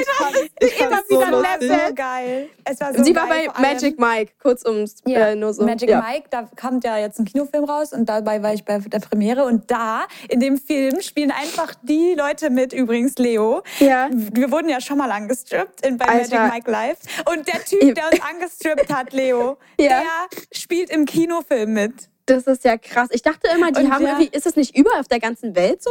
Ich 0.59 0.79
Immer 0.79 0.89
fand's 0.89 1.09
so 1.09 1.19
wieder 1.21 1.29
lustig. 1.31 1.69
Lapdance. 1.69 1.93
geil. 1.93 2.49
Es 2.65 2.79
war 2.81 2.93
so 2.95 3.03
Sie 3.03 3.15
war 3.15 3.27
geil, 3.27 3.37
bei 3.37 3.53
vor 3.53 3.55
allem- 3.63 3.73
Magic 3.75 3.99
Mike, 3.99 4.31
kurz 4.41 4.65
ums 4.65 4.95
Ja, 5.05 5.27
äh, 5.27 5.35
nur 5.35 5.53
so. 5.53 5.63
Magic 5.63 5.89
ja. 5.89 6.01
Mike, 6.01 6.25
da 6.31 6.49
kommt 6.59 6.83
ja 6.83 6.97
jetzt 6.97 7.19
ein 7.19 7.25
Kinofilm 7.25 7.65
raus 7.65 7.93
und 7.93 8.07
dabei 8.09 8.41
war 8.41 8.53
ich 8.53 8.65
bei 8.65 8.79
der 8.79 8.99
Premiere 8.99 9.45
und 9.45 9.69
da 9.69 10.07
in 10.27 10.39
dem 10.39 10.57
Film 10.57 10.99
spielen 11.01 11.29
einfach 11.31 11.75
die 11.83 12.15
Leute 12.17 12.49
mit, 12.49 12.73
übrigens 12.73 13.15
Leo. 13.19 13.61
Ja. 13.79 14.09
Wir 14.11 14.51
wurden 14.51 14.69
ja 14.69 14.81
schon 14.81 14.97
mal 14.97 15.11
angestrippt 15.11 15.85
in, 15.85 15.97
bei 15.97 16.05
Alter. 16.07 16.35
Magic 16.39 16.53
Mike 16.53 16.71
Live 16.71 16.97
und 17.31 17.47
der 17.47 17.63
Typ, 17.63 17.93
der 17.93 18.05
uns 18.11 18.21
angestrippt 18.21 18.91
hat, 18.91 19.13
Leo, 19.13 19.57
Ja. 19.79 19.87
der 20.01 20.03
spielt 20.51 20.89
im 20.89 21.05
Kinofilm 21.05 21.73
mit. 21.73 21.93
Das 22.27 22.45
ist 22.45 22.63
ja 22.63 22.77
krass. 22.77 23.09
Ich 23.11 23.23
dachte 23.23 23.49
immer, 23.55 23.71
die 23.71 23.85
Und 23.85 23.91
haben 23.91 24.03
ja. 24.03 24.19
irgendwie, 24.19 24.35
ist 24.35 24.45
es 24.45 24.55
nicht 24.55 24.77
überall 24.77 24.99
auf 24.99 25.07
der 25.07 25.19
ganzen 25.19 25.55
Welt 25.55 25.81
so? 25.81 25.89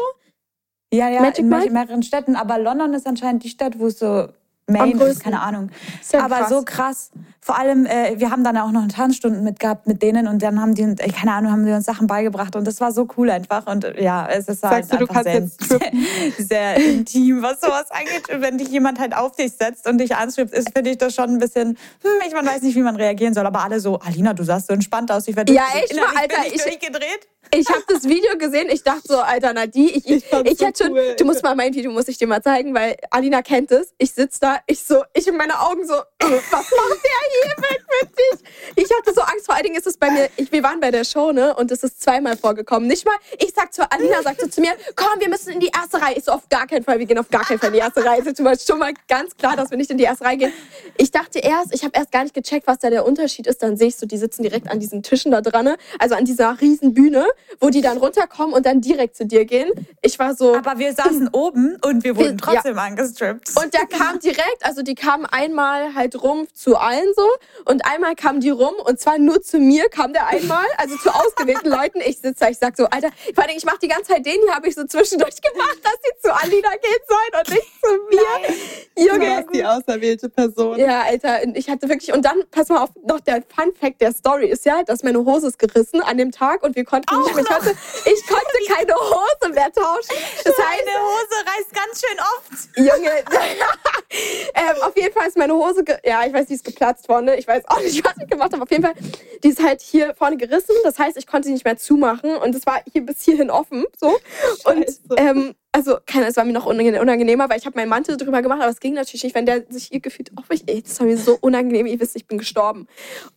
Ja, 0.93 1.09
ja, 1.09 1.21
Magic 1.21 1.41
in 1.41 1.49
Mike? 1.49 1.71
mehreren 1.73 2.03
Städten, 2.03 2.37
aber 2.37 2.59
London 2.59 2.95
ist 2.95 3.07
anscheinend 3.07 3.43
die 3.43 3.49
Stadt, 3.49 3.79
wo 3.79 3.87
es 3.87 3.99
so 3.99 4.29
Main 4.69 4.99
ist, 4.99 5.21
keine 5.23 5.41
Ahnung. 5.41 5.71
Ja 6.13 6.25
aber 6.25 6.39
krass. 6.39 6.49
so 6.49 6.63
krass. 6.65 7.11
Vor 7.41 7.57
allem, 7.57 7.87
äh, 7.87 8.15
wir 8.19 8.33
haben 8.33 8.43
dann 8.43 8.57
auch 8.59 8.73
noch 8.73 8.89
Tanzstunden 8.89 9.45
mit 9.45 9.61
gehabt 9.61 9.87
mit 9.87 10.03
denen 10.03 10.27
und 10.27 10.43
dann 10.43 10.61
haben 10.61 10.75
die, 10.75 10.83
uns- 10.83 11.01
äh, 11.01 11.09
keine 11.09 11.33
Ahnung, 11.33 11.53
haben 11.53 11.65
die 11.65 11.71
uns 11.71 11.85
Sachen 11.85 12.09
beigebracht 12.09 12.57
und 12.57 12.67
das 12.67 12.81
war 12.81 12.91
so 12.91 13.07
cool 13.17 13.31
einfach 13.31 13.67
und 13.69 13.85
äh, 13.85 14.03
ja, 14.03 14.27
es 14.29 14.49
ist 14.49 14.65
halt 14.65 14.89
Sagst 14.89 14.93
du, 14.93 14.97
du 15.07 15.13
einfach 15.13 15.23
kannst 15.25 15.69
sehr, 15.69 15.79
sehr, 15.79 15.93
sehr 16.39 16.77
intim, 16.85 17.43
was 17.43 17.61
sowas 17.61 17.91
angeht. 17.93 18.29
Und 18.35 18.41
wenn 18.41 18.59
dich 18.59 18.69
jemand 18.69 18.99
halt 18.99 19.17
auf 19.17 19.37
dich 19.37 19.53
setzt 19.53 19.87
und 19.89 19.99
dich 19.99 20.17
anschreibt, 20.17 20.53
ist 20.53 20.73
finde 20.75 20.91
ich 20.91 20.99
das 20.99 21.15
schon 21.15 21.31
ein 21.31 21.39
bisschen, 21.39 21.69
hm, 22.03 22.11
ich 22.27 22.35
man 22.35 22.45
weiß 22.45 22.63
nicht, 22.63 22.75
wie 22.75 22.83
man 22.83 22.97
reagieren 22.97 23.35
soll, 23.35 23.47
aber 23.47 23.63
alle 23.63 23.79
so, 23.79 24.01
Alina, 24.01 24.35
du 24.35 24.43
sahst 24.43 24.67
so 24.67 24.73
entspannt 24.73 25.13
aus, 25.13 25.29
ich 25.29 25.37
werde 25.37 25.53
Ja, 25.53 25.63
echt 25.77 25.95
mal, 25.95 26.07
Alter, 26.21 26.45
ich, 26.49 26.55
ich- 26.57 26.63
durchgedreht. 26.65 27.29
Ich 27.59 27.69
habe 27.71 27.83
das 27.89 28.05
Video 28.05 28.37
gesehen, 28.39 28.69
ich 28.71 28.83
dachte 28.83 29.03
so, 29.09 29.19
Alter, 29.19 29.53
Nadi, 29.55 29.89
ich, 29.91 29.97
ich, 30.07 30.07
Ich 30.07 30.25
ich 30.25 30.59
so 30.59 30.67
hätte 30.67 30.85
schon, 30.85 30.93
cool. 30.93 31.15
du 31.19 31.25
musst 31.25 31.43
mal 31.43 31.55
mein 31.55 31.73
Video, 31.75 31.91
muss 31.91 32.07
ich 32.09 32.19
dir 32.19 32.27
mal 32.27 32.43
zeigen, 32.43 32.75
weil 32.75 32.97
Alina 33.11 33.41
kennt 33.43 33.73
es. 33.73 33.95
Ich 33.99 34.13
sitz 34.13 34.39
da, 34.39 34.59
ich 34.67 34.83
so, 34.83 35.03
ich 35.15 35.27
in 35.27 35.37
meine 35.37 35.59
Augen 35.61 35.87
so, 35.87 35.95
äh, 35.95 36.01
was 36.21 36.51
macht 36.51 36.71
der 36.71 37.21
hier 37.33 37.63
weg 37.71 37.85
mit 38.03 38.11
dich? 38.19 38.49
Ich 38.85 38.91
hatte 38.97 39.15
so 39.15 39.23
Angst, 39.23 39.47
vor 39.47 39.55
allen 39.55 39.65
Dingen 39.65 39.77
ist 39.77 39.87
es 39.87 39.97
bei 39.97 40.11
mir, 40.11 40.29
ich, 40.37 40.53
wir 40.53 40.63
waren 40.63 40.81
bei 40.81 40.91
der 40.91 41.05
Show, 41.05 41.33
ne, 41.33 41.55
und 41.57 41.71
es 41.73 41.83
ist 41.83 42.03
zweimal 42.03 42.37
vorgekommen. 42.37 42.89
Nicht 42.89 43.07
mal, 43.07 43.15
ich 43.39 43.53
sag 43.55 43.73
zu 43.73 43.91
Alina, 43.91 44.23
sagt 44.23 44.41
so 44.41 44.49
zu 44.49 44.61
mir, 44.61 44.73
komm, 44.95 45.19
wir 45.21 45.29
müssen 45.31 45.51
in 45.53 45.61
die 45.61 45.71
erste 45.75 46.01
Reihe. 46.03 46.15
Ich 46.17 46.25
so, 46.25 46.33
auf 46.33 46.49
gar 46.51 46.67
keinen 46.67 46.85
Fall, 46.85 46.99
wir 46.99 47.07
gehen 47.07 47.19
auf 47.19 47.31
gar 47.31 47.45
keinen 47.45 47.59
Fall 47.59 47.69
in 47.69 47.75
die 47.75 47.81
erste 47.81 48.05
Reihe. 48.05 48.21
Es 48.21 48.27
ist 48.27 48.37
schon 48.37 48.45
mal- 48.45 48.59
schon 48.59 48.79
mal 48.79 48.93
ganz 49.09 49.35
klar, 49.37 49.57
dass 49.57 49.71
wir 49.71 49.79
nicht 49.79 49.91
in 49.91 49.97
die 49.99 50.05
erste 50.05 50.25
Reihe 50.25 50.37
gehen. 50.37 50.53
Ich 50.99 51.11
dachte 51.11 51.39
erst, 51.39 51.75
ich 51.75 51.83
habe 51.85 51.93
erst 51.97 52.13
gar 52.13 52.23
nicht 52.23 52.35
gecheckt, 52.35 52.67
was 52.67 52.79
da 52.81 52.91
der 52.91 53.07
Unterschied 53.07 53.47
ist. 53.47 53.63
Dann 53.63 53.77
sehe 53.77 53.89
ich 53.89 53.97
so, 53.97 54.07
die 54.07 54.19
sitzen 54.19 54.43
direkt 54.43 54.69
an 54.71 54.79
diesen 54.81 55.03
Tischen 55.03 55.31
da 55.33 55.41
dran, 55.41 55.65
ne? 55.65 55.77
also 55.99 56.15
an 56.15 56.25
dieser 56.25 56.61
riesen 56.61 56.93
Bühne. 56.93 57.27
Wo 57.61 57.71
die 57.71 57.81
dann 57.81 57.99
runterkommen 57.99 58.55
und 58.55 58.67
dann 58.67 58.81
direkt 58.81 59.17
zu 59.17 59.27
dir 59.27 59.45
gehen. 59.45 59.71
Ich 60.03 60.19
war 60.19 60.35
so. 60.35 60.55
Aber 60.57 60.79
wir 60.79 60.93
saßen 60.93 61.29
oben 61.33 61.77
und 61.85 62.05
wir 62.05 62.17
wurden 62.17 62.39
Ja. 62.39 62.55
trotzdem 62.55 62.79
angestrippt. 62.79 63.51
Und 63.63 63.73
der 63.75 63.87
kam 63.87 64.19
direkt, 64.21 64.63
also 64.63 64.83
die 64.83 64.95
kamen 64.95 65.27
einmal 65.27 65.95
halt 65.95 66.23
rum 66.23 66.47
zu 66.55 66.77
allen 66.77 67.09
so 67.17 67.27
und 67.65 67.85
einmal 67.87 68.15
kamen 68.15 68.41
die 68.41 68.51
rum 68.51 68.75
und 68.85 69.01
zwar 69.01 69.19
nur 69.19 69.43
zu 69.43 69.59
mir 69.59 69.89
kam 69.89 70.13
der 70.13 70.27
einmal, 70.27 70.67
also 70.79 70.97
zu 70.97 71.11
ausgewählten 71.11 71.69
Leuten. 71.71 72.01
Ich 72.01 72.19
sitze 72.19 72.37
da, 72.41 72.49
ich 72.51 72.59
sag 72.59 72.77
so, 72.77 72.85
Alter, 72.87 73.09
vor 73.35 73.45
allem 73.45 73.57
ich 73.57 73.65
mache 73.65 73.79
die 73.83 73.89
ganze 73.89 74.13
Zeit 74.13 74.27
den 74.27 74.41
hier, 74.45 74.55
habe 74.55 74.69
ich 74.69 74.75
so 74.75 74.85
zwischendurch 74.85 75.35
gemacht, 75.41 75.79
dass 75.83 75.95
sie 76.03 76.21
zu 76.23 76.35
Alina 76.35 76.71
gehen 76.71 77.03
sollen 77.09 77.43
und 77.43 77.51
nicht 77.55 77.73
zu 77.81 77.91
mir. 78.11 78.57
Du 78.97 79.03
Junge, 79.07 79.37
warst 79.37 79.49
die 79.55 79.65
auserwählte 79.65 80.29
Person. 80.29 80.79
ja, 80.79 81.03
Alter, 81.03 81.41
und 81.45 81.57
ich 81.57 81.69
hatte 81.69 81.89
wirklich, 81.89 82.13
und 82.13 82.25
dann, 82.25 82.43
pass 82.51 82.69
mal 82.69 82.83
auf, 82.83 82.91
noch 83.07 83.21
der 83.21 83.43
Fun 83.55 83.73
Fact 83.79 84.01
der 84.01 84.13
Story 84.13 84.47
ist 84.49 84.65
ja, 84.65 84.83
dass 84.83 85.03
meine 85.03 85.25
Hose 85.25 85.49
ist 85.49 85.59
gerissen 85.59 86.01
an 86.03 86.17
dem 86.19 86.33
Tag 86.33 86.63
und 86.63 86.77
wir 86.77 86.85
konnten 86.85 87.15
nicht 87.21 87.26
mehr, 87.35 87.43
ich 87.45 87.49
konnte, 87.49 87.77
ich 88.05 88.27
konnte 88.27 88.57
keine 88.69 88.95
Hose 88.95 89.53
mehr 89.53 89.73
tauschen. 89.73 90.17
Das 90.45 90.57
heißt, 90.59 90.83
Deine 90.87 90.99
Hose 91.03 91.37
reißt 91.47 91.75
ganz 91.75 92.01
schön 92.01 92.19
oft. 92.21 92.77
Junge, 92.77 93.11
ähm, 94.55 94.83
auf 94.83 94.97
jeden 94.97 95.13
Fall 95.13 95.29
ist 95.29 95.37
meine 95.37 95.55
Hose, 95.55 95.85
ja, 96.05 96.25
ich 96.27 96.33
weiß, 96.33 96.47
die 96.47 96.55
ist 96.55 96.65
geplatzt 96.65 97.07
vorne. 97.07 97.37
Ich 97.37 97.47
weiß 97.47 97.65
auch 97.69 97.81
nicht, 97.81 98.05
was 98.05 98.15
ich 98.23 98.29
gemacht 98.29 98.53
habe. 98.53 98.63
Auf 98.63 98.71
jeden 98.71 98.85
Fall, 98.85 98.95
die 99.43 99.49
ist 99.49 99.63
halt 99.63 99.81
hier 99.81 100.15
vorne 100.15 100.37
gerissen. 100.37 100.75
Das 100.85 100.99
heißt, 100.99 101.17
ich 101.17 101.27
konnte 101.27 101.47
sie 101.49 101.53
nicht 101.55 101.65
mehr 101.65 101.77
zumachen 101.77 102.37
und 102.37 102.55
es 102.55 102.67
war 102.67 102.81
hier 102.93 103.05
bis 103.05 103.23
hierhin 103.23 103.51
offen. 103.51 103.85
So. 103.99 104.17
Und 104.65 104.87
ähm, 105.17 105.55
also, 105.73 105.99
keine, 106.07 106.27
es 106.27 106.37
war 106.37 106.45
mir 106.45 106.53
noch 106.55 106.67
unange- 106.67 106.99
unangenehmer, 107.01 107.51
weil 107.51 107.59
ich 107.59 107.67
habe 107.67 107.77
meinen 107.79 107.91
Mantel 107.91 108.17
drüber 108.17 108.41
gemacht, 108.41 108.63
aber 108.63 108.71
es 108.71 108.81
ging 108.81 108.95
natürlich 108.95 109.25
nicht, 109.25 109.35
wenn 109.35 109.45
der 109.45 109.65
sich 109.69 109.89
hier 109.89 110.01
gefühlt 110.01 110.31
mich. 110.49 110.63
Ey, 110.67 110.83
das 110.83 110.99
war 111.01 111.07
mir 111.07 111.19
so 111.19 111.37
unangenehm. 111.41 111.87
Ihr 111.87 112.01
wisst, 112.01 112.17
ich 112.17 112.27
bin 112.27 112.39
gestorben. 112.39 112.87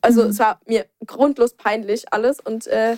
Also, 0.02 0.24
es 0.24 0.40
war 0.40 0.62
mir 0.66 0.86
grundlos 1.06 1.54
peinlich 1.54 2.14
alles 2.14 2.40
und 2.40 2.68
äh, 2.68 2.96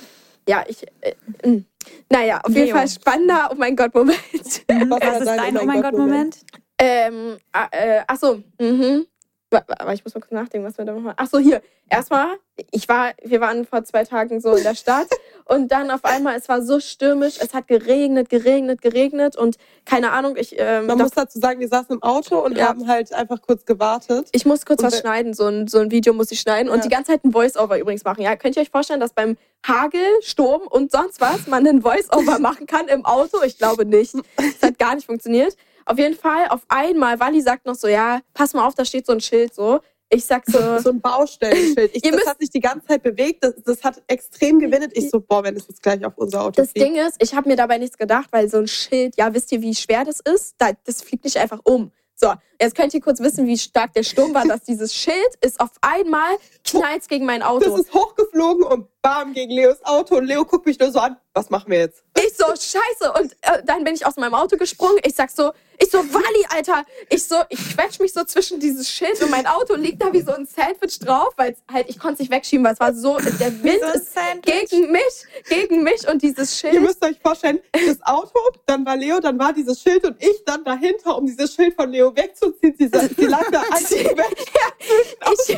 ja, 0.47 0.63
ich. 0.67 0.85
Äh, 1.01 1.15
mh. 1.45 1.63
naja, 2.09 2.41
auf 2.43 2.53
jeden 2.53 2.65
Leo. 2.67 2.75
Fall 2.75 2.87
spannender, 2.87 3.49
oh 3.51 3.55
mein 3.55 3.75
Gott, 3.75 3.93
Moment. 3.93 4.21
Was 4.67 4.89
war 4.89 5.01
Was 5.01 5.19
ist 5.19 5.27
dein 5.27 5.57
Oh 5.57 5.65
mein 5.65 5.81
Gott-Moment? 5.81 6.39
Ähm, 6.77 7.37
äh, 7.53 8.01
ach 8.07 8.17
so, 8.17 8.41
mhm. 8.59 9.05
Aber 9.51 9.93
ich 9.93 10.03
muss 10.05 10.13
mal 10.15 10.21
kurz 10.21 10.31
nachdenken, 10.31 10.65
was 10.65 10.77
wir 10.77 10.85
da 10.85 10.93
machen. 10.93 11.13
Ach 11.17 11.27
so, 11.27 11.37
hier. 11.37 11.61
Erstmal, 11.89 12.37
ich 12.71 12.87
war, 12.87 13.11
wir 13.21 13.41
waren 13.41 13.65
vor 13.65 13.83
zwei 13.83 14.05
Tagen 14.05 14.39
so 14.39 14.55
in 14.55 14.63
der 14.63 14.75
Stadt 14.75 15.07
und 15.45 15.73
dann 15.73 15.91
auf 15.91 16.05
einmal, 16.05 16.37
es 16.37 16.47
war 16.47 16.61
so 16.61 16.79
stürmisch, 16.79 17.35
es 17.41 17.53
hat 17.53 17.67
geregnet, 17.67 18.29
geregnet, 18.29 18.81
geregnet 18.81 19.35
und 19.35 19.57
keine 19.83 20.11
Ahnung, 20.13 20.37
ich, 20.37 20.55
ähm, 20.57 20.85
Man 20.85 20.97
muss 20.99 21.11
dazu 21.11 21.37
sagen, 21.39 21.59
wir 21.59 21.67
saßen 21.67 21.95
im 21.95 22.01
Auto 22.01 22.39
und 22.39 22.57
Ja. 22.57 22.69
haben 22.69 22.87
halt 22.87 23.11
einfach 23.13 23.41
kurz 23.41 23.65
gewartet. 23.65 24.29
ich 24.31 24.45
muss 24.45 24.65
kurz 24.65 24.81
Und 24.81 24.87
was 24.87 24.99
schneiden, 24.99 25.33
so 25.33 25.47
ein, 25.47 25.67
so 25.67 25.79
ein 25.79 25.91
Video 25.91 26.13
muss 26.13 26.31
ich 26.31 26.39
schneiden 26.39 26.69
und 26.71 26.77
Ja. 26.77 26.83
die 26.83 26.89
ganze 26.89 27.11
Zeit 27.11 27.25
ein 27.25 27.33
Voice-Over 27.33 27.77
übrigens 27.77 28.05
machen. 28.05 28.21
Ja, 28.21 28.37
könnt 28.37 28.55
ihr 28.55 28.61
euch 28.61 28.69
vorstellen, 28.69 29.01
dass 29.01 29.11
beim 29.11 29.35
Hagel, 29.67 30.01
Sturm 30.21 30.61
und 30.69 30.91
sonst 30.91 31.19
was 31.19 31.47
man 31.47 31.67
einen 31.67 31.81
Voice-Over 31.81 32.39
machen 32.39 32.67
kann 32.67 32.87
im 32.87 33.03
Auto? 33.03 33.43
Ich 33.45 33.57
glaube 33.57 33.85
nicht. 33.85 34.13
Das 34.37 34.69
hat 34.69 34.79
gar 34.79 34.95
nicht 34.95 35.07
funktioniert. 35.07 35.57
Auf 35.91 35.99
jeden 35.99 36.15
Fall, 36.15 36.47
auf 36.47 36.61
einmal, 36.69 37.19
Wally 37.19 37.41
sagt 37.41 37.65
noch 37.65 37.75
so, 37.75 37.89
ja, 37.89 38.21
pass 38.33 38.53
mal 38.53 38.65
auf, 38.65 38.75
da 38.75 38.85
steht 38.85 39.05
so 39.05 39.11
ein 39.11 39.19
Schild 39.19 39.53
so. 39.53 39.81
Ich 40.09 40.23
sag 40.23 40.45
so, 40.45 40.57
so 40.79 40.89
ein 40.91 41.01
Baustellenschild. 41.01 41.91
Ich, 41.93 42.01
das 42.01 42.25
hat 42.25 42.39
sich 42.39 42.49
die 42.49 42.61
ganze 42.61 42.87
Zeit 42.87 43.03
bewegt. 43.03 43.43
Das, 43.43 43.55
das 43.65 43.83
hat 43.83 44.01
extrem 44.07 44.59
gewindet. 44.59 44.91
Ich 44.95 45.09
so, 45.09 45.19
boah, 45.19 45.43
wenn 45.43 45.57
es 45.57 45.67
jetzt 45.67 45.83
gleich 45.83 46.05
auf 46.05 46.13
unser 46.17 46.43
Auto 46.43 46.61
Das 46.61 46.71
fliegt. 46.71 46.85
Ding 46.85 46.95
ist, 46.95 47.17
ich 47.19 47.35
habe 47.35 47.49
mir 47.49 47.57
dabei 47.57 47.77
nichts 47.77 47.97
gedacht, 47.97 48.29
weil 48.31 48.49
so 48.49 48.59
ein 48.59 48.67
Schild, 48.67 49.17
ja, 49.17 49.33
wisst 49.33 49.51
ihr, 49.51 49.61
wie 49.61 49.75
schwer 49.75 50.05
das 50.05 50.21
ist? 50.21 50.55
Da, 50.59 50.71
das 50.85 51.01
fliegt 51.01 51.25
nicht 51.25 51.35
einfach 51.37 51.59
um. 51.65 51.91
So, 52.15 52.31
jetzt 52.61 52.75
könnt 52.75 52.93
ihr 52.93 53.01
kurz 53.01 53.19
wissen, 53.19 53.47
wie 53.47 53.57
stark 53.57 53.93
der 53.93 54.03
Sturm 54.03 54.33
war, 54.35 54.45
dass 54.45 54.61
dieses 54.61 54.93
Schild 54.93 55.35
ist 55.41 55.59
auf 55.59 55.71
einmal 55.81 56.35
knallt 56.63 57.07
gegen 57.09 57.25
mein 57.25 57.39
Das 57.39 57.49
Auto. 57.49 57.75
ist 57.77 57.91
hochgeflogen 57.93 58.63
und 58.63 58.87
bam 59.01 59.33
gegen 59.33 59.51
Leos 59.51 59.83
Auto. 59.83 60.17
Und 60.17 60.25
Leo 60.25 60.45
guckt 60.45 60.67
mich 60.67 60.77
nur 60.79 60.91
so 60.91 60.99
an. 60.99 61.17
Was 61.33 61.49
machen 61.49 61.71
wir 61.71 61.79
jetzt? 61.79 62.03
Ich 62.25 62.33
so, 62.37 62.45
scheiße. 62.45 63.13
Und 63.19 63.33
äh, 63.41 63.63
dann 63.65 63.83
bin 63.83 63.95
ich 63.95 64.05
aus 64.05 64.15
meinem 64.17 64.33
Auto 64.33 64.57
gesprungen. 64.57 64.97
Ich 65.03 65.15
sag 65.15 65.29
so, 65.31 65.51
ich 65.79 65.89
so, 65.89 65.97
Wally, 65.97 66.45
Alter. 66.49 66.85
Ich 67.09 67.23
so, 67.23 67.35
ich 67.49 67.59
quetsch 67.75 67.99
mich 67.99 68.13
so 68.13 68.23
zwischen 68.23 68.59
dieses 68.59 68.89
Schild 68.89 69.21
und 69.21 69.31
mein 69.31 69.47
Auto 69.47 69.73
liegt 69.75 70.01
da 70.01 70.13
wie 70.13 70.21
so 70.21 70.31
ein 70.31 70.45
Sandwich 70.45 70.99
drauf, 70.99 71.33
weil 71.37 71.55
halt, 71.71 71.89
ich 71.89 71.97
konnte 71.97 72.13
es 72.15 72.19
nicht 72.19 72.31
wegschieben, 72.31 72.63
weil 72.63 72.73
es 72.73 72.79
war 72.79 72.93
so, 72.93 73.17
der 73.17 73.63
Wind 73.63 73.81
So 73.81 73.97
ist 73.99 74.13
Sandwich. 74.13 74.69
gegen 74.69 74.91
mich, 74.91 75.25
gegen 75.49 75.83
mich 75.83 76.07
und 76.07 76.21
dieses 76.21 76.59
Schild. 76.59 76.75
Ihr 76.75 76.81
müsst 76.81 77.03
euch 77.03 77.17
vorstellen, 77.19 77.59
das 77.71 77.97
Auto, 78.03 78.39
dann 78.67 78.85
war 78.85 78.95
Leo, 78.95 79.19
dann 79.19 79.39
war 79.39 79.53
dieses 79.53 79.81
Schild 79.81 80.05
und 80.05 80.21
ich 80.21 80.43
dann 80.45 80.63
dahinter, 80.63 81.17
um 81.17 81.25
dieses 81.25 81.53
Schild 81.55 81.73
von 81.75 81.89
Leo 81.89 82.15
wegzuziehen. 82.15 82.75
Sie, 82.77 82.87
sie 82.87 83.25
lag 83.25 83.49
da 83.51 83.61
an 83.71 83.83
ich, 83.89 85.57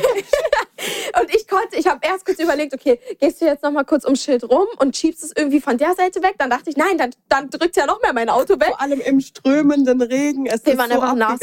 und 1.20 1.34
ich 1.34 1.46
konnte, 1.48 1.76
ich 1.76 1.86
habe 1.86 2.00
erst 2.02 2.24
kurz 2.26 2.38
überlegt, 2.38 2.74
okay, 2.74 2.98
gehst 3.20 3.40
du 3.40 3.44
jetzt 3.46 3.62
noch 3.62 3.70
mal 3.70 3.84
kurz 3.84 4.04
ums 4.04 4.22
Schild 4.22 4.44
rum 4.44 4.66
und 4.78 4.96
schiebst 4.96 5.24
es 5.24 5.32
irgendwie 5.36 5.60
von 5.60 5.78
der 5.78 5.94
Seite 5.94 6.22
weg? 6.22 6.34
Dann 6.38 6.50
dachte 6.50 6.70
ich, 6.70 6.76
nein, 6.76 6.98
dann, 6.98 7.10
dann 7.28 7.50
drückt 7.50 7.76
ja 7.76 7.86
noch 7.86 8.00
mehr 8.02 8.12
mein 8.12 8.28
Auto 8.28 8.54
weg. 8.54 8.68
Vor 8.68 8.80
allem 8.80 9.00
im 9.00 9.20
strömenden 9.20 10.02
Regen. 10.02 10.46
Es 10.46 10.64
Wir 10.64 10.72
ist 10.72 10.78
waren 10.78 10.90
so 10.90 11.00
einfach 11.00 11.14
nass. 11.14 11.40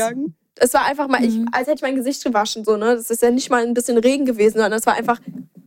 Es 0.55 0.73
war 0.73 0.85
einfach 0.85 1.07
mal, 1.07 1.23
ich, 1.23 1.35
Mhm. 1.35 1.47
als 1.53 1.67
hätte 1.67 1.75
ich 1.77 1.81
mein 1.81 1.95
Gesicht 1.95 2.23
gewaschen, 2.23 2.63
so, 2.65 2.77
ne? 2.77 2.95
Das 2.95 3.09
ist 3.09 3.21
ja 3.21 3.31
nicht 3.31 3.49
mal 3.49 3.63
ein 3.63 3.73
bisschen 3.73 3.97
Regen 3.97 4.25
gewesen, 4.25 4.59
sondern 4.59 4.73
es 4.73 4.85
war 4.85 4.93
einfach, 4.93 5.19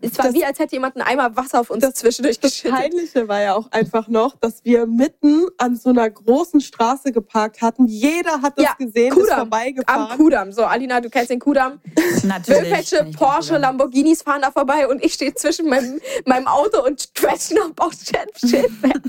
es 0.04 0.18
war 0.18 0.26
Das- 0.26 0.34
wie, 0.34 0.44
als 0.44 0.58
hätte 0.58 0.74
jemand 0.76 0.96
einen 0.96 1.06
Eimer 1.06 1.36
Wasser 1.36 1.60
auf 1.60 1.70
uns 1.70 1.84
zwischendurch 1.94 2.38
Das 2.40 2.50
geschüttet. 2.52 2.78
Peinliche 2.78 3.28
war 3.28 3.40
ja 3.40 3.54
auch 3.54 3.70
einfach 3.72 4.08
noch, 4.08 4.36
dass 4.36 4.64
wir 4.64 4.86
mitten 4.86 5.46
an 5.58 5.76
so 5.76 5.90
einer 5.90 6.08
großen 6.10 6.60
Straße 6.60 7.12
geparkt 7.12 7.62
hatten. 7.62 7.86
Jeder 7.86 8.42
hat 8.42 8.58
das 8.58 8.64
Ja, 8.64 8.74
gesehen, 8.78 9.08
ist 9.12 9.14
Kudamm. 9.18 9.30
Am 9.32 9.38
vorbeigefahren. 9.50 10.16
Kudamm. 10.18 10.52
So, 10.52 10.64
Alina, 10.64 11.00
du 11.00 11.10
kennst 11.10 11.30
den 11.30 11.38
Kudamm. 11.40 11.80
Natürlich. 12.24 12.62
Irgendwelche 12.62 13.04
Porsche, 13.16 13.48
Kudamm. 13.54 13.62
Lamborghinis 13.62 14.22
fahren 14.22 14.42
da 14.42 14.50
vorbei 14.50 14.86
und 14.88 15.04
ich 15.04 15.14
stehe 15.14 15.34
zwischen 15.34 15.68
meinem, 15.68 16.00
meinem 16.26 16.46
Auto 16.46 16.84
und 16.84 17.14
quetsche 17.14 17.54
noch 17.54 17.70
Bauschild 17.70 18.42
weg. 18.82 19.00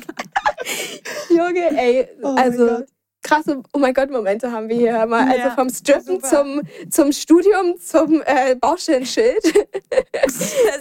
Junge, 1.29 1.77
ey, 1.77 2.07
Oh 2.21 2.31
mein 2.33 2.37
also 2.37 2.67
Gott. 2.67 2.85
Krasse 3.25 3.61
Oh 3.73 3.79
mein 3.79 3.93
Gott 3.93 4.09
Momente 4.11 4.51
haben 4.51 4.69
wir 4.69 4.77
hier 4.77 5.05
mal. 5.05 5.27
Also 5.27 5.39
Ja, 5.39 5.55
vom 5.55 5.69
Strippen 5.69 6.23
zum, 6.23 6.61
zum 6.89 7.11
Studium 7.11 7.77
zum 7.79 8.21
äh, 8.25 8.55
Baustellenschild. 8.55 9.67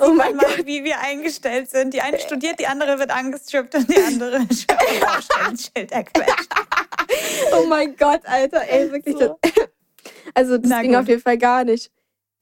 Oh 0.00 0.12
mein 0.12 0.36
mal, 0.36 0.44
wie 0.64 0.84
wir 0.84 1.00
eingestellt 1.00 1.70
sind. 1.70 1.94
Die 1.94 2.00
eine 2.00 2.18
studiert, 2.18 2.60
die 2.60 2.66
andere 2.66 2.98
wird 2.98 3.10
angestrippt 3.10 3.74
und 3.74 3.88
die 3.88 4.00
andere 4.00 4.36
ein 5.46 5.56
Schild 5.56 5.92
erquetscht. 5.92 6.48
oh 7.52 7.66
mein 7.66 7.96
Gott, 7.96 8.20
Alter, 8.24 8.62
ey, 8.68 8.90
wirklich. 8.92 9.16
So. 9.18 9.38
Das, 9.40 9.52
also 10.34 10.58
das 10.58 10.70
Na 10.70 10.82
ging 10.82 10.92
gut. 10.92 11.00
auf 11.00 11.08
jeden 11.08 11.22
Fall 11.22 11.38
gar 11.38 11.64
nicht. 11.64 11.90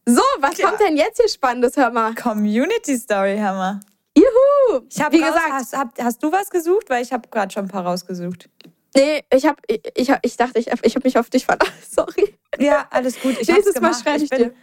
So, 0.04 0.22
was 0.40 0.54
Tja. 0.54 0.68
kommt 0.68 0.80
denn 0.80 0.96
jetzt 0.96 1.18
hier 1.20 1.28
Spannendes, 1.28 1.76
hör 1.76 1.90
mal? 1.90 2.14
Community 2.14 2.98
Story, 2.98 3.38
Hammer. 3.38 3.80
Juhu! 4.16 4.82
Ich 4.90 5.00
hab 5.00 5.12
Wie 5.12 5.22
raus, 5.22 5.34
gesagt, 5.34 5.52
hast, 5.52 5.76
hab, 5.76 6.02
hast 6.02 6.22
du 6.22 6.32
was 6.32 6.50
gesucht? 6.50 6.90
Weil 6.90 7.02
ich 7.02 7.12
habe 7.12 7.28
gerade 7.28 7.52
schon 7.52 7.66
ein 7.66 7.68
paar 7.68 7.86
rausgesucht. 7.86 8.50
Nee, 8.94 9.22
ich 9.32 9.46
hab, 9.46 9.60
ich, 9.66 9.80
ich, 9.94 10.12
ich 10.22 10.36
dachte, 10.36 10.58
ich, 10.58 10.68
ich 10.82 10.94
habe 10.94 11.04
mich 11.06 11.18
auf 11.18 11.30
dich 11.30 11.44
verlassen. 11.44 11.72
Sorry. 11.90 12.34
Ja, 12.58 12.86
alles 12.90 13.20
gut. 13.20 13.38
Ich 13.40 13.48
Nächstes 13.48 13.74
hab's 13.76 13.80
Mal 13.80 13.88
gemacht. 13.90 14.02
schreibe 14.04 14.24
ich, 14.24 14.30
bin- 14.30 14.38
dir. 14.38 14.54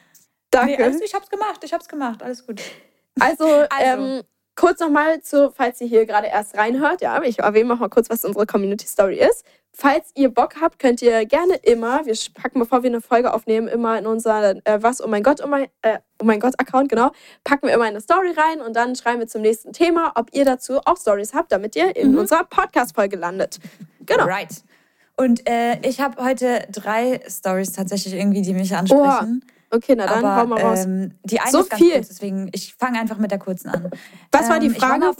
Danke. 0.51 0.71
Nee, 0.77 0.83
alles, 0.83 1.01
ich 1.01 1.13
hab's 1.13 1.29
gemacht. 1.29 1.63
Ich 1.63 1.73
hab's 1.73 1.87
gemacht. 1.87 2.23
Alles 2.23 2.45
gut. 2.45 2.61
Also, 3.19 3.45
Ähm, 3.79 4.21
kurz 4.55 4.79
nochmal 4.79 5.21
zu, 5.21 5.51
falls 5.51 5.79
ihr 5.81 5.87
hier 5.87 6.05
gerade 6.05 6.27
erst 6.27 6.57
reinhört, 6.57 7.01
ja, 7.01 7.21
ich 7.23 7.39
erwähne 7.39 7.69
noch 7.69 7.79
mal 7.79 7.89
kurz, 7.89 8.09
was 8.09 8.25
unsere 8.25 8.45
Community 8.45 8.87
Story 8.87 9.19
ist. 9.19 9.45
Falls 9.71 10.09
ihr 10.15 10.29
Bock 10.29 10.59
habt, 10.59 10.79
könnt 10.79 11.01
ihr 11.03 11.25
gerne 11.27 11.55
immer, 11.57 12.03
wir 12.05 12.15
packen, 12.33 12.59
bevor 12.59 12.81
wir 12.81 12.89
eine 12.89 12.99
Folge 13.01 13.31
aufnehmen, 13.33 13.67
immer 13.67 13.99
in 13.99 14.07
unser 14.07 14.55
äh, 14.65 14.81
Was, 14.81 15.01
oh 15.01 15.07
mein 15.07 15.21
Gott, 15.21 15.41
oh 15.43 15.47
mein, 15.47 15.67
äh, 15.83 15.99
oh 16.19 16.25
mein 16.25 16.39
Gott 16.39 16.55
Account, 16.59 16.89
genau, 16.89 17.11
packen 17.43 17.67
wir 17.67 17.73
immer 17.75 17.85
eine 17.85 18.01
Story 18.01 18.31
rein 18.35 18.59
und 18.61 18.75
dann 18.75 18.95
schreiben 18.95 19.19
wir 19.19 19.27
zum 19.27 19.41
nächsten 19.43 19.71
Thema, 19.71 20.13
ob 20.15 20.33
ihr 20.33 20.43
dazu 20.43 20.79
auch 20.85 20.97
Stories 20.97 21.33
habt, 21.35 21.51
damit 21.51 21.75
ihr 21.75 21.95
in 21.95 22.17
unserer 22.17 22.43
Podcast-Folge 22.45 23.15
landet. 23.15 23.59
Genau. 24.09 24.25
Right. 24.25 24.63
Und 25.17 25.47
äh, 25.49 25.79
ich 25.87 25.99
habe 26.01 26.21
heute 26.23 26.65
drei 26.71 27.19
Stories 27.27 27.71
tatsächlich 27.73 28.13
irgendwie, 28.13 28.41
die 28.41 28.53
mich 28.53 28.75
ansprechen. 28.75 29.43
Okay, 29.71 29.93
na 29.95 30.07
dann, 30.07 30.23
hau 30.23 30.27
Aber 30.29 30.47
mal 30.47 30.61
raus. 30.61 30.85
ähm, 30.85 31.13
die 31.23 31.39
eine 31.39 31.51
So 31.51 31.59
ist 31.59 31.69
ganz 31.69 31.81
viel. 31.81 31.91
kurz, 31.93 32.07
deswegen 32.07 32.49
ich 32.53 32.73
fange 32.73 32.99
einfach 32.99 33.17
mit 33.17 33.29
der 33.31 33.37
kurzen 33.37 33.69
an. 33.69 33.91
Was 34.31 34.49
war 34.49 34.59
die 34.59 34.67
Ähm, 34.67 34.75
Frage? 34.75 35.11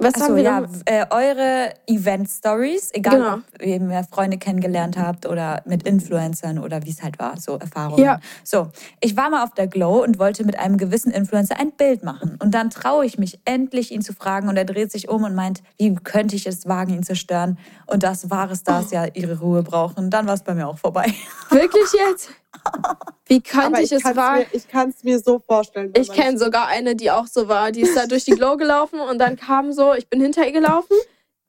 Was 0.00 0.14
Achso, 0.14 0.26
haben 0.26 0.36
wir 0.36 0.42
ja, 0.42 0.64
äh, 0.86 1.06
eure 1.10 1.74
Event-Stories, 1.86 2.90
egal 2.92 3.16
Genau. 3.16 3.34
ob 3.34 3.62
ihr 3.62 3.80
mehr 3.80 4.04
Freunde 4.04 4.38
kennengelernt 4.38 4.96
habt 4.96 5.26
oder 5.26 5.62
mit 5.66 5.82
Influencern 5.82 6.58
oder 6.58 6.84
wie 6.84 6.90
es 6.90 7.02
halt 7.02 7.18
war, 7.18 7.38
so 7.38 7.56
Erfahrungen. 7.58 8.02
Ja. 8.02 8.18
So, 8.42 8.68
ich 9.00 9.16
war 9.16 9.30
mal 9.30 9.44
auf 9.44 9.52
der 9.54 9.66
Glow 9.66 10.02
und 10.02 10.18
wollte 10.18 10.44
mit 10.44 10.58
einem 10.58 10.78
gewissen 10.78 11.12
Influencer 11.12 11.58
ein 11.58 11.72
Bild 11.72 12.02
machen. 12.02 12.36
Und 12.42 12.52
dann 12.54 12.70
traue 12.70 13.04
ich 13.04 13.18
mich 13.18 13.40
endlich, 13.44 13.92
ihn 13.92 14.02
zu 14.02 14.14
fragen 14.14 14.48
und 14.48 14.56
er 14.56 14.64
dreht 14.64 14.90
sich 14.90 15.08
um 15.08 15.24
und 15.24 15.34
meint, 15.34 15.62
wie 15.78 15.94
könnte 15.94 16.34
ich 16.34 16.46
es 16.46 16.66
wagen, 16.66 16.94
ihn 16.94 17.02
zu 17.02 17.14
stören? 17.14 17.58
Und 17.86 18.02
dass 18.02 18.30
wahre 18.30 18.56
Stars 18.56 18.90
ja 18.90 19.04
ihre 19.12 19.38
Ruhe 19.40 19.62
brauchen. 19.62 20.10
Dann 20.10 20.26
war 20.26 20.34
es 20.34 20.42
bei 20.42 20.54
mir 20.54 20.66
auch 20.66 20.78
vorbei. 20.78 21.12
Wirklich 21.50 21.92
jetzt? 22.08 22.30
Wie 23.26 23.40
könnte 23.40 23.80
ich 23.80 23.92
ich 23.92 23.98
es 23.98 24.02
kann 24.02 24.16
wagen? 24.16 24.42
es 24.42 24.52
mir, 24.52 24.58
ich 24.58 24.68
kann's 24.68 25.04
mir 25.04 25.18
so 25.18 25.38
vorstellen. 25.38 25.92
Ich 25.96 26.10
kenne 26.10 26.38
sogar 26.38 26.66
eine, 26.66 26.96
die 26.96 27.10
auch 27.10 27.26
so 27.26 27.48
war. 27.48 27.70
Die 27.72 27.82
ist 27.82 27.96
da 27.96 28.06
durch 28.06 28.24
die 28.24 28.32
Glow 28.32 28.56
gelaufen 28.56 29.00
und 29.00 29.18
dann 29.18 29.36
kam 29.36 29.72
so, 29.72 29.94
ich 29.94 30.08
bin 30.08 30.20
hinter 30.20 30.44
ihr 30.44 30.52
gelaufen. 30.52 30.96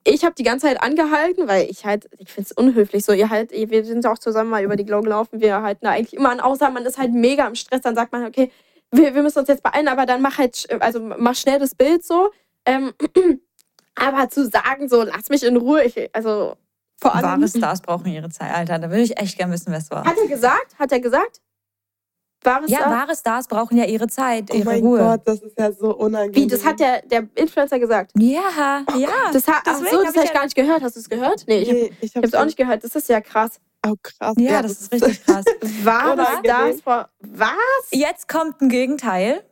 Ich 0.03 0.23
habe 0.23 0.33
die 0.35 0.43
ganze 0.43 0.67
Zeit 0.67 0.81
angehalten, 0.81 1.47
weil 1.47 1.69
ich 1.69 1.85
halt, 1.85 2.09
ich 2.17 2.31
finde 2.31 2.49
es 2.49 2.57
unhöflich 2.57 3.05
so. 3.05 3.13
Ihr 3.13 3.29
halt, 3.29 3.51
wir 3.51 3.85
sind 3.85 4.05
auch 4.05 4.17
zusammen 4.17 4.49
mal 4.49 4.63
über 4.63 4.75
die 4.75 4.85
Glow 4.85 5.01
gelaufen. 5.01 5.41
Wir 5.41 5.61
halten 5.61 5.85
da 5.85 5.91
eigentlich 5.91 6.13
immer 6.13 6.31
an, 6.31 6.39
außer 6.39 6.69
man 6.71 6.85
ist 6.85 6.97
halt 6.97 7.13
mega 7.13 7.47
im 7.47 7.55
Stress. 7.55 7.81
Dann 7.81 7.95
sagt 7.95 8.11
man, 8.11 8.25
okay, 8.25 8.51
wir, 8.91 9.15
wir 9.15 9.21
müssen 9.23 9.39
uns 9.39 9.47
jetzt 9.47 9.63
beeilen, 9.63 9.87
aber 9.87 10.05
dann 10.05 10.21
mach 10.21 10.37
halt, 10.37 10.67
also 10.81 10.99
mach 10.99 11.35
schnell 11.35 11.59
das 11.59 11.75
Bild 11.75 12.03
so. 12.03 12.31
Ähm, 12.65 12.93
Aber 13.95 14.29
zu 14.29 14.47
sagen, 14.47 14.89
so, 14.89 15.03
lass 15.03 15.29
mich 15.29 15.43
in 15.43 15.57
Ruhe, 15.57 15.83
ich, 15.83 16.15
also 16.15 16.55
vor 17.01 17.13
allem. 17.15 17.23
Wahre 17.23 17.47
Stars 17.57 17.81
brauchen 17.81 18.07
ihre 18.07 18.29
Zeit, 18.29 18.53
Alter. 18.53 18.79
Da 18.79 18.89
würde 18.89 19.01
ich 19.01 19.17
echt 19.19 19.37
gerne 19.37 19.53
wissen, 19.53 19.71
wer 19.71 19.79
es 19.79 19.89
war. 19.91 20.05
Hat 20.05 20.17
er 20.17 20.27
gesagt? 20.27 20.75
Hat 20.79 20.91
er 20.91 20.99
gesagt? 20.99 21.41
Wahre 22.43 22.65
Ja, 22.67 22.79
Stars? 22.79 22.91
wahre 22.91 23.15
Stars 23.15 23.47
brauchen 23.47 23.77
ja 23.77 23.85
ihre 23.85 24.07
Zeit, 24.07 24.49
Oh 24.51 24.55
ihre 24.55 24.65
mein 24.65 24.81
Ruhe. 24.81 24.97
Gott, 24.99 25.21
das 25.25 25.39
ist 25.41 25.59
ja 25.59 25.71
so 25.71 25.95
unangenehm. 25.95 26.35
Wie, 26.35 26.47
das 26.47 26.65
hat 26.65 26.79
der, 26.79 27.03
der 27.03 27.27
Influencer 27.35 27.77
gesagt? 27.79 28.11
Ja, 28.17 28.83
ja. 28.97 29.09
Das 29.31 29.47
hat, 29.47 29.61
ach 29.67 29.75
so, 29.77 29.83
das 29.83 29.91
hab 29.91 29.99
habe 29.99 30.09
ich 30.09 30.15
ich 30.23 30.27
ja- 30.29 30.33
gar 30.33 30.43
nicht 30.45 30.55
gehört. 30.55 30.81
Hast 30.81 30.95
du 30.95 30.99
es 31.01 31.09
gehört? 31.09 31.43
Nee, 31.47 31.59
ich 31.59 31.69
habe 31.69 31.79
Nee, 31.79 31.91
ich 32.01 32.15
ich 32.15 32.23
es 32.23 32.33
auch 32.33 32.45
nicht 32.45 32.57
gehört. 32.57 32.83
Das 32.83 32.95
ist 32.95 33.09
ja 33.09 33.21
krass. 33.21 33.59
Oh, 33.85 33.93
krass. 34.01 34.33
Ja, 34.39 34.61
das 34.63 34.71
ist 34.73 34.91
richtig 34.91 35.23
krass. 35.23 35.45
Wahre. 35.83 36.25
Stars, 36.43 36.81
Frau- 36.81 37.05
was? 37.19 37.49
Jetzt 37.91 38.27
kommt 38.27 38.59
ein 38.61 38.69
Gegenteil. 38.69 39.43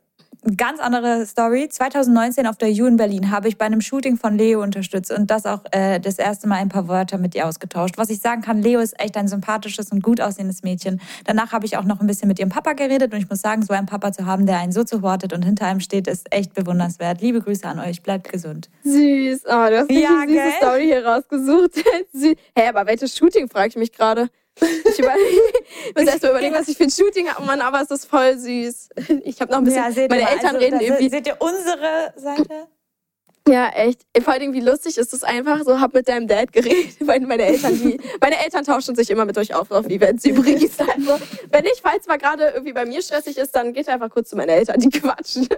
Ganz 0.56 0.80
andere 0.80 1.26
Story. 1.26 1.68
2019 1.68 2.46
auf 2.46 2.56
der 2.56 2.70
U 2.70 2.86
in 2.86 2.96
Berlin 2.96 3.30
habe 3.30 3.48
ich 3.48 3.58
bei 3.58 3.66
einem 3.66 3.82
Shooting 3.82 4.16
von 4.16 4.38
Leo 4.38 4.62
unterstützt 4.62 5.12
und 5.12 5.30
das 5.30 5.44
auch 5.44 5.60
äh, 5.70 6.00
das 6.00 6.18
erste 6.18 6.48
Mal 6.48 6.56
ein 6.56 6.70
paar 6.70 6.88
Wörter 6.88 7.18
mit 7.18 7.34
ihr 7.34 7.46
ausgetauscht. 7.46 7.98
Was 7.98 8.08
ich 8.08 8.20
sagen 8.20 8.40
kann, 8.40 8.62
Leo 8.62 8.80
ist 8.80 8.98
echt 8.98 9.18
ein 9.18 9.28
sympathisches 9.28 9.92
und 9.92 10.02
gut 10.02 10.18
aussehendes 10.20 10.62
Mädchen. 10.62 10.98
Danach 11.24 11.52
habe 11.52 11.66
ich 11.66 11.76
auch 11.76 11.84
noch 11.84 12.00
ein 12.00 12.06
bisschen 12.06 12.28
mit 12.28 12.38
ihrem 12.38 12.48
Papa 12.48 12.72
geredet 12.72 13.12
und 13.12 13.20
ich 13.20 13.28
muss 13.28 13.42
sagen, 13.42 13.62
so 13.62 13.74
einen 13.74 13.86
Papa 13.86 14.12
zu 14.12 14.24
haben, 14.24 14.46
der 14.46 14.58
einen 14.58 14.72
so 14.72 14.82
supportet 14.84 15.34
und 15.34 15.44
hinter 15.44 15.66
einem 15.66 15.80
steht, 15.80 16.06
ist 16.06 16.32
echt 16.32 16.54
bewundernswert. 16.54 17.20
Liebe 17.20 17.42
Grüße 17.42 17.66
an 17.68 17.78
euch, 17.78 18.02
bleibt 18.02 18.32
gesund. 18.32 18.70
Süß. 18.84 19.42
Oh, 19.44 19.48
du 19.68 19.78
hast 19.78 19.90
Ja, 19.90 20.22
süße 20.22 20.32
gell? 20.32 20.52
Story 20.56 20.84
hier 20.86 21.04
rausgesucht. 21.04 21.72
Hä, 22.56 22.66
aber 22.66 22.86
welches 22.86 23.14
Shooting, 23.14 23.48
frage 23.50 23.68
ich 23.68 23.76
mich 23.76 23.92
gerade. 23.92 24.30
Ich 24.60 25.96
muss 25.96 26.06
erst 26.06 26.22
mal 26.22 26.30
überlegen, 26.30 26.54
was 26.54 26.68
ich 26.68 26.76
für 26.76 26.84
ein 26.84 26.90
Shooting 26.90 27.28
habe, 27.28 27.44
Mann, 27.44 27.60
aber 27.60 27.80
es 27.80 27.90
ist 27.90 28.06
voll 28.06 28.38
süß. 28.38 28.90
Ich 29.24 29.40
habe 29.40 29.50
noch 29.50 29.58
ein 29.58 29.64
bisschen, 29.64 29.92
seht 29.92 30.10
meine 30.10 30.22
mal, 30.22 30.32
Eltern 30.32 30.56
also, 30.56 30.58
reden 30.58 30.80
irgendwie. 30.80 31.08
Seht 31.08 31.26
ihr 31.26 31.36
unsere 31.40 32.12
Seite? 32.16 32.68
Ja, 33.48 33.68
echt. 33.70 34.02
Vor 34.22 34.34
allem, 34.34 34.52
wie 34.52 34.60
lustig 34.60 34.98
ist 34.98 35.12
es 35.12 35.24
einfach 35.24 35.62
so, 35.64 35.80
hab 35.80 35.94
mit 35.94 36.08
deinem 36.08 36.28
Dad 36.28 36.52
geredet, 36.52 36.96
weil 37.00 37.20
meine 37.20 37.44
Eltern, 37.44 37.78
die, 37.78 37.98
meine 38.20 38.38
Eltern 38.38 38.64
tauschen 38.64 38.94
sich 38.94 39.10
immer 39.10 39.24
mit 39.24 39.36
euch 39.38 39.54
auf 39.54 39.70
auf 39.70 39.86
Events 39.86 40.24
übrigens. 40.24 40.72
Also, 40.80 41.20
wenn 41.50 41.64
ich, 41.64 41.80
falls 41.82 42.06
mal 42.06 42.18
gerade 42.18 42.48
irgendwie 42.48 42.72
bei 42.72 42.84
mir 42.84 43.00
stressig 43.00 43.36
ist, 43.38 43.54
dann 43.54 43.72
geht 43.72 43.88
einfach 43.88 44.10
kurz 44.10 44.30
zu 44.30 44.36
meinen 44.36 44.50
Eltern, 44.50 44.80
die 44.80 44.90
quatschen. 44.90 45.48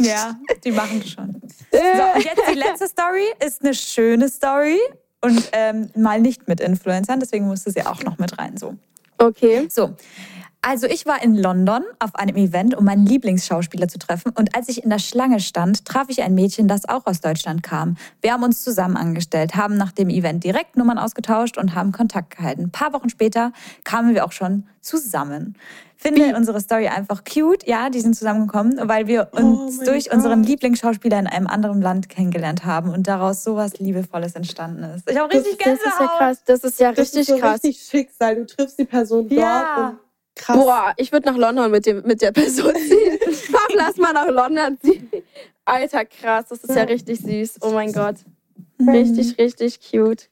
Ja, 0.00 0.38
die 0.64 0.70
machen 0.70 1.02
schon. 1.02 1.40
So, 1.72 1.78
und 1.78 2.24
jetzt 2.24 2.42
die 2.48 2.58
letzte 2.58 2.88
Story 2.88 3.26
ist 3.44 3.62
eine 3.62 3.74
schöne 3.74 4.28
Story 4.28 4.78
und 5.22 5.50
ähm, 5.52 5.90
mal 5.96 6.20
nicht 6.20 6.48
mit 6.48 6.60
Influencern, 6.60 7.20
deswegen 7.20 7.46
musste 7.46 7.70
sie 7.70 7.86
auch 7.86 8.02
noch 8.02 8.18
mit 8.18 8.38
rein. 8.38 8.56
So. 8.56 8.76
Okay. 9.18 9.68
so. 9.70 9.94
Also 10.64 10.86
ich 10.86 11.06
war 11.06 11.20
in 11.20 11.34
London 11.34 11.82
auf 11.98 12.14
einem 12.14 12.36
Event, 12.36 12.76
um 12.76 12.84
meinen 12.84 13.04
Lieblingsschauspieler 13.04 13.88
zu 13.88 13.98
treffen. 13.98 14.30
Und 14.32 14.54
als 14.54 14.68
ich 14.68 14.84
in 14.84 14.90
der 14.90 15.00
Schlange 15.00 15.40
stand, 15.40 15.84
traf 15.84 16.08
ich 16.08 16.22
ein 16.22 16.36
Mädchen, 16.36 16.68
das 16.68 16.88
auch 16.88 17.04
aus 17.06 17.20
Deutschland 17.20 17.64
kam. 17.64 17.96
Wir 18.20 18.32
haben 18.32 18.44
uns 18.44 18.62
zusammen 18.62 18.96
angestellt, 18.96 19.56
haben 19.56 19.76
nach 19.76 19.90
dem 19.90 20.08
Event 20.08 20.44
direkt 20.44 20.76
Nummern 20.76 20.98
ausgetauscht 20.98 21.58
und 21.58 21.74
haben 21.74 21.90
Kontakt 21.90 22.36
gehalten. 22.36 22.62
Ein 22.62 22.70
paar 22.70 22.92
Wochen 22.92 23.10
später 23.10 23.52
kamen 23.82 24.14
wir 24.14 24.24
auch 24.24 24.30
schon 24.30 24.68
zusammen. 24.80 25.56
Finde 26.02 26.36
unsere 26.36 26.60
Story 26.60 26.88
einfach 26.88 27.22
cute. 27.24 27.66
Ja, 27.66 27.88
die 27.90 28.00
sind 28.00 28.14
zusammengekommen, 28.16 28.78
weil 28.88 29.06
wir 29.06 29.28
uns 29.32 29.78
mein 29.78 29.86
durch 29.86 30.06
Gott. 30.06 30.14
unseren 30.16 30.42
Lieblingsschauspieler 30.42 31.18
in 31.18 31.26
einem 31.26 31.46
anderen 31.46 31.80
Land 31.80 32.08
kennengelernt 32.08 32.64
haben 32.64 32.90
und 32.90 33.06
daraus 33.06 33.44
sowas 33.44 33.78
Liebevolles 33.78 34.34
entstanden 34.34 34.82
ist. 34.84 35.08
Ich 35.10 35.16
habe 35.16 35.28
Das 35.32 35.44
richtig 35.44 35.58
Das 35.58 35.74
ist 35.74 35.84
ja 35.84 35.90
Gänsehaut. 35.90 36.18
krass. 36.18 36.42
Das 36.44 36.60
ist 36.64 36.80
ja 36.80 36.90
Das 36.90 36.98
richtig 36.98 37.20
ist 37.20 37.26
so 37.28 37.36
krass. 37.38 37.54
richtig 37.64 37.82
Schicksal. 37.82 38.34
Du 38.36 38.46
triffst 38.46 38.78
die 38.78 38.84
Person 38.84 39.28
dort 39.28 39.40
Ja. 39.40 39.88
und 39.90 39.98
krass. 40.34 40.56
Boah, 40.56 40.92
ich 40.96 41.12
würde 41.12 41.28
nach 41.30 41.36
London 41.36 41.70
mit, 41.70 41.86
dem, 41.86 42.02
mit 42.06 42.20
der 42.20 42.32
Person 42.32 42.74
ziehen. 42.74 43.18
Pap, 43.52 43.70
lass 43.74 43.96
mal 43.98 44.12
nach 44.12 44.28
London 44.28 44.78
ziehen. 44.82 45.08
Alter, 45.64 46.04
krass, 46.04 46.46
das 46.48 46.64
ist 46.64 46.74
ja 46.74 46.82
richtig 46.82 47.20
süß. 47.20 47.58
Oh 47.60 47.70
mein 47.70 47.92
Gott. 47.92 48.16
Richtig, 48.84 49.38
richtig 49.38 49.78
cute. 49.90 50.28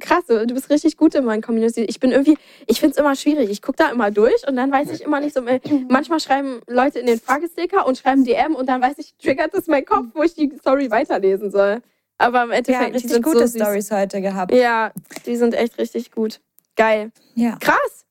Krass, 0.00 0.24
du 0.26 0.46
bist 0.46 0.70
richtig 0.70 0.96
gut 0.96 1.14
in 1.14 1.24
meinen 1.24 1.40
Community. 1.42 1.82
Ich 1.82 2.00
bin 2.00 2.10
irgendwie, 2.10 2.36
ich 2.66 2.80
finde 2.80 2.92
es 2.92 2.96
immer 2.98 3.14
schwierig. 3.14 3.48
Ich 3.50 3.62
gucke 3.62 3.76
da 3.76 3.90
immer 3.90 4.10
durch 4.10 4.46
und 4.48 4.56
dann 4.56 4.72
weiß 4.72 4.90
ich 4.90 5.02
immer 5.02 5.20
nicht 5.20 5.34
so. 5.34 5.46
äh, 5.46 5.60
Manchmal 5.88 6.18
schreiben 6.20 6.60
Leute 6.66 6.98
in 6.98 7.06
den 7.06 7.20
Fragesticker 7.20 7.86
und 7.86 7.96
schreiben 7.98 8.24
DM 8.24 8.54
und 8.56 8.66
dann 8.68 8.82
weiß 8.82 8.98
ich, 8.98 9.14
triggert 9.22 9.54
das 9.54 9.68
mein 9.68 9.84
Kopf, 9.84 10.06
wo 10.14 10.22
ich 10.24 10.34
die 10.34 10.52
Story 10.58 10.90
weiterlesen 10.90 11.50
soll. 11.50 11.80
Aber 12.18 12.44
im 12.44 12.50
Ja, 12.50 12.56
Endeffekt, 12.56 12.88
die 12.88 12.92
richtig 12.94 13.10
sind 13.12 13.22
gute 13.24 13.46
so. 13.48 13.58
Stories 13.58 13.90
heute 13.90 14.20
gehabt. 14.20 14.52
Ja, 14.52 14.92
die 15.26 15.36
sind 15.36 15.54
echt 15.54 15.78
richtig 15.78 16.10
gut. 16.10 16.40
Geil. 16.76 17.12
Ja. 17.34 17.56
Krass. 17.60 18.04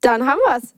Dann 0.00 0.26
haben 0.26 0.38
wir's. 0.46 0.74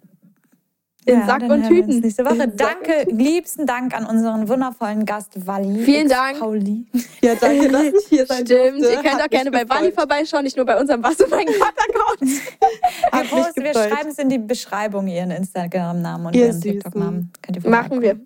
In 1.11 1.21
Ja, 1.21 1.27
Sack 1.27 1.41
dann 1.41 1.51
und 1.51 1.63
hören 1.63 1.71
wir 1.71 1.79
uns 1.83 1.87
Tüten. 1.89 2.01
Nächste 2.01 2.25
Woche. 2.25 2.35
In 2.35 2.59
Sack 2.59 2.85
Danke, 2.85 3.11
liebsten 3.11 3.67
Dank 3.67 3.95
an 3.97 4.07
unseren 4.07 4.49
wundervollen 4.49 5.05
Gast 5.05 5.47
Wally. 5.47 5.83
Vielen 5.85 6.09
Dank. 6.09 6.39
Pauli. 6.39 6.87
Ja, 7.23 7.35
danke, 7.35 7.69
dass 7.69 7.83
ich 7.85 8.07
hier 8.09 8.27
sein 8.27 8.47
Stimmt, 8.47 8.81
durfte. 8.83 8.93
ihr 8.95 9.03
könnt 9.03 9.15
Hat 9.15 9.23
auch 9.23 9.29
gerne 9.29 9.51
bei 9.51 9.69
Wally 9.69 9.93
vorbeischauen, 9.93 10.45
nicht 10.45 10.57
nur 10.57 10.67
bei 10.67 10.79
unserem 10.81 11.03
Was 11.03 11.21
und 11.21 11.31
mein 11.31 11.47
Gott-Account. 11.47 12.21
Wir, 12.21 13.25
posten, 13.29 13.63
wir 13.65 13.73
gefreut. 13.73 13.91
schreiben 13.91 14.11
es 14.11 14.19
in 14.19 14.29
die 14.29 14.39
Beschreibung, 14.39 15.07
ihren 15.09 15.31
Instagram-Namen 15.33 16.27
und 16.27 16.37
Ihr 16.37 16.47
ihren. 16.47 16.61
TikTok-Namen. 16.61 17.33
Könnt 17.43 17.65
ihr 17.65 17.71
Machen 17.71 18.01
wir. 18.03 18.21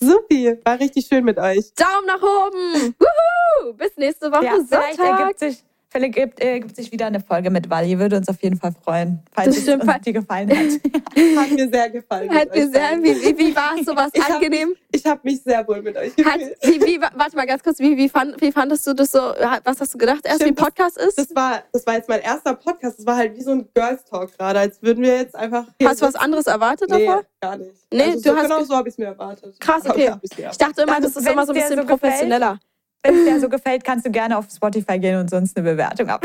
Supi, 0.00 0.58
war 0.64 0.80
richtig 0.80 1.06
schön 1.06 1.24
mit 1.24 1.38
euch. 1.38 1.72
Daumen 1.74 2.06
nach 2.06 2.22
oben. 2.22 2.94
Wuhu. 2.98 3.74
Bis 3.74 3.96
nächste 3.96 4.32
Woche 4.32 4.44
Ja, 4.44 4.52
vielleicht 4.66 4.96
Sonntag. 4.96 5.20
ergibt 5.20 5.38
sich, 5.38 5.64
vielleicht 5.92 6.16
ergibt, 6.16 6.40
ergibt 6.40 6.74
sich 6.76 6.90
wieder 6.90 7.06
eine 7.06 7.20
Folge 7.20 7.50
mit 7.50 7.70
Wally. 7.70 7.98
Würde 7.98 8.16
uns 8.16 8.28
auf 8.28 8.42
jeden 8.42 8.56
Fall 8.58 8.72
freuen, 8.84 9.20
falls 9.32 9.54
Das 9.54 9.68
es 9.68 9.74
uns 9.80 10.00
dir 10.04 10.12
gefallen 10.12 10.50
hat. 10.50 10.56
Hat 11.36 11.50
mir 11.50 11.68
sehr 11.68 11.90
gefallen. 11.90 12.30
Hat 12.34 12.54
mir 12.54 12.68
sehr, 12.68 12.98
wie, 13.02 13.14
wie, 13.22 13.38
wie 13.38 13.54
war 13.56 13.74
es? 13.78 13.86
Sowas 13.86 14.10
Ich 14.12 14.22
hab 14.22 14.36
angenehm? 14.36 14.74
Ich 14.90 15.04
habe 15.06 15.20
mich 15.22 15.42
sehr 15.42 15.66
wohl 15.68 15.82
mit 15.82 15.96
euch 15.96 16.12
Hat, 16.24 16.38
gefühlt. 16.40 16.56
wie, 16.62 16.80
wie, 16.86 17.00
warte 17.00 17.36
mal 17.36 17.46
ganz 17.46 17.62
kurz, 17.62 17.78
wie, 17.78 17.96
wie, 17.96 18.08
fand, 18.08 18.40
wie 18.40 18.50
fandest 18.52 18.86
du 18.86 18.94
das 18.94 19.12
so? 19.12 19.18
Was 19.20 19.80
hast 19.80 19.94
du 19.94 19.98
gedacht 19.98 20.20
erst, 20.24 20.40
wie 20.40 20.44
Stimmt, 20.44 20.58
das- 20.58 20.66
Podcast 20.66 20.98
ist? 20.98 21.18
Das 21.18 21.34
war, 21.34 21.62
das 21.72 21.86
war 21.86 21.94
jetzt 21.94 22.08
mein 22.08 22.20
erster 22.20 22.54
Podcast. 22.54 22.98
Das 22.98 23.06
war 23.06 23.16
halt 23.16 23.36
wie 23.36 23.42
so 23.42 23.52
ein 23.52 23.68
Girls 23.74 24.04
Talk 24.04 24.36
gerade, 24.36 24.58
als 24.58 24.82
würden 24.82 25.02
wir 25.04 25.16
jetzt 25.16 25.36
einfach. 25.36 25.66
hast 25.84 26.02
du 26.02 26.06
was 26.06 26.14
anderes 26.14 26.46
erwartet 26.46 26.90
Nee, 26.90 27.06
davor? 27.06 27.24
gar 27.40 27.56
nicht. 27.56 27.70
Nee, 27.92 28.02
also 28.02 28.14
du 28.14 28.20
so, 28.30 28.36
hast 28.36 28.42
genau 28.44 28.58
ge- 28.58 28.66
so 28.66 28.74
habe 28.76 28.88
ich 28.88 28.94
es 28.94 28.98
mir 28.98 29.06
erwartet. 29.06 29.60
Krass, 29.60 29.82
okay. 29.88 30.10
hab 30.10 30.22
mir 30.22 30.50
Ich 30.50 30.56
dachte 30.58 30.82
immer, 30.82 30.94
Dann, 30.94 31.02
das 31.02 31.16
ist 31.16 31.28
immer 31.28 31.46
so 31.46 31.52
ein 31.52 31.54
bisschen 31.58 31.76
so 31.76 31.82
gefällt, 31.82 32.00
professioneller. 32.00 32.58
Wenn 33.02 33.16
es 33.16 33.24
dir 33.24 33.40
so 33.40 33.48
gefällt, 33.48 33.82
kannst 33.84 34.06
du 34.06 34.10
gerne 34.10 34.38
auf 34.38 34.46
Spotify 34.54 34.98
gehen 34.98 35.18
und 35.18 35.28
sonst 35.28 35.56
eine 35.56 35.70
Bewertung 35.70 36.08
ab. 36.08 36.24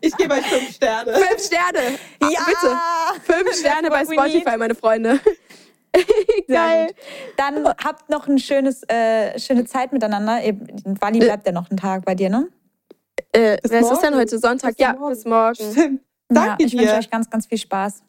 Ich 0.00 0.16
gebe 0.16 0.34
euch 0.34 0.46
fünf 0.46 0.70
Sterne. 0.74 1.14
Fünf 1.14 1.42
Sterne. 1.44 1.98
Ah, 2.20 2.28
Bitte. 2.28 3.32
Fünf 3.32 3.56
Sterne 3.58 3.90
bei. 3.90 4.04
Spotify, 4.04 4.56
meine 4.56 4.74
Freunde. 4.74 5.18
Sehr 6.46 6.56
Geil. 6.56 6.86
gut. 6.88 6.96
Dann 7.36 7.66
habt 7.66 8.08
noch 8.10 8.28
eine 8.28 8.38
schönes, 8.38 8.82
äh, 8.88 9.38
schöne 9.38 9.64
Zeit 9.64 9.92
miteinander. 9.92 10.40
Wally 11.00 11.18
bleibt 11.20 11.46
ja 11.46 11.52
noch 11.52 11.70
einen 11.70 11.78
Tag 11.78 12.04
bei 12.04 12.14
dir, 12.14 12.28
ne? 12.30 12.48
Äh, 13.32 13.56
Bis 13.62 13.70
wer 13.70 13.80
ist 13.80 14.00
denn 14.00 14.14
heute? 14.14 14.38
Sonntag? 14.38 14.76
Bis 14.76 14.78
ja, 14.78 14.92
morgen. 14.92 15.14
bis 15.14 15.24
morgen. 15.24 15.54
Stimmt. 15.54 16.00
ja, 16.30 16.46
Danke 16.46 16.64
ich 16.64 16.72
wünsche 16.74 16.86
dir. 16.86 16.98
euch 16.98 17.10
ganz, 17.10 17.28
ganz 17.30 17.46
viel 17.46 17.58
Spaß. 17.58 18.02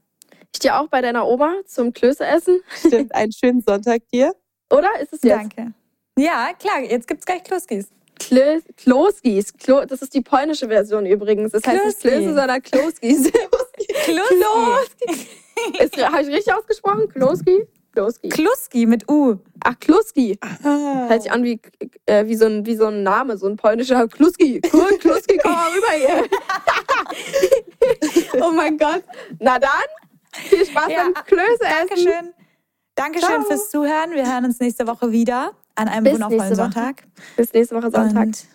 Ich 0.54 0.60
dir 0.60 0.80
auch 0.80 0.88
bei 0.90 1.02
deiner 1.02 1.26
Oma 1.28 1.54
zum 1.66 1.94
Klöße 1.94 2.26
essen. 2.26 2.62
Stimmt. 2.86 3.16
Einen 3.16 3.32
schönen 3.32 3.62
Sonntag 3.62 4.02
dir. 4.12 4.34
Oder 4.72 4.90
ist 5.02 5.14
es 5.14 5.22
jetzt? 5.24 5.38
Danke. 5.38 5.74
Ja, 6.18 6.50
klar, 6.60 6.82
jetzt 6.82 7.08
gibt's 7.08 7.26
gleich 7.26 7.44
Kluskis. 7.44 7.90
Klö 8.20 8.60
Kloskis. 8.78 9.54
Klo 9.54 9.86
das 9.86 10.02
ist 10.02 10.14
die 10.14 10.22
polnische 10.22 10.68
Version 10.68 11.06
übrigens. 11.06 11.52
Das 11.52 11.64
heißt 11.66 11.86
nicht 11.86 12.00
Kloski. 12.00 12.18
Klöße, 12.18 12.34
sondern 12.34 12.62
Kloskis. 12.64 13.32
Kluski. 14.06 15.28
Habe 16.02 16.22
ich 16.22 16.28
richtig 16.28 16.54
ausgesprochen? 16.54 17.08
Kloski? 17.10 17.68
Kloski. 17.94 18.30
Kluski 18.30 18.86
mit 18.86 19.10
U. 19.10 19.38
Ach, 19.64 19.74
Kluski. 19.80 20.38
Ah. 20.42 21.10
Hört 21.10 21.24
sich 21.24 21.32
an 21.32 21.44
wie, 21.44 21.60
äh, 22.06 22.28
wie, 22.28 22.36
so 22.36 22.46
ein, 22.46 22.66
wie 22.66 22.76
so 22.76 22.86
ein 22.86 23.02
Name, 23.02 23.38
so 23.38 23.48
ein 23.48 23.58
polnischer 23.58 24.08
Kluski. 24.08 24.62
Cool, 24.72 24.98
Kluski, 25.00 25.40
komm 25.42 25.52
mal 25.52 25.72
rüber 25.72 25.92
hier. 25.98 26.30
oh 28.42 28.52
mein 28.52 28.78
Gott. 28.78 29.04
Na 29.40 29.58
dann, 29.58 29.72
viel 30.32 30.66
Spaß 30.66 30.90
Ja, 30.90 31.04
beim 31.04 31.14
Klöße 31.26 31.64
essen. 31.64 31.88
Dankeschön. 31.88 32.34
Dankeschön 32.98 33.30
Ciao. 33.30 33.44
fürs 33.44 33.70
Zuhören. 33.70 34.12
Wir 34.12 34.26
hören 34.26 34.46
uns 34.46 34.60
nächste 34.60 34.88
Woche 34.88 35.12
wieder 35.12 35.52
an 35.76 35.88
einem 35.88 36.04
Bis 36.04 36.14
wundervollen 36.14 36.42
nächste 36.42 36.58
Woche. 36.58 36.72
Sonntag. 36.74 37.04
Bis 37.36 37.54
nächste 37.54 37.76
Woche 37.76 37.92
Sonntag. 37.92 38.26
Und 38.26 38.46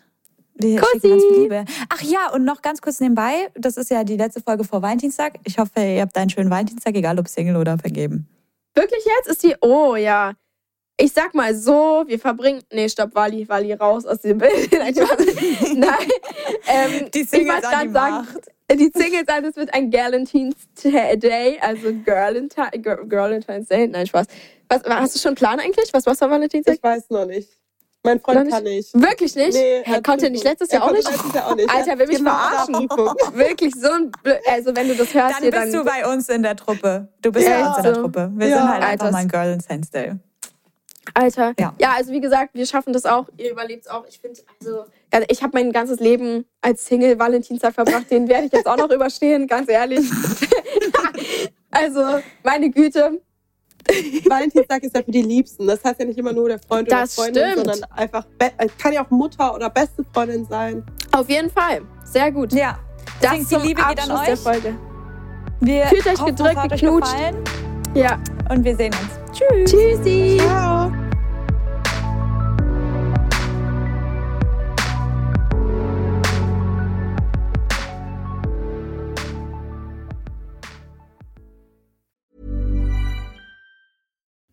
wir 0.55 0.81
Kussi. 0.81 0.93
schicken 0.95 1.11
ganz 1.11 1.25
viel 1.25 1.43
Liebe. 1.43 1.65
Ach 1.89 2.03
ja, 2.03 2.31
und 2.33 2.45
noch 2.45 2.61
ganz 2.61 2.83
kurz 2.83 2.99
nebenbei, 2.99 3.51
das 3.55 3.77
ist 3.77 3.91
ja 3.91 4.03
die 4.03 4.17
letzte 4.17 4.41
Folge 4.43 4.65
vor 4.65 4.83
Valentinstag. 4.83 5.35
Ich 5.45 5.59
hoffe, 5.59 5.81
ihr 5.81 6.03
habt 6.03 6.17
einen 6.17 6.29
schönen 6.29 6.51
Valentinstag, 6.51 6.95
egal 6.97 7.19
ob 7.21 7.29
Single 7.29 7.57
oder 7.57 7.79
vergeben. 7.79 8.29
Wirklich 8.75 9.05
jetzt? 9.05 9.29
Ist 9.29 9.45
die. 9.45 9.55
Oh 9.61 9.95
ja. 9.95 10.33
Ich 10.99 11.13
sag 11.13 11.35
mal 11.35 11.55
so, 11.55 12.03
wir 12.07 12.19
verbringen. 12.19 12.63
Nee, 12.73 12.89
stopp, 12.89 13.15
Wally, 13.15 13.49
Wally, 13.49 13.73
raus 13.75 14.05
aus 14.05 14.21
dem 14.23 14.39
Bild. 14.39 14.73
Nein. 14.73 15.89
Ähm, 16.67 17.11
Die 17.15 17.23
Singles 17.23 17.63
wollte 17.63 17.69
an 17.77 17.87
die 17.87 17.93
sagen, 17.93 18.15
Macht. 18.17 18.51
die 18.79 18.91
Singles 18.95 19.25
sagen, 19.27 19.45
es 19.47 19.57
wird 19.57 19.73
ein 19.75 19.91
Galentine's 19.91 20.55
Day, 20.83 21.59
also 21.61 21.93
Girlentine, 22.05 22.71
Girl- 22.81 23.07
Girlentine's 23.07 23.69
Day. 23.69 23.89
Nein, 23.89 24.07
Spaß. 24.07 24.27
Was, 24.69 24.83
hast 24.85 25.15
du 25.15 25.19
schon 25.21 25.29
einen 25.31 25.37
Plan 25.37 25.61
eigentlich? 25.61 25.93
Was 25.93 26.07
war's 26.07 26.23
am 26.23 26.31
Valentinstag? 26.31 26.77
Ich 26.77 26.83
weiß 26.83 27.11
noch 27.11 27.27
nicht. 27.27 27.49
Mein 28.05 28.19
Freund 28.19 28.41
nicht? 28.45 28.51
kann 28.53 28.65
nicht. 28.65 28.95
Wirklich 28.95 29.37
nicht? 29.37 29.53
Nee, 29.55 29.83
konnte 29.85 29.97
er 29.97 30.03
Prüfung. 30.17 30.33
nicht 30.33 30.43
letztes 30.45 30.69
Er 30.71 30.75
Jahr 30.81 30.83
auch 30.83 30.87
konnte 30.93 31.09
nicht? 31.09 31.11
Letztes 31.13 31.35
Jahr 31.35 31.47
auch 31.49 31.55
nicht. 31.55 31.71
Alter, 31.75 31.91
Er 31.93 31.99
will 32.01 32.07
mich 32.09 32.17
genau 32.19 32.31
verarschen. 32.33 32.75
Wirklich 33.35 33.75
so 33.77 33.91
ein. 33.93 34.11
Blö 34.25 34.35
also, 34.51 34.75
wenn 34.75 34.89
du 34.89 34.97
das 34.97 35.15
hörst, 35.15 35.35
Dann 35.37 35.43
hier, 35.43 35.51
bist 35.53 35.63
dann. 35.63 35.73
du 35.73 35.85
bei 35.85 36.13
uns 36.13 36.29
in 36.29 36.43
der 36.43 36.57
Truppe. 36.57 37.09
Du 37.21 37.31
bist 37.31 37.47
Ja, 37.47 37.61
bei 37.61 37.69
uns 37.69 37.77
in 37.79 37.83
der. 37.85 37.93
Truppe. 37.95 38.33
Wir 38.35 38.49
Ja. 38.49 38.57
sind 38.59 38.69
halt 38.71 38.83
Alter, 38.83 38.91
einfach 38.93 39.11
mal 39.13 39.19
ein 39.19 39.29
Girl 39.29 39.53
in 39.53 39.61
Sense 39.61 39.91
Day. 39.93 40.13
Alter. 41.15 41.53
Ja. 41.61 41.75
ja, 41.79 41.93
also 41.97 42.13
wie 42.13 42.21
gesagt, 42.21 42.55
wir 42.55 42.67
schaffen 42.67 42.93
das 42.93 43.05
auch. 43.05 43.29
Ihr 43.37 43.51
überlebt 43.53 43.85
es 43.85 43.91
auch. 43.91 44.05
Ich 44.09 44.19
finde, 44.19 44.41
also, 44.61 44.85
ja, 45.13 45.21
ich 45.29 45.43
habe 45.43 45.53
mein 45.55 45.73
ganzes 45.73 46.01
Leben 46.01 46.45
als 46.61 46.87
Single 46.87 47.19
Valentinstag 47.19 47.75
verbracht. 47.75 48.11
Den 48.11 48.29
werde 48.29 48.47
ich 48.47 48.53
jetzt 48.53 48.67
auch 48.67 48.77
noch 48.77 48.91
überstehen, 48.95 49.47
ganz 49.47 49.69
ehrlich. 49.69 50.09
also, 51.71 52.01
meine 52.43 52.71
Güte. 52.71 53.21
Valentinstag 54.29 54.83
ist 54.85 54.95
ja 54.95 55.03
für 55.03 55.11
die 55.11 55.23
Liebsten. 55.23 55.67
Das 55.67 55.83
heißt 55.85 55.99
ja 56.01 56.07
nicht 56.07 56.19
immer 56.19 56.33
nur 56.33 56.49
der 56.49 56.61
Freund 56.61 56.87
oder 56.89 57.01
Das 57.01 57.15
Freundin, 57.17 57.51
stimmt. 57.51 57.67
sondern 57.67 57.91
einfach, 57.93 58.25
äh, 58.39 58.51
kann 58.81 58.93
ja 58.93 59.05
auch 59.05 59.11
Mutter 59.11 59.55
oder 59.55 59.71
beste 59.71 60.05
Freundin 60.15 60.47
sein. 60.47 60.85
Auf 61.11 61.29
jeden 61.29 61.51
Fall. 61.51 61.83
Sehr 62.05 62.31
gut. 62.31 62.53
Ja. 62.53 62.79
Das 63.21 63.33
Deswegen, 63.33 63.47
zum 63.49 63.63
die 63.63 63.69
Liebe 63.69 63.83
geht 63.83 64.03
an 64.03 64.11
Abschluss 64.11 64.25
der 64.25 64.35
euch. 64.35 64.41
Folge. 64.63 64.79
Wir 65.61 65.87
Fühlt 65.87 66.07
euch 66.07 66.25
gedrückt, 66.25 66.57
euch 66.57 66.81
geknutscht. 66.81 67.15
Ja. 67.95 68.19
und 68.51 68.65
wir 68.65 68.77
sehen 68.77 68.93
uns. 68.95 69.37
Tschüss. 69.39 69.71
Tschüssi. 69.71 70.39
Ciao. 70.41 71.02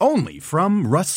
Only 0.00 0.38
from 0.40 0.86
Rust 0.86 1.14